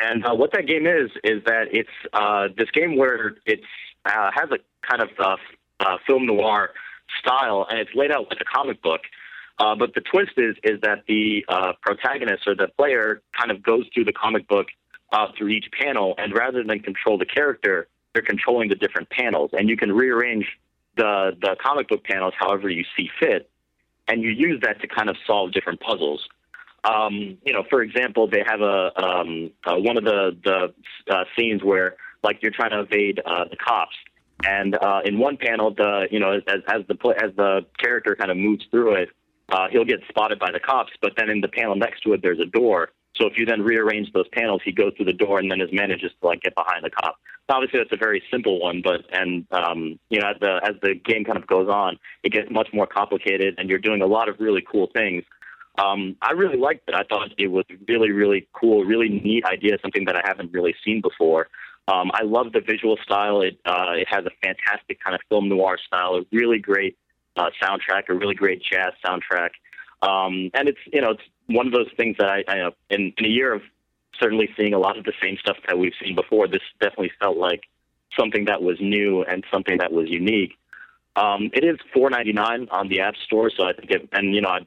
and 0.00 0.26
uh, 0.26 0.34
what 0.34 0.52
that 0.52 0.66
game 0.66 0.86
is 0.86 1.10
is 1.22 1.42
that 1.46 1.68
it's 1.72 1.88
uh, 2.12 2.48
this 2.56 2.70
game 2.72 2.96
where 2.96 3.36
it's 3.46 3.64
uh, 4.04 4.30
has 4.34 4.50
a 4.50 4.58
kind 4.86 5.02
of 5.02 5.08
uh, 5.18 5.36
uh, 5.80 5.96
film 6.06 6.26
noir 6.26 6.70
style, 7.20 7.66
and 7.68 7.78
it's 7.78 7.90
laid 7.94 8.10
out 8.10 8.26
like 8.30 8.40
a 8.40 8.44
comic 8.44 8.82
book. 8.82 9.00
Uh, 9.58 9.74
but 9.76 9.94
the 9.94 10.00
twist 10.00 10.32
is 10.36 10.56
is 10.64 10.80
that 10.82 11.04
the 11.06 11.44
uh, 11.48 11.72
protagonist 11.80 12.46
or 12.46 12.54
the 12.54 12.68
player 12.76 13.22
kind 13.38 13.50
of 13.50 13.62
goes 13.62 13.84
through 13.94 14.04
the 14.04 14.12
comic 14.12 14.48
book 14.48 14.66
uh, 15.12 15.28
through 15.38 15.48
each 15.48 15.66
panel, 15.80 16.14
and 16.18 16.34
rather 16.34 16.64
than 16.64 16.80
control 16.80 17.16
the 17.18 17.26
character, 17.26 17.86
they're 18.12 18.22
controlling 18.22 18.68
the 18.68 18.74
different 18.74 19.08
panels, 19.10 19.50
and 19.52 19.68
you 19.68 19.76
can 19.76 19.92
rearrange 19.92 20.46
the 20.96 21.36
the 21.40 21.56
comic 21.62 21.88
book 21.88 22.04
panels 22.04 22.34
however 22.36 22.68
you 22.68 22.84
see 22.96 23.08
fit, 23.20 23.48
and 24.08 24.22
you 24.22 24.30
use 24.30 24.60
that 24.62 24.80
to 24.80 24.88
kind 24.88 25.08
of 25.08 25.16
solve 25.26 25.52
different 25.52 25.80
puzzles. 25.80 26.26
Um, 26.84 27.38
you 27.44 27.52
know, 27.52 27.64
for 27.70 27.82
example, 27.82 28.28
they 28.28 28.42
have 28.46 28.60
a 28.60 28.90
um, 29.02 29.50
uh, 29.64 29.76
one 29.76 29.96
of 29.96 30.04
the 30.04 30.36
the 30.44 31.14
uh, 31.14 31.24
scenes 31.36 31.62
where 31.62 31.96
like 32.22 32.38
you're 32.42 32.52
trying 32.52 32.70
to 32.70 32.80
evade 32.80 33.20
uh, 33.24 33.44
the 33.48 33.56
cops, 33.56 33.94
and 34.42 34.76
uh, 34.76 35.00
in 35.04 35.18
one 35.18 35.36
panel, 35.36 35.72
the 35.74 36.08
you 36.10 36.18
know 36.18 36.32
as 36.32 36.60
as 36.68 36.82
the 36.88 36.96
as 37.22 37.34
the 37.36 37.66
character 37.78 38.16
kind 38.16 38.30
of 38.30 38.36
moves 38.36 38.64
through 38.70 38.94
it, 38.94 39.08
uh, 39.50 39.68
he'll 39.70 39.84
get 39.84 40.00
spotted 40.08 40.38
by 40.38 40.50
the 40.50 40.60
cops. 40.60 40.92
But 41.00 41.12
then 41.16 41.30
in 41.30 41.40
the 41.40 41.48
panel 41.48 41.76
next 41.76 42.02
to 42.02 42.12
it, 42.12 42.22
there's 42.22 42.40
a 42.40 42.46
door. 42.46 42.90
So 43.16 43.26
if 43.26 43.38
you 43.38 43.46
then 43.46 43.62
rearrange 43.62 44.12
those 44.12 44.28
panels, 44.32 44.60
he 44.64 44.72
goes 44.72 44.92
through 44.96 45.06
the 45.06 45.12
door 45.12 45.38
and 45.38 45.50
then 45.50 45.60
is 45.60 45.70
manages 45.72 46.10
to 46.20 46.26
like 46.26 46.42
get 46.42 46.54
behind 46.54 46.84
the 46.84 46.90
cop. 46.90 47.16
obviously 47.48 47.78
that's 47.78 47.92
a 47.92 47.96
very 47.96 48.22
simple 48.30 48.60
one, 48.60 48.82
but 48.82 49.02
and 49.12 49.46
um, 49.52 49.98
you 50.10 50.20
know 50.20 50.30
as 50.30 50.36
the 50.40 50.60
as 50.64 50.74
the 50.82 50.94
game 50.94 51.24
kind 51.24 51.38
of 51.38 51.46
goes 51.46 51.68
on, 51.68 51.98
it 52.22 52.32
gets 52.32 52.50
much 52.50 52.68
more 52.72 52.86
complicated, 52.86 53.54
and 53.58 53.70
you're 53.70 53.78
doing 53.78 54.02
a 54.02 54.06
lot 54.06 54.28
of 54.28 54.40
really 54.40 54.64
cool 54.70 54.88
things. 54.94 55.22
Um, 55.76 56.16
I 56.22 56.32
really 56.32 56.56
liked 56.56 56.88
it. 56.88 56.94
I 56.94 57.02
thought 57.04 57.30
it 57.38 57.48
was 57.48 57.64
really 57.88 58.10
really 58.10 58.48
cool, 58.52 58.84
really 58.84 59.08
neat 59.08 59.44
idea, 59.44 59.78
something 59.80 60.04
that 60.06 60.16
I 60.16 60.22
haven't 60.24 60.52
really 60.52 60.74
seen 60.84 61.00
before. 61.00 61.48
Um, 61.86 62.10
I 62.14 62.22
love 62.22 62.52
the 62.52 62.60
visual 62.60 62.96
style. 63.02 63.42
It 63.42 63.58
uh, 63.66 63.92
it 63.92 64.08
has 64.08 64.24
a 64.24 64.30
fantastic 64.42 65.02
kind 65.02 65.14
of 65.14 65.20
film 65.28 65.48
noir 65.48 65.78
style, 65.86 66.14
a 66.16 66.22
really 66.32 66.58
great 66.58 66.96
uh, 67.36 67.50
soundtrack, 67.62 68.08
a 68.08 68.14
really 68.14 68.34
great 68.34 68.62
jazz 68.62 68.92
soundtrack, 69.04 69.50
um, 70.02 70.50
and 70.54 70.68
it's 70.68 70.78
you 70.92 71.00
know 71.00 71.10
it's 71.10 71.22
one 71.46 71.66
of 71.66 71.72
those 71.72 71.90
things 71.96 72.16
that 72.18 72.28
I, 72.28 72.44
I 72.48 72.60
uh, 72.60 72.70
in, 72.88 73.12
in 73.18 73.24
a 73.26 73.28
year 73.28 73.52
of 73.52 73.62
certainly 74.18 74.48
seeing 74.56 74.72
a 74.72 74.78
lot 74.78 74.96
of 74.96 75.04
the 75.04 75.12
same 75.22 75.36
stuff 75.38 75.56
that 75.66 75.78
we've 75.78 75.92
seen 76.02 76.14
before. 76.14 76.48
This 76.48 76.62
definitely 76.80 77.12
felt 77.20 77.36
like 77.36 77.64
something 78.18 78.46
that 78.46 78.62
was 78.62 78.78
new 78.80 79.22
and 79.24 79.44
something 79.52 79.78
that 79.78 79.92
was 79.92 80.08
unique. 80.08 80.52
Um, 81.16 81.50
it 81.52 81.64
is 81.64 81.76
four 81.92 82.08
ninety 82.08 82.32
nine 82.32 82.66
on 82.70 82.88
the 82.88 83.00
App 83.00 83.16
Store, 83.16 83.50
so 83.54 83.64
I 83.64 83.74
think 83.74 83.90
it, 83.90 84.08
and 84.12 84.34
you 84.34 84.40
know 84.40 84.50
I'd 84.50 84.66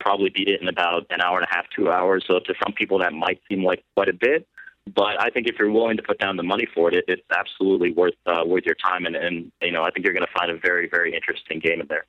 probably 0.00 0.30
beat 0.30 0.48
it 0.48 0.60
in 0.60 0.68
about 0.68 1.06
an 1.10 1.20
hour 1.22 1.38
and 1.38 1.46
a 1.50 1.54
half, 1.54 1.64
two 1.74 1.90
hours. 1.90 2.24
So 2.26 2.38
to 2.40 2.54
some 2.62 2.72
people 2.72 2.98
that 2.98 3.12
might 3.12 3.40
seem 3.48 3.64
like 3.64 3.82
quite 3.94 4.08
a 4.08 4.12
bit, 4.12 4.46
but 4.94 5.20
I 5.20 5.30
think 5.30 5.46
if 5.46 5.56
you're 5.58 5.70
willing 5.70 5.96
to 5.96 6.02
put 6.02 6.18
down 6.18 6.36
the 6.36 6.42
money 6.42 6.66
for 6.74 6.88
it, 6.88 6.94
it 6.94 7.04
it's 7.08 7.22
absolutely 7.30 7.92
worth 7.92 8.14
uh, 8.26 8.42
worth 8.44 8.64
your 8.64 8.76
time. 8.76 9.06
And, 9.06 9.16
and 9.16 9.52
you 9.62 9.72
know 9.72 9.82
I 9.82 9.90
think 9.90 10.04
you're 10.04 10.14
going 10.14 10.26
to 10.26 10.38
find 10.38 10.50
a 10.50 10.58
very 10.58 10.88
very 10.88 11.14
interesting 11.14 11.58
game 11.58 11.80
in 11.80 11.86
there. 11.88 12.06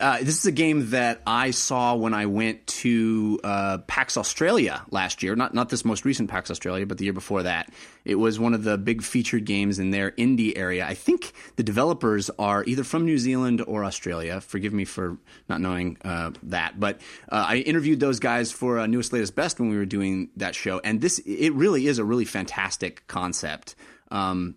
Uh, 0.00 0.18
this 0.18 0.38
is 0.38 0.46
a 0.46 0.52
game 0.52 0.90
that 0.90 1.20
I 1.26 1.50
saw 1.50 1.94
when 1.94 2.14
I 2.14 2.26
went 2.26 2.66
to 2.66 3.38
uh, 3.44 3.78
PAX 3.86 4.16
Australia 4.16 4.84
last 4.90 5.22
year. 5.22 5.36
Not 5.36 5.54
not 5.54 5.68
this 5.68 5.84
most 5.84 6.04
recent 6.04 6.30
PAX 6.30 6.50
Australia, 6.50 6.86
but 6.86 6.98
the 6.98 7.04
year 7.04 7.12
before 7.12 7.42
that. 7.42 7.72
It 8.04 8.16
was 8.16 8.40
one 8.40 8.54
of 8.54 8.64
the 8.64 8.78
big 8.78 9.02
featured 9.02 9.44
games 9.44 9.78
in 9.78 9.90
their 9.90 10.10
indie 10.12 10.56
area. 10.56 10.86
I 10.86 10.94
think 10.94 11.32
the 11.56 11.62
developers 11.62 12.30
are 12.38 12.64
either 12.64 12.84
from 12.84 13.04
New 13.04 13.18
Zealand 13.18 13.62
or 13.66 13.84
Australia. 13.84 14.40
Forgive 14.40 14.72
me 14.72 14.84
for 14.84 15.18
not 15.48 15.60
knowing 15.60 15.98
uh, 16.04 16.32
that, 16.44 16.80
but 16.80 17.00
uh, 17.30 17.44
I 17.48 17.56
interviewed 17.58 18.00
those 18.00 18.18
guys 18.18 18.50
for 18.50 18.78
uh, 18.78 18.86
Newest 18.86 19.12
Latest 19.12 19.34
Best 19.34 19.60
when 19.60 19.68
we 19.68 19.76
were 19.76 19.86
doing 19.86 20.30
that 20.36 20.54
show, 20.54 20.80
and 20.82 21.00
this 21.00 21.18
it 21.20 21.50
really 21.50 21.86
is 21.86 21.98
a 21.98 22.04
really 22.04 22.24
fantastic 22.24 23.06
concept. 23.06 23.76
Um, 24.10 24.56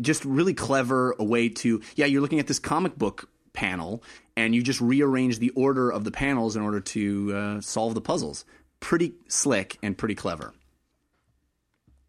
just 0.00 0.24
really 0.24 0.54
clever 0.54 1.14
a 1.18 1.24
way 1.24 1.48
to 1.48 1.80
yeah 1.94 2.06
you're 2.06 2.20
looking 2.20 2.40
at 2.40 2.46
this 2.46 2.58
comic 2.58 2.96
book 2.96 3.28
panel 3.54 4.02
and 4.36 4.54
you 4.54 4.62
just 4.62 4.80
rearrange 4.80 5.38
the 5.38 5.50
order 5.50 5.90
of 5.90 6.04
the 6.04 6.10
panels 6.10 6.56
in 6.56 6.62
order 6.62 6.80
to 6.80 7.32
uh, 7.34 7.60
solve 7.60 7.94
the 7.94 8.00
puzzles 8.02 8.44
pretty 8.80 9.14
slick 9.28 9.78
and 9.82 9.96
pretty 9.96 10.14
clever 10.14 10.52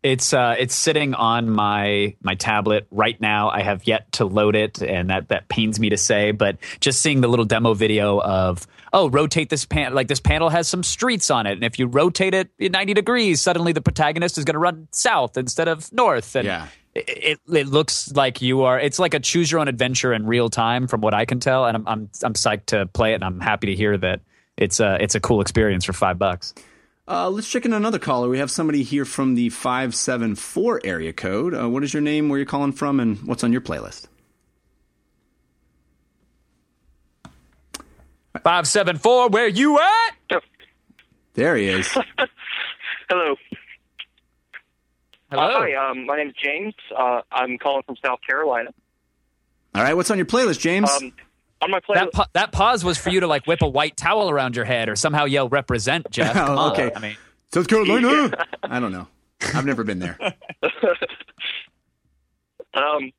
It's 0.04 0.34
uh, 0.34 0.56
it's 0.60 0.76
sitting 0.76 1.16
on 1.16 1.50
my 1.50 2.16
my 2.22 2.36
tablet 2.36 2.86
right 2.92 3.20
now. 3.20 3.50
I 3.50 3.64
have 3.64 3.88
yet 3.88 4.12
to 4.14 4.26
load 4.26 4.56
it, 4.56 4.80
and 4.84 5.10
that 5.10 5.30
that 5.30 5.48
pains 5.50 5.80
me 5.80 5.90
to 5.90 5.98
say. 5.98 6.32
But 6.32 6.58
just 6.80 7.02
seeing 7.02 7.22
the 7.22 7.28
little 7.28 7.46
demo 7.46 7.74
video 7.74 8.22
of 8.22 8.68
oh, 8.94 9.10
rotate 9.10 9.50
this 9.50 9.66
pan 9.66 9.96
like 9.96 10.08
this 10.08 10.20
panel 10.20 10.50
has 10.50 10.68
some 10.68 10.84
streets 10.84 11.32
on 11.32 11.48
it, 11.48 11.54
and 11.54 11.64
if 11.64 11.80
you 11.80 11.88
rotate 11.88 12.36
it 12.36 12.50
in 12.60 12.72
ninety 12.72 12.94
degrees, 12.94 13.42
suddenly 13.42 13.74
the 13.74 13.82
protagonist 13.82 14.38
is 14.38 14.46
going 14.46 14.54
to 14.54 14.60
run 14.60 14.88
south 14.92 15.38
instead 15.38 15.68
of 15.68 15.92
north. 15.92 16.36
And 16.36 16.46
Yeah. 16.46 16.68
It, 16.96 17.40
it, 17.50 17.54
it 17.54 17.68
looks 17.68 18.12
like 18.14 18.42
you 18.42 18.64
are. 18.64 18.80
It's 18.80 19.00
like 19.00 19.14
a 19.14 19.20
choose 19.20 19.52
your 19.52 19.60
own 19.62 19.68
adventure 19.68 20.14
in 20.14 20.26
real 20.26 20.50
time, 20.50 20.88
from 20.88 21.02
what 21.02 21.14
I 21.14 21.26
can 21.26 21.40
tell. 21.42 21.66
And 21.66 21.76
I'm 21.78 21.88
I'm 21.88 22.10
I'm 22.24 22.34
psyched 22.34 22.68
to 22.68 22.86
play 22.88 23.12
it, 23.12 23.16
and 23.16 23.24
I'm 23.26 23.40
happy 23.42 23.68
to 23.68 23.76
hear 23.76 23.98
that 23.98 24.22
it's 24.58 24.80
a 24.80 24.98
it's 25.02 25.14
a 25.16 25.20
cool 25.20 25.42
experience 25.42 25.84
for 25.86 25.92
five 25.94 26.18
bucks. 26.18 26.54
uh, 27.08 27.30
let's 27.30 27.50
check 27.50 27.66
in 27.66 27.74
another 27.74 28.00
caller 28.00 28.30
we 28.30 28.40
have 28.40 28.50
somebody 28.50 28.82
here 28.82 29.04
from 29.06 29.36
the 29.36 29.50
574 29.50 30.82
area 30.86 31.12
code 31.14 31.54
uh, 31.54 31.68
what 31.70 31.84
is 31.84 31.94
your 31.94 32.02
name 32.02 32.30
where 32.30 32.40
you're 32.40 32.46
calling 32.48 32.72
from 32.72 33.00
and 33.02 33.22
what's 33.28 33.44
on 33.44 33.52
your 33.52 33.62
playlist 33.62 34.08
Five 38.44 38.68
seven 38.68 38.98
four, 38.98 39.30
where 39.30 39.48
you 39.48 39.80
at? 39.80 40.42
there 41.34 41.56
he 41.56 41.68
is 41.68 41.88
Hello. 43.10 43.36
Hello. 45.36 45.56
Uh, 45.58 45.60
hi, 45.62 45.74
um, 45.92 46.06
my 46.06 46.18
name's 46.18 46.34
James. 46.42 46.74
Uh, 46.98 47.22
I'm 47.32 47.58
calling 47.58 47.84
from 47.86 47.96
South 48.04 48.20
Carolina. 48.28 48.70
all 49.74 49.82
right 49.84 49.94
what's 49.96 50.10
on 50.12 50.18
your 50.18 50.26
playlist 50.26 50.60
james 50.60 50.90
Um, 50.90 51.12
on 51.62 51.72
my 51.72 51.80
playlist, 51.80 51.94
That 51.96 52.12
pa- 52.14 52.28
that 52.34 52.52
pause 52.52 52.84
was 52.84 52.98
for 52.98 53.10
you 53.10 53.20
to 53.22 53.28
like 53.28 53.46
whip 53.48 53.62
a 53.62 53.68
white 53.68 53.98
towel 53.98 54.30
around 54.30 54.56
your 54.56 54.66
head 54.66 54.88
or 54.90 54.96
somehow 54.96 55.26
yell 55.26 55.50
"represent," 55.50 56.10
Jeff. 56.12 56.34
Come 56.46 56.58
on. 56.58 56.72
okay 56.72 56.92
I 56.96 57.00
mean, 57.00 57.18
south 57.54 57.68
carolina 57.68 58.32
i 58.64 58.80
don't 58.80 58.92
know 58.92 59.08
i've 59.54 59.66
never 59.66 59.84
been 59.84 60.00
there 60.00 60.18
um, 62.74 63.12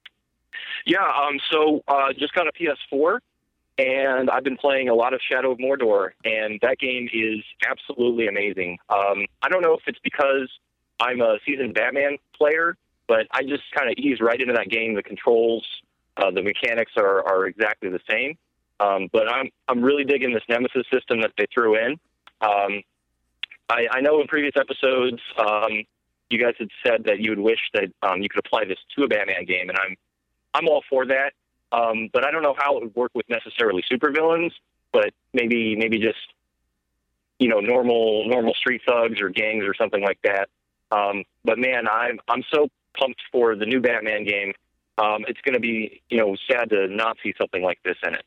yeah, 0.84 0.98
um, 1.00 1.38
so 1.50 1.82
uh, 1.88 2.12
just 2.18 2.32
got 2.34 2.46
a 2.46 2.52
PS4, 2.52 3.18
and 3.78 4.30
I've 4.30 4.44
been 4.44 4.56
playing 4.56 4.88
a 4.88 4.94
lot 4.94 5.14
of 5.14 5.20
Shadow 5.28 5.50
of 5.52 5.58
Mordor, 5.58 6.10
and 6.24 6.58
that 6.62 6.78
game 6.78 7.08
is 7.12 7.42
absolutely 7.68 8.28
amazing. 8.28 8.78
Um, 8.88 9.24
I 9.42 9.48
don't 9.48 9.62
know 9.62 9.74
if 9.74 9.80
it's 9.86 9.98
because 10.04 10.48
I'm 11.00 11.20
a 11.20 11.38
seasoned 11.44 11.74
Batman 11.74 12.18
player, 12.36 12.76
but 13.06 13.26
I 13.30 13.42
just 13.42 13.64
kind 13.74 13.90
of 13.90 13.96
ease 13.98 14.20
right 14.20 14.40
into 14.40 14.54
that 14.54 14.68
game. 14.68 14.94
The 14.94 15.02
controls, 15.02 15.64
uh, 16.16 16.30
the 16.30 16.42
mechanics 16.42 16.92
are, 16.96 17.26
are 17.26 17.46
exactly 17.46 17.90
the 17.90 18.00
same. 18.08 18.36
Um, 18.78 19.08
but 19.12 19.30
I'm 19.30 19.50
I'm 19.68 19.82
really 19.82 20.04
digging 20.04 20.34
this 20.34 20.42
Nemesis 20.48 20.84
system 20.92 21.22
that 21.22 21.32
they 21.38 21.46
threw 21.52 21.76
in. 21.76 21.92
Um, 22.40 22.82
I, 23.68 23.86
I 23.90 24.00
know 24.00 24.20
in 24.20 24.26
previous 24.26 24.54
episodes, 24.56 25.20
um, 25.38 25.84
you 26.30 26.38
guys 26.38 26.54
had 26.58 26.68
said 26.84 27.04
that 27.04 27.20
you 27.20 27.30
would 27.30 27.38
wish 27.38 27.60
that 27.74 27.90
um, 28.02 28.22
you 28.22 28.28
could 28.28 28.44
apply 28.44 28.64
this 28.64 28.78
to 28.96 29.04
a 29.04 29.08
Batman 29.08 29.44
game, 29.46 29.68
and 29.68 29.78
I'm 29.78 29.96
I'm 30.54 30.68
all 30.68 30.82
for 30.88 31.06
that. 31.06 31.32
Um, 31.72 32.08
but 32.12 32.24
I 32.24 32.30
don't 32.30 32.42
know 32.42 32.54
how 32.56 32.76
it 32.76 32.84
would 32.84 32.96
work 32.96 33.10
with 33.14 33.28
necessarily 33.28 33.82
supervillains, 33.90 34.52
but 34.92 35.10
maybe 35.32 35.74
maybe 35.76 35.98
just 35.98 36.18
you 37.38 37.48
know 37.48 37.60
normal 37.60 38.28
normal 38.28 38.54
street 38.54 38.82
thugs 38.86 39.20
or 39.20 39.30
gangs 39.30 39.64
or 39.64 39.74
something 39.74 40.02
like 40.02 40.18
that. 40.22 40.48
Um, 40.90 41.24
but 41.44 41.58
man, 41.58 41.86
I'm 41.88 42.18
I'm 42.28 42.42
so 42.52 42.68
pumped 42.98 43.20
for 43.32 43.56
the 43.56 43.66
new 43.66 43.80
Batman 43.80 44.24
game. 44.24 44.52
Um, 44.98 45.24
it's 45.28 45.40
going 45.42 45.54
to 45.54 45.60
be 45.60 46.02
you 46.08 46.18
know 46.18 46.36
sad 46.50 46.70
to 46.70 46.88
not 46.88 47.16
see 47.22 47.34
something 47.38 47.62
like 47.62 47.78
this 47.84 47.96
in 48.06 48.14
it. 48.14 48.24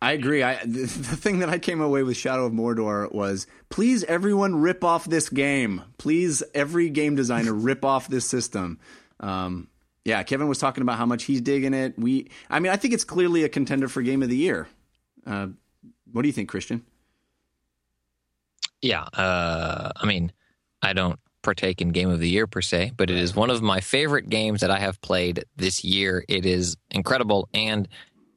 I 0.00 0.12
agree. 0.12 0.42
I, 0.42 0.54
the, 0.64 0.80
the 0.80 1.16
thing 1.16 1.40
that 1.40 1.48
I 1.48 1.58
came 1.58 1.80
away 1.80 2.02
with 2.02 2.16
Shadow 2.16 2.46
of 2.46 2.52
Mordor 2.52 3.12
was 3.12 3.46
please 3.68 4.04
everyone 4.04 4.56
rip 4.56 4.84
off 4.84 5.04
this 5.04 5.28
game. 5.28 5.82
Please 5.98 6.42
every 6.54 6.90
game 6.90 7.14
designer 7.14 7.52
rip 7.54 7.84
off 7.84 8.08
this 8.08 8.24
system. 8.24 8.78
Um, 9.20 9.68
yeah, 10.04 10.22
Kevin 10.22 10.48
was 10.48 10.58
talking 10.58 10.82
about 10.82 10.96
how 10.96 11.06
much 11.06 11.24
he's 11.24 11.42
digging 11.42 11.74
it. 11.74 11.98
We, 11.98 12.30
I 12.48 12.60
mean, 12.60 12.72
I 12.72 12.76
think 12.76 12.94
it's 12.94 13.04
clearly 13.04 13.44
a 13.44 13.48
contender 13.48 13.88
for 13.88 14.00
game 14.00 14.22
of 14.22 14.30
the 14.30 14.36
year. 14.36 14.68
Uh, 15.26 15.48
what 16.10 16.22
do 16.22 16.28
you 16.28 16.32
think, 16.32 16.48
Christian? 16.48 16.86
Yeah, 18.80 19.02
uh, 19.02 19.90
I 19.96 20.06
mean, 20.06 20.32
I 20.80 20.92
don't 20.94 21.18
partake 21.48 21.80
in 21.80 21.88
game 21.88 22.10
of 22.10 22.20
the 22.20 22.28
year 22.28 22.46
per 22.46 22.60
se, 22.60 22.92
but 22.98 23.08
it 23.08 23.16
is 23.16 23.34
one 23.34 23.48
of 23.48 23.62
my 23.62 23.80
favorite 23.80 24.28
games 24.28 24.60
that 24.60 24.70
I 24.70 24.78
have 24.78 25.00
played 25.00 25.46
this 25.56 25.82
year. 25.82 26.22
It 26.28 26.44
is 26.44 26.76
incredible 26.90 27.48
and 27.54 27.88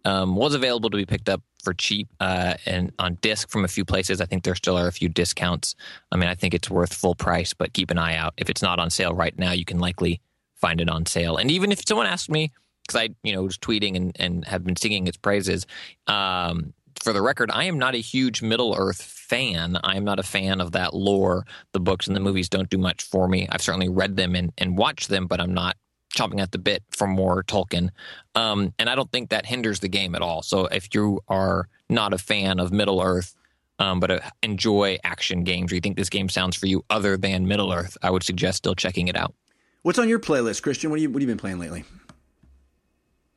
um, 0.05 0.38
was 0.38 0.53
available 0.53 0.89
to 0.89 0.95
be 0.95 1.05
picked 1.05 1.28
up 1.28 1.41
for 1.62 1.74
cheap 1.74 2.07
uh, 2.22 2.53
and 2.66 2.93
on 2.99 3.16
disc 3.16 3.49
from 3.49 3.66
a 3.66 3.68
few 3.68 3.84
places. 3.84 4.22
I 4.22 4.26
think 4.26 4.45
there 4.45 4.55
still 4.55 4.78
are 4.78 4.88
a 4.88 4.93
few 4.93 5.09
discounts. 5.09 5.76
I 6.09 6.16
mean, 6.16 6.30
I 6.30 6.36
think 6.36 6.53
it's 6.53 6.70
worth 6.70 6.93
full 6.93 7.14
price, 7.14 7.53
but 7.53 7.74
keep 7.74 7.91
an 7.91 7.97
eye 7.97 8.16
out. 8.16 8.34
If 8.38 8.49
it's 8.49 8.62
not 8.62 8.80
on 8.80 8.89
sale 8.89 9.14
right 9.14 9.38
now, 9.38 9.51
you 9.51 9.66
can 9.66 9.80
likely 9.80 10.22
find 10.55 10.80
it 10.80 10.89
on 10.89 11.05
sale. 11.05 11.36
And 11.36 11.51
even 11.51 11.74
if 11.74 11.86
someone 11.86 12.07
asked 12.07 12.30
me, 12.30 12.53
because 12.88 13.01
I, 13.01 13.09
you 13.24 13.34
know, 13.34 13.43
was 13.43 13.57
tweeting 13.57 13.97
and, 13.97 14.16
and 14.18 14.45
have 14.45 14.64
been 14.64 14.78
singing 14.78 15.07
its 15.07 15.18
praises, 15.18 15.68
um, 16.07 16.74
for 17.04 17.14
the 17.14 17.22
record, 17.22 17.49
I 17.52 17.66
am 17.66 17.80
not 17.80 17.95
a 17.95 17.99
huge 17.99 18.41
Middle 18.41 18.76
Earth 18.78 19.02
fan. 19.02 19.78
I 19.84 19.97
am 19.97 20.04
not 20.04 20.20
a 20.20 20.24
fan 20.24 20.62
of 20.62 20.74
that 20.74 20.93
lore. 20.93 21.45
The 21.72 21.80
books 21.80 22.08
and 22.08 22.16
the 22.16 22.20
movies 22.20 22.49
don't 22.49 22.70
do 22.70 22.78
much 22.78 23.04
for 23.04 23.28
me. 23.28 23.47
I've 23.49 23.62
certainly 23.62 23.89
read 23.89 24.16
them 24.16 24.36
and, 24.36 24.52
and 24.58 24.78
watched 24.78 25.10
them, 25.10 25.28
but 25.28 25.39
I'm 25.39 25.54
not 25.54 25.78
chomping 26.14 26.41
at 26.41 26.52
the 26.52 26.58
bit 26.58 26.84
for 26.91 27.08
more 27.08 27.43
Tolkien. 27.43 27.89
Um, 28.36 28.74
and 28.78 28.89
I 28.89 28.95
don't 28.95 29.12
think 29.12 29.30
that 29.30 29.45
hinders 29.45 29.80
the 29.80 29.88
game 29.88 30.14
at 30.16 30.22
all. 30.22 30.41
So 30.41 30.66
if 30.66 30.93
you 30.93 31.22
are 31.28 31.68
not 31.89 32.14
a 32.14 32.18
fan 32.18 32.60
of 32.60 32.72
Middle 32.72 33.02
Earth, 33.02 33.36
um, 33.80 33.99
but 33.99 34.12
uh, 34.12 34.20
enjoy 34.43 34.97
action 35.04 35.43
games, 35.43 35.72
or 35.72 35.76
you 35.76 35.82
think 35.82 35.97
this 35.97 36.10
game 36.10 36.30
sounds 36.30 36.56
for 36.56 36.68
you 36.68 36.84
other 36.89 37.18
than 37.18 37.47
Middle 37.47 37.72
Earth, 37.72 37.97
I 38.04 38.12
would 38.12 38.24
suggest 38.24 38.60
still 38.60 38.76
checking 38.76 39.08
it 39.08 39.16
out. 39.16 39.34
What's 39.82 39.97
on 39.97 40.08
your 40.08 40.20
playlist, 40.20 40.62
Christian? 40.62 40.91
What 40.91 40.99
you 40.99 41.10
what 41.10 41.22
have 41.22 41.28
you 41.28 41.36
been 41.36 41.39
playing 41.39 41.58
lately? 41.58 41.84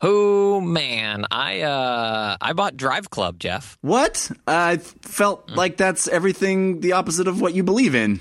Oh 0.07 0.61
man, 0.61 1.25
I 1.31 1.63
uh, 1.63 2.37
I 2.39 2.53
bought 2.53 2.77
Driveclub, 2.77 3.39
Jeff. 3.39 3.79
What? 3.81 4.31
I 4.47 4.77
felt 4.77 5.51
like 5.51 5.79
that's 5.79 6.07
everything 6.09 6.81
the 6.81 6.93
opposite 6.93 7.27
of 7.27 7.41
what 7.41 7.55
you 7.55 7.63
believe 7.63 7.95
in. 7.95 8.21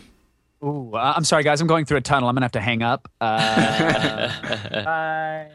ooh, 0.64 0.94
uh, 0.94 1.14
I'm 1.16 1.26
sorry, 1.26 1.44
guys. 1.44 1.60
I'm 1.60 1.68
going 1.68 1.84
through 1.84 1.98
a 1.98 2.02
tunnel. 2.02 2.30
I'm 2.30 2.36
gonna 2.36 2.46
have 2.46 2.54
to 2.54 2.62
hang 2.62 2.84
up. 2.84 3.10
Uh, 3.20 4.32
bye. 4.86 5.50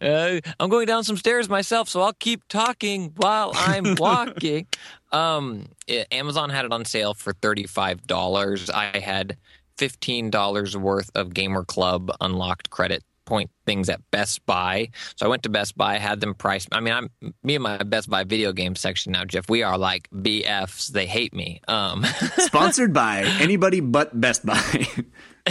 Uh, 0.00 0.40
I'm 0.60 0.68
going 0.68 0.86
down 0.86 1.04
some 1.04 1.16
stairs 1.16 1.48
myself, 1.48 1.88
so 1.88 2.02
I'll 2.02 2.12
keep 2.12 2.46
talking 2.48 3.12
while 3.16 3.52
I'm 3.54 3.94
walking. 3.98 4.66
um, 5.10 5.66
it- 5.86 6.08
Amazon 6.12 6.50
had 6.50 6.64
it 6.66 6.72
on 6.72 6.84
sale 6.84 7.14
for 7.14 7.32
$35. 7.32 8.70
I 8.74 8.98
had 8.98 9.36
$15 9.78 10.74
worth 10.76 11.10
of 11.14 11.32
Gamer 11.32 11.64
Club 11.64 12.10
unlocked 12.20 12.68
credit 12.68 13.02
point 13.24 13.50
things 13.66 13.88
at 13.88 14.00
Best 14.10 14.44
Buy. 14.46 14.88
So 15.16 15.26
I 15.26 15.28
went 15.28 15.42
to 15.44 15.48
Best 15.48 15.76
Buy, 15.76 15.98
had 15.98 16.20
them 16.20 16.34
priced. 16.34 16.68
I 16.72 16.80
mean, 16.80 16.94
I'm 16.94 17.10
me 17.42 17.54
and 17.54 17.62
my 17.62 17.78
Best 17.78 18.10
Buy 18.10 18.24
video 18.24 18.52
game 18.52 18.76
section 18.76 19.12
now, 19.12 19.24
Jeff. 19.24 19.48
We 19.48 19.62
are 19.62 19.78
like 19.78 20.08
BFs. 20.10 20.88
They 20.88 21.06
hate 21.06 21.34
me. 21.34 21.60
Um, 21.68 22.04
Sponsored 22.38 22.92
by 22.92 23.22
anybody 23.40 23.80
but 23.80 24.18
Best 24.20 24.44
Buy. 24.44 24.86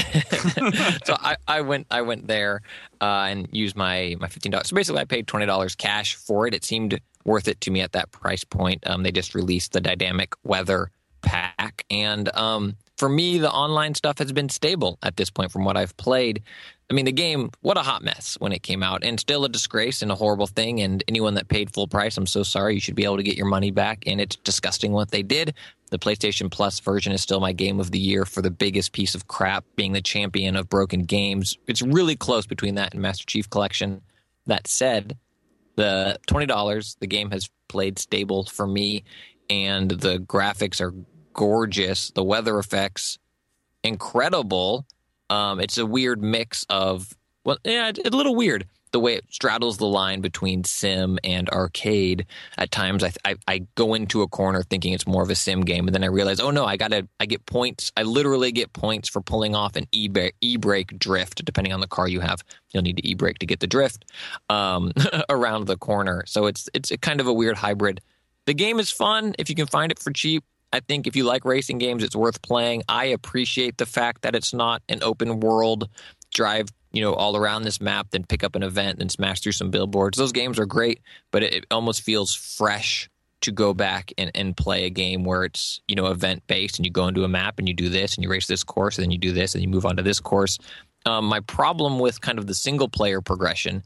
so 1.05 1.15
I, 1.19 1.35
I 1.47 1.61
went 1.61 1.87
I 1.91 2.01
went 2.01 2.27
there 2.27 2.61
uh, 3.01 3.27
and 3.29 3.47
used 3.51 3.75
my 3.75 4.15
my 4.19 4.27
fifteen 4.27 4.51
dollars. 4.51 4.69
So 4.69 4.75
basically, 4.75 5.01
I 5.01 5.05
paid 5.05 5.27
twenty 5.27 5.45
dollars 5.45 5.75
cash 5.75 6.15
for 6.15 6.47
it. 6.47 6.53
It 6.53 6.63
seemed 6.63 6.99
worth 7.25 7.47
it 7.47 7.61
to 7.61 7.71
me 7.71 7.81
at 7.81 7.91
that 7.91 8.11
price 8.11 8.43
point. 8.43 8.87
Um, 8.87 9.03
they 9.03 9.11
just 9.11 9.35
released 9.35 9.73
the 9.73 9.81
dynamic 9.81 10.33
weather 10.43 10.91
pack, 11.21 11.85
and 11.89 12.33
um, 12.35 12.77
for 12.97 13.09
me, 13.09 13.37
the 13.37 13.51
online 13.51 13.95
stuff 13.95 14.19
has 14.19 14.31
been 14.31 14.49
stable 14.49 14.97
at 15.03 15.17
this 15.17 15.29
point 15.29 15.51
from 15.51 15.65
what 15.65 15.75
I've 15.75 15.95
played. 15.97 16.43
I 16.91 16.93
mean, 16.93 17.05
the 17.05 17.13
game, 17.13 17.51
what 17.61 17.77
a 17.77 17.83
hot 17.83 18.03
mess 18.03 18.35
when 18.39 18.51
it 18.51 18.63
came 18.63 18.83
out, 18.83 19.01
and 19.01 19.17
still 19.17 19.45
a 19.45 19.49
disgrace 19.49 20.01
and 20.01 20.11
a 20.11 20.15
horrible 20.15 20.45
thing. 20.45 20.81
And 20.81 21.01
anyone 21.07 21.35
that 21.35 21.47
paid 21.47 21.73
full 21.73 21.87
price, 21.87 22.17
I'm 22.17 22.27
so 22.27 22.43
sorry. 22.43 22.73
You 22.73 22.81
should 22.81 22.95
be 22.95 23.05
able 23.05 23.15
to 23.15 23.23
get 23.23 23.37
your 23.37 23.45
money 23.45 23.71
back. 23.71 24.03
And 24.05 24.19
it's 24.19 24.35
disgusting 24.35 24.91
what 24.91 25.09
they 25.09 25.23
did. 25.23 25.53
The 25.89 25.97
PlayStation 25.97 26.51
Plus 26.51 26.81
version 26.81 27.13
is 27.13 27.21
still 27.21 27.39
my 27.39 27.53
game 27.53 27.79
of 27.79 27.91
the 27.91 27.99
year 27.99 28.25
for 28.25 28.41
the 28.41 28.51
biggest 28.51 28.91
piece 28.91 29.15
of 29.15 29.29
crap, 29.29 29.63
being 29.77 29.93
the 29.93 30.01
champion 30.01 30.57
of 30.57 30.67
broken 30.67 31.03
games. 31.03 31.57
It's 31.65 31.81
really 31.81 32.17
close 32.17 32.45
between 32.45 32.75
that 32.75 32.91
and 32.91 33.01
Master 33.01 33.25
Chief 33.25 33.49
Collection. 33.49 34.01
That 34.47 34.67
said, 34.67 35.17
the 35.77 36.19
$20, 36.27 36.99
the 36.99 37.07
game 37.07 37.31
has 37.31 37.49
played 37.69 37.99
stable 37.99 38.43
for 38.43 38.67
me, 38.67 39.05
and 39.49 39.89
the 39.89 40.17
graphics 40.17 40.81
are 40.81 40.93
gorgeous. 41.33 42.11
The 42.11 42.23
weather 42.25 42.59
effects, 42.59 43.17
incredible. 43.81 44.85
Um, 45.31 45.59
it's 45.61 45.77
a 45.77 45.85
weird 45.85 46.21
mix 46.21 46.65
of 46.69 47.15
well, 47.45 47.57
yeah, 47.63 47.87
it's 47.89 47.99
a 47.99 48.15
little 48.15 48.35
weird 48.35 48.67
the 48.91 48.99
way 48.99 49.15
it 49.15 49.25
straddles 49.29 49.77
the 49.77 49.87
line 49.87 50.19
between 50.19 50.63
sim 50.63 51.17
and 51.23 51.49
arcade. 51.49 52.25
At 52.57 52.71
times, 52.71 53.03
I, 53.03 53.13
I 53.23 53.35
I 53.47 53.67
go 53.75 53.93
into 53.93 54.21
a 54.21 54.27
corner 54.27 54.63
thinking 54.63 54.93
it's 54.93 55.07
more 55.07 55.23
of 55.23 55.29
a 55.29 55.35
sim 55.35 55.61
game, 55.61 55.87
and 55.87 55.95
then 55.95 56.03
I 56.03 56.07
realize, 56.07 56.39
oh 56.39 56.51
no, 56.51 56.65
I 56.65 56.77
gotta 56.77 57.07
I 57.19 57.25
get 57.25 57.45
points. 57.45 57.91
I 57.95 58.03
literally 58.03 58.51
get 58.51 58.73
points 58.73 59.09
for 59.09 59.21
pulling 59.21 59.55
off 59.55 59.75
an 59.75 59.87
e 59.91 60.09
e 60.41 60.57
brake 60.57 60.99
drift, 60.99 61.43
depending 61.45 61.73
on 61.73 61.79
the 61.79 61.87
car 61.87 62.07
you 62.07 62.19
have. 62.19 62.43
You'll 62.73 62.83
need 62.83 62.97
to 62.97 63.07
e 63.07 63.13
brake 63.13 63.39
to 63.39 63.45
get 63.45 63.59
the 63.59 63.67
drift 63.67 64.05
um, 64.49 64.91
around 65.29 65.67
the 65.67 65.77
corner. 65.77 66.23
So 66.27 66.45
it's 66.45 66.69
it's 66.73 66.91
kind 67.01 67.21
of 67.21 67.27
a 67.27 67.33
weird 67.33 67.57
hybrid. 67.57 68.01
The 68.45 68.53
game 68.53 68.79
is 68.79 68.91
fun 68.91 69.35
if 69.39 69.49
you 69.49 69.55
can 69.55 69.67
find 69.67 69.91
it 69.91 69.99
for 69.99 70.11
cheap. 70.11 70.43
I 70.73 70.79
think 70.79 71.07
if 71.07 71.15
you 71.15 71.23
like 71.23 71.45
racing 71.45 71.77
games, 71.77 72.03
it's 72.03 72.15
worth 72.15 72.41
playing. 72.41 72.83
I 72.87 73.05
appreciate 73.05 73.77
the 73.77 73.85
fact 73.85 74.21
that 74.21 74.35
it's 74.35 74.53
not 74.53 74.81
an 74.89 75.03
open 75.03 75.39
world 75.39 75.89
drive, 76.33 76.69
you 76.93 77.01
know, 77.01 77.13
all 77.13 77.35
around 77.35 77.63
this 77.63 77.81
map, 77.81 78.07
then 78.11 78.23
pick 78.23 78.43
up 78.43 78.55
an 78.55 78.63
event, 78.63 78.99
then 78.99 79.09
smash 79.09 79.41
through 79.41 79.51
some 79.51 79.69
billboards. 79.69 80.17
Those 80.17 80.31
games 80.31 80.59
are 80.59 80.65
great, 80.65 81.01
but 81.31 81.43
it, 81.43 81.53
it 81.53 81.65
almost 81.71 82.01
feels 82.01 82.33
fresh 82.33 83.09
to 83.41 83.51
go 83.51 83.73
back 83.73 84.13
and, 84.17 84.31
and 84.35 84.55
play 84.55 84.85
a 84.85 84.89
game 84.89 85.23
where 85.23 85.43
it's, 85.43 85.81
you 85.87 85.95
know, 85.95 86.07
event 86.07 86.43
based 86.47 86.77
and 86.77 86.85
you 86.85 86.91
go 86.91 87.07
into 87.07 87.23
a 87.23 87.27
map 87.27 87.59
and 87.59 87.67
you 87.67 87.73
do 87.73 87.89
this 87.89 88.15
and 88.15 88.23
you 88.23 88.29
race 88.29 88.47
this 88.47 88.63
course 88.63 88.97
and 88.97 89.03
then 89.03 89.11
you 89.11 89.17
do 89.17 89.31
this 89.31 89.55
and 89.55 89.63
you 89.63 89.69
move 89.69 89.85
on 89.85 89.97
to 89.97 90.03
this 90.03 90.19
course. 90.19 90.57
Um, 91.05 91.25
my 91.25 91.39
problem 91.41 91.99
with 91.99 92.21
kind 92.21 92.37
of 92.37 92.45
the 92.45 92.53
single 92.53 92.87
player 92.87 93.19
progression 93.19 93.83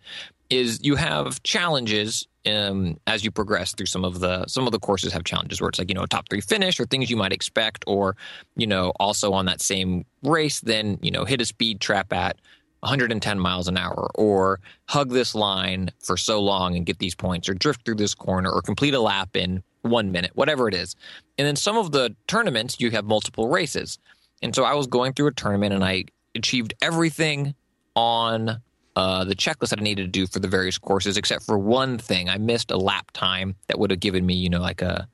is 0.49 0.83
you 0.83 0.95
have 0.95 1.41
challenges 1.43 2.27
um, 2.47 2.97
as 3.07 3.23
you 3.23 3.31
progress 3.31 3.73
through 3.73 3.85
some 3.85 4.05
of 4.05 4.19
the 4.19 4.45
some 4.47 4.65
of 4.65 4.71
the 4.71 4.79
courses 4.79 5.11
have 5.13 5.23
challenges 5.23 5.61
where 5.61 5.69
it's 5.69 5.79
like 5.79 5.89
you 5.89 5.95
know 5.95 6.03
a 6.03 6.07
top 6.07 6.29
three 6.29 6.41
finish 6.41 6.79
or 6.79 6.85
things 6.85 7.09
you 7.09 7.17
might 7.17 7.33
expect 7.33 7.83
or 7.87 8.15
you 8.55 8.67
know 8.67 8.91
also 8.99 9.33
on 9.33 9.45
that 9.45 9.61
same 9.61 10.05
race 10.23 10.59
then 10.61 10.97
you 11.01 11.11
know 11.11 11.25
hit 11.25 11.41
a 11.41 11.45
speed 11.45 11.79
trap 11.79 12.11
at 12.13 12.37
110 12.81 13.39
miles 13.39 13.67
an 13.67 13.77
hour 13.77 14.11
or 14.15 14.59
hug 14.87 15.09
this 15.09 15.33
line 15.33 15.89
for 15.99 16.17
so 16.17 16.39
long 16.39 16.75
and 16.75 16.85
get 16.85 16.99
these 16.99 17.15
points 17.15 17.49
or 17.49 17.55
drift 17.55 17.83
through 17.83 17.95
this 17.95 18.13
corner 18.13 18.51
or 18.51 18.61
complete 18.61 18.93
a 18.93 18.99
lap 18.99 19.35
in 19.35 19.63
one 19.81 20.11
minute 20.11 20.31
whatever 20.35 20.67
it 20.67 20.73
is. 20.73 20.95
And 21.37 21.47
then 21.47 21.55
some 21.55 21.77
of 21.77 21.91
the 21.91 22.15
tournaments 22.27 22.79
you 22.79 22.91
have 22.91 23.05
multiple 23.05 23.49
races. 23.49 23.97
And 24.41 24.53
so 24.53 24.63
i 24.63 24.73
was 24.73 24.85
going 24.87 25.13
through 25.13 25.27
a 25.27 25.33
tournament 25.33 25.73
and 25.73 25.83
i 25.83 26.05
achieved 26.35 26.73
everything 26.81 27.55
on 27.95 28.61
uh, 28.95 29.23
the 29.25 29.35
checklist 29.35 29.69
that 29.69 29.79
I 29.79 29.83
needed 29.83 30.03
to 30.03 30.07
do 30.07 30.25
for 30.27 30.39
the 30.39 30.47
various 30.47 30.77
courses, 30.77 31.17
except 31.17 31.43
for 31.43 31.57
one 31.57 31.97
thing. 31.97 32.29
I 32.29 32.37
missed 32.37 32.71
a 32.71 32.77
lap 32.77 33.11
time 33.11 33.55
that 33.67 33.77
would 33.77 33.91
have 33.91 33.99
given 33.99 34.25
me, 34.25 34.35
you 34.35 34.49
know, 34.49 34.61
like 34.61 34.81
a 34.81 35.07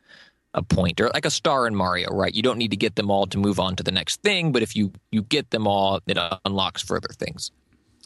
a 0.53 0.61
point 0.61 0.99
or 0.99 1.09
like 1.13 1.25
a 1.25 1.31
star 1.31 1.65
in 1.65 1.75
Mario, 1.75 2.09
right? 2.09 2.33
You 2.33 2.41
don't 2.41 2.57
need 2.57 2.71
to 2.71 2.77
get 2.77 2.95
them 2.95 3.09
all 3.09 3.25
to 3.27 3.37
move 3.37 3.59
on 3.59 3.75
to 3.77 3.83
the 3.83 3.91
next 3.91 4.21
thing, 4.21 4.51
but 4.51 4.61
if 4.61 4.75
you 4.75 4.91
you 5.11 5.23
get 5.23 5.49
them 5.49 5.67
all, 5.67 6.01
it 6.05 6.17
unlocks 6.45 6.81
further 6.81 7.09
things. 7.13 7.51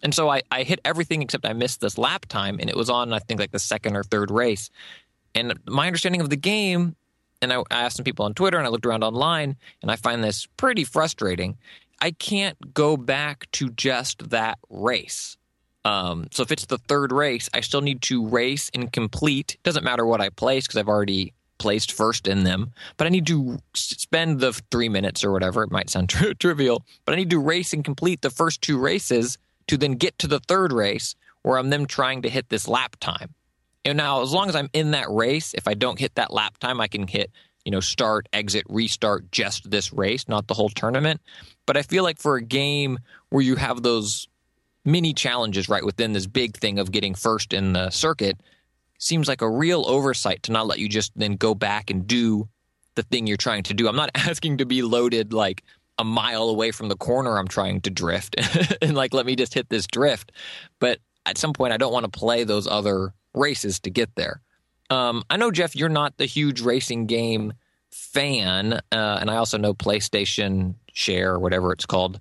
And 0.03 0.13
so 0.13 0.29
I, 0.29 0.43
I 0.51 0.63
hit 0.63 0.79
everything 0.85 1.21
except 1.21 1.45
I 1.45 1.53
missed 1.53 1.81
this 1.81 1.97
lap 1.97 2.25
time, 2.27 2.57
and 2.59 2.69
it 2.69 2.75
was 2.75 2.89
on 2.89 3.11
I 3.13 3.19
think 3.19 3.39
like 3.39 3.51
the 3.51 3.59
second 3.59 3.95
or 3.95 4.03
third 4.03 4.31
race. 4.31 4.69
And 5.33 5.59
my 5.67 5.87
understanding 5.87 6.21
of 6.21 6.29
the 6.29 6.37
game, 6.37 6.95
and 7.41 7.51
I, 7.51 7.57
I 7.71 7.81
asked 7.81 7.97
some 7.97 8.05
people 8.05 8.25
on 8.25 8.33
Twitter, 8.33 8.57
and 8.57 8.65
I 8.65 8.69
looked 8.69 8.85
around 8.85 9.03
online, 9.03 9.57
and 9.81 9.91
I 9.91 9.95
find 9.95 10.23
this 10.23 10.47
pretty 10.57 10.83
frustrating. 10.83 11.57
I 11.99 12.11
can't 12.11 12.73
go 12.73 12.95
back 12.95 13.49
to 13.53 13.69
just 13.69 14.29
that 14.29 14.59
race. 14.69 15.37
Um, 15.85 16.27
so 16.31 16.41
if 16.43 16.51
it's 16.51 16.65
the 16.65 16.79
third 16.79 17.11
race, 17.11 17.47
I 17.53 17.61
still 17.61 17.81
need 17.81 18.01
to 18.03 18.27
race 18.27 18.69
and 18.73 18.91
complete. 18.91 19.57
Doesn't 19.63 19.83
matter 19.83 20.05
what 20.05 20.19
I 20.19 20.29
place 20.29 20.65
because 20.65 20.77
I've 20.77 20.89
already 20.89 21.33
placed 21.59 21.91
first 21.91 22.27
in 22.27 22.43
them. 22.43 22.71
But 22.97 23.07
I 23.07 23.11
need 23.11 23.27
to 23.27 23.59
spend 23.75 24.39
the 24.39 24.51
three 24.71 24.89
minutes 24.89 25.23
or 25.23 25.31
whatever. 25.31 25.63
It 25.63 25.71
might 25.71 25.89
sound 25.89 26.09
tri- 26.09 26.33
trivial, 26.33 26.83
but 27.05 27.13
I 27.13 27.15
need 27.15 27.29
to 27.29 27.39
race 27.39 27.71
and 27.71 27.85
complete 27.85 28.21
the 28.21 28.31
first 28.31 28.61
two 28.61 28.79
races 28.79 29.37
to 29.67 29.77
then 29.77 29.93
get 29.93 30.17
to 30.19 30.27
the 30.27 30.39
third 30.39 30.73
race 30.73 31.15
where 31.43 31.57
I'm 31.57 31.69
then 31.69 31.85
trying 31.85 32.23
to 32.23 32.29
hit 32.29 32.49
this 32.49 32.67
lap 32.67 32.97
time. 32.99 33.33
And 33.85 33.97
now, 33.97 34.23
as 34.23 34.31
long 34.31 34.49
as 34.49 34.55
I'm 34.55 34.69
in 34.73 34.91
that 34.91 35.09
race, 35.11 35.53
if 35.53 35.67
I 35.67 35.75
don't 35.75 35.99
hit 35.99 36.15
that 36.15 36.33
lap 36.33 36.57
time, 36.57 36.81
I 36.81 36.87
can 36.87 37.07
hit 37.07 37.31
you 37.63 37.71
know 37.71 37.79
start, 37.79 38.27
exit, 38.33 38.63
restart 38.69 39.31
just 39.31 39.69
this 39.69 39.93
race, 39.93 40.27
not 40.27 40.47
the 40.47 40.53
whole 40.55 40.69
tournament. 40.69 41.21
But 41.65 41.77
I 41.77 41.83
feel 41.83 42.03
like 42.03 42.19
for 42.19 42.35
a 42.35 42.41
game 42.41 42.99
where 43.29 43.43
you 43.43 43.55
have 43.55 43.83
those 43.83 44.27
mini 44.85 45.13
challenges 45.13 45.67
right 45.67 45.83
within 45.83 46.13
this 46.13 46.27
big 46.27 46.55
thing 46.55 46.79
of 46.79 46.91
getting 46.91 47.15
first 47.15 47.53
in 47.53 47.73
the 47.73 47.89
circuit 47.89 48.39
seems 48.99 49.27
like 49.27 49.41
a 49.41 49.49
real 49.49 49.83
oversight 49.87 50.43
to 50.43 50.51
not 50.51 50.67
let 50.67 50.79
you 50.79 50.87
just 50.87 51.11
then 51.15 51.35
go 51.35 51.53
back 51.53 51.89
and 51.89 52.07
do 52.07 52.47
the 52.95 53.03
thing 53.03 53.27
you're 53.27 53.37
trying 53.37 53.63
to 53.63 53.73
do. 53.73 53.87
I'm 53.87 53.95
not 53.95 54.11
asking 54.15 54.57
to 54.57 54.65
be 54.65 54.81
loaded 54.81 55.33
like 55.33 55.63
a 55.97 56.03
mile 56.03 56.49
away 56.49 56.71
from 56.71 56.89
the 56.89 56.95
corner 56.95 57.37
I'm 57.37 57.47
trying 57.47 57.81
to 57.81 57.89
drift 57.89 58.35
and 58.81 58.95
like 58.95 59.13
let 59.13 59.25
me 59.25 59.35
just 59.35 59.53
hit 59.53 59.69
this 59.69 59.87
drift. 59.87 60.31
But 60.79 60.99
at 61.25 61.37
some 61.37 61.53
point 61.53 61.73
I 61.73 61.77
don't 61.77 61.93
want 61.93 62.11
to 62.11 62.19
play 62.19 62.43
those 62.43 62.67
other 62.67 63.13
races 63.33 63.79
to 63.81 63.89
get 63.89 64.13
there. 64.15 64.41
Um, 64.89 65.23
I 65.29 65.37
know 65.37 65.51
Jeff, 65.51 65.75
you're 65.75 65.89
not 65.89 66.17
the 66.17 66.25
huge 66.25 66.61
racing 66.61 67.07
game 67.07 67.53
fan, 67.91 68.73
uh, 68.73 69.17
and 69.19 69.31
I 69.31 69.37
also 69.37 69.57
know 69.57 69.73
PlayStation 69.73 70.75
Share 70.93 71.33
or 71.33 71.39
whatever 71.39 71.71
it's 71.71 71.85
called 71.85 72.19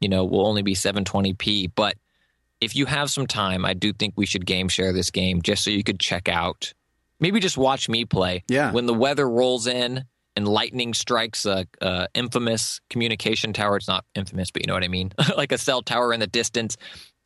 you 0.00 0.08
know, 0.08 0.24
will 0.24 0.46
only 0.46 0.62
be 0.62 0.74
720p. 0.74 1.72
But 1.74 1.96
if 2.60 2.76
you 2.76 2.86
have 2.86 3.10
some 3.10 3.26
time, 3.26 3.64
I 3.64 3.74
do 3.74 3.92
think 3.92 4.14
we 4.16 4.26
should 4.26 4.46
game 4.46 4.68
share 4.68 4.92
this 4.92 5.10
game 5.10 5.42
just 5.42 5.64
so 5.64 5.70
you 5.70 5.84
could 5.84 6.00
check 6.00 6.28
out. 6.28 6.72
Maybe 7.18 7.40
just 7.40 7.58
watch 7.58 7.88
me 7.88 8.04
play. 8.04 8.44
Yeah. 8.48 8.72
When 8.72 8.86
the 8.86 8.94
weather 8.94 9.28
rolls 9.28 9.66
in 9.66 10.04
and 10.36 10.46
lightning 10.48 10.94
strikes 10.94 11.44
a, 11.44 11.66
a 11.80 12.08
infamous 12.14 12.80
communication 12.88 13.52
tower. 13.52 13.76
It's 13.76 13.88
not 13.88 14.04
infamous, 14.14 14.50
but 14.50 14.62
you 14.62 14.68
know 14.68 14.74
what 14.74 14.84
I 14.84 14.88
mean. 14.88 15.12
like 15.36 15.52
a 15.52 15.58
cell 15.58 15.82
tower 15.82 16.12
in 16.12 16.20
the 16.20 16.26
distance, 16.26 16.76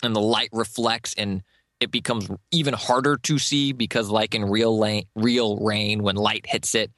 and 0.02 0.14
the 0.14 0.20
light 0.20 0.50
reflects 0.52 1.14
and 1.16 1.42
it 1.80 1.90
becomes 1.90 2.28
even 2.50 2.74
harder 2.74 3.16
to 3.18 3.38
see 3.38 3.72
because, 3.72 4.08
like 4.08 4.34
in 4.34 4.44
real 4.44 4.76
la- 4.78 5.02
real 5.14 5.58
rain, 5.58 6.02
when 6.02 6.16
light 6.16 6.46
hits 6.48 6.74
it, 6.74 6.90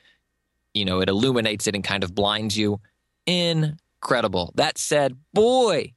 you 0.74 0.84
know, 0.84 1.00
it 1.00 1.08
illuminates 1.08 1.66
it 1.66 1.74
and 1.74 1.82
kind 1.82 2.04
of 2.04 2.14
blinds 2.14 2.56
you. 2.56 2.80
Incredible. 4.06 4.52
That 4.54 4.78
said, 4.78 5.16
boy, 5.34 5.94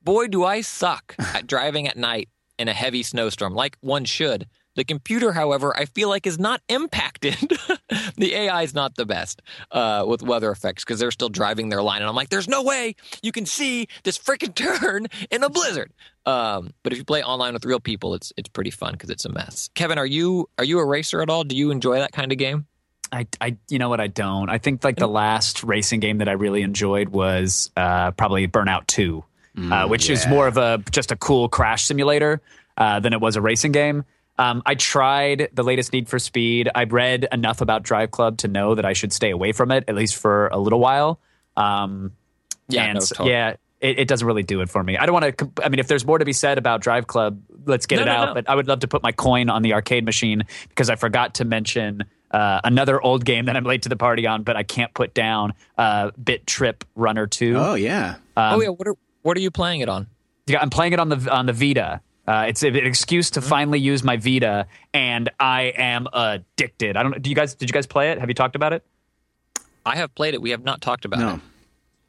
boy, 0.00 0.28
do 0.28 0.44
I 0.44 0.60
suck 0.60 1.16
at 1.18 1.48
driving 1.48 1.88
at 1.88 1.96
night 1.96 2.28
in 2.56 2.68
a 2.68 2.72
heavy 2.72 3.02
snowstorm, 3.02 3.52
like 3.52 3.76
one 3.80 4.04
should. 4.04 4.46
The 4.76 4.84
computer, 4.84 5.32
however, 5.32 5.76
I 5.76 5.86
feel 5.86 6.08
like 6.08 6.24
is 6.24 6.38
not 6.38 6.62
impacted. 6.68 7.34
the 8.16 8.32
AI 8.32 8.62
is 8.62 8.74
not 8.74 8.94
the 8.94 9.04
best 9.04 9.42
uh, 9.72 10.04
with 10.06 10.22
weather 10.22 10.52
effects 10.52 10.84
because 10.84 11.00
they're 11.00 11.10
still 11.10 11.30
driving 11.30 11.68
their 11.68 11.82
line, 11.82 12.00
and 12.00 12.08
I'm 12.08 12.14
like, 12.14 12.28
there's 12.28 12.46
no 12.46 12.62
way 12.62 12.94
you 13.22 13.32
can 13.32 13.44
see 13.44 13.88
this 14.04 14.16
freaking 14.16 14.54
turn 14.54 15.08
in 15.32 15.42
a 15.42 15.50
blizzard. 15.50 15.92
Um, 16.26 16.74
but 16.84 16.92
if 16.92 16.98
you 16.98 17.04
play 17.04 17.24
online 17.24 17.54
with 17.54 17.64
real 17.64 17.80
people, 17.80 18.14
it's 18.14 18.32
it's 18.36 18.48
pretty 18.48 18.70
fun 18.70 18.92
because 18.92 19.10
it's 19.10 19.24
a 19.24 19.32
mess. 19.32 19.68
Kevin, 19.74 19.98
are 19.98 20.06
you 20.06 20.48
are 20.58 20.64
you 20.64 20.78
a 20.78 20.86
racer 20.86 21.22
at 21.22 21.28
all? 21.28 21.42
Do 21.42 21.56
you 21.56 21.72
enjoy 21.72 21.96
that 21.96 22.12
kind 22.12 22.30
of 22.30 22.38
game? 22.38 22.68
I, 23.12 23.26
I, 23.40 23.56
you 23.68 23.78
know 23.78 23.88
what? 23.88 24.00
I 24.00 24.06
don't. 24.06 24.48
I 24.50 24.58
think 24.58 24.84
like 24.84 24.96
the 24.96 25.06
last 25.08 25.62
racing 25.64 26.00
game 26.00 26.18
that 26.18 26.28
I 26.28 26.32
really 26.32 26.62
enjoyed 26.62 27.08
was 27.08 27.70
uh, 27.76 28.10
probably 28.12 28.46
Burnout 28.48 28.86
Two, 28.86 29.24
uh, 29.58 29.86
which 29.88 30.10
is 30.10 30.26
more 30.26 30.46
of 30.46 30.56
a 30.56 30.82
just 30.90 31.10
a 31.12 31.16
cool 31.16 31.48
crash 31.48 31.84
simulator 31.84 32.40
uh, 32.76 33.00
than 33.00 33.12
it 33.12 33.20
was 33.20 33.36
a 33.36 33.40
racing 33.40 33.72
game. 33.72 34.04
Um, 34.38 34.62
I 34.66 34.76
tried 34.76 35.48
the 35.52 35.64
latest 35.64 35.92
Need 35.92 36.08
for 36.08 36.18
Speed. 36.20 36.68
I 36.74 36.84
read 36.84 37.26
enough 37.32 37.60
about 37.60 37.82
Driveclub 37.82 38.38
to 38.38 38.48
know 38.48 38.76
that 38.76 38.84
I 38.84 38.92
should 38.92 39.12
stay 39.12 39.30
away 39.30 39.50
from 39.52 39.72
it 39.72 39.84
at 39.88 39.94
least 39.96 40.14
for 40.16 40.46
a 40.48 40.58
little 40.58 40.78
while. 40.78 41.18
Um, 41.56 42.12
Yeah, 42.68 42.92
no, 42.92 43.00
totally. 43.00 43.30
yeah. 43.30 43.56
it, 43.80 43.98
it 44.00 44.08
doesn't 44.08 44.26
really 44.26 44.44
do 44.44 44.60
it 44.60 44.68
for 44.68 44.80
me. 44.84 44.96
I 44.96 45.06
don't 45.06 45.12
want 45.12 45.38
to. 45.38 45.50
I 45.64 45.68
mean, 45.70 45.80
if 45.80 45.88
there's 45.88 46.06
more 46.06 46.18
to 46.18 46.24
be 46.24 46.32
said 46.32 46.56
about 46.58 46.82
Driveclub, 46.84 47.40
let's 47.66 47.86
get 47.86 47.96
No, 47.96 48.02
it 48.02 48.06
no, 48.06 48.12
out. 48.12 48.24
no. 48.26 48.34
But 48.34 48.48
I 48.48 48.54
would 48.54 48.68
love 48.68 48.80
to 48.80 48.88
put 48.88 49.02
my 49.02 49.10
coin 49.10 49.50
on 49.50 49.62
the 49.62 49.72
arcade 49.74 50.04
machine 50.04 50.44
because 50.68 50.88
I 50.88 50.94
forgot 50.94 51.34
to 51.36 51.44
mention 51.44 52.04
uh, 52.30 52.60
another 52.64 53.00
old 53.00 53.24
game 53.24 53.46
that 53.46 53.56
I'm 53.56 53.64
late 53.64 53.82
to 53.82 53.88
the 53.88 53.96
party 53.96 54.26
on, 54.26 54.42
but 54.42 54.56
I 54.56 54.62
can't 54.62 54.92
put 54.94 55.14
down. 55.14 55.54
Uh, 55.76 56.10
Bit 56.22 56.46
Trip 56.46 56.84
Runner 56.94 57.26
Two. 57.26 57.56
Oh 57.56 57.74
yeah. 57.74 58.16
oh 58.36 58.60
yeah, 58.60 58.68
what 58.68 58.86
are 58.88 58.94
what 59.22 59.36
are 59.36 59.40
you 59.40 59.50
playing 59.50 59.80
it 59.80 59.88
on? 59.88 60.06
Yeah, 60.46 60.60
I'm 60.60 60.70
playing 60.70 60.92
it 60.92 61.00
on 61.00 61.08
the 61.08 61.30
on 61.30 61.46
the 61.46 61.52
Vita. 61.52 62.00
Uh, 62.26 62.44
it's 62.48 62.62
an 62.62 62.76
excuse 62.76 63.30
to 63.30 63.40
finally 63.40 63.78
use 63.78 64.04
my 64.04 64.18
Vita, 64.18 64.66
and 64.92 65.30
I 65.40 65.72
am 65.76 66.06
addicted. 66.12 66.96
I 66.96 67.02
don't. 67.02 67.22
Do 67.22 67.30
you 67.30 67.36
guys? 67.36 67.54
Did 67.54 67.68
you 67.70 67.72
guys 67.72 67.86
play 67.86 68.10
it? 68.10 68.18
Have 68.18 68.28
you 68.28 68.34
talked 68.34 68.54
about 68.56 68.72
it? 68.74 68.84
I 69.86 69.96
have 69.96 70.14
played 70.14 70.34
it. 70.34 70.42
We 70.42 70.50
have 70.50 70.62
not 70.62 70.82
talked 70.82 71.06
about 71.06 71.20
No. 71.20 71.34
it. 71.36 71.40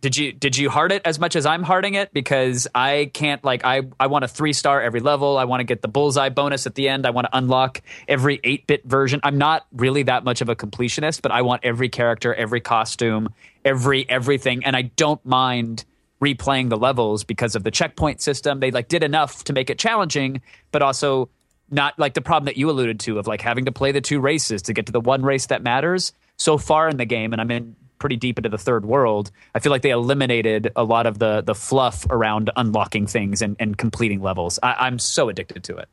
Did 0.01 0.15
you 0.15 0.31
did 0.31 0.57
you 0.57 0.69
heart 0.69 0.93
it 0.93 1.01
as 1.03 1.19
much 1.19 1.35
as 1.35 1.45
I'm 1.45 1.61
hearting 1.61 1.95
it? 1.95 2.13
Because 2.13 2.67
I 2.73 3.11
can't 3.13 3.43
like 3.43 3.65
I 3.65 3.81
I 3.99 4.07
want 4.07 4.23
a 4.23 4.29
three 4.29 4.53
star 4.53 4.81
every 4.81 5.01
level. 5.01 5.37
I 5.37 5.43
want 5.43 5.59
to 5.59 5.65
get 5.65 5.81
the 5.81 5.89
bullseye 5.89 6.29
bonus 6.29 6.65
at 6.65 6.75
the 6.75 6.87
end. 6.87 7.05
I 7.05 7.09
want 7.09 7.25
to 7.25 7.37
unlock 7.37 7.81
every 8.07 8.39
eight 8.45 8.65
bit 8.65 8.85
version. 8.85 9.19
I'm 9.23 9.37
not 9.37 9.67
really 9.73 10.03
that 10.03 10.23
much 10.23 10.39
of 10.39 10.47
a 10.47 10.55
completionist, 10.55 11.21
but 11.21 11.33
I 11.33 11.41
want 11.41 11.65
every 11.65 11.89
character, 11.89 12.33
every 12.33 12.61
costume, 12.61 13.29
every 13.65 14.09
everything, 14.09 14.63
and 14.63 14.75
I 14.75 14.83
don't 14.83 15.23
mind 15.25 15.83
replaying 16.21 16.69
the 16.69 16.77
levels 16.77 17.25
because 17.25 17.55
of 17.55 17.63
the 17.63 17.71
checkpoint 17.71 18.21
system. 18.21 18.61
They 18.61 18.71
like 18.71 18.87
did 18.87 19.03
enough 19.03 19.43
to 19.45 19.53
make 19.53 19.69
it 19.69 19.79
challenging, 19.79 20.41
but 20.71 20.81
also 20.81 21.29
not 21.71 21.97
like 21.99 22.13
the 22.13 22.21
problem 22.21 22.45
that 22.45 22.57
you 22.57 22.69
alluded 22.69 23.01
to 23.01 23.19
of 23.19 23.27
like 23.27 23.41
having 23.41 23.65
to 23.65 23.71
play 23.71 23.91
the 23.91 24.01
two 24.01 24.19
races 24.19 24.63
to 24.63 24.73
get 24.73 24.85
to 24.85 24.91
the 24.91 25.01
one 25.01 25.23
race 25.23 25.47
that 25.47 25.61
matters 25.61 26.13
so 26.37 26.57
far 26.57 26.89
in 26.89 26.97
the 26.97 27.05
game 27.05 27.31
and 27.31 27.41
i'm 27.41 27.51
in 27.51 27.75
pretty 27.99 28.15
deep 28.15 28.37
into 28.39 28.49
the 28.49 28.57
third 28.57 28.85
world 28.85 29.29
i 29.53 29.59
feel 29.59 29.71
like 29.71 29.81
they 29.81 29.91
eliminated 29.91 30.71
a 30.75 30.83
lot 30.83 31.05
of 31.05 31.19
the 31.19 31.41
the 31.41 31.53
fluff 31.55 32.05
around 32.09 32.49
unlocking 32.55 33.05
things 33.05 33.41
and, 33.41 33.55
and 33.59 33.77
completing 33.77 34.21
levels 34.21 34.57
I, 34.63 34.73
i'm 34.87 34.97
so 34.99 35.29
addicted 35.29 35.63
to 35.65 35.77
it 35.77 35.87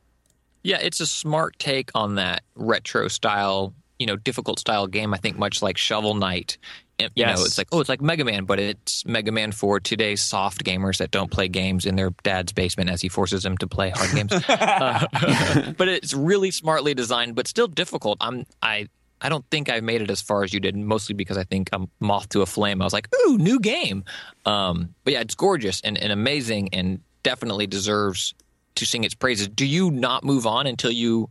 Yeah, 0.63 0.79
it's 0.81 0.99
a 0.99 1.05
smart 1.07 1.59
take 1.59 1.91
on 1.95 2.15
that 2.15 2.43
retro 2.55 3.07
style, 3.09 3.73
you 3.99 4.05
know, 4.05 4.15
difficult 4.17 4.59
style 4.59 4.87
game. 4.87 5.13
I 5.13 5.17
think 5.17 5.37
much 5.37 5.61
like 5.61 5.77
Shovel 5.77 6.13
Knight. 6.15 6.57
You 6.99 7.07
Yes. 7.15 7.37
know, 7.37 7.45
it's 7.45 7.57
like 7.57 7.67
oh, 7.71 7.79
it's 7.79 7.87
like 7.89 8.01
Mega 8.01 8.25
Man, 8.25 8.43
but 8.45 8.59
it's 8.59 9.05
Mega 9.05 9.31
Man 9.31 9.51
for 9.51 9.79
today's 9.79 10.21
soft 10.21 10.63
gamers 10.65 10.97
that 10.97 11.11
don't 11.11 11.31
play 11.31 11.47
games 11.47 11.85
in 11.85 11.95
their 11.95 12.09
dad's 12.23 12.51
basement 12.53 12.89
as 12.89 13.01
he 13.01 13.07
forces 13.07 13.43
them 13.43 13.55
to 13.59 13.67
play 13.67 13.91
hard 13.91 14.11
games. 14.15 14.33
Uh, 14.49 15.71
but 15.77 15.87
it's 15.87 16.13
really 16.13 16.51
smartly 16.51 16.93
designed, 16.93 17.35
but 17.35 17.47
still 17.47 17.67
difficult. 17.67 18.17
I'm 18.19 18.45
I. 18.61 18.87
I 19.21 19.29
don't 19.29 19.45
think 19.49 19.69
I 19.69 19.79
made 19.79 20.01
it 20.01 20.09
as 20.09 20.21
far 20.21 20.43
as 20.43 20.53
you 20.53 20.59
did, 20.59 20.75
mostly 20.75 21.15
because 21.15 21.37
I 21.37 21.43
think 21.43 21.69
I'm 21.73 21.89
moth 21.99 22.29
to 22.29 22.41
a 22.41 22.45
flame. 22.45 22.81
I 22.81 22.85
was 22.85 22.93
like, 22.93 23.07
"Ooh, 23.25 23.37
new 23.37 23.59
game!" 23.59 24.03
Um, 24.45 24.93
but 25.03 25.13
yeah, 25.13 25.21
it's 25.21 25.35
gorgeous 25.35 25.81
and, 25.81 25.97
and 25.97 26.11
amazing, 26.11 26.69
and 26.73 26.99
definitely 27.23 27.67
deserves 27.67 28.33
to 28.75 28.85
sing 28.85 29.03
its 29.03 29.15
praises. 29.15 29.47
Do 29.47 29.65
you 29.65 29.91
not 29.91 30.23
move 30.23 30.45
on 30.45 30.67
until 30.67 30.91
you 30.91 31.29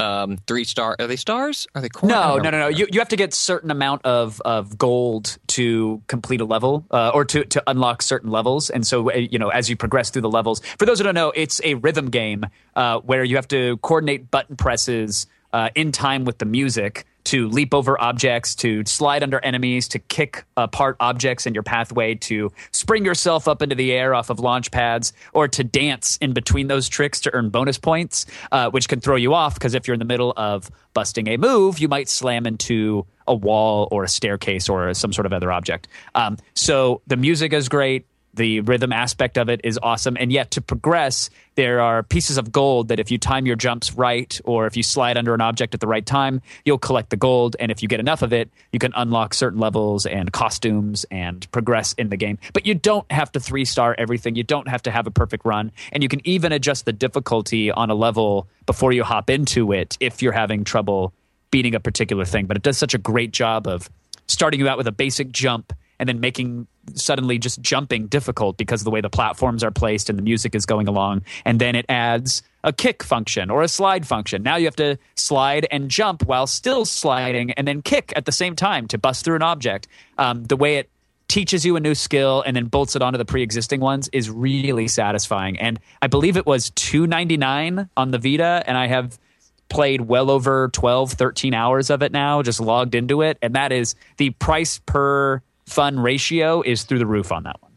um, 0.00 0.38
three 0.46 0.64
star? 0.64 0.96
Are 0.98 1.06
they 1.06 1.16
stars? 1.16 1.66
Are 1.74 1.82
they 1.82 1.88
corn? 1.88 2.10
No 2.10 2.38
no 2.38 2.50
no 2.50 2.58
no 2.58 2.68
you, 2.68 2.88
you 2.90 2.98
have 3.00 3.08
to 3.10 3.16
get 3.16 3.34
certain 3.34 3.70
amount 3.70 4.04
of, 4.04 4.40
of 4.40 4.76
gold 4.78 5.38
to 5.48 6.02
complete 6.06 6.40
a 6.40 6.44
level 6.44 6.84
uh, 6.90 7.10
or 7.14 7.24
to, 7.26 7.44
to 7.44 7.62
unlock 7.66 8.02
certain 8.02 8.30
levels 8.30 8.70
and 8.70 8.86
so 8.86 9.10
uh, 9.10 9.14
you 9.14 9.38
know 9.38 9.50
as 9.50 9.68
you 9.68 9.76
progress 9.76 10.10
through 10.10 10.22
the 10.22 10.30
levels 10.30 10.62
for 10.78 10.86
those 10.86 10.98
who 10.98 11.04
don't 11.04 11.14
know 11.14 11.32
it's 11.36 11.60
a 11.64 11.74
rhythm 11.74 12.10
game 12.10 12.46
uh, 12.76 12.98
where 13.00 13.22
you 13.22 13.36
have 13.36 13.48
to 13.48 13.76
coordinate 13.78 14.30
button 14.30 14.56
presses 14.56 15.26
uh, 15.52 15.68
in 15.74 15.92
time 15.92 16.24
with 16.24 16.38
the 16.38 16.46
music 16.46 17.04
to 17.24 17.48
leap 17.48 17.74
over 17.74 18.00
objects, 18.00 18.54
to 18.56 18.84
slide 18.86 19.22
under 19.22 19.38
enemies, 19.40 19.88
to 19.88 19.98
kick 19.98 20.44
apart 20.56 20.96
objects 21.00 21.46
in 21.46 21.54
your 21.54 21.62
pathway, 21.62 22.14
to 22.14 22.50
spring 22.72 23.04
yourself 23.04 23.48
up 23.48 23.62
into 23.62 23.74
the 23.74 23.92
air 23.92 24.14
off 24.14 24.30
of 24.30 24.40
launch 24.40 24.70
pads, 24.70 25.12
or 25.32 25.48
to 25.48 25.64
dance 25.64 26.16
in 26.18 26.32
between 26.32 26.68
those 26.68 26.88
tricks 26.88 27.20
to 27.20 27.34
earn 27.34 27.50
bonus 27.50 27.78
points, 27.78 28.26
uh, 28.52 28.70
which 28.70 28.88
can 28.88 29.00
throw 29.00 29.16
you 29.16 29.34
off 29.34 29.54
because 29.54 29.74
if 29.74 29.86
you're 29.86 29.94
in 29.94 29.98
the 29.98 30.04
middle 30.04 30.32
of 30.36 30.70
busting 30.94 31.28
a 31.28 31.36
move, 31.36 31.78
you 31.78 31.88
might 31.88 32.08
slam 32.08 32.46
into 32.46 33.06
a 33.26 33.34
wall 33.34 33.88
or 33.92 34.04
a 34.04 34.08
staircase 34.08 34.68
or 34.68 34.92
some 34.92 35.12
sort 35.12 35.26
of 35.26 35.32
other 35.32 35.52
object. 35.52 35.86
Um, 36.14 36.36
so 36.54 37.00
the 37.06 37.16
music 37.16 37.52
is 37.52 37.68
great. 37.68 38.06
The 38.34 38.60
rhythm 38.60 38.92
aspect 38.92 39.38
of 39.38 39.48
it 39.48 39.62
is 39.64 39.78
awesome. 39.82 40.16
And 40.18 40.30
yet, 40.30 40.52
to 40.52 40.60
progress, 40.60 41.30
there 41.56 41.80
are 41.80 42.02
pieces 42.02 42.38
of 42.38 42.52
gold 42.52 42.88
that 42.88 43.00
if 43.00 43.10
you 43.10 43.18
time 43.18 43.44
your 43.44 43.56
jumps 43.56 43.94
right, 43.94 44.40
or 44.44 44.66
if 44.66 44.76
you 44.76 44.82
slide 44.82 45.16
under 45.16 45.34
an 45.34 45.40
object 45.40 45.74
at 45.74 45.80
the 45.80 45.88
right 45.88 46.04
time, 46.06 46.40
you'll 46.64 46.78
collect 46.78 47.10
the 47.10 47.16
gold. 47.16 47.56
And 47.58 47.72
if 47.72 47.82
you 47.82 47.88
get 47.88 47.98
enough 47.98 48.22
of 48.22 48.32
it, 48.32 48.48
you 48.72 48.78
can 48.78 48.92
unlock 48.94 49.34
certain 49.34 49.58
levels 49.58 50.06
and 50.06 50.32
costumes 50.32 51.04
and 51.10 51.50
progress 51.50 51.92
in 51.94 52.08
the 52.08 52.16
game. 52.16 52.38
But 52.52 52.66
you 52.66 52.74
don't 52.74 53.10
have 53.10 53.32
to 53.32 53.40
three 53.40 53.64
star 53.64 53.96
everything. 53.98 54.36
You 54.36 54.44
don't 54.44 54.68
have 54.68 54.82
to 54.82 54.90
have 54.90 55.06
a 55.08 55.10
perfect 55.10 55.44
run. 55.44 55.72
And 55.90 56.02
you 56.02 56.08
can 56.08 56.20
even 56.24 56.52
adjust 56.52 56.84
the 56.84 56.92
difficulty 56.92 57.70
on 57.72 57.90
a 57.90 57.94
level 57.94 58.46
before 58.66 58.92
you 58.92 59.02
hop 59.02 59.28
into 59.28 59.72
it 59.72 59.96
if 59.98 60.22
you're 60.22 60.32
having 60.32 60.62
trouble 60.62 61.12
beating 61.50 61.74
a 61.74 61.80
particular 61.80 62.24
thing. 62.24 62.46
But 62.46 62.56
it 62.56 62.62
does 62.62 62.78
such 62.78 62.94
a 62.94 62.98
great 62.98 63.32
job 63.32 63.66
of 63.66 63.90
starting 64.28 64.60
you 64.60 64.68
out 64.68 64.78
with 64.78 64.86
a 64.86 64.92
basic 64.92 65.32
jump 65.32 65.72
and 66.00 66.08
then 66.08 66.18
making 66.18 66.66
suddenly 66.94 67.38
just 67.38 67.60
jumping 67.60 68.08
difficult 68.08 68.56
because 68.56 68.80
of 68.80 68.84
the 68.84 68.90
way 68.90 69.00
the 69.00 69.10
platforms 69.10 69.62
are 69.62 69.70
placed 69.70 70.08
and 70.08 70.18
the 70.18 70.22
music 70.22 70.54
is 70.54 70.66
going 70.66 70.88
along. 70.88 71.22
And 71.44 71.60
then 71.60 71.76
it 71.76 71.84
adds 71.88 72.42
a 72.64 72.72
kick 72.72 73.04
function 73.04 73.50
or 73.50 73.62
a 73.62 73.68
slide 73.68 74.06
function. 74.06 74.42
Now 74.42 74.56
you 74.56 74.64
have 74.64 74.76
to 74.76 74.98
slide 75.14 75.68
and 75.70 75.90
jump 75.90 76.24
while 76.24 76.46
still 76.46 76.84
sliding 76.84 77.52
and 77.52 77.68
then 77.68 77.82
kick 77.82 78.12
at 78.16 78.24
the 78.24 78.32
same 78.32 78.56
time 78.56 78.88
to 78.88 78.98
bust 78.98 79.24
through 79.24 79.36
an 79.36 79.42
object. 79.42 79.86
Um, 80.18 80.44
the 80.44 80.56
way 80.56 80.76
it 80.76 80.90
teaches 81.28 81.64
you 81.64 81.76
a 81.76 81.80
new 81.80 81.94
skill 81.94 82.42
and 82.44 82.56
then 82.56 82.66
bolts 82.66 82.96
it 82.96 83.02
onto 83.02 83.18
the 83.18 83.24
pre-existing 83.24 83.80
ones 83.80 84.08
is 84.12 84.30
really 84.30 84.88
satisfying. 84.88 85.60
And 85.60 85.78
I 86.02 86.06
believe 86.06 86.36
it 86.36 86.46
was 86.46 86.70
two 86.70 87.06
ninety 87.06 87.36
nine 87.36 87.88
on 87.96 88.10
the 88.10 88.18
Vita, 88.18 88.64
and 88.66 88.76
I 88.76 88.88
have 88.88 89.18
played 89.68 90.00
well 90.00 90.30
over 90.30 90.68
12 90.72 91.12
13 91.12 91.54
hours 91.54 91.90
of 91.90 92.02
it 92.02 92.10
now 92.10 92.42
just 92.42 92.60
logged 92.60 92.96
into 92.96 93.22
it 93.22 93.38
and 93.40 93.54
that 93.54 93.70
is 93.70 93.94
the 94.16 94.30
price 94.30 94.80
per 94.84 95.40
fun 95.70 95.98
ratio 96.00 96.62
is 96.62 96.82
through 96.84 96.98
the 96.98 97.06
roof 97.06 97.32
on 97.32 97.44
that 97.44 97.60
one 97.62 97.70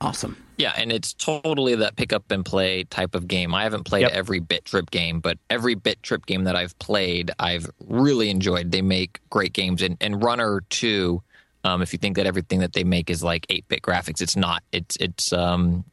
Awesome. 0.00 0.36
Yeah, 0.58 0.72
and 0.76 0.92
it's 0.92 1.14
totally 1.14 1.74
that 1.76 1.96
pick 1.96 2.12
up 2.12 2.30
and 2.30 2.44
play 2.44 2.84
type 2.84 3.14
of 3.14 3.26
game. 3.26 3.54
I 3.54 3.62
haven't 3.62 3.84
played 3.84 4.02
Yep. 4.02 4.12
every 4.12 4.38
Bit 4.38 4.64
Trip 4.66 4.90
game, 4.90 5.20
but 5.20 5.38
every 5.48 5.74
Bit 5.74 6.02
Trip 6.02 6.26
game 6.26 6.44
that 6.44 6.54
I've 6.56 6.78
played, 6.78 7.30
I've 7.38 7.68
really 7.86 8.28
enjoyed. 8.28 8.70
They 8.70 8.82
make 8.82 9.18
great 9.30 9.52
games, 9.54 9.80
and, 9.82 9.96
and 10.00 10.22
Runner 10.22 10.62
Two. 10.68 11.22
Um, 11.64 11.80
if 11.80 11.92
you 11.94 11.98
think 11.98 12.16
that 12.16 12.26
everything 12.26 12.58
that 12.60 12.72
they 12.74 12.84
make 12.84 13.08
is 13.08 13.22
like 13.24 13.46
eight 13.48 13.66
bit 13.68 13.80
graphics, 13.82 14.20
it's 14.20 14.36
not. 14.36 14.62
It's 14.72 14.96
it's. 15.00 15.32
Um, 15.32 15.84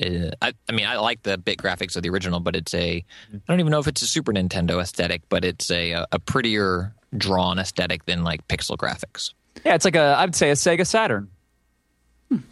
uh, 0.00 0.30
I, 0.40 0.52
I 0.68 0.72
mean, 0.72 0.86
I 0.86 0.96
like 0.98 1.22
the 1.24 1.36
bit 1.36 1.58
graphics 1.58 1.96
of 1.96 2.02
the 2.04 2.08
original, 2.10 2.38
but 2.40 2.54
it's 2.54 2.72
a. 2.72 3.04
I 3.34 3.38
don't 3.48 3.58
even 3.60 3.70
know 3.72 3.80
if 3.80 3.88
it's 3.88 4.02
a 4.02 4.06
Super 4.06 4.32
Nintendo 4.32 4.80
aesthetic, 4.80 5.22
but 5.28 5.44
it's 5.44 5.70
a 5.70 6.06
a 6.12 6.18
prettier 6.20 6.94
drawn 7.16 7.58
aesthetic 7.58 8.04
than 8.06 8.22
like 8.22 8.46
pixel 8.48 8.76
graphics. 8.76 9.32
Yeah 9.64 9.74
it's 9.74 9.84
like 9.84 9.96
a 9.96 10.00
i 10.18 10.24
would 10.24 10.34
say 10.34 10.50
a 10.50 10.54
sega 10.54 10.86
saturn 10.86 11.28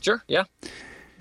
Sure. 0.01 0.23
Yeah. 0.29 0.45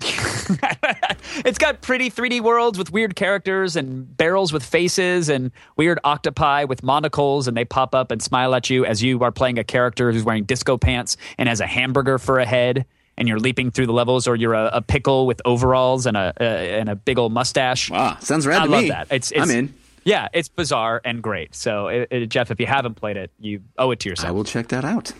it's 0.00 1.58
got 1.58 1.80
pretty 1.82 2.10
3d 2.10 2.40
worlds 2.40 2.78
with 2.78 2.92
weird 2.92 3.16
characters 3.16 3.74
and 3.76 4.16
barrels 4.16 4.52
with 4.52 4.62
faces 4.64 5.28
and 5.28 5.50
weird 5.76 5.98
octopi 6.04 6.64
with 6.64 6.82
monocles 6.82 7.48
and 7.48 7.56
they 7.56 7.64
pop 7.64 7.94
up 7.94 8.10
and 8.10 8.22
smile 8.22 8.54
at 8.54 8.70
you 8.70 8.84
as 8.84 9.02
you 9.02 9.20
are 9.22 9.32
playing 9.32 9.58
a 9.58 9.64
character 9.64 10.12
who's 10.12 10.22
wearing 10.22 10.44
disco 10.44 10.76
pants 10.76 11.16
and 11.38 11.48
has 11.48 11.60
a 11.60 11.66
hamburger 11.66 12.18
for 12.18 12.38
a 12.38 12.44
head 12.46 12.84
and 13.16 13.28
you're 13.28 13.38
leaping 13.38 13.70
through 13.70 13.86
the 13.86 13.92
levels 13.92 14.26
or 14.28 14.36
you're 14.36 14.54
a, 14.54 14.70
a 14.74 14.82
pickle 14.82 15.26
with 15.26 15.40
overalls 15.44 16.06
and 16.06 16.16
a, 16.16 16.32
uh, 16.40 16.44
and 16.44 16.88
a 16.88 16.94
big 16.96 17.18
old 17.18 17.32
mustache 17.32 17.90
Wow, 17.90 18.16
sounds 18.20 18.46
rad 18.46 18.62
I 18.62 18.66
to 18.66 18.70
love 18.70 18.82
me. 18.84 18.88
that. 18.90 19.08
It's, 19.10 19.30
it's 19.32 19.40
I'm 19.40 19.50
in. 19.50 19.74
Yeah, 20.04 20.28
it's 20.34 20.48
bizarre 20.48 21.00
and 21.04 21.22
great. 21.22 21.54
So, 21.54 21.88
it, 21.88 22.08
it- 22.10 22.26
Jeff, 22.28 22.50
if 22.50 22.60
you 22.60 22.66
haven't 22.66 22.94
played 22.94 23.16
it, 23.16 23.30
you 23.40 23.62
owe 23.78 23.90
it 23.92 24.00
to 24.00 24.08
yourself. 24.10 24.28
I 24.28 24.32
will 24.32 24.44
check 24.44 24.68
that 24.68 24.84
out. 24.84 25.12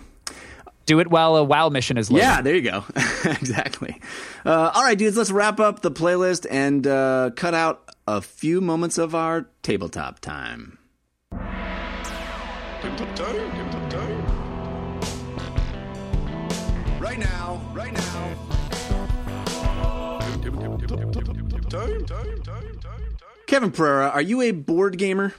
Do 0.86 1.00
it 1.00 1.08
while 1.08 1.36
a 1.36 1.44
WoW 1.44 1.68
mission 1.70 1.96
is 1.96 2.10
loading. 2.10 2.26
Yeah, 2.26 2.42
there 2.42 2.54
you 2.54 2.62
go. 2.62 2.84
exactly. 3.24 4.00
Uh, 4.44 4.70
all 4.74 4.82
right, 4.82 4.98
dudes, 4.98 5.16
let's 5.16 5.30
wrap 5.30 5.60
up 5.60 5.80
the 5.80 5.90
playlist 5.90 6.46
and 6.50 6.86
uh, 6.86 7.30
cut 7.36 7.54
out 7.54 7.90
a 8.06 8.20
few 8.20 8.60
moments 8.60 8.98
of 8.98 9.14
our 9.14 9.48
tabletop 9.62 10.20
time. 10.20 10.78
Right 17.00 17.18
now, 17.18 17.60
right 17.72 17.92
now. 17.92 18.44
Kevin 23.46 23.70
Pereira, 23.70 24.08
are 24.10 24.22
you 24.22 24.42
a 24.42 24.50
board 24.52 24.98
gamer? 24.98 25.32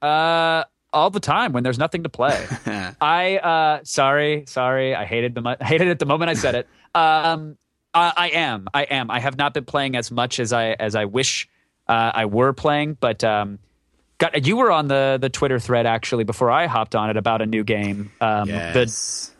Uh, 0.00 0.64
all 0.96 1.10
the 1.10 1.20
time 1.20 1.52
when 1.52 1.62
there's 1.62 1.78
nothing 1.78 2.02
to 2.04 2.08
play. 2.08 2.46
I 3.00 3.36
uh, 3.36 3.80
sorry, 3.84 4.44
sorry. 4.48 4.94
I 4.94 5.04
hated 5.04 5.34
the 5.34 5.42
mo- 5.42 5.56
hated 5.60 5.88
it 5.88 5.98
the 5.98 6.06
moment 6.06 6.30
I 6.30 6.34
said 6.34 6.54
it. 6.54 6.66
Um, 6.94 7.56
I, 7.94 8.12
I 8.16 8.28
am, 8.30 8.68
I 8.74 8.82
am. 8.84 9.10
I 9.10 9.20
have 9.20 9.36
not 9.36 9.54
been 9.54 9.64
playing 9.64 9.94
as 9.96 10.10
much 10.10 10.40
as 10.40 10.52
I 10.52 10.70
as 10.70 10.94
I 10.94 11.04
wish 11.04 11.48
uh, 11.88 12.10
I 12.14 12.24
were 12.24 12.52
playing, 12.52 12.96
but 12.98 13.22
um, 13.24 13.58
got 14.18 14.46
you 14.46 14.56
were 14.56 14.72
on 14.72 14.88
the 14.88 15.18
the 15.20 15.28
Twitter 15.28 15.58
thread 15.58 15.86
actually 15.86 16.24
before 16.24 16.50
I 16.50 16.66
hopped 16.66 16.94
on 16.96 17.10
it 17.10 17.16
about 17.16 17.42
a 17.42 17.46
new 17.46 17.62
game. 17.64 18.10
Um, 18.20 18.48
Yes. 18.48 18.74
the 19.28 19.35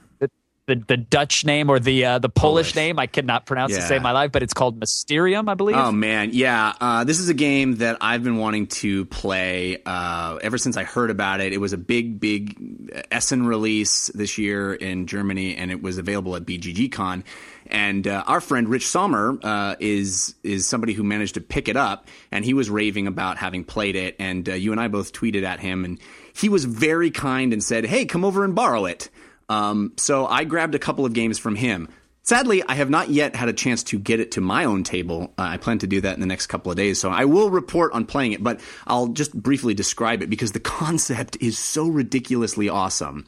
the, 0.66 0.74
the 0.74 0.96
Dutch 0.96 1.44
name 1.44 1.70
or 1.70 1.78
the 1.78 2.04
uh, 2.04 2.18
the 2.18 2.28
Polish, 2.28 2.72
Polish. 2.72 2.74
name. 2.74 2.98
I 2.98 3.06
cannot 3.06 3.46
pronounce 3.46 3.74
to 3.74 3.82
save 3.82 4.02
my 4.02 4.12
life, 4.12 4.32
but 4.32 4.42
it's 4.42 4.52
called 4.52 4.78
Mysterium, 4.78 5.48
I 5.48 5.54
believe. 5.54 5.76
Oh 5.76 5.92
man, 5.92 6.30
yeah. 6.32 6.74
Uh, 6.80 7.04
this 7.04 7.20
is 7.20 7.28
a 7.28 7.34
game 7.34 7.76
that 7.76 7.98
I've 8.00 8.24
been 8.24 8.38
wanting 8.38 8.66
to 8.68 9.04
play 9.06 9.80
uh, 9.86 10.38
ever 10.42 10.58
since 10.58 10.76
I 10.76 10.82
heard 10.82 11.10
about 11.10 11.40
it. 11.40 11.52
It 11.52 11.58
was 11.58 11.72
a 11.72 11.78
big, 11.78 12.18
big 12.18 13.06
Essen 13.12 13.46
release 13.46 14.08
this 14.08 14.38
year 14.38 14.74
in 14.74 15.06
Germany, 15.06 15.56
and 15.56 15.70
it 15.70 15.82
was 15.82 15.98
available 15.98 16.34
at 16.34 16.44
BGGCon. 16.44 17.22
And 17.68 18.06
uh, 18.06 18.24
our 18.26 18.40
friend 18.40 18.68
Rich 18.68 18.88
Sommer 18.88 19.38
uh, 19.42 19.76
is 19.78 20.34
is 20.42 20.66
somebody 20.66 20.94
who 20.94 21.04
managed 21.04 21.34
to 21.34 21.40
pick 21.40 21.68
it 21.68 21.76
up, 21.76 22.08
and 22.32 22.44
he 22.44 22.54
was 22.54 22.68
raving 22.68 23.06
about 23.06 23.38
having 23.38 23.62
played 23.62 23.94
it. 23.94 24.16
And 24.18 24.48
uh, 24.48 24.54
you 24.54 24.72
and 24.72 24.80
I 24.80 24.88
both 24.88 25.12
tweeted 25.12 25.44
at 25.44 25.60
him, 25.60 25.84
and 25.84 26.00
he 26.34 26.48
was 26.48 26.64
very 26.64 27.12
kind 27.12 27.52
and 27.52 27.62
said, 27.62 27.86
"Hey, 27.86 28.04
come 28.04 28.24
over 28.24 28.44
and 28.44 28.54
borrow 28.54 28.86
it." 28.86 29.10
Um, 29.48 29.92
so 29.96 30.26
I 30.26 30.44
grabbed 30.44 30.74
a 30.74 30.78
couple 30.78 31.04
of 31.04 31.12
games 31.12 31.38
from 31.38 31.54
him. 31.54 31.88
Sadly, 32.22 32.60
I 32.64 32.74
have 32.74 32.90
not 32.90 33.08
yet 33.08 33.36
had 33.36 33.48
a 33.48 33.52
chance 33.52 33.84
to 33.84 34.00
get 34.00 34.18
it 34.18 34.32
to 34.32 34.40
my 34.40 34.64
own 34.64 34.82
table. 34.82 35.32
Uh, 35.38 35.42
I 35.42 35.58
plan 35.58 35.78
to 35.78 35.86
do 35.86 36.00
that 36.00 36.14
in 36.14 36.20
the 36.20 36.26
next 36.26 36.48
couple 36.48 36.72
of 36.72 36.76
days, 36.76 37.00
so 37.00 37.08
I 37.08 37.24
will 37.24 37.50
report 37.50 37.92
on 37.92 38.04
playing 38.04 38.32
it, 38.32 38.42
but 38.42 38.58
I'll 38.84 39.06
just 39.06 39.32
briefly 39.32 39.74
describe 39.74 40.24
it 40.24 40.28
because 40.28 40.50
the 40.50 40.58
concept 40.80 41.36
is 41.40 41.56
so 41.56 41.86
ridiculously 41.86 42.68
awesome. 42.68 43.26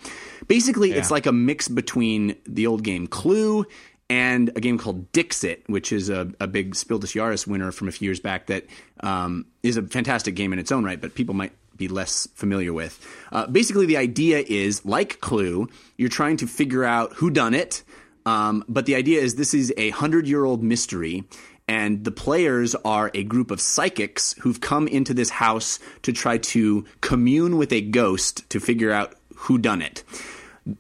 Basically, 0.49 0.93
it's 0.93 1.13
like 1.13 1.27
a 1.27 1.33
mix 1.33 1.69
between 1.69 2.35
the 2.45 2.67
old 2.67 2.83
game 2.83 3.07
Clue 3.07 3.67
and 4.11 4.49
a 4.57 4.61
game 4.61 4.79
called 4.79 5.13
Dixit, 5.13 5.63
which 5.69 5.93
is 5.93 6.09
a, 6.09 6.33
a 6.41 6.49
big 6.49 6.75
Spiel 6.75 6.99
des 6.99 7.07
Jahres 7.07 7.47
winner 7.47 7.71
from 7.71 7.87
a 7.87 7.93
few 7.93 8.07
years 8.07 8.19
back 8.19 8.47
that 8.47 8.67
um, 9.01 9.47
is 9.63 9.77
a 9.77 9.83
fantastic 9.83 10.35
game 10.35 10.53
in 10.53 10.59
its 10.59 10.73
own 10.73 10.83
right, 10.83 11.01
but 11.01 11.15
people 11.15 11.37
might 11.37 11.53
be 11.79 11.89
less 11.89 12.29
familiar 12.35 12.73
with. 12.73 13.05
Uh, 13.33 13.47
basically, 13.47 13.87
the 13.87 13.97
idea 13.97 14.45
is 14.47 14.85
like 14.85 15.21
Clue, 15.21 15.69
you're 15.97 16.09
trying 16.09 16.37
to 16.39 16.47
figure 16.47 16.85
out 16.85 17.15
who 17.15 17.31
done 17.31 17.55
it, 17.55 17.83
um, 18.27 18.65
but 18.69 18.87
the 18.87 18.95
idea 18.95 19.21
is 19.21 19.37
this 19.37 19.55
is 19.55 19.73
a 19.77 19.91
hundred 19.91 20.27
year 20.27 20.45
old 20.45 20.63
mystery. 20.63 21.25
And 21.71 22.03
the 22.03 22.11
players 22.11 22.75
are 22.77 23.11
a 23.13 23.25
group 23.25 23.51
of 23.51 23.61
psychics 23.61 24.33
who've 24.41 24.59
come 24.59 24.89
into 24.89 25.13
this 25.13 25.29
house 25.29 25.79
to 26.01 26.15
try 26.15 26.39
to 26.39 26.87
commune 27.03 27.59
with 27.59 27.75
a 27.75 27.83
ghost 27.83 28.49
to 28.49 28.59
figure 28.59 28.91
out 28.91 29.15
who 29.35 29.59
done 29.59 29.83
it 29.83 30.03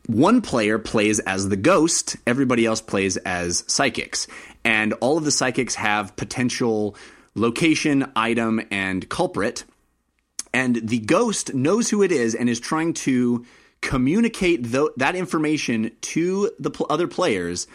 one 0.06 0.40
player 0.40 0.78
plays 0.78 1.18
as 1.20 1.48
the 1.48 1.56
ghost, 1.56 2.16
everybody 2.26 2.66
else 2.66 2.80
plays 2.80 3.16
as 3.18 3.64
psychics. 3.66 4.26
And 4.64 4.92
all 4.94 5.16
of 5.16 5.24
the 5.24 5.30
psychics 5.30 5.74
have 5.76 6.16
potential 6.16 6.96
location, 7.34 8.10
item, 8.16 8.60
and 8.70 9.08
culprit. 9.08 9.64
And 10.52 10.76
the 10.88 10.98
ghost 10.98 11.54
knows 11.54 11.90
who 11.90 12.02
it 12.02 12.12
is 12.12 12.34
and 12.34 12.48
is 12.48 12.60
trying 12.60 12.94
to 12.94 13.44
communicate 13.80 14.64
tho- 14.64 14.90
that 14.96 15.14
information 15.14 15.92
to 16.00 16.50
the 16.58 16.70
pl- 16.70 16.86
other 16.90 17.06
players 17.06 17.66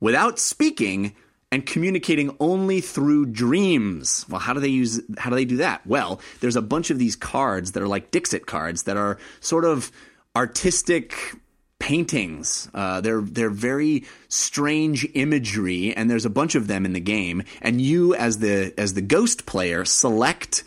without 0.00 0.38
speaking 0.38 1.14
and 1.50 1.64
communicating 1.64 2.36
only 2.40 2.80
through 2.80 3.26
dreams. 3.26 4.26
Well, 4.28 4.40
how 4.40 4.52
do 4.52 4.60
they 4.60 4.68
use 4.68 5.00
how 5.16 5.30
do 5.30 5.36
they 5.36 5.44
do 5.44 5.56
that? 5.58 5.86
Well, 5.86 6.20
there's 6.40 6.56
a 6.56 6.62
bunch 6.62 6.90
of 6.90 6.98
these 6.98 7.16
cards 7.16 7.72
that 7.72 7.82
are 7.82 7.88
like 7.88 8.10
Dixit 8.10 8.46
cards 8.46 8.84
that 8.84 8.96
are 8.96 9.18
sort 9.40 9.64
of 9.64 9.90
artistic 10.36 11.14
paintings. 11.78 12.68
Uh, 12.74 13.00
they're 13.00 13.22
they're 13.22 13.50
very 13.50 14.04
strange 14.28 15.08
imagery, 15.14 15.94
and 15.94 16.10
there's 16.10 16.26
a 16.26 16.30
bunch 16.30 16.54
of 16.54 16.66
them 16.66 16.84
in 16.84 16.92
the 16.92 17.00
game. 17.00 17.42
And 17.62 17.80
you, 17.80 18.14
as 18.14 18.38
the 18.38 18.74
as 18.76 18.94
the 18.94 19.00
ghost 19.00 19.46
player, 19.46 19.84
select 19.84 20.64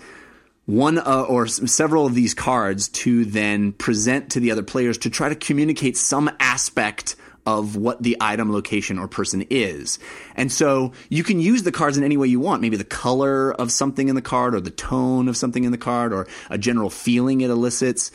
one 0.71 0.97
uh, 0.97 1.25
or 1.27 1.47
several 1.47 2.05
of 2.05 2.15
these 2.15 2.33
cards 2.33 2.87
to 2.89 3.25
then 3.25 3.73
present 3.73 4.31
to 4.31 4.39
the 4.39 4.51
other 4.51 4.63
players 4.63 4.97
to 4.99 5.09
try 5.09 5.29
to 5.29 5.35
communicate 5.35 5.97
some 5.97 6.29
aspect 6.39 7.15
of 7.45 7.75
what 7.75 8.01
the 8.03 8.15
item, 8.21 8.51
location, 8.51 8.99
or 8.99 9.07
person 9.07 9.43
is. 9.49 9.97
And 10.35 10.51
so 10.51 10.93
you 11.09 11.23
can 11.23 11.39
use 11.39 11.63
the 11.63 11.71
cards 11.71 11.97
in 11.97 12.03
any 12.03 12.15
way 12.15 12.27
you 12.27 12.39
want. 12.39 12.61
Maybe 12.61 12.77
the 12.77 12.83
color 12.83 13.51
of 13.53 13.71
something 13.71 14.09
in 14.09 14.15
the 14.15 14.21
card, 14.21 14.53
or 14.53 14.61
the 14.61 14.69
tone 14.69 15.27
of 15.27 15.35
something 15.35 15.63
in 15.63 15.71
the 15.71 15.77
card, 15.77 16.13
or 16.13 16.27
a 16.49 16.57
general 16.57 16.89
feeling 16.89 17.41
it 17.41 17.49
elicits 17.49 18.11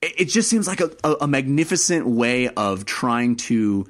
it 0.00 0.26
just 0.26 0.48
seems 0.48 0.66
like 0.66 0.80
a, 0.80 0.90
a 1.20 1.26
magnificent 1.26 2.06
way 2.06 2.48
of 2.48 2.84
trying 2.84 3.36
to 3.36 3.86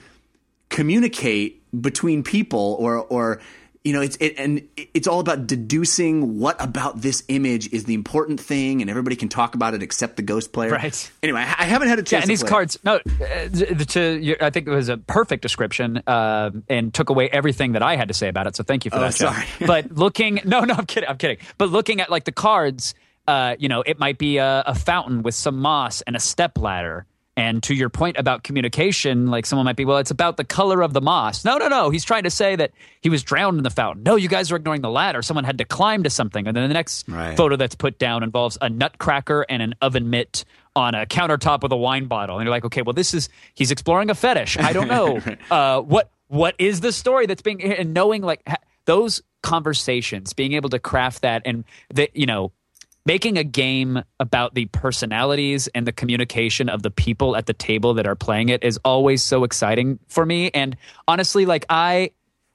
communicate 0.71 1.63
between 1.81 2.23
people 2.23 2.77
or 2.79 2.97
or 2.97 3.41
you 3.85 3.93
know 3.93 4.01
it's 4.01 4.17
it, 4.21 4.35
and 4.39 4.67
it's 4.77 5.07
all 5.07 5.21
about 5.21 5.47
deducing 5.47 6.39
what 6.39 6.57
about 6.63 7.01
this 7.01 7.23
image 7.29 7.73
is 7.73 7.85
the 7.85 7.95
important 7.95 8.41
thing 8.41 8.81
and 8.81 8.91
everybody 8.91 9.15
can 9.17 9.29
talk 9.29 9.55
about 9.55 9.75
it 9.75 9.83
except 9.83 10.17
the 10.17 10.23
ghost 10.23 10.53
player 10.53 10.71
Right. 10.71 11.11
anyway 11.23 11.41
i 11.43 11.65
haven't 11.65 11.89
had 11.89 11.99
a 11.99 12.03
chance 12.03 12.13
Yeah, 12.13 12.21
and 12.23 12.31
these 12.31 12.41
play 12.43 12.51
cards. 12.51 12.79
No, 12.85 12.97
uh, 12.97 13.49
to 13.85 14.37
I 14.41 14.51
think 14.51 14.67
it 14.67 14.71
was 14.71 14.89
a 14.89 14.97
perfect 14.99 15.43
description, 15.43 16.03
uh, 16.07 16.51
and 16.69 16.93
took 16.93 17.11
away 17.11 17.29
everything 17.31 17.73
that 17.73 17.83
I 17.83 17.97
had 17.97 18.09
to 18.09 18.15
say 18.15 18.29
about 18.29 18.47
it. 18.47 18.57
So 18.57 18.65
thank 18.65 18.85
you 18.85 18.91
for 18.91 18.99
Oh, 18.99 19.01
that. 19.01 19.15
Sorry. 19.15 19.45
but 19.67 19.93
looking, 19.93 20.41
no, 20.45 20.61
no, 20.61 20.75
I'm 20.75 20.87
kidding. 20.87 21.09
I'm 21.09 21.17
kidding. 21.19 21.39
But 21.57 21.71
looking 21.71 22.01
at 22.01 22.11
like 22.11 22.25
the 22.25 22.33
cards, 22.33 22.95
uh, 23.27 23.57
you 23.59 23.69
know, 23.69 23.83
it 23.83 23.99
might 23.99 24.19
be 24.19 24.39
a, 24.39 24.65
a 24.67 24.75
fountain 24.75 25.23
with 25.23 25.35
some 25.35 25.59
moss 25.59 26.01
and 26.03 26.17
a 26.17 26.21
step 26.21 26.59
ladder. 26.59 27.07
And 27.39 27.62
to 27.62 27.74
your 27.74 27.89
point 27.89 28.16
about 28.19 28.43
communication, 28.43 29.28
like 29.28 29.47
someone 29.47 29.65
might 29.65 29.77
be, 29.77 29.85
well, 29.85 29.98
it's 29.98 30.10
about 30.10 30.36
the 30.36 30.44
color 30.44 30.82
of 30.82 30.93
the 30.93 31.01
moss. 31.01 31.44
No, 31.44 31.56
no, 31.56 31.69
no. 31.69 31.89
He's 31.90 32.05
trying 32.05 32.24
to 32.24 32.31
say 32.31 32.56
that 32.56 32.73
he 33.01 33.09
was 33.09 33.23
drowned 33.23 33.59
in 33.59 33.62
the 33.62 33.70
fountain. 33.70 34.02
No, 34.02 34.16
you 34.16 34.28
guys 34.28 34.51
are 34.51 34.56
ignoring 34.56 34.81
the 34.81 34.90
ladder. 34.90 35.23
Someone 35.23 35.44
had 35.44 35.59
to 35.59 35.65
climb 35.65 36.02
to 36.02 36.10
something. 36.10 36.48
And 36.48 36.56
then 36.56 36.66
the 36.69 36.74
next 36.74 37.09
Right. 37.09 37.36
photo 37.36 37.55
that's 37.55 37.77
put 37.77 37.98
down 37.98 38.24
involves 38.24 38.59
a 38.60 38.69
nutcracker 38.69 39.47
and 39.48 39.62
an 39.62 39.74
oven 39.81 40.10
mitt 40.10 40.44
on 40.74 40.94
a 40.97 41.06
countertop 41.06 41.62
with 41.62 41.70
a 41.70 41.77
wine 41.77 42.06
bottle. 42.06 42.39
And 42.39 42.44
you're 42.44 42.51
like, 42.51 42.65
okay, 42.65 42.82
well, 42.82 42.93
this 42.93 43.15
is 43.15 43.28
he's 43.55 43.70
exploring 43.70 44.10
a 44.10 44.15
fetish. 44.16 44.59
I 44.59 44.73
don't 44.73 44.89
know 44.89 45.20
uh, 45.51 45.81
what 45.81 46.10
what 46.27 46.55
is 46.59 46.81
the 46.81 46.93
story 46.93 47.27
that's 47.27 47.43
being 47.43 47.62
and 47.62 47.94
knowing 47.94 48.23
like 48.23 48.43
ha- 48.48 48.56
those 48.85 49.23
conversations, 49.43 50.32
being 50.32 50.52
able 50.55 50.70
to 50.70 50.78
craft 50.78 51.23
that, 51.23 51.43
and 51.44 51.65
that 51.94 52.16
you 52.16 52.27
know. 52.27 52.52
Making 53.09 53.39
a 53.39 53.43
game 53.43 54.03
about 54.21 54.55
the 54.55 54.67
personalities 54.67 55.67
and 55.69 55.87
the 55.87 55.93
communication 55.93 56.69
of 56.69 56.83
the 56.83 56.91
people 56.91 57.37
at 57.37 57.47
the 57.47 57.55
table 57.55 57.95
that 57.95 58.07
are 58.07 58.15
playing 58.15 58.51
it 58.51 58.63
is 58.63 58.79
always 58.85 59.23
so 59.23 59.45
exciting 59.45 59.99
for 60.09 60.27
me. 60.27 60.51
And 60.51 60.77
honestly, 61.09 61.47
like 61.47 61.65
I, 61.71 62.11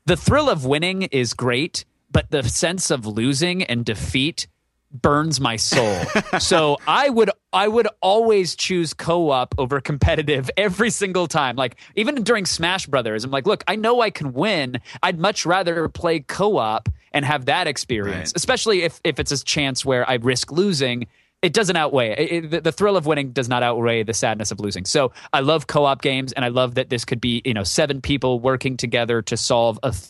the 0.05 0.15
thrill 0.15 0.51
of 0.51 0.63
winning 0.63 1.01
is 1.01 1.33
great, 1.33 1.85
but 2.11 2.29
the 2.29 2.43
sense 2.43 2.91
of 2.91 3.07
losing 3.07 3.63
and 3.63 3.83
defeat 3.83 4.45
burns 4.93 5.39
my 5.41 5.55
soul. 5.55 5.99
so 6.39 6.77
I 6.87 7.09
would 7.09 7.29
I 7.51 7.67
would 7.67 7.87
always 8.01 8.55
choose 8.55 8.93
co-op 8.93 9.55
over 9.57 9.81
competitive 9.81 10.49
every 10.57 10.89
single 10.89 11.27
time. 11.27 11.55
Like 11.55 11.75
even 11.95 12.15
during 12.23 12.45
Smash 12.45 12.85
Brothers, 12.87 13.23
I'm 13.23 13.31
like, 13.31 13.45
look, 13.47 13.63
I 13.67 13.75
know 13.75 14.01
I 14.01 14.09
can 14.09 14.33
win. 14.33 14.79
I'd 15.01 15.19
much 15.19 15.45
rather 15.45 15.89
play 15.89 16.19
co-op 16.21 16.89
and 17.11 17.25
have 17.25 17.45
that 17.45 17.67
experience, 17.67 18.29
Right. 18.29 18.35
especially 18.37 18.81
if 18.83 18.99
if 19.03 19.19
it's 19.19 19.31
a 19.31 19.43
chance 19.43 19.83
where 19.85 20.07
I 20.09 20.15
risk 20.15 20.51
losing. 20.51 21.07
It 21.41 21.51
doesn't 21.51 21.75
outweigh 21.75 22.11
it. 22.11 22.53
It- 22.53 22.63
the, 22.63 22.71
thrill 22.71 22.95
of 22.95 23.05
winning 23.05 23.33
does 23.33 23.49
not 23.49 23.63
outweigh 23.63 24.03
the 24.03 24.13
sadness 24.13 24.51
of 24.51 24.61
losing. 24.61 24.85
So 24.85 25.11
I 25.33 25.41
love 25.41 25.67
co-op 25.67 26.01
games, 26.01 26.31
and 26.31 26.45
I 26.45 26.47
love 26.47 26.75
that 26.75 26.89
this 26.89 27.03
could 27.03 27.19
be 27.19 27.41
you 27.43 27.53
know 27.53 27.63
seven 27.65 27.99
people 27.99 28.39
working 28.39 28.77
together 28.77 29.21
to 29.23 29.35
solve 29.35 29.77
a 29.83 29.91
th- 29.91 30.03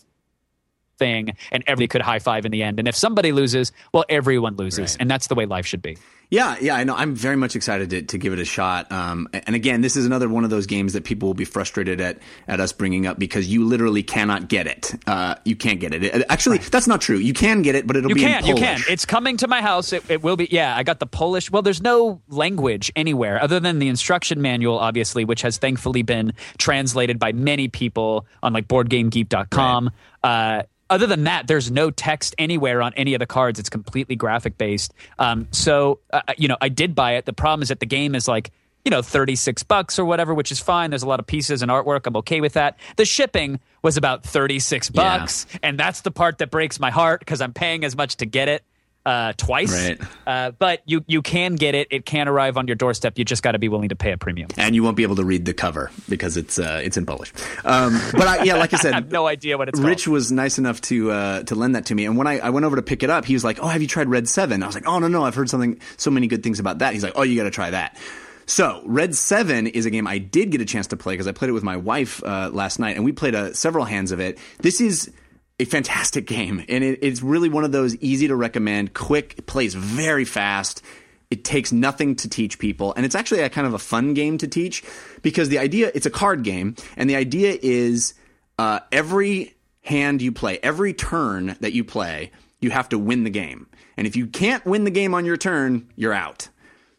thing, 0.97 1.33
and 1.51 1.63
everybody 1.67 1.87
could 1.87 2.01
high 2.01 2.19
five 2.19 2.45
in 2.45 2.51
the 2.51 2.63
end. 2.63 2.79
And 2.79 2.87
if 2.87 2.95
somebody 2.95 3.31
loses, 3.31 3.71
well, 3.93 4.05
everyone 4.09 4.55
loses, 4.55 4.93
Right. 4.93 4.97
and 5.01 5.09
that's 5.11 5.27
the 5.27 5.35
way 5.35 5.45
life 5.45 5.65
should 5.65 5.81
be. 5.81 5.97
Yeah, 6.29 6.55
yeah, 6.59 6.73
I 6.75 6.83
know. 6.83 6.95
I'm 6.95 7.13
very 7.13 7.35
much 7.35 7.55
excited 7.55 7.91
to, 7.91 8.01
to 8.01 8.17
give 8.17 8.33
it 8.33 8.39
a 8.39 8.45
shot. 8.45 8.91
Um, 8.91 9.27
and 9.33 9.55
again, 9.55 9.81
this 9.81 9.95
is 9.95 10.07
another 10.07 10.27
one 10.27 10.43
of 10.43 10.49
those 10.49 10.65
games 10.65 10.93
that 10.93 11.03
people 11.03 11.29
will 11.29 11.35
be 11.35 11.45
frustrated 11.45 12.01
at 12.01 12.17
at 12.47 12.59
us 12.59 12.73
bringing 12.73 13.05
up 13.05 13.19
because 13.19 13.47
you 13.47 13.65
literally 13.65 14.01
cannot 14.01 14.47
get 14.47 14.65
it. 14.65 14.95
Uh, 15.05 15.35
you 15.45 15.55
can't 15.55 15.79
get 15.79 15.93
it. 15.93 16.25
Actually, 16.29 16.57
that's 16.57 16.87
not 16.87 17.01
true. 17.01 17.17
You 17.17 17.33
can 17.33 17.61
get 17.61 17.75
it, 17.75 17.85
but 17.85 17.97
it'll 17.97 18.09
You 18.09 18.15
be 18.15 18.21
can, 18.21 18.45
you 18.47 18.55
can. 18.55 18.79
It's 18.89 19.05
coming 19.05 19.37
to 19.37 19.47
my 19.47 19.61
house. 19.61 19.93
It, 19.93 20.09
it 20.09 20.23
will 20.23 20.35
be. 20.35 20.47
Yeah, 20.49 20.75
I 20.75 20.81
got 20.81 20.99
the 20.99 21.05
Polish. 21.05 21.51
Well, 21.51 21.61
there's 21.61 21.81
no 21.83 22.19
language 22.29 22.91
anywhere 22.95 23.39
other 23.39 23.59
than 23.59 23.77
the 23.77 23.87
instruction 23.89 24.41
manual, 24.41 24.79
obviously, 24.79 25.25
which 25.25 25.43
has 25.43 25.59
thankfully 25.59 26.01
been 26.01 26.33
translated 26.57 27.19
by 27.19 27.31
many 27.33 27.67
people 27.67 28.25
on 28.41 28.53
like 28.53 28.67
BoardGameGeek.com. 28.67 29.91
Uh, 30.23 30.63
other 30.93 31.07
than 31.07 31.23
that, 31.25 31.47
there's 31.47 31.71
no 31.71 31.89
text 31.91 32.35
anywhere 32.37 32.81
on 32.81 32.93
any 32.95 33.13
of 33.15 33.19
the 33.19 33.25
cards. 33.25 33.59
It's 33.59 33.69
completely 33.69 34.15
graphic 34.15 34.57
based. 34.57 34.93
Um, 35.19 35.47
so, 35.51 35.99
uh, 36.11 36.21
you 36.37 36.47
know, 36.47 36.57
I 36.61 36.69
did 36.69 36.93
buy 36.95 37.13
it. 37.15 37.25
The 37.25 37.33
problem 37.33 37.61
is 37.63 37.69
that 37.69 37.79
the 37.79 37.85
game 37.85 38.15
is 38.15 38.27
like 38.27 38.51
you 38.85 38.89
know, 38.89 39.01
36 39.01 39.63
bucks 39.63 39.97
or 39.97 40.03
whatever, 40.03 40.33
which 40.33 40.51
is 40.51 40.59
fine. 40.59 40.89
There's 40.89 41.03
a 41.03 41.07
lot 41.07 41.21
of 41.21 41.25
pieces 41.25 41.61
and 41.61 41.71
artwork. 41.71 42.01
I'm 42.05 42.17
okay 42.17 42.41
with 42.41 42.51
that. 42.53 42.77
The 42.97 43.05
shipping 43.05 43.61
was 43.81 43.95
about 43.95 44.25
36 44.25 44.91
Yeah. 44.93 45.19
bucks. 45.19 45.45
And 45.63 45.79
that's 45.79 46.01
the 46.01 46.11
part 46.11 46.39
that 46.39 46.51
breaks 46.51 46.81
my 46.81 46.91
heart 46.91 47.19
because 47.21 47.39
I'm 47.39 47.53
paying 47.53 47.85
as 47.85 47.95
much 47.95 48.17
to 48.17 48.25
get 48.25 48.49
it 48.49 48.61
uh, 49.05 49.33
twice. 49.37 49.71
Right. 49.71 49.99
Uh, 50.25 50.51
but 50.51 50.81
you, 50.85 51.03
you 51.07 51.21
can 51.21 51.55
get 51.55 51.75
it. 51.75 51.87
It 51.91 52.05
can 52.05 52.27
arrive 52.27 52.57
on 52.57 52.67
your 52.67 52.75
doorstep. 52.75 53.17
You 53.17 53.25
just 53.25 53.43
got 53.43 53.51
to 53.51 53.59
be 53.59 53.69
willing 53.69 53.89
to 53.89 53.95
pay 53.95 54.11
a 54.11 54.17
premium. 54.17 54.49
and 54.57 54.75
you 54.75 54.83
won't 54.83 54.95
be 54.95 55.03
able 55.03 55.17
to 55.17 55.25
read 55.25 55.45
the 55.45 55.53
cover 55.53 55.91
because 56.07 56.37
it's 56.37 56.57
uh, 56.57 56.81
it's 56.83 56.97
in 56.97 57.05
Polish. 57.05 57.33
Um, 57.65 57.99
but 58.13 58.27
I, 58.27 58.43
yeah, 58.43 58.55
like 58.55 58.73
I 58.73 58.77
said, 58.81 58.93
I 58.93 58.95
have 58.95 59.11
no 59.11 59.27
idea 59.27 59.57
what 59.57 59.69
it's 59.69 59.79
Rich 59.79 60.05
called. 60.05 60.13
was 60.13 60.31
nice 60.31 60.57
enough 60.57 60.79
to 60.81 61.11
uh, 61.11 61.43
to 61.43 61.55
lend 61.55 61.75
that 61.75 61.87
to 61.87 61.95
me, 61.95 62.05
and 62.05 62.17
when 62.17 62.27
I, 62.27 62.39
I 62.39 62.49
went 62.49 62.65
over 62.65 62.75
to 62.75 62.81
pick 62.81 63.03
it 63.03 63.09
up, 63.09 63.25
he 63.25 63.33
was 63.33 63.43
like, 63.43 63.59
"Oh, 63.61 63.67
have 63.67 63.81
you 63.81 63.87
tried 63.87 64.07
Red 64.09 64.27
7? 64.29 64.63
I 64.63 64.65
was 64.65 64.75
like, 64.75 64.87
"Oh 64.87 64.99
no, 64.99 65.07
no, 65.07 65.23
I've 65.25 65.35
heard 65.35 65.49
something 65.49 65.79
so 65.97 66.09
many 66.09 66.27
good 66.27 66.43
things 66.43 66.59
about 66.59 66.79
that." 66.79 66.93
He's 66.93 67.03
like, 67.03 67.13
"Oh, 67.15 67.23
you 67.23 67.35
got 67.35 67.43
to 67.43 67.51
try 67.51 67.69
that." 67.71 67.97
So, 68.45 68.81
Red 68.85 69.15
7 69.15 69.67
is 69.67 69.85
a 69.85 69.89
game 69.89 70.05
I 70.05 70.17
did 70.17 70.51
get 70.51 70.59
a 70.59 70.65
chance 70.65 70.87
to 70.87 70.97
play 70.97 71.13
because 71.13 71.27
I 71.27 71.31
played 71.31 71.47
it 71.47 71.53
with 71.53 71.63
my 71.63 71.77
wife 71.77 72.21
uh, 72.23 72.49
last 72.51 72.77
night, 72.77 72.95
and 72.97 73.05
we 73.05 73.13
played 73.13 73.35
uh, 73.35 73.53
several 73.53 73.85
hands 73.85 74.11
of 74.11 74.19
it. 74.19 74.37
This 74.59 74.81
is 74.81 75.11
a 75.59 75.65
fantastic 75.65 76.25
game, 76.25 76.63
and 76.67 76.83
it, 76.83 76.99
it's 77.01 77.21
really 77.21 77.49
one 77.49 77.63
of 77.63 77.71
those 77.71 77.95
easy 77.97 78.27
to 78.27 78.35
recommend, 78.35 78.93
quick, 78.93 79.45
plays 79.45 79.75
very 79.75 80.25
fast. 80.25 80.81
It 81.29 81.43
takes 81.43 81.71
nothing 81.71 82.15
to 82.17 82.29
teach 82.29 82.59
people, 82.59 82.93
and 82.95 83.05
it's 83.05 83.15
actually 83.15 83.41
a 83.41 83.49
kind 83.49 83.67
of 83.67 83.73
a 83.73 83.79
fun 83.79 84.13
game 84.13 84.37
to 84.39 84.47
teach 84.47 84.83
because 85.21 85.49
the 85.49 85.59
idea 85.59 85.91
it's 85.93 86.05
a 86.05 86.11
card 86.11 86.43
game, 86.43 86.75
and 86.97 87.09
the 87.09 87.15
idea 87.15 87.57
is 87.61 88.13
uh, 88.57 88.79
every 88.91 89.55
hand 89.81 90.21
you 90.21 90.31
play, 90.31 90.59
every 90.63 90.93
turn 90.93 91.55
that 91.59 91.73
you 91.73 91.83
play, 91.83 92.31
you 92.59 92.71
have 92.71 92.89
to 92.89 92.97
win 92.97 93.23
the 93.23 93.29
game. 93.29 93.67
And 93.97 94.07
if 94.07 94.15
you 94.15 94.27
can't 94.27 94.65
win 94.65 94.85
the 94.85 94.91
game 94.91 95.13
on 95.13 95.25
your 95.25 95.37
turn, 95.37 95.89
you're 95.95 96.13
out. 96.13 96.49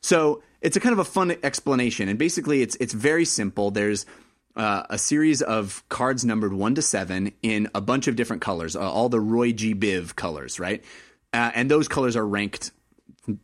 So 0.00 0.42
it's 0.60 0.76
a 0.76 0.80
kind 0.80 0.92
of 0.92 0.98
a 0.98 1.04
fun 1.04 1.36
explanation, 1.42 2.08
and 2.08 2.18
basically 2.18 2.62
it's 2.62 2.76
it's 2.76 2.92
very 2.92 3.24
simple. 3.24 3.70
There's 3.70 4.06
uh, 4.56 4.84
a 4.90 4.98
series 4.98 5.42
of 5.42 5.82
cards 5.88 6.24
numbered 6.24 6.52
one 6.52 6.74
to 6.76 6.82
seven 6.82 7.32
in 7.42 7.68
a 7.74 7.80
bunch 7.80 8.06
of 8.06 8.16
different 8.16 8.42
colors, 8.42 8.76
uh, 8.76 8.80
all 8.80 9.08
the 9.08 9.20
Roy 9.20 9.52
G. 9.52 9.74
Biv 9.74 10.14
colors, 10.16 10.60
right? 10.60 10.82
Uh, 11.32 11.50
and 11.54 11.70
those 11.70 11.88
colors 11.88 12.16
are 12.16 12.26
ranked 12.26 12.70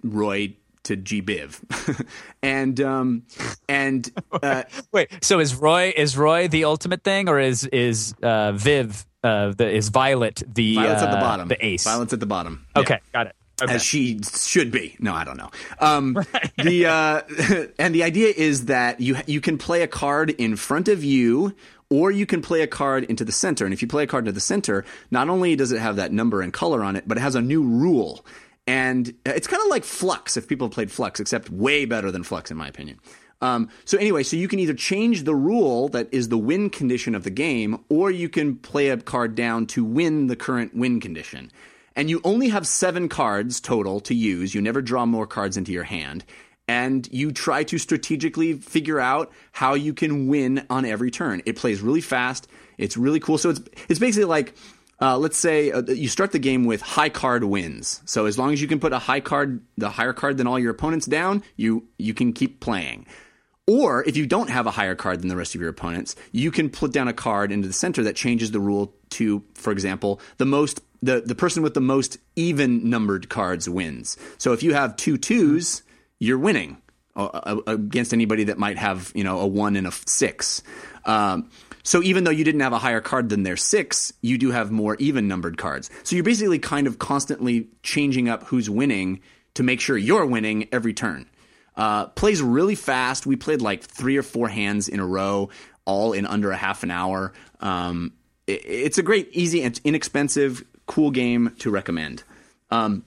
Roy 0.05 0.55
to 0.85 0.97
G. 0.97 1.20
Biv, 1.20 1.61
and 2.43 2.81
um, 2.81 3.24
and 3.69 4.11
uh, 4.43 4.62
Wait, 4.93 5.11
so 5.23 5.41
is 5.41 5.55
Roy 5.55 5.93
is 5.97 6.16
Roy 6.16 6.49
the 6.49 6.65
ultimate 6.65 7.03
thing, 7.05 7.28
or 7.28 7.39
is 7.41 7.65
is 7.66 8.15
uh, 8.23 8.53
Viv 8.53 9.05
uh, 9.23 9.53
the 9.57 9.69
is 9.70 9.89
Violet 9.91 10.43
the 10.47 10.77
Violet's 10.77 11.03
at 11.03 11.11
the 11.11 11.16
bottom. 11.19 11.49
the 11.49 11.65
ace? 11.65 11.85
Violet's 11.85 12.12
at 12.12 12.20
the 12.20 12.27
bottom. 12.27 12.66
Okay, 12.77 12.95
Yeah. 12.95 13.01
got 13.12 13.27
it. 13.27 13.37
Okay. 13.62 13.74
as 13.74 13.82
she 13.82 14.20
should 14.23 14.70
be. 14.70 14.97
No, 14.99 15.15
I 15.15 15.24
don't 15.24 15.37
know. 15.37 15.51
Um, 15.78 16.15
the 16.62 16.87
uh, 16.87 17.23
and 17.78 17.95
the 17.95 18.03
idea 18.03 18.32
is 18.37 18.66
that 18.66 19.01
you 19.01 19.16
you 19.27 19.41
can 19.41 19.59
play 19.59 19.82
a 19.82 19.89
card 19.89 20.31
in 20.31 20.57
front 20.57 20.89
of 20.89 21.05
you. 21.05 21.55
Or 21.93 22.12
you 22.12 22.24
can 22.24 22.41
play 22.41 22.62
a 22.62 22.69
card 22.69 23.03
into 23.03 23.24
the 23.24 23.32
center. 23.32 23.65
And 23.65 23.74
if 23.74 23.82
you 23.82 23.89
play 23.89 24.05
a 24.05 24.07
card 24.07 24.23
into 24.23 24.31
the 24.31 24.41
center, 24.41 24.85
not 25.11 25.28
only 25.28 25.57
does 25.57 25.73
it 25.73 25.81
have 25.81 25.97
that 25.97 26.12
number 26.12 26.41
and 26.41 26.53
color 26.53 26.85
on 26.85 26.95
it, 26.95 27.03
but 27.05 27.19
it 27.19 27.20
has 27.20 27.35
a 27.35 27.41
new 27.41 27.65
rule. 27.65 28.24
And 28.65 29.12
it's 29.27 29.49
kind 29.49 29.61
of 29.61 29.69
like 29.70 29.82
Fluxx, 29.82 30.37
if 30.37 30.47
people 30.47 30.69
have 30.69 30.73
played 30.73 30.91
Fluxx, 30.91 31.19
except 31.19 31.51
way 31.51 31.87
better 31.87 32.12
than 32.12 32.23
Fluxx, 32.23 32.53
in 32.53 32.57
my 32.57 32.69
opinion. 32.69 33.01
Um, 33.43 33.70
so 33.85 33.97
anyway, 33.99 34.23
so 34.23 34.37
you 34.37 34.49
can 34.49 34.59
either 34.59 34.74
change 34.74 35.24
the 35.24 35.35
rule 35.35 35.89
that 35.89 36.09
is 36.12 36.28
the 36.28 36.39
win 36.39 36.70
condition 36.70 37.15
of 37.15 37.24
the 37.24 37.31
game, 37.31 37.82
or 37.89 38.11
you 38.11 38.28
can 38.28 38.57
play 38.57 38.91
a 38.91 38.97
card 38.99 39.35
down 39.35 39.66
to 39.69 39.85
win 39.85 40.27
the 40.27 40.37
current 40.37 40.77
win 40.77 41.01
condition. 41.01 41.51
And 42.01 42.09
you 42.09 42.23
only 42.25 42.49
have 42.49 42.67
seven 42.67 43.11
cards 43.11 43.61
total 43.61 44.01
to 44.01 44.15
use. 44.15 44.55
You 44.55 44.63
never 44.63 44.81
draw 44.81 45.05
more 45.05 45.27
cards 45.27 45.59
into 45.59 45.71
your 45.71 45.85
hand. 45.85 46.25
And 46.67 47.07
you 47.13 47.31
try 47.31 47.63
to 47.65 47.77
strategically 47.77 48.55
figure 48.55 48.99
out 48.99 49.31
how 49.53 49.75
you 49.75 49.93
can 49.93 50.27
win 50.27 50.65
on 50.71 50.87
every 50.87 51.11
turn. 51.11 51.43
It 51.45 51.57
plays 51.57 51.83
really 51.83 52.01
fast. 52.01 52.49
It's 52.79 52.97
really 52.97 53.21
cool. 53.21 53.37
So 53.37 53.51
it's 53.51 53.61
it's 53.91 54.01
basically 54.01 54.25
like 54.25 54.55
uh, 55.03 55.19
let's 55.19 55.37
say 55.37 55.73
uh, 55.73 55.83
you 55.83 56.09
start 56.09 56.33
the 56.33 56.39
game 56.39 56.65
with 56.65 56.81
high 56.81 57.11
card 57.11 57.45
wins. 57.45 58.01
So 58.07 58.25
as 58.25 58.39
long 58.39 58.55
as 58.55 58.63
you 58.63 58.67
can 58.67 58.81
put 58.81 58.95
a 58.95 58.99
high 58.99 59.21
card, 59.21 59.61
the 59.77 59.91
higher 59.91 60.15
card 60.15 60.39
than 60.39 60.47
all 60.47 60.59
your 60.59 60.71
opponents 60.71 61.05
down, 61.05 61.43
you 61.57 61.87
you 61.99 62.15
can 62.15 62.33
keep 62.33 62.61
playing. 62.61 63.05
Or 63.67 64.03
if 64.05 64.17
you 64.17 64.27
don't 64.27 64.49
have 64.49 64.67
a 64.67 64.71
higher 64.71 64.95
card 64.95 65.21
than 65.21 65.29
the 65.29 65.37
rest 65.37 65.55
of 65.55 65.61
your 65.61 65.69
opponents, 65.69 66.17
you 66.33 66.51
can 66.51 66.71
put 66.71 66.93
down 66.93 67.09
a 67.09 67.13
card 67.13 67.53
into 67.53 67.69
the 67.69 67.75
center 67.75 68.03
that 68.05 68.17
changes 68.17 68.53
the 68.53 68.59
rule 68.59 68.95
to, 69.11 69.45
for 69.53 69.71
example, 69.71 70.19
the 70.39 70.47
most 70.47 70.81
the, 71.03 71.21
the 71.21 71.35
person 71.35 71.63
with 71.63 71.75
the 71.75 71.81
most 71.81 72.19
even 72.37 72.91
numbered 72.91 73.29
cards 73.29 73.69
wins. 73.69 74.17
So 74.39 74.53
if 74.53 74.63
you 74.63 74.75
have 74.75 74.97
two 74.97 75.17
twos, 75.17 75.83
you're 76.19 76.39
winning 76.39 76.77
uh, 77.17 77.25
uh, 77.27 77.61
against 77.67 78.13
anybody 78.13 78.45
that 78.45 78.59
might 78.59 78.79
have 78.79 79.13
you 79.15 79.25
know 79.25 79.41
a 79.41 79.47
one 79.47 79.77
and 79.77 79.87
a 79.87 79.93
six. 79.93 80.63
Um, 81.05 81.51
so 81.83 82.03
even 82.03 82.25
though 82.25 82.31
you 82.31 82.45
didn't 82.45 82.61
have 82.61 82.73
a 82.73 82.79
higher 82.79 83.01
card 83.01 83.31
than 83.31 83.43
their 83.43 83.57
six, 83.57 84.13
you 84.21 84.39
do 84.39 84.51
have 84.51 84.71
more 84.71 84.97
even 84.97 85.29
numbered 85.29 85.57
cards. 85.57 85.91
So 86.03 86.15
you're 86.15 86.25
basically 86.25 86.59
kind 86.59 86.87
of 86.87 86.99
constantly 86.99 87.69
changing 87.83 88.29
up 88.29 88.45
who's 88.45 88.69
winning 88.69 89.21
to 89.55 89.63
make 89.63 89.81
sure 89.81 89.97
you're 89.97 90.27
winning 90.27 90.69
every 90.73 90.95
turn. 90.95 91.29
Uh, 91.77 92.07
plays 92.07 92.43
really 92.43 92.75
fast. 92.75 93.27
We 93.27 93.37
played 93.37 93.63
like 93.63 93.83
three 93.83 94.17
or 94.17 94.23
four 94.23 94.49
hands 94.49 94.89
in 94.89 95.01
a 95.01 95.07
row, 95.07 95.49
all 95.85 96.13
in 96.13 96.27
under 96.27 96.51
a 96.51 96.57
half 96.57 96.83
an 96.83 96.91
hour. 96.91 97.33
Um, 97.61 98.13
it, 98.47 98.65
it's 98.65 98.99
a 98.99 99.03
great, 99.03 99.31
easy, 99.33 99.63
and 99.63 99.81
inexpensive, 99.83 100.63
cool 100.91 101.11
game 101.11 101.55
to 101.61 101.71
recommend. 101.71 102.23
Um, 102.71 103.05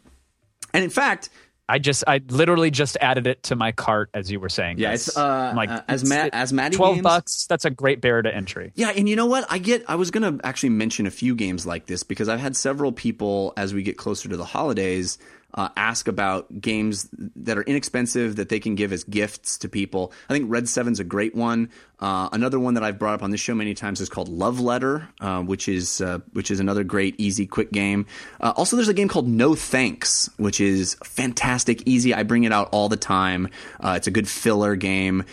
and 0.73 0.84
in 0.84 0.89
fact, 0.89 1.30
I 1.69 1.80
just 1.80 2.03
I 2.07 2.19
literally 2.30 2.72
just 2.72 2.97
added 2.99 3.26
it 3.27 3.43
to 3.43 3.55
my 3.55 3.72
cart 3.72 4.10
as 4.14 4.30
you 4.31 4.39
were 4.39 4.49
saying. 4.49 4.80
Yeah, 4.80 4.93
it's, 4.93 5.15
uh, 5.18 5.53
I'm 5.55 5.57
uh, 5.69 5.81
as 5.88 6.07
Ma- 6.07 6.26
it- 6.26 6.34
as 6.34 6.51
Maddie 6.51 6.76
twelve 6.76 6.95
games- 6.95 7.03
bucks. 7.03 7.45
That's 7.47 7.65
a 7.65 7.69
great 7.69 8.01
barrier 8.01 8.23
to 8.23 8.35
entry. 8.35 8.72
Yeah, 8.76 8.89
and 8.95 9.07
you 9.07 9.15
know 9.15 9.26
what? 9.27 9.45
I 9.49 9.60
get. 9.60 9.84
I 9.88 9.95
was 9.95 10.11
gonna 10.11 10.39
actually 10.43 10.69
mention 10.69 11.05
a 11.07 11.11
few 11.11 11.35
games 11.35 11.65
like 11.65 11.85
this 11.85 12.03
because 12.03 12.27
I've 12.27 12.39
had 12.41 12.55
several 12.57 12.91
people 12.91 13.53
as 13.55 13.73
we 13.73 13.81
get 13.84 13.97
closer 13.97 14.27
to 14.30 14.35
the 14.38 14.45
holidays 14.45 15.18
uh, 15.53 15.69
ask 15.77 16.07
about 16.07 16.61
games 16.61 17.09
that 17.35 17.57
are 17.57 17.61
inexpensive 17.63 18.38
that 18.38 18.49
they 18.49 18.59
can 18.59 18.75
give 18.75 18.91
as 18.91 19.03
gifts 19.03 19.57
to 19.59 19.69
people. 19.69 20.11
I 20.30 20.34
think 20.34 20.49
Red 20.49 20.67
Seven's 20.67 20.99
a 20.99 21.03
great 21.03 21.35
one. 21.35 21.69
Uh, 21.99 22.27
another 22.31 22.59
one 22.59 22.73
that 22.73 22.84
I've 22.84 22.99
brought 22.99 23.13
up 23.13 23.23
on 23.23 23.31
this 23.31 23.39
show 23.39 23.55
many 23.55 23.73
times 23.73 24.01
is 24.01 24.09
called 24.09 24.27
Love 24.27 24.59
Letter, 24.59 25.07
uh, 25.21 25.41
which 25.41 25.69
is 25.69 26.01
uh, 26.01 26.19
which 26.34 26.51
is 26.51 26.59
another 26.59 26.84
great, 26.84 27.15
easy, 27.17 27.45
quick 27.45 27.71
game. 27.71 28.05
Uh, 28.41 28.53
also, 28.55 28.75
there's 28.75 28.89
a 28.89 28.93
game 28.93 29.07
called 29.07 29.27
No 29.27 29.55
Thanks, 29.55 30.30
which 30.38 30.59
is 30.59 30.95
fantastic, 31.03 31.84
easy. 31.85 32.13
I 32.13 32.23
bring 32.23 32.43
it 32.43 32.51
out 32.51 32.69
all 32.71 32.89
the 32.89 32.97
time. 32.97 33.47
Uh, 33.80 33.93
it's 33.95 34.07
a 34.07 34.11
good 34.11 34.27
filler 34.27 34.75
game, 34.75 35.23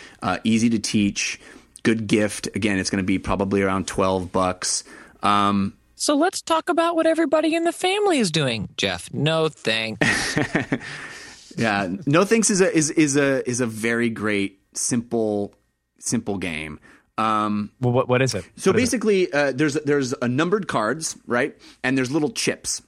easy 0.45 0.71
to 0.71 0.79
teach 0.79 1.41
good 1.83 2.07
gift. 2.07 2.49
Again, 2.55 2.79
it's 2.79 2.91
going 2.91 3.03
to 3.03 3.07
be 3.07 3.19
probably 3.19 3.63
around 3.63 3.87
12 3.87 4.31
bucks. 4.31 4.85
Um, 5.23 5.75
So 6.01 6.17
let's 6.17 6.41
talk 6.41 6.71
about 6.71 6.97
what 6.97 7.07
everybody 7.07 7.55
in 7.55 7.65
the 7.65 7.73
family 7.73 8.21
is 8.21 8.31
doing. 8.31 8.71
Jeff, 8.79 9.13
no 9.13 9.51
thanks. 9.51 10.35
yeah, 11.59 11.89
no 12.07 12.25
thanks 12.25 12.49
is 12.49 12.63
a 12.63 12.75
is 12.75 12.91
is 12.91 13.17
a 13.19 13.47
is 13.47 13.61
a 13.61 13.67
very 13.67 14.09
great 14.09 14.61
simple 14.73 15.55
simple 15.99 16.39
game. 16.39 16.81
Um, 17.19 17.71
Well, 17.83 17.93
what 17.93 18.09
what 18.09 18.23
is 18.23 18.35
it? 18.35 18.47
so 18.57 18.71
What 18.71 18.77
is 18.77 18.81
it? 18.81 18.87
basically, 18.87 19.31
uh, 19.31 19.53
there's 19.55 19.75
there's 19.75 20.15
a 20.23 20.27
numbered 20.27 20.69
cards, 20.69 21.19
right? 21.27 21.55
And 21.85 21.99
there's 21.99 22.11
little 22.11 22.31
chips. 22.31 22.81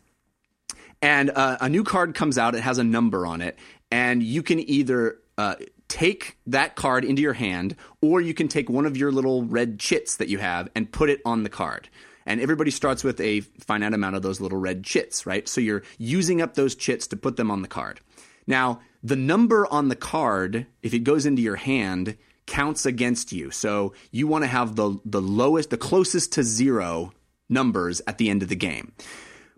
And 1.02 1.28
uh, 1.34 1.58
a 1.60 1.68
new 1.68 1.84
card 1.84 2.14
comes 2.14 2.38
out. 2.38 2.54
It 2.54 2.62
has 2.62 2.78
a 2.78 2.84
number 2.84 3.26
on 3.26 3.42
it, 3.42 3.58
and 3.90 4.22
you 4.22 4.42
can 4.42 4.58
either 4.58 5.18
uh, 5.36 5.56
take 5.88 6.38
that 6.46 6.76
card 6.76 7.04
into 7.04 7.20
your 7.20 7.34
hand, 7.34 7.76
or 8.00 8.22
you 8.22 8.32
can 8.32 8.48
take 8.48 8.70
one 8.70 8.86
of 8.86 8.96
your 8.96 9.12
little 9.12 9.42
red 9.44 9.78
chits 9.78 10.16
that 10.16 10.28
you 10.28 10.38
have 10.38 10.70
and 10.74 10.90
put 10.90 11.10
it 11.10 11.20
on 11.26 11.42
the 11.42 11.50
card. 11.50 11.90
And 12.26 12.40
everybody 12.40 12.70
starts 12.70 13.04
with 13.04 13.20
a 13.20 13.40
finite 13.40 13.94
amount 13.94 14.16
of 14.16 14.22
those 14.22 14.40
little 14.40 14.58
red 14.58 14.84
chits, 14.84 15.26
right? 15.26 15.48
So 15.48 15.60
you're 15.60 15.82
using 15.98 16.40
up 16.40 16.54
those 16.54 16.74
chits 16.74 17.06
to 17.08 17.16
put 17.16 17.36
them 17.36 17.50
on 17.50 17.62
the 17.62 17.68
card. 17.68 18.00
Now, 18.46 18.80
the 19.02 19.16
number 19.16 19.66
on 19.72 19.88
the 19.88 19.96
card, 19.96 20.66
if 20.82 20.94
it 20.94 21.00
goes 21.00 21.26
into 21.26 21.42
your 21.42 21.56
hand, 21.56 22.16
counts 22.46 22.86
against 22.86 23.32
you. 23.32 23.50
So 23.50 23.94
you 24.10 24.26
want 24.26 24.44
to 24.44 24.48
have 24.48 24.76
the 24.76 24.98
the 25.04 25.22
lowest, 25.22 25.70
the 25.70 25.76
closest 25.76 26.32
to 26.32 26.42
zero 26.42 27.12
numbers 27.48 28.00
at 28.06 28.18
the 28.18 28.30
end 28.30 28.42
of 28.42 28.48
the 28.48 28.56
game. 28.56 28.92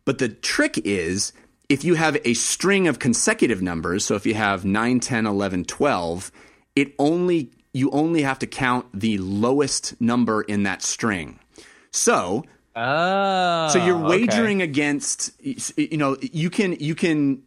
But 0.04 0.18
the 0.18 0.28
trick 0.28 0.78
is 0.84 1.32
if 1.68 1.84
you 1.84 1.94
have 1.94 2.18
a 2.24 2.34
string 2.34 2.88
of 2.88 2.98
consecutive 2.98 3.62
numbers, 3.62 4.04
so 4.04 4.14
if 4.14 4.26
you 4.26 4.34
have 4.34 4.64
9, 4.64 5.00
10, 5.00 5.26
11, 5.26 5.64
12, 5.64 6.32
it 6.76 6.94
only 6.98 7.50
you 7.72 7.90
only 7.90 8.22
have 8.22 8.38
to 8.38 8.46
count 8.46 8.86
the 8.92 9.18
lowest 9.18 10.00
number 10.00 10.42
in 10.42 10.62
that 10.62 10.82
string. 10.82 11.40
So, 11.90 12.44
Oh, 12.76 13.68
so 13.68 13.84
you're 13.84 13.96
okay. 14.04 14.22
wagering 14.22 14.62
against 14.62 15.30
you 15.40 15.96
know 15.96 16.16
you 16.20 16.50
can 16.50 16.72
you 16.80 16.94
can 16.94 17.42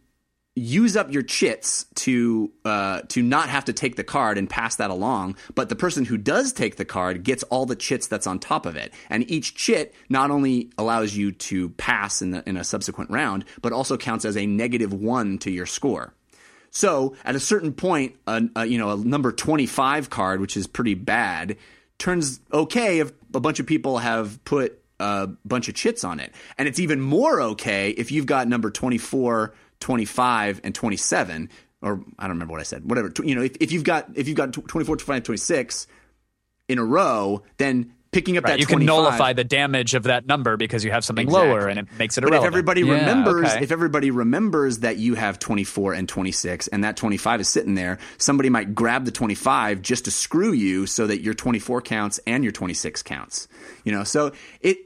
use 0.58 0.96
up 0.96 1.12
your 1.12 1.22
chits 1.22 1.86
to 1.94 2.50
uh, 2.64 3.02
to 3.08 3.22
not 3.22 3.48
have 3.48 3.64
to 3.66 3.72
take 3.72 3.96
the 3.96 4.04
card 4.04 4.38
and 4.38 4.48
pass 4.48 4.76
that 4.76 4.90
along, 4.90 5.36
but 5.54 5.68
the 5.68 5.76
person 5.76 6.04
who 6.04 6.16
does 6.16 6.52
take 6.52 6.76
the 6.76 6.84
card 6.84 7.22
gets 7.22 7.42
all 7.44 7.66
the 7.66 7.76
chits 7.76 8.06
that's 8.06 8.26
on 8.26 8.38
top 8.38 8.66
of 8.66 8.76
it, 8.76 8.92
and 9.08 9.30
each 9.30 9.54
chit 9.54 9.94
not 10.08 10.30
only 10.30 10.70
allows 10.78 11.14
you 11.14 11.32
to 11.32 11.68
pass 11.70 12.22
in 12.22 12.32
the, 12.32 12.48
in 12.48 12.56
a 12.56 12.64
subsequent 12.64 13.10
round, 13.10 13.44
but 13.62 13.72
also 13.72 13.96
counts 13.96 14.24
as 14.24 14.36
a 14.36 14.46
negative 14.46 14.92
one 14.92 15.38
to 15.38 15.50
your 15.50 15.66
score. 15.66 16.14
So 16.70 17.16
at 17.24 17.34
a 17.34 17.40
certain 17.40 17.72
point, 17.72 18.16
a, 18.26 18.42
a, 18.56 18.66
you 18.66 18.78
know 18.78 18.90
a 18.90 18.96
number 18.96 19.32
twenty 19.32 19.66
five 19.66 20.10
card, 20.10 20.40
which 20.40 20.56
is 20.56 20.66
pretty 20.66 20.94
bad, 20.94 21.56
turns 21.98 22.40
okay 22.52 22.98
if 22.98 23.12
a 23.34 23.40
bunch 23.40 23.60
of 23.60 23.66
people 23.66 23.98
have 23.98 24.42
put 24.44 24.82
a 25.00 25.28
bunch 25.44 25.68
of 25.68 25.74
chits 25.74 26.04
on 26.04 26.20
it, 26.20 26.32
and 26.56 26.66
it's 26.68 26.78
even 26.80 27.00
more 27.00 27.40
okay 27.40 27.90
if 27.90 28.10
you've 28.12 28.26
got 28.26 28.48
number 28.48 28.70
24, 28.70 29.54
25, 29.80 30.60
and 30.64 30.74
twenty 30.74 30.96
seven. 30.96 31.48
Or 31.80 32.02
I 32.18 32.24
don't 32.24 32.30
remember 32.32 32.52
what 32.52 32.60
I 32.60 32.64
said. 32.64 32.88
Whatever. 32.88 33.12
You 33.22 33.36
know, 33.36 33.42
if, 33.42 33.56
if 33.60 33.70
you've 33.72 33.84
got 33.84 34.08
if 34.16 34.26
you've 34.26 34.36
got 34.36 34.52
tw- 34.52 34.66
24, 34.66 34.96
25, 34.96 35.22
26 35.22 35.86
in 36.68 36.78
a 36.78 36.84
row, 36.84 37.42
then 37.58 37.92
picking 38.10 38.36
up 38.36 38.44
Right, 38.44 38.52
that 38.54 38.58
you 38.60 38.66
can 38.66 38.84
nullify 38.84 39.34
the 39.34 39.44
damage 39.44 39.94
of 39.94 40.04
that 40.04 40.26
number 40.26 40.56
because 40.56 40.82
you 40.82 40.90
have 40.90 41.04
something 41.04 41.26
Exactly. 41.28 41.48
lower 41.50 41.68
and 41.68 41.78
it 41.78 41.86
makes 41.98 42.16
it 42.18 42.22
But 42.22 42.28
if 42.28 42.32
irrelevant. 42.40 42.52
everybody 42.54 42.80
Yeah, 42.80 42.92
remembers, 42.94 43.50
okay. 43.52 43.62
if 43.62 43.70
everybody 43.70 44.10
remembers 44.10 44.78
that 44.78 44.96
you 44.96 45.14
have 45.14 45.38
24 45.38 45.92
and 45.92 46.08
26, 46.08 46.68
and 46.68 46.82
that 46.84 46.96
25 46.96 47.42
is 47.42 47.48
sitting 47.48 47.74
there, 47.74 47.98
somebody 48.16 48.48
might 48.48 48.74
grab 48.74 49.04
the 49.04 49.10
25 49.12 49.80
just 49.82 50.06
to 50.06 50.10
screw 50.10 50.52
you, 50.52 50.86
so 50.86 51.06
that 51.06 51.20
your 51.20 51.34
24 51.34 51.82
counts 51.82 52.18
and 52.26 52.42
your 52.42 52.52
26 52.52 53.02
counts. 53.02 53.46
You 53.84 53.92
know, 53.92 54.04
so 54.04 54.32
it. 54.62 54.78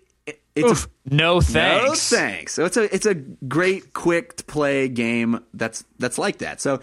It 0.54 0.64
it's 0.64 0.84
a, 0.84 0.88
no 1.14 1.40
thanks. 1.40 2.12
no 2.12 2.18
thanks. 2.18 2.54
So 2.54 2.64
it's 2.64 2.76
a 2.76 2.94
it's 2.94 3.06
a 3.06 3.14
great 3.14 3.92
quick 3.92 4.36
to 4.36 4.44
play 4.44 4.88
game 4.88 5.44
that's 5.54 5.84
that's 5.98 6.18
like 6.18 6.38
that. 6.38 6.60
So 6.60 6.80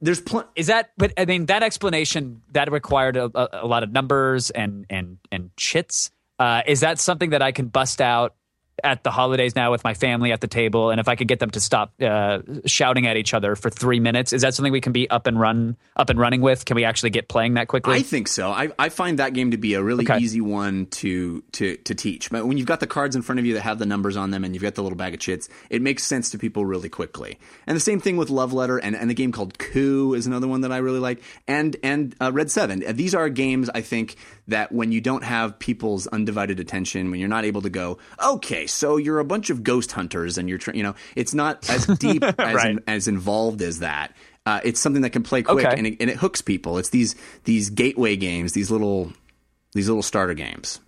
there's 0.00 0.20
pl- 0.20 0.44
Is 0.54 0.66
that? 0.66 0.90
But 0.98 1.12
I 1.16 1.24
mean, 1.24 1.46
that 1.46 1.62
explanation 1.62 2.42
that 2.52 2.70
required 2.70 3.16
a, 3.16 3.30
a, 3.34 3.64
a 3.64 3.66
lot 3.66 3.82
of 3.82 3.92
numbers 3.92 4.50
and 4.50 4.86
and 4.90 5.18
and 5.32 5.50
chits. 5.56 6.10
Uh, 6.38 6.62
is 6.66 6.80
that 6.80 6.98
something 6.98 7.30
that 7.30 7.40
I 7.40 7.52
can 7.52 7.68
bust 7.68 8.00
out 8.02 8.34
at 8.84 9.02
the 9.04 9.10
holidays 9.10 9.54
now 9.54 9.70
with 9.70 9.82
my 9.84 9.94
family 9.94 10.32
at 10.32 10.40
the 10.40 10.46
table? 10.48 10.90
And 10.90 11.00
if 11.00 11.08
I 11.08 11.16
could 11.16 11.28
get 11.28 11.38
them 11.40 11.50
to 11.50 11.60
stop 11.60 11.92
uh, 12.00 12.40
shouting 12.66 13.06
at 13.06 13.16
each 13.16 13.34
other 13.34 13.56
for 13.56 13.70
three 13.70 14.00
minutes, 14.00 14.32
is 14.32 14.42
that 14.42 14.54
something 14.54 14.72
we 14.72 14.80
can 14.80 14.92
be 14.92 15.08
up 15.10 15.26
and 15.26 15.38
run 15.38 15.76
up 15.96 16.10
and 16.10 16.18
running 16.18 16.40
with? 16.40 16.64
Can 16.64 16.74
we 16.76 16.84
actually 16.84 17.10
get 17.10 17.28
playing 17.28 17.54
that 17.54 17.68
quickly? 17.68 17.94
I 17.94 18.02
think 18.02 18.28
so. 18.28 18.50
I, 18.50 18.70
I 18.78 18.88
find 18.88 19.18
that 19.18 19.32
game 19.32 19.50
to 19.52 19.56
be 19.56 19.74
a 19.74 19.82
really 19.82 20.04
Okay. 20.04 20.18
easy 20.18 20.40
one 20.40 20.86
to, 20.86 21.42
to 21.52 21.76
to 21.78 21.94
teach. 21.94 22.30
But 22.30 22.46
when 22.46 22.58
you've 22.58 22.66
got 22.66 22.80
the 22.80 22.86
cards 22.86 23.16
in 23.16 23.22
front 23.22 23.38
of 23.38 23.46
you 23.46 23.54
that 23.54 23.62
have 23.62 23.78
the 23.78 23.86
numbers 23.86 24.16
on 24.16 24.30
them 24.30 24.44
and 24.44 24.54
you've 24.54 24.62
got 24.62 24.74
the 24.74 24.82
little 24.82 24.96
bag 24.98 25.14
of 25.14 25.20
chits, 25.20 25.48
it 25.70 25.82
makes 25.82 26.02
sense 26.04 26.30
to 26.30 26.38
people 26.38 26.64
really 26.66 26.88
quickly. 26.88 27.38
And 27.66 27.74
the 27.76 27.80
same 27.80 27.98
thing 28.00 28.16
with 28.16 28.30
Love 28.30 28.52
Letter 28.52 28.78
and, 28.78 28.94
and 28.94 29.08
the 29.10 29.14
game 29.14 29.32
called 29.32 29.58
Coup 29.58 30.14
is 30.14 30.26
another 30.26 30.46
one 30.48 30.60
that 30.62 30.72
I 30.72 30.78
really 30.78 31.00
like. 31.00 31.22
And 31.48 31.76
and 31.82 32.14
uh, 32.20 32.30
Red 32.32 32.50
Seven. 32.50 32.84
These 32.94 33.14
are 33.14 33.28
games 33.28 33.70
I 33.74 33.80
think 33.80 34.16
that 34.48 34.70
when 34.72 34.92
you 34.92 35.00
don't 35.00 35.24
have 35.24 35.58
people's 35.58 36.06
undivided 36.06 36.60
attention, 36.60 37.10
when 37.10 37.18
you're 37.20 37.28
not 37.28 37.44
able 37.44 37.62
to 37.62 37.70
go, 37.70 37.98
okay, 38.24 38.66
so 38.66 38.96
you're 38.96 39.18
a 39.18 39.24
bunch 39.24 39.50
of 39.50 39.62
ghost 39.64 39.92
hunters 39.92 40.38
and 40.38 40.48
you're 40.48 40.60
you 40.72 40.82
know, 40.82 40.94
it's 41.16 41.34
not 41.34 41.68
as 41.68 41.86
deep 41.98 42.22
as 42.22 42.54
Right. 42.54 42.78
as 42.86 43.08
involved 43.08 43.60
as 43.62 43.80
that. 43.80 44.14
Uh, 44.44 44.60
it's 44.62 44.78
something 44.78 45.02
that 45.02 45.10
can 45.10 45.24
play 45.24 45.42
quick 45.42 45.66
Okay. 45.66 45.76
and, 45.76 45.86
it, 45.88 45.96
and 45.98 46.08
it 46.08 46.16
hooks 46.16 46.40
people. 46.40 46.78
It's 46.78 46.90
these 46.90 47.16
these 47.44 47.70
gateway 47.70 48.14
games, 48.14 48.52
these 48.52 48.70
little 48.70 49.12
these 49.72 49.88
little 49.88 50.02
starter 50.04 50.34
games. 50.34 50.78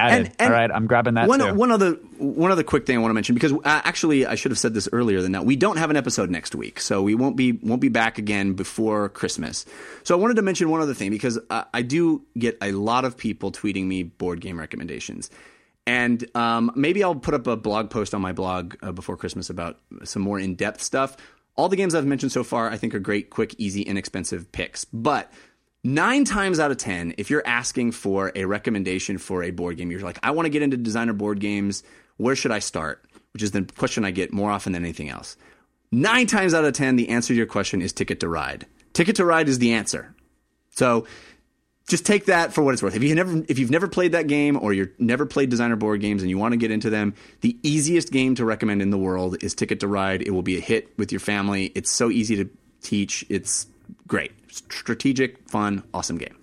Added. 0.00 0.26
And- 0.26 0.34
and 0.38 0.52
All 0.54 0.58
right, 0.60 0.70
I'm 0.70 0.86
grabbing 0.86 1.14
that 1.14 1.28
one 1.28 1.40
too. 1.40 1.54
one 1.54 1.70
other 1.70 1.92
one 2.18 2.50
other 2.50 2.62
quick 2.62 2.86
thing 2.86 2.96
I 2.96 3.00
want 3.00 3.10
to 3.10 3.14
mention 3.14 3.34
because 3.34 3.52
uh, 3.52 3.58
actually 3.64 4.26
I 4.26 4.34
should 4.34 4.50
have 4.52 4.58
said 4.58 4.74
this 4.74 4.88
earlier 4.92 5.22
than 5.22 5.32
that. 5.32 5.44
We 5.44 5.56
don't 5.56 5.76
have 5.76 5.90
an 5.90 5.96
episode 5.96 6.30
next 6.30 6.54
week, 6.54 6.80
so 6.80 7.02
we 7.02 7.14
won't 7.14 7.36
be 7.36 7.52
won't 7.52 7.80
be 7.80 7.88
back 7.88 8.18
again 8.18 8.54
before 8.54 9.08
Christmas. 9.08 9.66
So 10.04 10.16
I 10.16 10.20
wanted 10.20 10.34
to 10.36 10.42
mention 10.42 10.70
one 10.70 10.80
other 10.80 10.94
thing 10.94 11.10
because 11.10 11.38
uh, 11.50 11.64
I 11.72 11.82
do 11.82 12.22
get 12.38 12.56
a 12.62 12.72
lot 12.72 13.04
of 13.04 13.16
people 13.16 13.52
tweeting 13.52 13.86
me 13.86 14.02
board 14.04 14.40
game 14.40 14.58
recommendations. 14.58 15.30
And 15.86 16.24
um, 16.36 16.70
maybe 16.76 17.02
I'll 17.02 17.14
put 17.14 17.34
up 17.34 17.46
a 17.46 17.56
blog 17.56 17.90
post 17.90 18.14
on 18.14 18.20
my 18.20 18.32
blog 18.32 18.76
uh, 18.82 18.92
before 18.92 19.16
Christmas 19.16 19.50
about 19.50 19.78
some 20.04 20.22
more 20.22 20.38
in 20.38 20.54
depth 20.54 20.82
stuff. 20.82 21.16
All 21.56 21.68
the 21.68 21.76
games 21.76 21.94
I've 21.94 22.06
mentioned 22.06 22.32
so 22.32 22.44
far, 22.44 22.70
I 22.70 22.76
think, 22.76 22.94
are 22.94 23.00
great, 23.00 23.30
quick, 23.30 23.54
easy, 23.58 23.82
inexpensive 23.82 24.52
picks. 24.52 24.84
But 24.84 25.32
nine 25.84 26.24
times 26.24 26.60
out 26.60 26.70
of 26.70 26.76
10, 26.76 27.14
if 27.18 27.30
you're 27.30 27.46
asking 27.46 27.92
for 27.92 28.32
a 28.34 28.44
recommendation 28.44 29.18
for 29.18 29.42
a 29.42 29.50
board 29.50 29.76
game, 29.76 29.90
you're 29.90 30.00
like, 30.00 30.18
I 30.22 30.30
want 30.32 30.46
to 30.46 30.50
get 30.50 30.62
into 30.62 30.76
designer 30.76 31.12
board 31.12 31.40
games. 31.40 31.82
Where 32.16 32.36
should 32.36 32.52
I 32.52 32.58
start? 32.58 33.04
Which 33.32 33.42
is 33.42 33.52
the 33.52 33.62
question 33.76 34.04
I 34.04 34.10
get 34.10 34.32
more 34.32 34.50
often 34.50 34.72
than 34.72 34.84
anything 34.84 35.08
else. 35.08 35.36
Nine 35.92 36.26
times 36.26 36.54
out 36.54 36.64
of 36.64 36.72
10, 36.72 36.96
the 36.96 37.08
answer 37.08 37.28
to 37.28 37.34
your 37.34 37.46
question 37.46 37.82
is 37.82 37.92
Ticket 37.92 38.20
to 38.20 38.28
Ride. 38.28 38.66
Ticket 38.92 39.16
to 39.16 39.24
Ride 39.24 39.48
is 39.48 39.58
the 39.58 39.72
answer. 39.72 40.14
So 40.70 41.06
just 41.88 42.06
take 42.06 42.26
that 42.26 42.52
for 42.52 42.62
what 42.62 42.72
it's 42.72 42.82
worth. 42.82 42.94
If 42.94 43.02
you 43.02 43.14
never 43.14 43.42
if 43.48 43.58
you've 43.58 43.70
never 43.70 43.88
played 43.88 44.12
that 44.12 44.28
game 44.28 44.56
or 44.56 44.72
you've 44.72 44.98
never 44.98 45.26
played 45.26 45.50
designer 45.50 45.74
board 45.74 46.00
games 46.00 46.22
and 46.22 46.30
you 46.30 46.38
want 46.38 46.52
to 46.52 46.56
get 46.56 46.70
into 46.70 46.90
them, 46.90 47.14
the 47.40 47.58
easiest 47.62 48.12
game 48.12 48.36
to 48.36 48.44
recommend 48.44 48.80
in 48.80 48.90
the 48.90 48.98
world 48.98 49.42
is 49.42 49.54
Ticket 49.54 49.80
to 49.80 49.88
Ride. 49.88 50.22
It 50.22 50.30
will 50.30 50.42
be 50.42 50.56
a 50.56 50.60
hit 50.60 50.96
with 50.96 51.10
your 51.10 51.20
family. 51.20 51.66
It's 51.74 51.90
so 51.90 52.08
easy 52.10 52.36
to 52.36 52.48
teach. 52.82 53.24
It's 53.28 53.66
great. 54.06 54.32
Strategic, 54.50 55.48
fun, 55.48 55.82
awesome 55.94 56.18
game. 56.18 56.36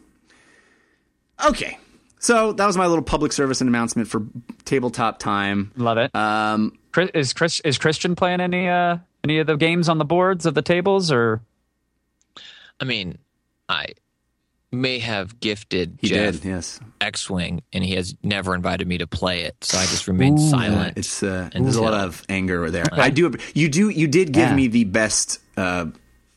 Okay. 1.46 1.78
So 2.20 2.52
that 2.54 2.66
was 2.66 2.78
my 2.78 2.88
little 2.88 3.04
public 3.04 3.32
service 3.32 3.62
announcement 3.62 4.08
for 4.08 4.24
tabletop 4.66 5.20
time. 5.20 5.72
Love 5.76 5.98
it. 5.98 6.14
Um, 6.16 6.78
Chris, 6.92 7.12
is 7.14 7.34
Chris 7.34 7.60
is 7.62 7.78
Christian 7.78 8.16
playing 8.16 8.42
any 8.42 8.68
uh 8.68 8.98
any 9.24 9.38
of 9.40 9.48
the 9.48 9.56
games 9.56 9.88
on 9.88 9.98
the 10.00 10.06
boards 10.06 10.46
of 10.46 10.54
the 10.56 10.62
tables 10.64 11.12
or 11.12 11.42
I 12.80 12.86
mean, 12.86 13.18
I 13.70 13.88
may 14.72 15.00
have 15.00 15.40
gifted 15.40 15.98
he 16.02 16.08
Jeff 16.10 16.36
did, 16.42 16.46
yes. 16.46 16.80
X-wing, 17.02 17.62
and 17.72 17.84
he 17.84 17.96
has 17.96 18.16
never 18.24 18.54
invited 18.54 18.88
me 18.88 18.98
to 19.00 19.08
play 19.08 19.44
it, 19.44 19.56
so 19.64 19.78
I 19.78 19.82
just 19.84 20.08
remained 20.08 20.40
silent. 20.40 20.98
It's 20.98 21.24
uh, 21.24 21.50
And 21.54 21.66
there's 21.66 21.76
a 21.78 21.82
lot 21.82 21.94
of 21.94 22.24
anger 22.30 22.70
there. 22.70 22.86
I 22.92 23.10
do. 23.10 23.34
You 23.56 23.70
do. 23.70 23.90
You 23.90 24.08
did 24.08 24.32
give 24.34 24.50
Yeah. 24.50 24.56
me 24.56 24.68
the 24.68 24.84
best 24.84 25.40
uh, 25.56 25.86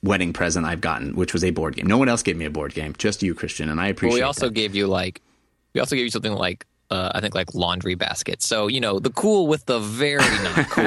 wedding 0.02 0.32
present 0.32 0.64
I've 0.66 0.80
gotten, 0.80 1.14
which 1.14 1.32
was 1.32 1.44
a 1.44 1.50
board 1.50 1.76
game. 1.76 1.86
No 1.86 1.98
one 1.98 2.08
else 2.08 2.22
gave 2.22 2.36
me 2.36 2.44
a 2.46 2.50
board 2.50 2.72
game, 2.74 2.94
just 2.98 3.22
you, 3.22 3.34
Christian, 3.34 3.68
and 3.68 3.80
I 3.80 3.88
But 3.88 3.90
appreciate. 3.98 4.14
we 4.18 4.22
also 4.22 4.46
that. 4.46 4.54
gave 4.54 4.74
you 4.74 4.86
like, 4.86 5.20
we 5.74 5.80
also 5.80 5.94
gave 5.96 6.04
you 6.04 6.10
something 6.10 6.32
like, 6.32 6.66
uh, 6.90 7.12
I 7.14 7.20
think 7.20 7.34
like 7.34 7.54
laundry 7.54 7.94
basket. 7.94 8.42
So 8.42 8.66
you 8.66 8.80
know, 8.80 8.98
the 8.98 9.10
cool 9.10 9.46
with 9.46 9.66
the 9.66 9.78
very 9.78 10.18
not 10.18 10.66
cool. 10.70 10.86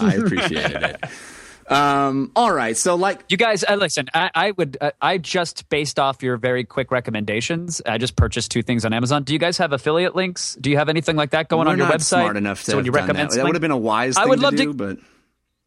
I 0.00 0.14
appreciated 0.14 0.82
it. 0.82 1.04
Um, 1.70 2.30
all 2.36 2.52
right, 2.52 2.76
so 2.76 2.94
like 2.94 3.24
You 3.28 3.36
guys, 3.36 3.64
uh, 3.68 3.74
listen. 3.74 4.06
I, 4.14 4.30
I 4.34 4.50
would. 4.52 4.76
Uh, 4.80 4.92
I 5.02 5.18
just 5.18 5.68
based 5.68 5.98
off 5.98 6.22
your 6.22 6.36
very 6.36 6.62
quick 6.62 6.92
recommendations. 6.92 7.82
I 7.84 7.98
just 7.98 8.14
purchased 8.16 8.52
two 8.52 8.62
things 8.62 8.84
on 8.84 8.92
Amazon. 8.92 9.24
Do 9.24 9.32
you 9.32 9.38
guys 9.40 9.58
have 9.58 9.72
affiliate 9.72 10.14
links? 10.14 10.56
Do 10.60 10.70
you 10.70 10.76
have 10.76 10.88
anything 10.88 11.16
like 11.16 11.30
that 11.30 11.48
going 11.48 11.66
we're 11.66 11.72
on 11.72 11.78
your 11.78 11.88
not 11.88 11.96
website? 11.98 12.20
smart 12.22 12.36
enough 12.36 12.60
to 12.64 12.70
so 12.70 12.76
when 12.76 12.84
you 12.86 12.92
done 12.92 13.02
recommend 13.02 13.30
that. 13.30 13.36
That 13.36 13.44
would 13.46 13.54
have 13.56 13.62
been 13.62 13.70
a 13.72 13.76
wise 13.76 14.16
I 14.16 14.22
thing 14.22 14.28
would 14.30 14.40
love 14.40 14.52
to- 14.56 14.62
do, 14.64 14.74
but 14.74 14.98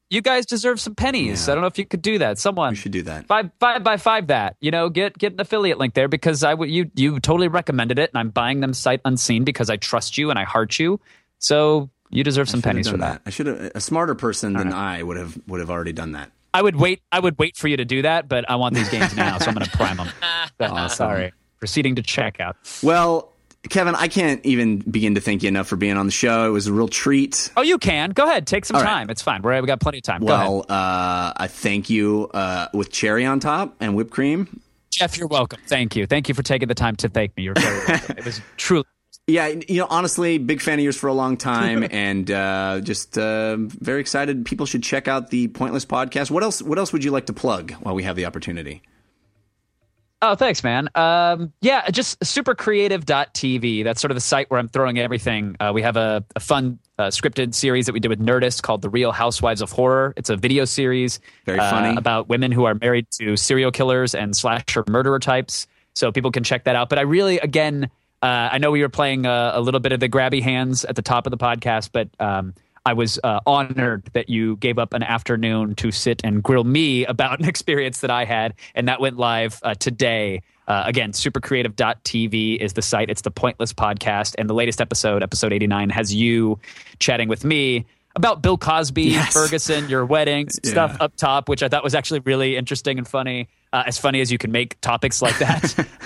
you 0.10 0.22
guys 0.22 0.46
deserve 0.46 0.80
some 0.80 0.96
pennies. 0.96 1.48
Yeah. 1.48 1.52
I 1.52 1.56
don't 1.56 1.62
know 1.62 1.68
if 1.68 1.78
you 1.78 1.86
could 1.86 2.02
do 2.02 2.18
that. 2.20 2.38
Someone 2.40 2.72
we 2.72 2.76
should 2.76 2.92
do 2.92 3.04
that. 3.04 3.28
five 3.28 3.52
five 3.60 3.84
by 3.84 3.98
five 3.98 4.28
that 4.28 4.56
you 4.60 4.72
know 4.72 4.90
get 4.90 5.18
get 5.18 5.34
an 5.34 5.40
affiliate 5.40 5.78
link 5.78 5.94
there 5.94 6.08
because 6.08 6.44
I 6.44 6.54
would 6.54 6.70
you 6.70 6.90
you 6.96 7.20
totally 7.20 7.48
recommended 7.48 8.00
it 8.00 8.10
and 8.12 8.20
I'm 8.20 8.30
buying 8.30 8.60
them 8.60 8.74
sight 8.74 9.02
unseen 9.06 9.44
because 9.44 9.70
I 9.70 9.78
trust 9.78 10.18
you 10.18 10.30
and 10.30 10.40
I 10.40 10.44
heart 10.44 10.80
you. 10.80 11.00
So 11.38 11.90
you 12.10 12.24
deserve 12.24 12.50
some 12.50 12.62
pennies 12.62 12.90
for 12.90 12.98
that. 12.98 13.22
I 13.26 13.30
should 13.30 13.48
have. 13.48 13.72
A 13.76 13.82
smarter 13.82 14.16
person 14.16 14.54
than 14.54 14.74
I 14.74 15.04
would 15.04 15.18
have 15.18 15.38
would 15.48 15.60
have 15.60 15.70
already 15.70 15.94
done 15.94 16.14
that. 16.14 16.32
I 16.54 16.62
would 16.62 16.76
wait. 16.76 17.02
I 17.12 17.20
would 17.20 17.38
wait 17.38 17.56
for 17.56 17.68
you 17.68 17.78
to 17.78 17.86
do 17.86 18.02
that, 18.02 18.28
but 18.28 18.50
I 18.50 18.56
want 18.56 18.74
these 18.74 18.90
games 18.90 19.16
now, 19.16 19.38
so 19.38 19.48
I'm 19.48 19.54
going 19.54 19.66
to 19.66 19.78
prime 19.78 19.98
them. 19.98 20.10
Uh, 20.60 20.90
sorry. 20.90 21.32
Proceeding 21.60 21.96
to 21.96 22.02
checkout. 22.02 22.84
Well, 22.84 23.32
Kevin, 23.68 23.94
I 23.94 24.08
can't 24.08 24.44
even 24.46 24.78
begin 24.78 25.16
to 25.16 25.22
thank 25.22 25.44
you 25.44 25.50
enough 25.50 25.68
for 25.68 25.76
being 25.76 25.98
on 25.98 26.06
the 26.06 26.12
show. 26.14 26.48
It 26.48 26.52
was 26.52 26.68
a 26.68 26.74
real 26.74 26.88
treat. 26.88 27.52
Oh, 27.58 27.62
you 27.62 27.78
can. 27.78 28.12
Go 28.12 28.24
ahead. 28.24 28.48
Take 28.48 28.64
some 28.64 28.78
All 28.78 28.84
right. 28.84 28.90
time. 28.90 29.10
It's 29.10 29.22
fine. 29.22 29.42
We're, 29.42 29.60
we 29.60 29.68
got 29.68 29.82
plenty 29.82 29.98
of 29.98 30.04
time. 30.06 30.22
Go 30.26 30.34
ahead. 30.34 30.48
Well, 30.48 30.66
uh, 30.70 31.34
I 31.36 31.48
thank 31.48 31.90
you 31.90 32.30
uh, 32.34 32.68
with 32.74 32.92
cherry 32.92 33.26
on 33.26 33.42
top 33.42 33.76
and 33.82 33.96
whipped 33.96 34.12
cream. 34.12 34.62
Jeff, 34.92 35.18
you're 35.18 35.28
welcome. 35.28 35.60
Thank 35.68 35.96
you. 35.98 36.08
Thank 36.08 36.30
you 36.30 36.36
for 36.36 36.42
taking 36.42 36.68
the 36.70 36.74
time 36.76 36.96
to 36.98 37.10
thank 37.10 37.36
me. 37.36 37.44
You're 37.44 37.54
very 37.56 37.78
welcome. 37.88 38.18
it 38.18 38.26
was 38.26 38.42
truly. 38.56 38.86
Yeah, 39.28 39.48
you 39.48 39.82
know, 39.82 39.88
honestly, 39.90 40.40
big 40.40 40.60
fan 40.62 40.80
of 40.80 40.84
yours 40.84 40.98
for 40.98 41.08
a 41.08 41.14
long 41.14 41.38
time, 41.38 41.86
and 41.92 42.32
uh, 42.32 42.80
just 42.82 43.16
uh, 43.18 43.58
very 43.58 44.00
excited. 44.02 44.44
People 44.46 44.66
should 44.66 44.82
check 44.82 45.08
out 45.08 45.30
the 45.30 45.50
Pointless 45.50 45.86
podcast. 45.86 46.32
What 46.32 46.42
else? 46.42 46.62
What 46.64 46.80
else 46.80 46.92
would 46.94 47.04
you 47.04 47.12
like 47.12 47.28
to 47.28 47.34
plug 47.34 47.74
while 47.74 47.94
we 47.94 48.02
have 48.04 48.16
the 48.16 48.26
opportunity? 48.26 48.82
Oh, 50.22 50.36
thanks, 50.36 50.64
man. 50.66 50.90
Um, 50.96 51.54
yeah, 51.62 51.90
just 51.92 52.20
supercreative.tv. 52.20 53.84
That's 53.86 54.02
sort 54.02 54.12
of 54.12 54.16
the 54.16 54.22
site 54.22 54.50
where 54.52 54.60
I'm 54.60 54.68
throwing 54.68 55.00
everything. 55.00 55.56
Uh, 55.60 55.72
we 55.74 55.82
have 55.82 55.96
a, 55.96 56.26
a 56.36 56.42
fun 56.42 56.80
uh, 56.98 57.08
scripted 57.08 57.54
series 57.54 57.86
that 57.86 57.94
we 57.94 58.02
did 58.02 58.10
with 58.10 58.20
Nerdist 58.20 58.62
called 58.62 58.82
The 58.82 58.90
Real 58.90 59.14
Housewives 59.14 59.62
of 59.62 59.72
Horror. 59.72 60.14
It's 60.18 60.30
a 60.30 60.36
video 60.36 60.66
series 60.66 61.22
Very 61.46 61.60
uh, 61.60 61.70
funny. 61.70 61.98
about 61.98 62.28
women 62.28 62.52
who 62.52 62.66
are 62.66 62.76
married 62.76 63.08
to 63.12 63.38
serial 63.38 63.72
killers 63.72 64.14
and 64.14 64.36
slasher 64.36 64.84
murderer 64.90 65.20
types. 65.20 65.68
So 65.96 66.12
people 66.12 66.32
can 66.32 66.44
check 66.44 66.66
that 66.66 66.76
out. 66.76 66.90
But 66.90 67.00
I 67.00 67.04
really, 67.04 67.40
again, 67.40 67.90
uh, 68.22 68.50
I 68.52 68.58
know 68.58 68.72
we 68.72 68.82
were 68.82 68.90
playing 68.90 69.26
uh, 69.26 69.52
a 69.56 69.62
little 69.62 69.80
bit 69.80 69.94
of 69.94 70.02
the 70.02 70.10
grabby 70.10 70.42
hands 70.42 70.84
at 70.84 70.98
the 70.98 71.02
top 71.02 71.28
of 71.28 71.32
the 71.32 71.38
podcast, 71.38 71.92
but 71.94 72.10
um, 72.20 72.54
I 72.86 72.94
was 72.94 73.20
uh, 73.24 73.40
honored 73.46 74.04
that 74.14 74.30
you 74.30 74.56
gave 74.58 74.80
up 74.80 74.94
an 74.94 75.04
afternoon 75.04 75.76
to 75.76 75.92
sit 75.92 76.22
and 76.24 76.42
grill 76.42 76.64
me 76.64 77.06
about 77.06 77.40
an 77.40 77.46
experience 77.50 78.02
that 78.02 78.12
I 78.12 78.26
had, 78.26 78.54
and 78.76 78.88
that 78.88 79.00
went 79.02 79.18
live 79.18 79.60
uh, 79.64 79.74
today. 79.76 80.42
Uh, 80.68 80.84
again, 80.86 81.12
supercreative.tv 81.14 82.58
is 82.58 82.74
the 82.74 82.82
site. 82.82 83.10
It's 83.10 83.22
the 83.22 83.32
Pointless 83.32 83.74
Podcast, 83.74 84.36
and 84.38 84.50
the 84.50 84.54
latest 84.54 84.82
episode, 84.82 85.24
episode 85.24 85.52
89, 85.52 85.90
has 85.90 86.14
you 86.14 86.60
chatting 87.00 87.28
with 87.28 87.44
me 87.44 87.86
about 88.16 88.42
Bill 88.42 88.58
Cosby, 88.58 89.04
Yes. 89.04 89.34
Ferguson, 89.34 89.90
your 89.90 90.06
wedding 90.06 90.50
stuff 90.64 90.98
up 91.00 91.16
top, 91.16 91.50
which 91.50 91.64
I 91.64 91.70
thought 91.70 91.84
was 91.84 91.96
actually 91.96 92.20
really 92.22 92.56
interesting 92.58 92.98
and 92.98 93.08
funny. 93.08 93.48
Uh, 93.72 93.84
as 93.86 93.98
funny 94.00 94.20
as 94.20 94.32
you 94.32 94.38
can 94.40 94.52
make 94.52 94.80
topics 94.82 95.22
like 95.22 95.38
that. 95.40 95.86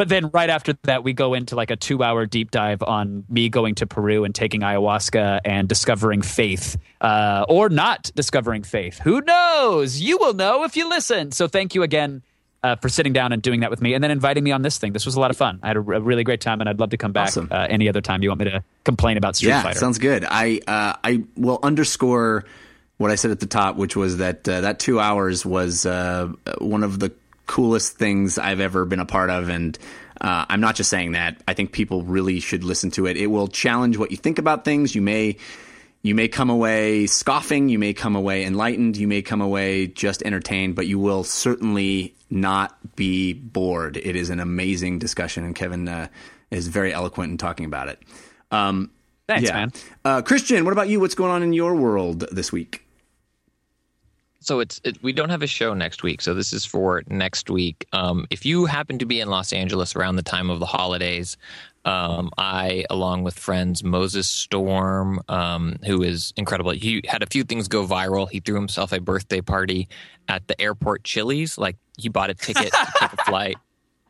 but 0.00 0.08
then 0.08 0.30
right 0.32 0.48
after 0.48 0.72
that, 0.84 1.04
we 1.04 1.12
go 1.12 1.34
into 1.34 1.56
like 1.56 1.70
a 1.70 1.76
two 1.76 2.02
hour 2.02 2.24
deep 2.24 2.50
dive 2.50 2.82
on 2.82 3.22
me 3.28 3.50
going 3.50 3.74
to 3.74 3.86
Peru 3.86 4.24
and 4.24 4.34
taking 4.34 4.62
ayahuasca 4.62 5.40
and 5.44 5.68
discovering 5.68 6.22
faith 6.22 6.78
uh, 7.02 7.44
or 7.50 7.68
not 7.68 8.10
discovering 8.14 8.62
faith. 8.62 8.98
Who 9.00 9.20
knows? 9.20 10.00
You 10.00 10.16
will 10.16 10.32
know 10.32 10.64
if 10.64 10.74
you 10.74 10.88
listen. 10.88 11.32
So 11.32 11.48
thank 11.48 11.74
you 11.74 11.82
again 11.82 12.22
uh, 12.62 12.76
for 12.76 12.88
sitting 12.88 13.12
down 13.12 13.32
and 13.32 13.42
doing 13.42 13.60
that 13.60 13.68
with 13.68 13.82
me, 13.82 13.92
and 13.92 14.02
then 14.02 14.10
inviting 14.10 14.42
me 14.42 14.52
on 14.52 14.62
this 14.62 14.78
thing. 14.78 14.94
This 14.94 15.04
was 15.04 15.16
a 15.16 15.20
lot 15.20 15.30
of 15.30 15.36
fun. 15.36 15.60
I 15.62 15.66
had 15.66 15.76
a, 15.76 15.80
a 15.80 16.00
really 16.00 16.24
great 16.24 16.40
time, 16.40 16.60
and 16.60 16.68
I'd 16.70 16.80
love 16.80 16.90
to 16.90 16.96
come 16.96 17.12
back 17.12 17.28
Awesome. 17.28 17.48
uh, 17.50 17.66
any 17.68 17.86
other 17.86 18.00
time 18.00 18.22
you 18.22 18.30
want 18.30 18.38
me 18.38 18.46
to 18.52 18.64
complain 18.84 19.18
about 19.18 19.36
Street 19.36 19.50
yeah, 19.50 19.62
Fighter. 19.62 19.80
sounds 19.80 19.98
good. 19.98 20.24
I 20.26 20.62
uh, 20.66 20.94
I 21.04 21.24
will 21.36 21.58
underscore 21.62 22.46
what 22.96 23.10
I 23.10 23.16
said 23.16 23.32
at 23.32 23.40
the 23.40 23.46
top, 23.46 23.76
which 23.76 23.96
was 23.96 24.16
that 24.16 24.48
uh, 24.48 24.62
that 24.62 24.78
two 24.78 24.98
hours 24.98 25.44
was 25.44 25.84
uh, 25.84 26.32
one 26.58 26.84
of 26.84 26.98
the 27.00 27.12
coolest 27.50 27.98
things 27.98 28.38
I've 28.38 28.60
ever 28.60 28.84
been 28.84 29.00
a 29.00 29.04
part 29.04 29.28
of, 29.28 29.48
and 29.48 29.76
uh, 30.20 30.46
I'm 30.48 30.60
not 30.60 30.76
just 30.76 30.88
saying 30.88 31.12
that. 31.12 31.42
I 31.48 31.54
think 31.54 31.72
people 31.72 32.04
really 32.04 32.38
should 32.38 32.62
listen 32.62 32.92
to 32.92 33.06
it. 33.06 33.16
It 33.16 33.26
will 33.26 33.48
challenge 33.48 33.98
what 33.98 34.12
you 34.12 34.16
think 34.16 34.38
about 34.38 34.64
things. 34.64 34.94
You 34.94 35.02
may. 35.02 35.36
You 36.02 36.14
may 36.14 36.28
come 36.28 36.48
away 36.48 37.06
scoffing, 37.06 37.68
you 37.68 37.78
may 37.78 37.92
come 37.92 38.16
away 38.16 38.46
enlightened, 38.46 38.96
you 38.96 39.06
may 39.06 39.20
come 39.20 39.42
away 39.42 39.86
just 39.86 40.22
entertained, 40.22 40.74
but 40.74 40.86
you 40.86 40.98
will 40.98 41.24
certainly 41.24 42.14
not 42.30 42.74
be 42.96 43.34
bored. 43.34 43.98
It 43.98 44.16
is 44.16 44.30
an 44.30 44.40
amazing 44.40 44.98
discussion, 44.98 45.44
and 45.44 45.54
Kevin 45.54 45.88
uh, 45.88 46.08
is 46.50 46.68
very 46.68 46.94
eloquent 46.94 47.32
in 47.32 47.36
talking 47.36 47.66
about 47.66 47.88
it. 47.88 47.98
Um, 48.50 48.90
Thanks, 49.28 49.50
yeah. 49.50 49.54
man. 49.54 49.72
Uh, 50.02 50.22
Christian, 50.22 50.64
what 50.64 50.72
about 50.72 50.88
you? 50.88 51.00
What's 51.00 51.14
going 51.14 51.32
on 51.32 51.42
in 51.42 51.52
your 51.52 51.74
world 51.74 52.24
this 52.32 52.50
week? 52.50 52.82
So 54.42 54.60
it's 54.60 54.80
it, 54.84 55.02
we 55.02 55.12
don't 55.12 55.28
have 55.28 55.42
a 55.42 55.46
show 55.46 55.74
next 55.74 56.02
week, 56.02 56.22
so 56.22 56.32
this 56.32 56.52
is 56.54 56.64
for 56.64 57.02
next 57.08 57.50
week. 57.50 57.86
Um, 57.92 58.26
if 58.30 58.46
you 58.46 58.64
happen 58.64 58.98
to 58.98 59.04
be 59.04 59.20
in 59.20 59.28
Los 59.28 59.52
Angeles 59.52 59.94
around 59.94 60.16
the 60.16 60.22
time 60.22 60.48
of 60.48 60.60
the 60.60 60.66
holidays, 60.66 61.36
um, 61.84 62.30
I, 62.38 62.86
along 62.88 63.22
with 63.22 63.38
friends 63.38 63.84
Moses 63.84 64.28
Storm, 64.28 65.20
um, 65.28 65.76
who 65.84 66.02
is 66.02 66.32
incredible, 66.38 66.70
he 66.70 67.02
had 67.06 67.22
a 67.22 67.26
few 67.26 67.44
things 67.44 67.68
go 67.68 67.86
viral. 67.86 68.30
He 68.30 68.40
threw 68.40 68.54
himself 68.54 68.92
a 68.92 69.00
birthday 69.00 69.42
party 69.42 69.88
at 70.26 70.48
the 70.48 70.58
airport 70.58 71.04
Chili's. 71.04 71.58
Like 71.58 71.76
he 71.98 72.08
bought 72.08 72.30
a 72.30 72.34
ticket 72.34 72.72
to 72.72 72.88
take 72.98 73.12
a 73.12 73.16
flight, 73.26 73.58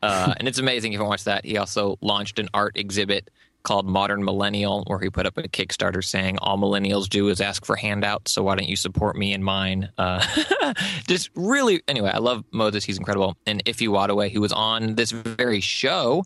uh, 0.01 0.33
and 0.37 0.47
it's 0.47 0.59
amazing 0.59 0.93
if 0.93 0.99
you 0.99 1.05
watch 1.05 1.25
that. 1.25 1.45
He 1.45 1.57
also 1.57 1.97
launched 1.99 2.39
an 2.39 2.47
art 2.53 2.77
exhibit 2.77 3.29
called 3.63 3.85
Modern 3.87 4.23
Millennial, 4.23 4.83
where 4.87 4.99
he 4.99 5.09
put 5.09 5.25
up 5.25 5.37
a 5.37 5.43
Kickstarter 5.43 6.03
saying 6.03 6.37
all 6.39 6.57
millennials 6.57 7.07
do 7.07 7.29
is 7.29 7.41
ask 7.41 7.65
for 7.65 7.75
handouts. 7.75 8.31
So 8.31 8.43
why 8.43 8.55
don't 8.55 8.67
you 8.67 8.75
support 8.75 9.15
me 9.15 9.33
and 9.33 9.43
mine? 9.43 9.89
Uh, 9.97 10.25
just 11.07 11.29
really, 11.35 11.81
anyway, 11.87 12.11
I 12.13 12.19
love 12.19 12.43
Moses. 12.51 12.83
He's 12.83 12.97
incredible. 12.97 13.37
And 13.45 13.63
Ify 13.65 13.87
Nwadiwe, 13.87 14.31
who 14.31 14.41
was 14.41 14.51
on 14.51 14.95
this 14.95 15.11
very 15.11 15.61
show, 15.61 16.23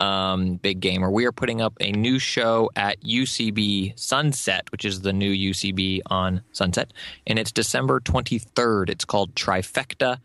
um, 0.00 0.56
Big 0.56 0.80
Gamer, 0.80 1.10
we 1.10 1.24
are 1.26 1.32
putting 1.32 1.60
up 1.60 1.74
a 1.80 1.92
new 1.92 2.18
show 2.18 2.70
at 2.76 3.00
UCB 3.00 3.98
Sunset, 3.98 4.70
which 4.70 4.84
is 4.84 5.00
the 5.00 5.12
new 5.12 5.32
UCB 5.32 6.00
on 6.06 6.42
Sunset. 6.52 6.92
And 7.26 7.38
it's 7.38 7.52
December 7.52 8.00
23rd. 8.00 8.90
It's 8.90 9.04
called 9.04 9.34
Trifecta. 9.34 10.18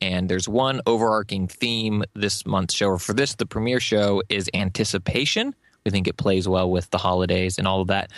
And 0.00 0.28
there's 0.28 0.48
one 0.48 0.80
overarching 0.86 1.48
theme 1.48 2.04
this 2.14 2.44
month's 2.44 2.74
show, 2.74 2.88
or 2.88 2.98
for 2.98 3.14
this, 3.14 3.34
the 3.34 3.46
premiere 3.46 3.80
show 3.80 4.22
is 4.28 4.50
anticipation. 4.52 5.54
We 5.86 5.92
think 5.92 6.08
it 6.08 6.16
plays 6.16 6.48
well 6.48 6.68
with 6.68 6.90
the 6.90 6.98
holidays 6.98 7.58
and 7.58 7.66
all 7.66 7.80
of 7.80 7.88
that. 7.88 8.10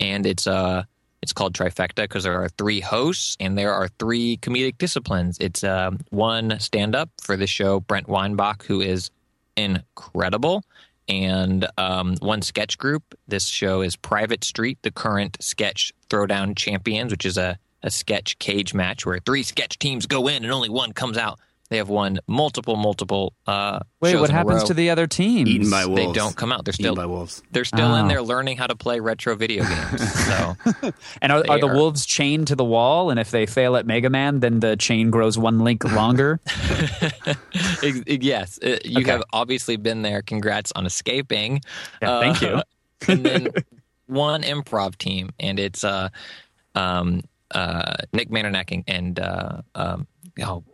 And 0.00 0.24
it's 0.24 0.46
uh 0.46 0.84
it's 1.22 1.32
called 1.32 1.54
Trifecta 1.54 2.04
because 2.04 2.22
there 2.22 2.40
are 2.40 2.48
three 2.50 2.78
hosts 2.78 3.36
and 3.40 3.58
there 3.58 3.72
are 3.74 3.88
three 3.98 4.36
comedic 4.36 4.78
disciplines. 4.78 5.38
It's 5.40 5.64
um, 5.64 5.98
one 6.10 6.60
stand 6.60 6.94
up 6.94 7.10
for 7.20 7.36
the 7.36 7.48
show, 7.48 7.80
Brent 7.80 8.06
Weinbach, 8.06 8.64
who 8.64 8.80
is 8.80 9.10
incredible, 9.56 10.62
and 11.08 11.66
um, 11.78 12.14
one 12.20 12.42
sketch 12.42 12.78
group. 12.78 13.02
This 13.26 13.46
show 13.46 13.80
is 13.80 13.96
Private 13.96 14.44
Street, 14.44 14.78
the 14.82 14.92
current 14.92 15.36
sketch 15.40 15.92
throwdown 16.08 16.56
champions, 16.56 17.10
which 17.10 17.26
is 17.26 17.36
a, 17.38 17.58
a 17.82 17.90
sketch 17.90 18.38
cage 18.38 18.72
match 18.72 19.04
where 19.04 19.18
three 19.18 19.42
sketch 19.42 19.80
teams 19.80 20.06
go 20.06 20.28
in 20.28 20.44
and 20.44 20.52
only 20.52 20.68
one 20.68 20.92
comes 20.92 21.18
out. 21.18 21.40
They 21.68 21.78
have 21.78 21.88
won 21.88 22.18
multiple, 22.28 22.76
multiple. 22.76 23.34
Uh, 23.46 23.80
Wait, 24.00 24.12
shows 24.12 24.20
what 24.20 24.30
in 24.30 24.36
a 24.36 24.38
happens 24.38 24.60
row. 24.62 24.66
to 24.68 24.74
the 24.74 24.90
other 24.90 25.06
teams? 25.06 25.48
Eaten 25.50 25.68
by 25.70 25.84
wolves. 25.86 26.00
They 26.00 26.12
don't 26.12 26.36
come 26.36 26.52
out. 26.52 26.64
They're 26.64 26.70
Eaten 26.72 26.84
still 26.84 26.94
by 26.94 27.06
wolves. 27.06 27.42
they're 27.50 27.64
still 27.64 27.94
in 27.96 28.04
Oh. 28.04 28.08
there 28.08 28.22
learning 28.22 28.56
how 28.56 28.66
to 28.68 28.76
play 28.76 29.00
retro 29.00 29.34
video 29.34 29.64
games. 29.68 30.12
So 30.26 30.56
And 31.22 31.32
are, 31.32 31.44
are 31.48 31.58
the 31.58 31.66
are- 31.68 31.74
wolves 31.74 32.06
chained 32.06 32.46
to 32.48 32.54
the 32.56 32.64
wall? 32.64 33.10
And 33.10 33.18
if 33.18 33.30
they 33.32 33.46
fail 33.46 33.76
at 33.76 33.84
Mega 33.86 34.10
Man, 34.10 34.40
then 34.40 34.60
the 34.60 34.76
chain 34.76 35.10
grows 35.10 35.36
one 35.36 35.58
link 35.60 35.82
longer. 35.84 36.38
Yes, 37.82 38.58
uh, 38.62 38.78
you 38.84 39.00
Okay. 39.00 39.10
have 39.10 39.22
obviously 39.32 39.76
been 39.76 40.02
there. 40.02 40.22
Congrats 40.22 40.72
on 40.72 40.86
escaping. 40.86 41.60
Yeah, 42.02 42.20
thank 42.20 42.40
you. 42.42 42.62
and 43.08 43.24
then 43.24 43.48
one 44.06 44.42
improv 44.42 44.96
team, 44.96 45.30
and 45.38 45.58
it's 45.58 45.84
uh, 45.84 46.08
um, 46.74 47.22
uh, 47.50 47.94
Nick 48.12 48.30
Mananek 48.30 48.72
and, 48.72 48.84
and 48.86 49.20
uh, 49.20 49.62
um, 49.74 50.06
oh, 50.42 50.64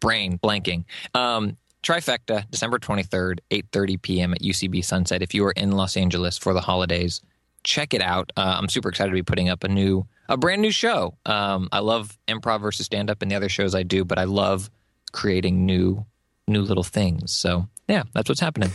brain 0.00 0.38
blanking. 0.38 0.84
Um, 1.14 1.56
Trifecta, 1.82 2.50
December 2.50 2.78
twenty 2.78 3.04
third, 3.04 3.40
eight 3.50 3.66
thirty 3.70 3.96
p.m. 3.96 4.32
at 4.32 4.40
UCB 4.40 4.84
Sunset. 4.84 5.22
If 5.22 5.34
you 5.34 5.44
are 5.46 5.52
in 5.52 5.72
Los 5.72 5.96
Angeles 5.96 6.36
for 6.36 6.52
the 6.52 6.60
holidays, 6.60 7.20
check 7.62 7.94
it 7.94 8.02
out. 8.02 8.32
Uh, 8.36 8.56
I'm 8.58 8.68
super 8.68 8.88
excited 8.88 9.10
to 9.10 9.14
be 9.14 9.22
putting 9.22 9.48
up 9.48 9.62
a 9.64 9.68
new, 9.68 10.06
a 10.28 10.36
brand 10.36 10.62
new 10.62 10.72
show. 10.72 11.14
Um, 11.26 11.68
I 11.70 11.80
love 11.80 12.16
improv 12.26 12.60
versus 12.60 12.86
stand 12.86 13.10
up 13.10 13.22
and 13.22 13.30
the 13.30 13.36
other 13.36 13.48
shows 13.48 13.74
I 13.74 13.82
do, 13.82 14.04
but 14.04 14.18
I 14.18 14.24
love 14.24 14.70
creating 15.12 15.64
new, 15.64 16.04
new 16.48 16.62
little 16.62 16.82
things. 16.82 17.32
So 17.32 17.68
yeah, 17.88 18.04
that's 18.14 18.28
what's 18.28 18.40
happening. 18.40 18.70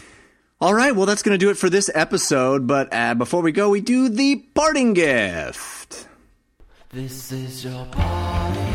All 0.62 0.74
right, 0.76 0.96
well, 0.96 1.08
that's 1.08 1.24
going 1.24 1.34
to 1.34 1.44
do 1.44 1.50
it 1.50 1.58
for 1.58 1.70
this 1.72 1.90
episode. 1.96 2.68
But 2.68 2.94
uh, 2.94 3.16
before 3.16 3.42
we 3.42 3.52
go, 3.52 3.70
we 3.70 3.82
do 3.82 4.10
the 4.10 4.36
parting 4.54 4.94
gift. 4.94 6.08
This 6.92 7.32
is 7.32 7.66
your 7.66 7.86
parting 7.86 8.71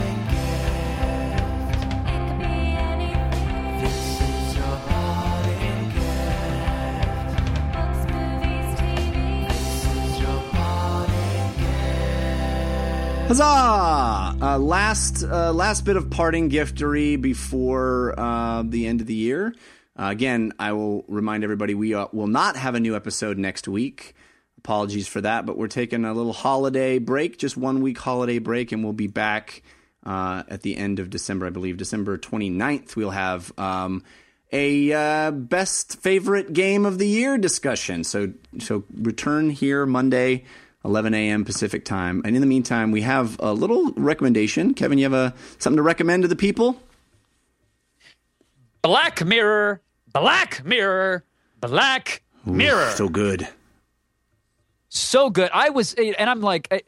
Huzzah! 13.27 14.36
Uh, 14.40 14.57
last 14.57 15.24
uh, 15.24 15.53
last 15.53 15.85
bit 15.85 15.97
of 15.97 16.11
parting 16.11 16.48
giftery 16.48 17.20
before 17.20 18.15
uh, 18.16 18.62
the 18.65 18.86
end 18.86 19.01
of 19.01 19.09
the 19.09 19.15
year. 19.15 19.53
Uh, 19.98 20.11
again, 20.11 20.53
I 20.61 20.74
will 20.74 21.05
remind 21.09 21.43
everybody 21.43 21.74
we 21.74 21.93
uh, 21.93 22.07
will 22.12 22.28
not 22.28 22.55
have 22.55 22.77
a 22.77 22.81
new 22.81 22.94
episode 22.94 23.36
next 23.36 23.66
week. 23.66 24.15
Apologies 24.59 25.09
for 25.09 25.20
that, 25.23 25.44
but 25.44 25.59
we're 25.59 25.66
taking 25.66 26.05
a 26.05 26.15
little 26.15 26.32
holiday 26.32 27.01
break, 27.01 27.36
just 27.36 27.57
one 27.57 27.81
week 27.81 27.98
holiday 27.98 28.39
break, 28.39 28.70
and 28.70 28.85
we'll 28.85 28.93
be 28.93 29.09
back 29.09 29.65
uh, 30.05 30.44
at 30.47 30.62
the 30.62 30.77
end 30.77 31.01
of 31.01 31.11
December, 31.11 31.47
I 31.47 31.51
believe, 31.51 31.78
December 31.78 32.16
29th. 32.19 32.94
We'll 32.94 33.11
have 33.11 33.53
um, 33.59 34.05
a 34.53 35.32
best 35.32 36.01
favorite 36.01 36.53
game 36.53 36.86
of 36.86 36.98
the 36.98 37.09
year 37.09 37.39
discussion. 37.39 38.05
So, 38.05 38.35
so 38.61 38.85
return 38.94 39.51
here 39.51 39.85
Monday, 39.85 40.44
11 40.86 41.12
a.m. 41.14 41.44
Pacific 41.44 41.84
time. 41.84 42.22
And 42.24 42.34
in 42.36 42.40
the 42.40 42.46
meantime, 42.46 42.92
we 42.92 43.02
have 43.02 43.36
a 43.40 43.52
little 43.52 43.92
recommendation. 43.96 44.72
Kevin, 44.72 44.98
you 44.98 45.04
have 45.04 45.12
a 45.12 45.34
something 45.58 45.76
to 45.76 45.82
recommend 45.82 46.22
to 46.22 46.28
the 46.28 46.36
people? 46.36 46.80
Black 48.82 49.24
Mirror, 49.24 49.80
Black 50.12 50.64
Mirror, 50.64 51.24
Black 51.60 52.22
Mirror. 52.44 52.90
So 52.92 53.08
good. 53.08 53.48
so 54.88 55.28
good. 55.28 55.50
I 55.52 55.70
was, 55.70 55.94
and 55.94 56.30
I'm 56.30 56.40
like, 56.40 56.68
I, 56.70 56.82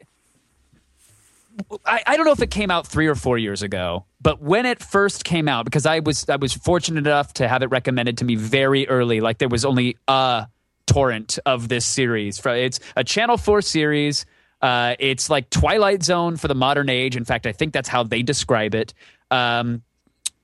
I, 1.85 2.01
I 2.07 2.15
don't 2.17 2.25
know 2.25 2.31
if 2.31 2.41
it 2.41 2.51
came 2.51 2.71
out 2.71 2.87
three 2.87 3.07
or 3.07 3.15
four 3.15 3.37
years 3.37 3.61
ago, 3.61 4.05
but 4.21 4.41
when 4.41 4.65
it 4.65 4.81
first 4.81 5.25
came 5.25 5.49
out, 5.49 5.65
because 5.65 5.85
I 5.85 5.99
was 5.99 6.27
I 6.29 6.37
was 6.37 6.53
fortunate 6.53 7.05
enough 7.05 7.33
to 7.33 7.47
have 7.49 7.61
it 7.63 7.67
recommended 7.67 8.19
to 8.19 8.25
me 8.25 8.35
very 8.35 8.87
early. 8.87 9.19
Like 9.19 9.39
there 9.39 9.49
was 9.49 9.65
only 9.65 9.97
a 10.07 10.47
torrent 10.89 11.37
of 11.45 11.69
this 11.69 11.85
series. 11.85 12.41
It's 12.43 12.79
a 12.95 13.03
Channel 13.03 13.37
Four 13.37 13.61
series. 13.61 14.25
Uh, 14.59 14.95
it's 14.99 15.29
like 15.29 15.49
Twilight 15.51 16.03
Zone 16.03 16.35
for 16.35 16.47
the 16.47 16.55
modern 16.55 16.89
age. 16.89 17.15
In 17.15 17.25
fact, 17.25 17.45
I 17.45 17.51
think 17.51 17.73
that's 17.73 17.87
how 17.87 18.03
they 18.03 18.23
describe 18.23 18.73
it. 18.73 18.93
Um, 19.29 19.83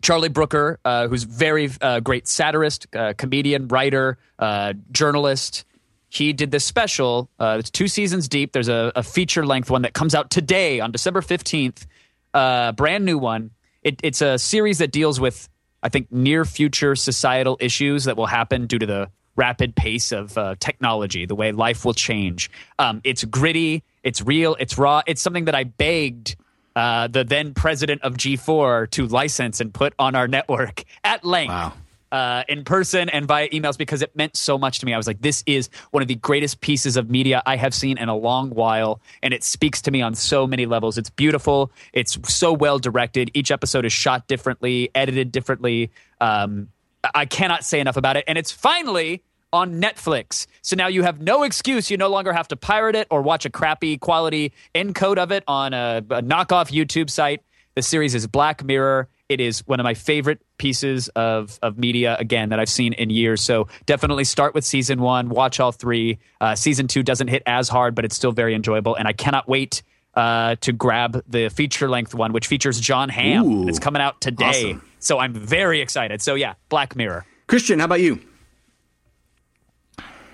Charlie 0.02 0.30
Brooker, 0.30 0.80
uh, 0.86 1.08
who's 1.08 1.24
very 1.24 1.70
uh, 1.82 2.00
great 2.00 2.28
satirist, 2.28 2.86
uh, 2.96 3.14
comedian, 3.18 3.68
writer, 3.68 4.20
uh, 4.38 4.74
journalist. 4.92 5.66
He 6.10 6.32
did 6.32 6.52
this 6.52 6.64
special. 6.64 7.30
Uh, 7.40 7.58
it's 7.60 7.72
two 7.72 7.88
seasons 7.88 8.28
deep. 8.28 8.52
There's 8.52 8.70
a, 8.70 8.92
a 8.96 9.02
feature 9.02 9.46
length 9.46 9.72
one 9.72 9.82
that 9.82 9.94
comes 9.94 10.14
out 10.14 10.30
today 10.30 10.80
on 10.80 10.92
December 10.92 11.22
15th. 11.22 11.88
Uh, 12.36 12.72
brand 12.74 13.04
new 13.04 13.18
one. 13.18 13.50
It, 13.82 14.00
it's 14.04 14.22
a 14.22 14.38
series 14.38 14.78
that 14.78 14.92
deals 14.92 15.20
with, 15.20 15.50
I 15.82 15.90
think, 15.90 16.12
near 16.12 16.46
future 16.46 16.96
societal 16.96 17.58
issues 17.60 18.04
that 18.04 18.16
will 18.16 18.28
happen 18.28 18.68
due 18.68 18.80
to 18.80 18.86
the 18.86 19.10
rapid 19.36 19.76
pace 19.76 20.12
of 20.12 20.38
uh, 20.38 20.56
technology, 20.60 21.26
the 21.26 21.36
way 21.36 21.52
life 21.52 21.86
will 21.86 21.94
change. 21.94 22.50
Um, 22.80 23.02
it's 23.04 23.24
gritty, 23.26 23.84
it's 24.04 24.22
real, 24.22 24.56
it's 24.60 24.78
raw. 24.78 25.02
It's 25.06 25.22
something 25.22 25.46
that 25.46 25.56
I 25.56 25.64
begged 25.66 26.36
uh, 26.76 27.08
the 27.08 27.24
then 27.24 27.54
president 27.54 28.02
of 28.02 28.16
G4 28.16 28.90
to 28.92 29.08
license 29.08 29.62
and 29.62 29.74
put 29.74 29.94
on 29.98 30.16
our 30.16 30.28
network 30.28 30.84
at 31.04 31.24
length. 31.24 31.50
Wow. 31.50 31.74
uh, 32.12 32.44
in 32.48 32.64
person 32.64 33.10
and 33.10 33.26
via 33.28 33.50
emails 33.50 33.78
because 33.78 34.02
it 34.02 34.16
meant 34.16 34.38
so 34.38 34.58
much 34.58 34.80
to 34.80 34.86
me. 34.86 34.94
I 34.94 34.98
was 34.98 35.08
like, 35.08 35.22
this 35.22 35.44
is 35.48 35.70
one 35.92 36.02
of 36.02 36.08
the 36.08 36.16
greatest 36.16 36.62
pieces 36.62 36.96
of 36.96 37.10
media 37.10 37.42
I 37.46 37.58
have 37.58 37.74
seen 37.74 37.98
in 37.98 38.08
a 38.08 38.16
long 38.16 38.52
while, 38.52 39.02
and 39.22 39.34
it 39.34 39.44
speaks 39.44 39.82
to 39.84 39.92
me 39.92 40.02
on 40.02 40.16
so 40.16 40.48
many 40.48 40.66
levels. 40.66 40.98
It's 40.98 41.10
beautiful. 41.10 41.72
It's 41.94 42.18
so 42.34 42.54
well 42.54 42.80
directed. 42.80 43.32
Each 43.34 43.52
episode 43.52 43.86
is 43.86 43.92
shot 43.92 44.28
differently, 44.28 44.92
edited 44.96 45.32
differently. 45.32 45.92
Um, 46.22 46.70
I 47.14 47.26
cannot 47.26 47.64
say 47.64 47.80
enough 47.80 47.98
about 47.98 48.18
it, 48.18 48.24
and 48.28 48.38
it's 48.38 48.52
finally 48.52 49.24
on 49.54 49.82
Netflix. 49.82 50.48
So 50.62 50.76
now 50.76 50.88
you 50.88 51.04
have 51.04 51.22
no 51.22 51.44
excuse. 51.44 51.90
You 51.90 51.98
no 51.98 52.10
longer 52.10 52.34
have 52.34 52.48
to 52.50 52.56
pirate 52.56 52.96
it 52.96 53.08
or 53.10 53.22
watch 53.22 53.46
a 53.46 53.50
crappy 53.50 53.98
quality 53.98 54.52
encode 54.74 55.18
of 55.18 55.32
it 55.32 55.44
on 55.48 55.74
a, 55.74 55.98
a 56.10 56.22
knockoff 56.22 56.72
YouTube 56.72 57.10
site. 57.10 57.42
The 57.76 57.82
series 57.82 58.16
is 58.16 58.28
Black 58.28 58.64
Mirror. 58.64 59.08
It 59.28 59.42
is 59.42 59.66
one 59.66 59.80
of 59.80 59.86
my 59.86 59.94
favorite 59.94 60.40
pieces 60.58 61.08
of, 61.10 61.58
of 61.62 61.78
media, 61.78 62.16
again, 62.20 62.50
that 62.50 62.60
I've 62.60 62.70
seen 62.70 62.94
in 62.94 63.10
years. 63.10 63.42
So 63.42 63.68
definitely 63.86 64.24
start 64.24 64.54
with 64.54 64.64
season 64.64 65.02
one, 65.02 65.30
watch 65.30 65.60
all 65.60 65.72
three. 65.72 66.20
Uh, 66.40 66.56
season 66.56 66.88
two 66.88 67.02
doesn't 67.02 67.30
hit 67.30 67.44
as 67.46 67.68
hard, 67.68 67.96
but 67.96 68.06
it's 68.06 68.16
still 68.16 68.32
very 68.32 68.54
enjoyable. 68.56 68.96
And 68.96 69.08
I 69.08 69.14
cannot 69.14 69.48
wait 69.48 69.84
uh, 70.16 70.56
to 70.62 70.72
grab 70.72 71.24
the 71.28 71.50
feature 71.50 71.90
length 71.90 72.14
one, 72.16 72.32
which 72.34 72.48
features 72.48 72.80
Jon 72.80 73.10
Hamm. 73.10 73.46
Ooh. 73.46 73.68
it's 73.68 73.80
coming 73.80 74.02
out 74.02 74.22
today. 74.22 74.74
Awesome. 74.74 74.90
So 75.00 75.20
I'm 75.20 75.34
very 75.34 75.82
excited. 75.82 76.22
So 76.22 76.36
yeah, 76.36 76.54
Black 76.70 76.96
Mirror. 76.96 77.26
Christian, 77.48 77.80
how 77.80 77.86
about 77.86 78.02
you? 78.02 78.20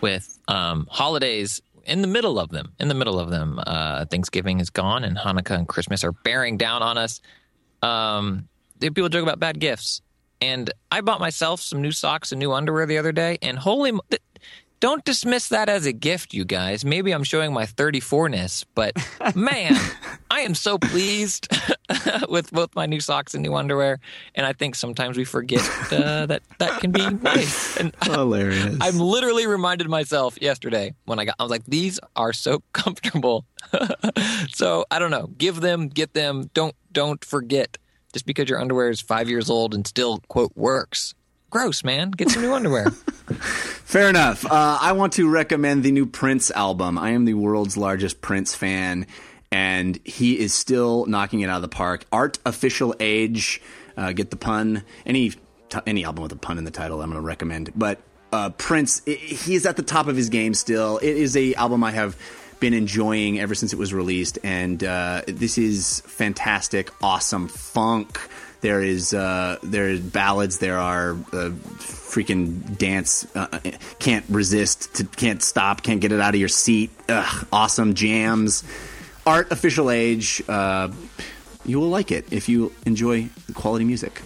with 0.02 0.40
um, 0.48 0.88
holidays 0.90 1.62
in 1.86 2.02
the 2.02 2.08
middle 2.08 2.40
of 2.40 2.50
them. 2.50 2.74
In 2.80 2.88
the 2.88 2.94
middle 2.94 3.20
of 3.20 3.30
them, 3.30 3.60
uh, 3.66 4.06
Thanksgiving 4.06 4.60
is 4.60 4.70
gone, 4.70 5.04
and 5.04 5.18
Hanukkah 5.18 5.52
and 5.52 5.68
Christmas 5.68 6.04
are 6.04 6.12
bearing 6.12 6.58
down 6.58 6.82
on 6.82 6.98
us. 6.98 7.22
Um, 7.82 8.48
people 8.80 9.10
joke 9.10 9.24
about 9.24 9.40
bad 9.40 9.60
gifts, 9.60 10.02
and 10.42 10.72
I 10.92 11.02
bought 11.02 11.20
myself 11.20 11.62
some 11.62 11.82
new 11.82 11.92
socks 11.92 12.32
and 12.32 12.40
new 12.40 12.52
underwear 12.52 12.86
the 12.86 12.98
other 12.98 13.12
day, 13.12 13.38
and 13.42 13.58
holy, 13.58 13.92
mo- 13.94 14.02
th- 14.10 14.22
don't 14.82 15.06
dismiss 15.06 15.50
that 15.50 15.70
as 15.70 15.86
a 15.86 15.94
gift, 15.94 16.34
you 16.34 16.44
guys. 16.44 16.84
Maybe 16.84 17.12
I'm 17.14 17.24
showing 17.24 17.54
my 17.54 17.66
34ness, 17.66 18.66
but 18.76 18.94
man, 19.36 19.78
I 20.30 20.42
am 20.42 20.56
so 20.56 20.78
pleased 20.80 21.48
with 22.30 22.52
both 22.52 22.76
my 22.76 22.88
new 22.88 23.00
socks 23.00 23.36
and 23.36 23.44
new 23.44 23.56
underwear, 23.56 24.00
and 24.36 24.46
I 24.46 24.54
think 24.54 24.76
sometimes 24.76 25.18
we 25.18 25.24
forget 25.24 25.62
uh, 25.94 26.26
that 26.26 26.42
that 26.58 26.82
can 26.82 26.92
be 26.92 27.08
nice. 27.22 27.78
And 27.78 27.96
Hilarious. 28.04 28.78
I'm 28.82 28.98
literally 28.98 29.46
reminded 29.46 29.88
myself 29.88 30.38
yesterday 30.42 30.96
when 31.06 31.20
I 31.20 31.26
got, 31.26 31.36
I 31.40 31.44
was 31.44 31.52
like, 31.52 31.66
these 31.66 32.00
are 32.16 32.34
so 32.34 32.64
comfortable. 32.74 33.46
so 34.50 34.86
I 34.90 34.98
don't 34.98 35.12
know. 35.12 35.28
Give 35.38 35.62
them, 35.62 35.90
get 35.90 36.14
them. 36.14 36.50
Don't, 36.56 36.76
don't 36.92 37.24
forget. 37.24 37.78
Just 38.14 38.26
because 38.26 38.50
your 38.50 38.60
underwear 38.60 38.90
is 38.90 39.00
five 39.00 39.30
years 39.30 39.50
old 39.50 39.74
and 39.74 39.88
still, 39.88 40.22
quote, 40.28 40.52
works. 40.56 41.14
Gross, 41.52 41.84
man. 41.84 42.12
Get 42.12 42.32
some 42.32 42.42
new 42.42 42.54
underwear. 42.54 42.90
Fair 42.92 44.08
enough. 44.10 44.46
Uh, 44.46 44.78
I 44.82 44.94
want 44.94 45.14
to 45.14 45.30
recommend 45.30 45.84
the 45.84 45.92
new 45.92 46.06
Prince 46.06 46.50
album. 46.50 46.98
I 46.98 47.10
am 47.10 47.26
the 47.26 47.34
world's 47.34 47.76
largest 47.76 48.22
Prince 48.22 48.56
fan, 48.56 49.06
and 49.52 50.00
he 50.06 50.40
is 50.40 50.54
still 50.54 51.06
knocking 51.08 51.42
it 51.42 51.50
out 51.50 51.58
of 51.58 51.62
the 51.62 51.68
park. 51.68 52.06
Art 52.10 52.40
Official 52.46 52.96
Age, 53.02 53.62
uh, 53.98 54.14
get 54.14 54.32
the 54.32 54.38
pun. 54.38 54.84
Any 55.06 55.32
t- 55.32 55.80
any 55.86 56.06
album 56.06 56.24
with 56.24 56.32
a 56.32 56.38
pun 56.38 56.58
in 56.58 56.64
the 56.64 56.72
title, 56.72 57.02
I'm 57.02 57.10
going 57.10 57.22
to 57.22 57.28
recommend. 57.28 57.74
But 57.76 58.00
uh, 58.32 58.52
Prince, 58.52 59.02
i 59.06 59.12
he 59.12 59.56
is 59.56 59.66
at 59.66 59.76
the 59.76 59.84
top 59.84 60.08
of 60.08 60.16
his 60.16 60.30
game 60.30 60.54
still. 60.54 61.00
It 61.00 61.18
is 61.18 61.36
a 61.36 61.54
album 61.56 61.84
I 61.84 61.92
have 61.92 62.16
been 62.62 62.74
enjoying 62.74 63.42
ever 63.42 63.56
since 63.56 63.74
it 63.74 63.80
was 63.80 63.94
released, 63.94 64.40
and 64.42 64.82
uh, 64.86 65.24
this 65.28 65.58
is 65.58 66.02
fantastic, 66.06 66.92
awesome 67.04 67.50
funk. 67.50 68.22
There 68.62 68.82
is 68.82 69.14
uh, 69.14 69.58
there 69.64 69.90
is 69.90 70.00
ballads. 70.00 70.60
There 70.60 70.78
are 70.78 71.12
uh, 71.12 71.52
freaking 71.80 72.78
dance. 72.78 73.26
Uh, 73.36 73.60
can't 74.00 74.26
resist. 74.30 74.96
To, 74.96 75.04
can't 75.04 75.42
stop. 75.42 75.82
Can't 75.82 76.00
get 76.00 76.12
it 76.12 76.20
out 76.20 76.34
of 76.36 76.40
your 76.40 76.50
seat. 76.50 76.92
Ugh, 77.10 77.48
awesome 77.52 77.96
jams. 77.96 78.64
Art 79.26 79.52
official 79.52 79.90
age. 79.90 80.44
Uh, 80.48 80.90
you 81.66 81.80
will 81.80 81.90
like 81.90 82.12
it 82.12 82.32
if 82.32 82.50
you 82.50 82.72
enjoy 82.86 83.30
quality 83.54 83.86
music. 83.86 84.22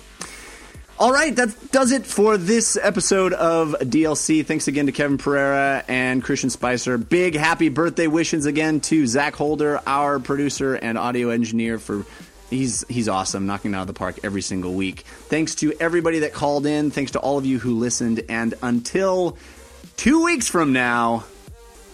All 0.97 1.11
right, 1.11 1.35
that 1.35 1.71
does 1.73 1.91
it 1.91 2.05
for 2.05 2.37
this 2.37 2.77
episode 2.81 3.33
of 3.33 3.75
DLC. 3.81 4.45
Thanks 4.45 4.69
again 4.69 4.85
to 4.85 4.93
Kevin 4.93 5.17
Pereira 5.17 5.83
and 5.89 6.23
Christian 6.23 6.49
Spicer. 6.49 6.97
Big 6.97 7.35
happy 7.35 7.67
birthday 7.67 8.07
wishes 8.07 8.45
again 8.45 8.79
to 8.81 9.05
Zach 9.05 9.35
Holder, 9.35 9.81
our 9.85 10.19
producer 10.19 10.73
and 10.75 10.97
audio 10.97 11.31
engineer 11.31 11.79
for 11.79 12.05
he's 12.49 12.85
he's 12.87 13.09
awesome, 13.09 13.45
knocking 13.45 13.73
it 13.73 13.75
out 13.75 13.81
of 13.81 13.87
the 13.87 13.93
park 13.93 14.19
every 14.23 14.41
single 14.41 14.73
week. 14.73 15.01
Thanks 15.29 15.55
to 15.55 15.73
everybody 15.79 16.19
that 16.19 16.33
called 16.33 16.65
in, 16.65 16.91
thanks 16.91 17.11
to 17.11 17.19
all 17.19 17.37
of 17.37 17.45
you 17.45 17.59
who 17.59 17.77
listened, 17.77 18.21
and 18.29 18.53
until 18.61 19.37
2 19.97 20.23
weeks 20.23 20.47
from 20.47 20.73
now, 20.73 21.23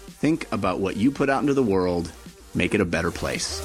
think 0.07 0.47
about 0.51 0.79
what 0.79 0.97
you 0.97 1.11
put 1.11 1.29
out 1.29 1.41
into 1.41 1.53
the 1.53 1.63
world, 1.63 2.11
make 2.53 2.73
it 2.73 2.81
a 2.81 2.85
better 2.85 3.11
place. 3.11 3.61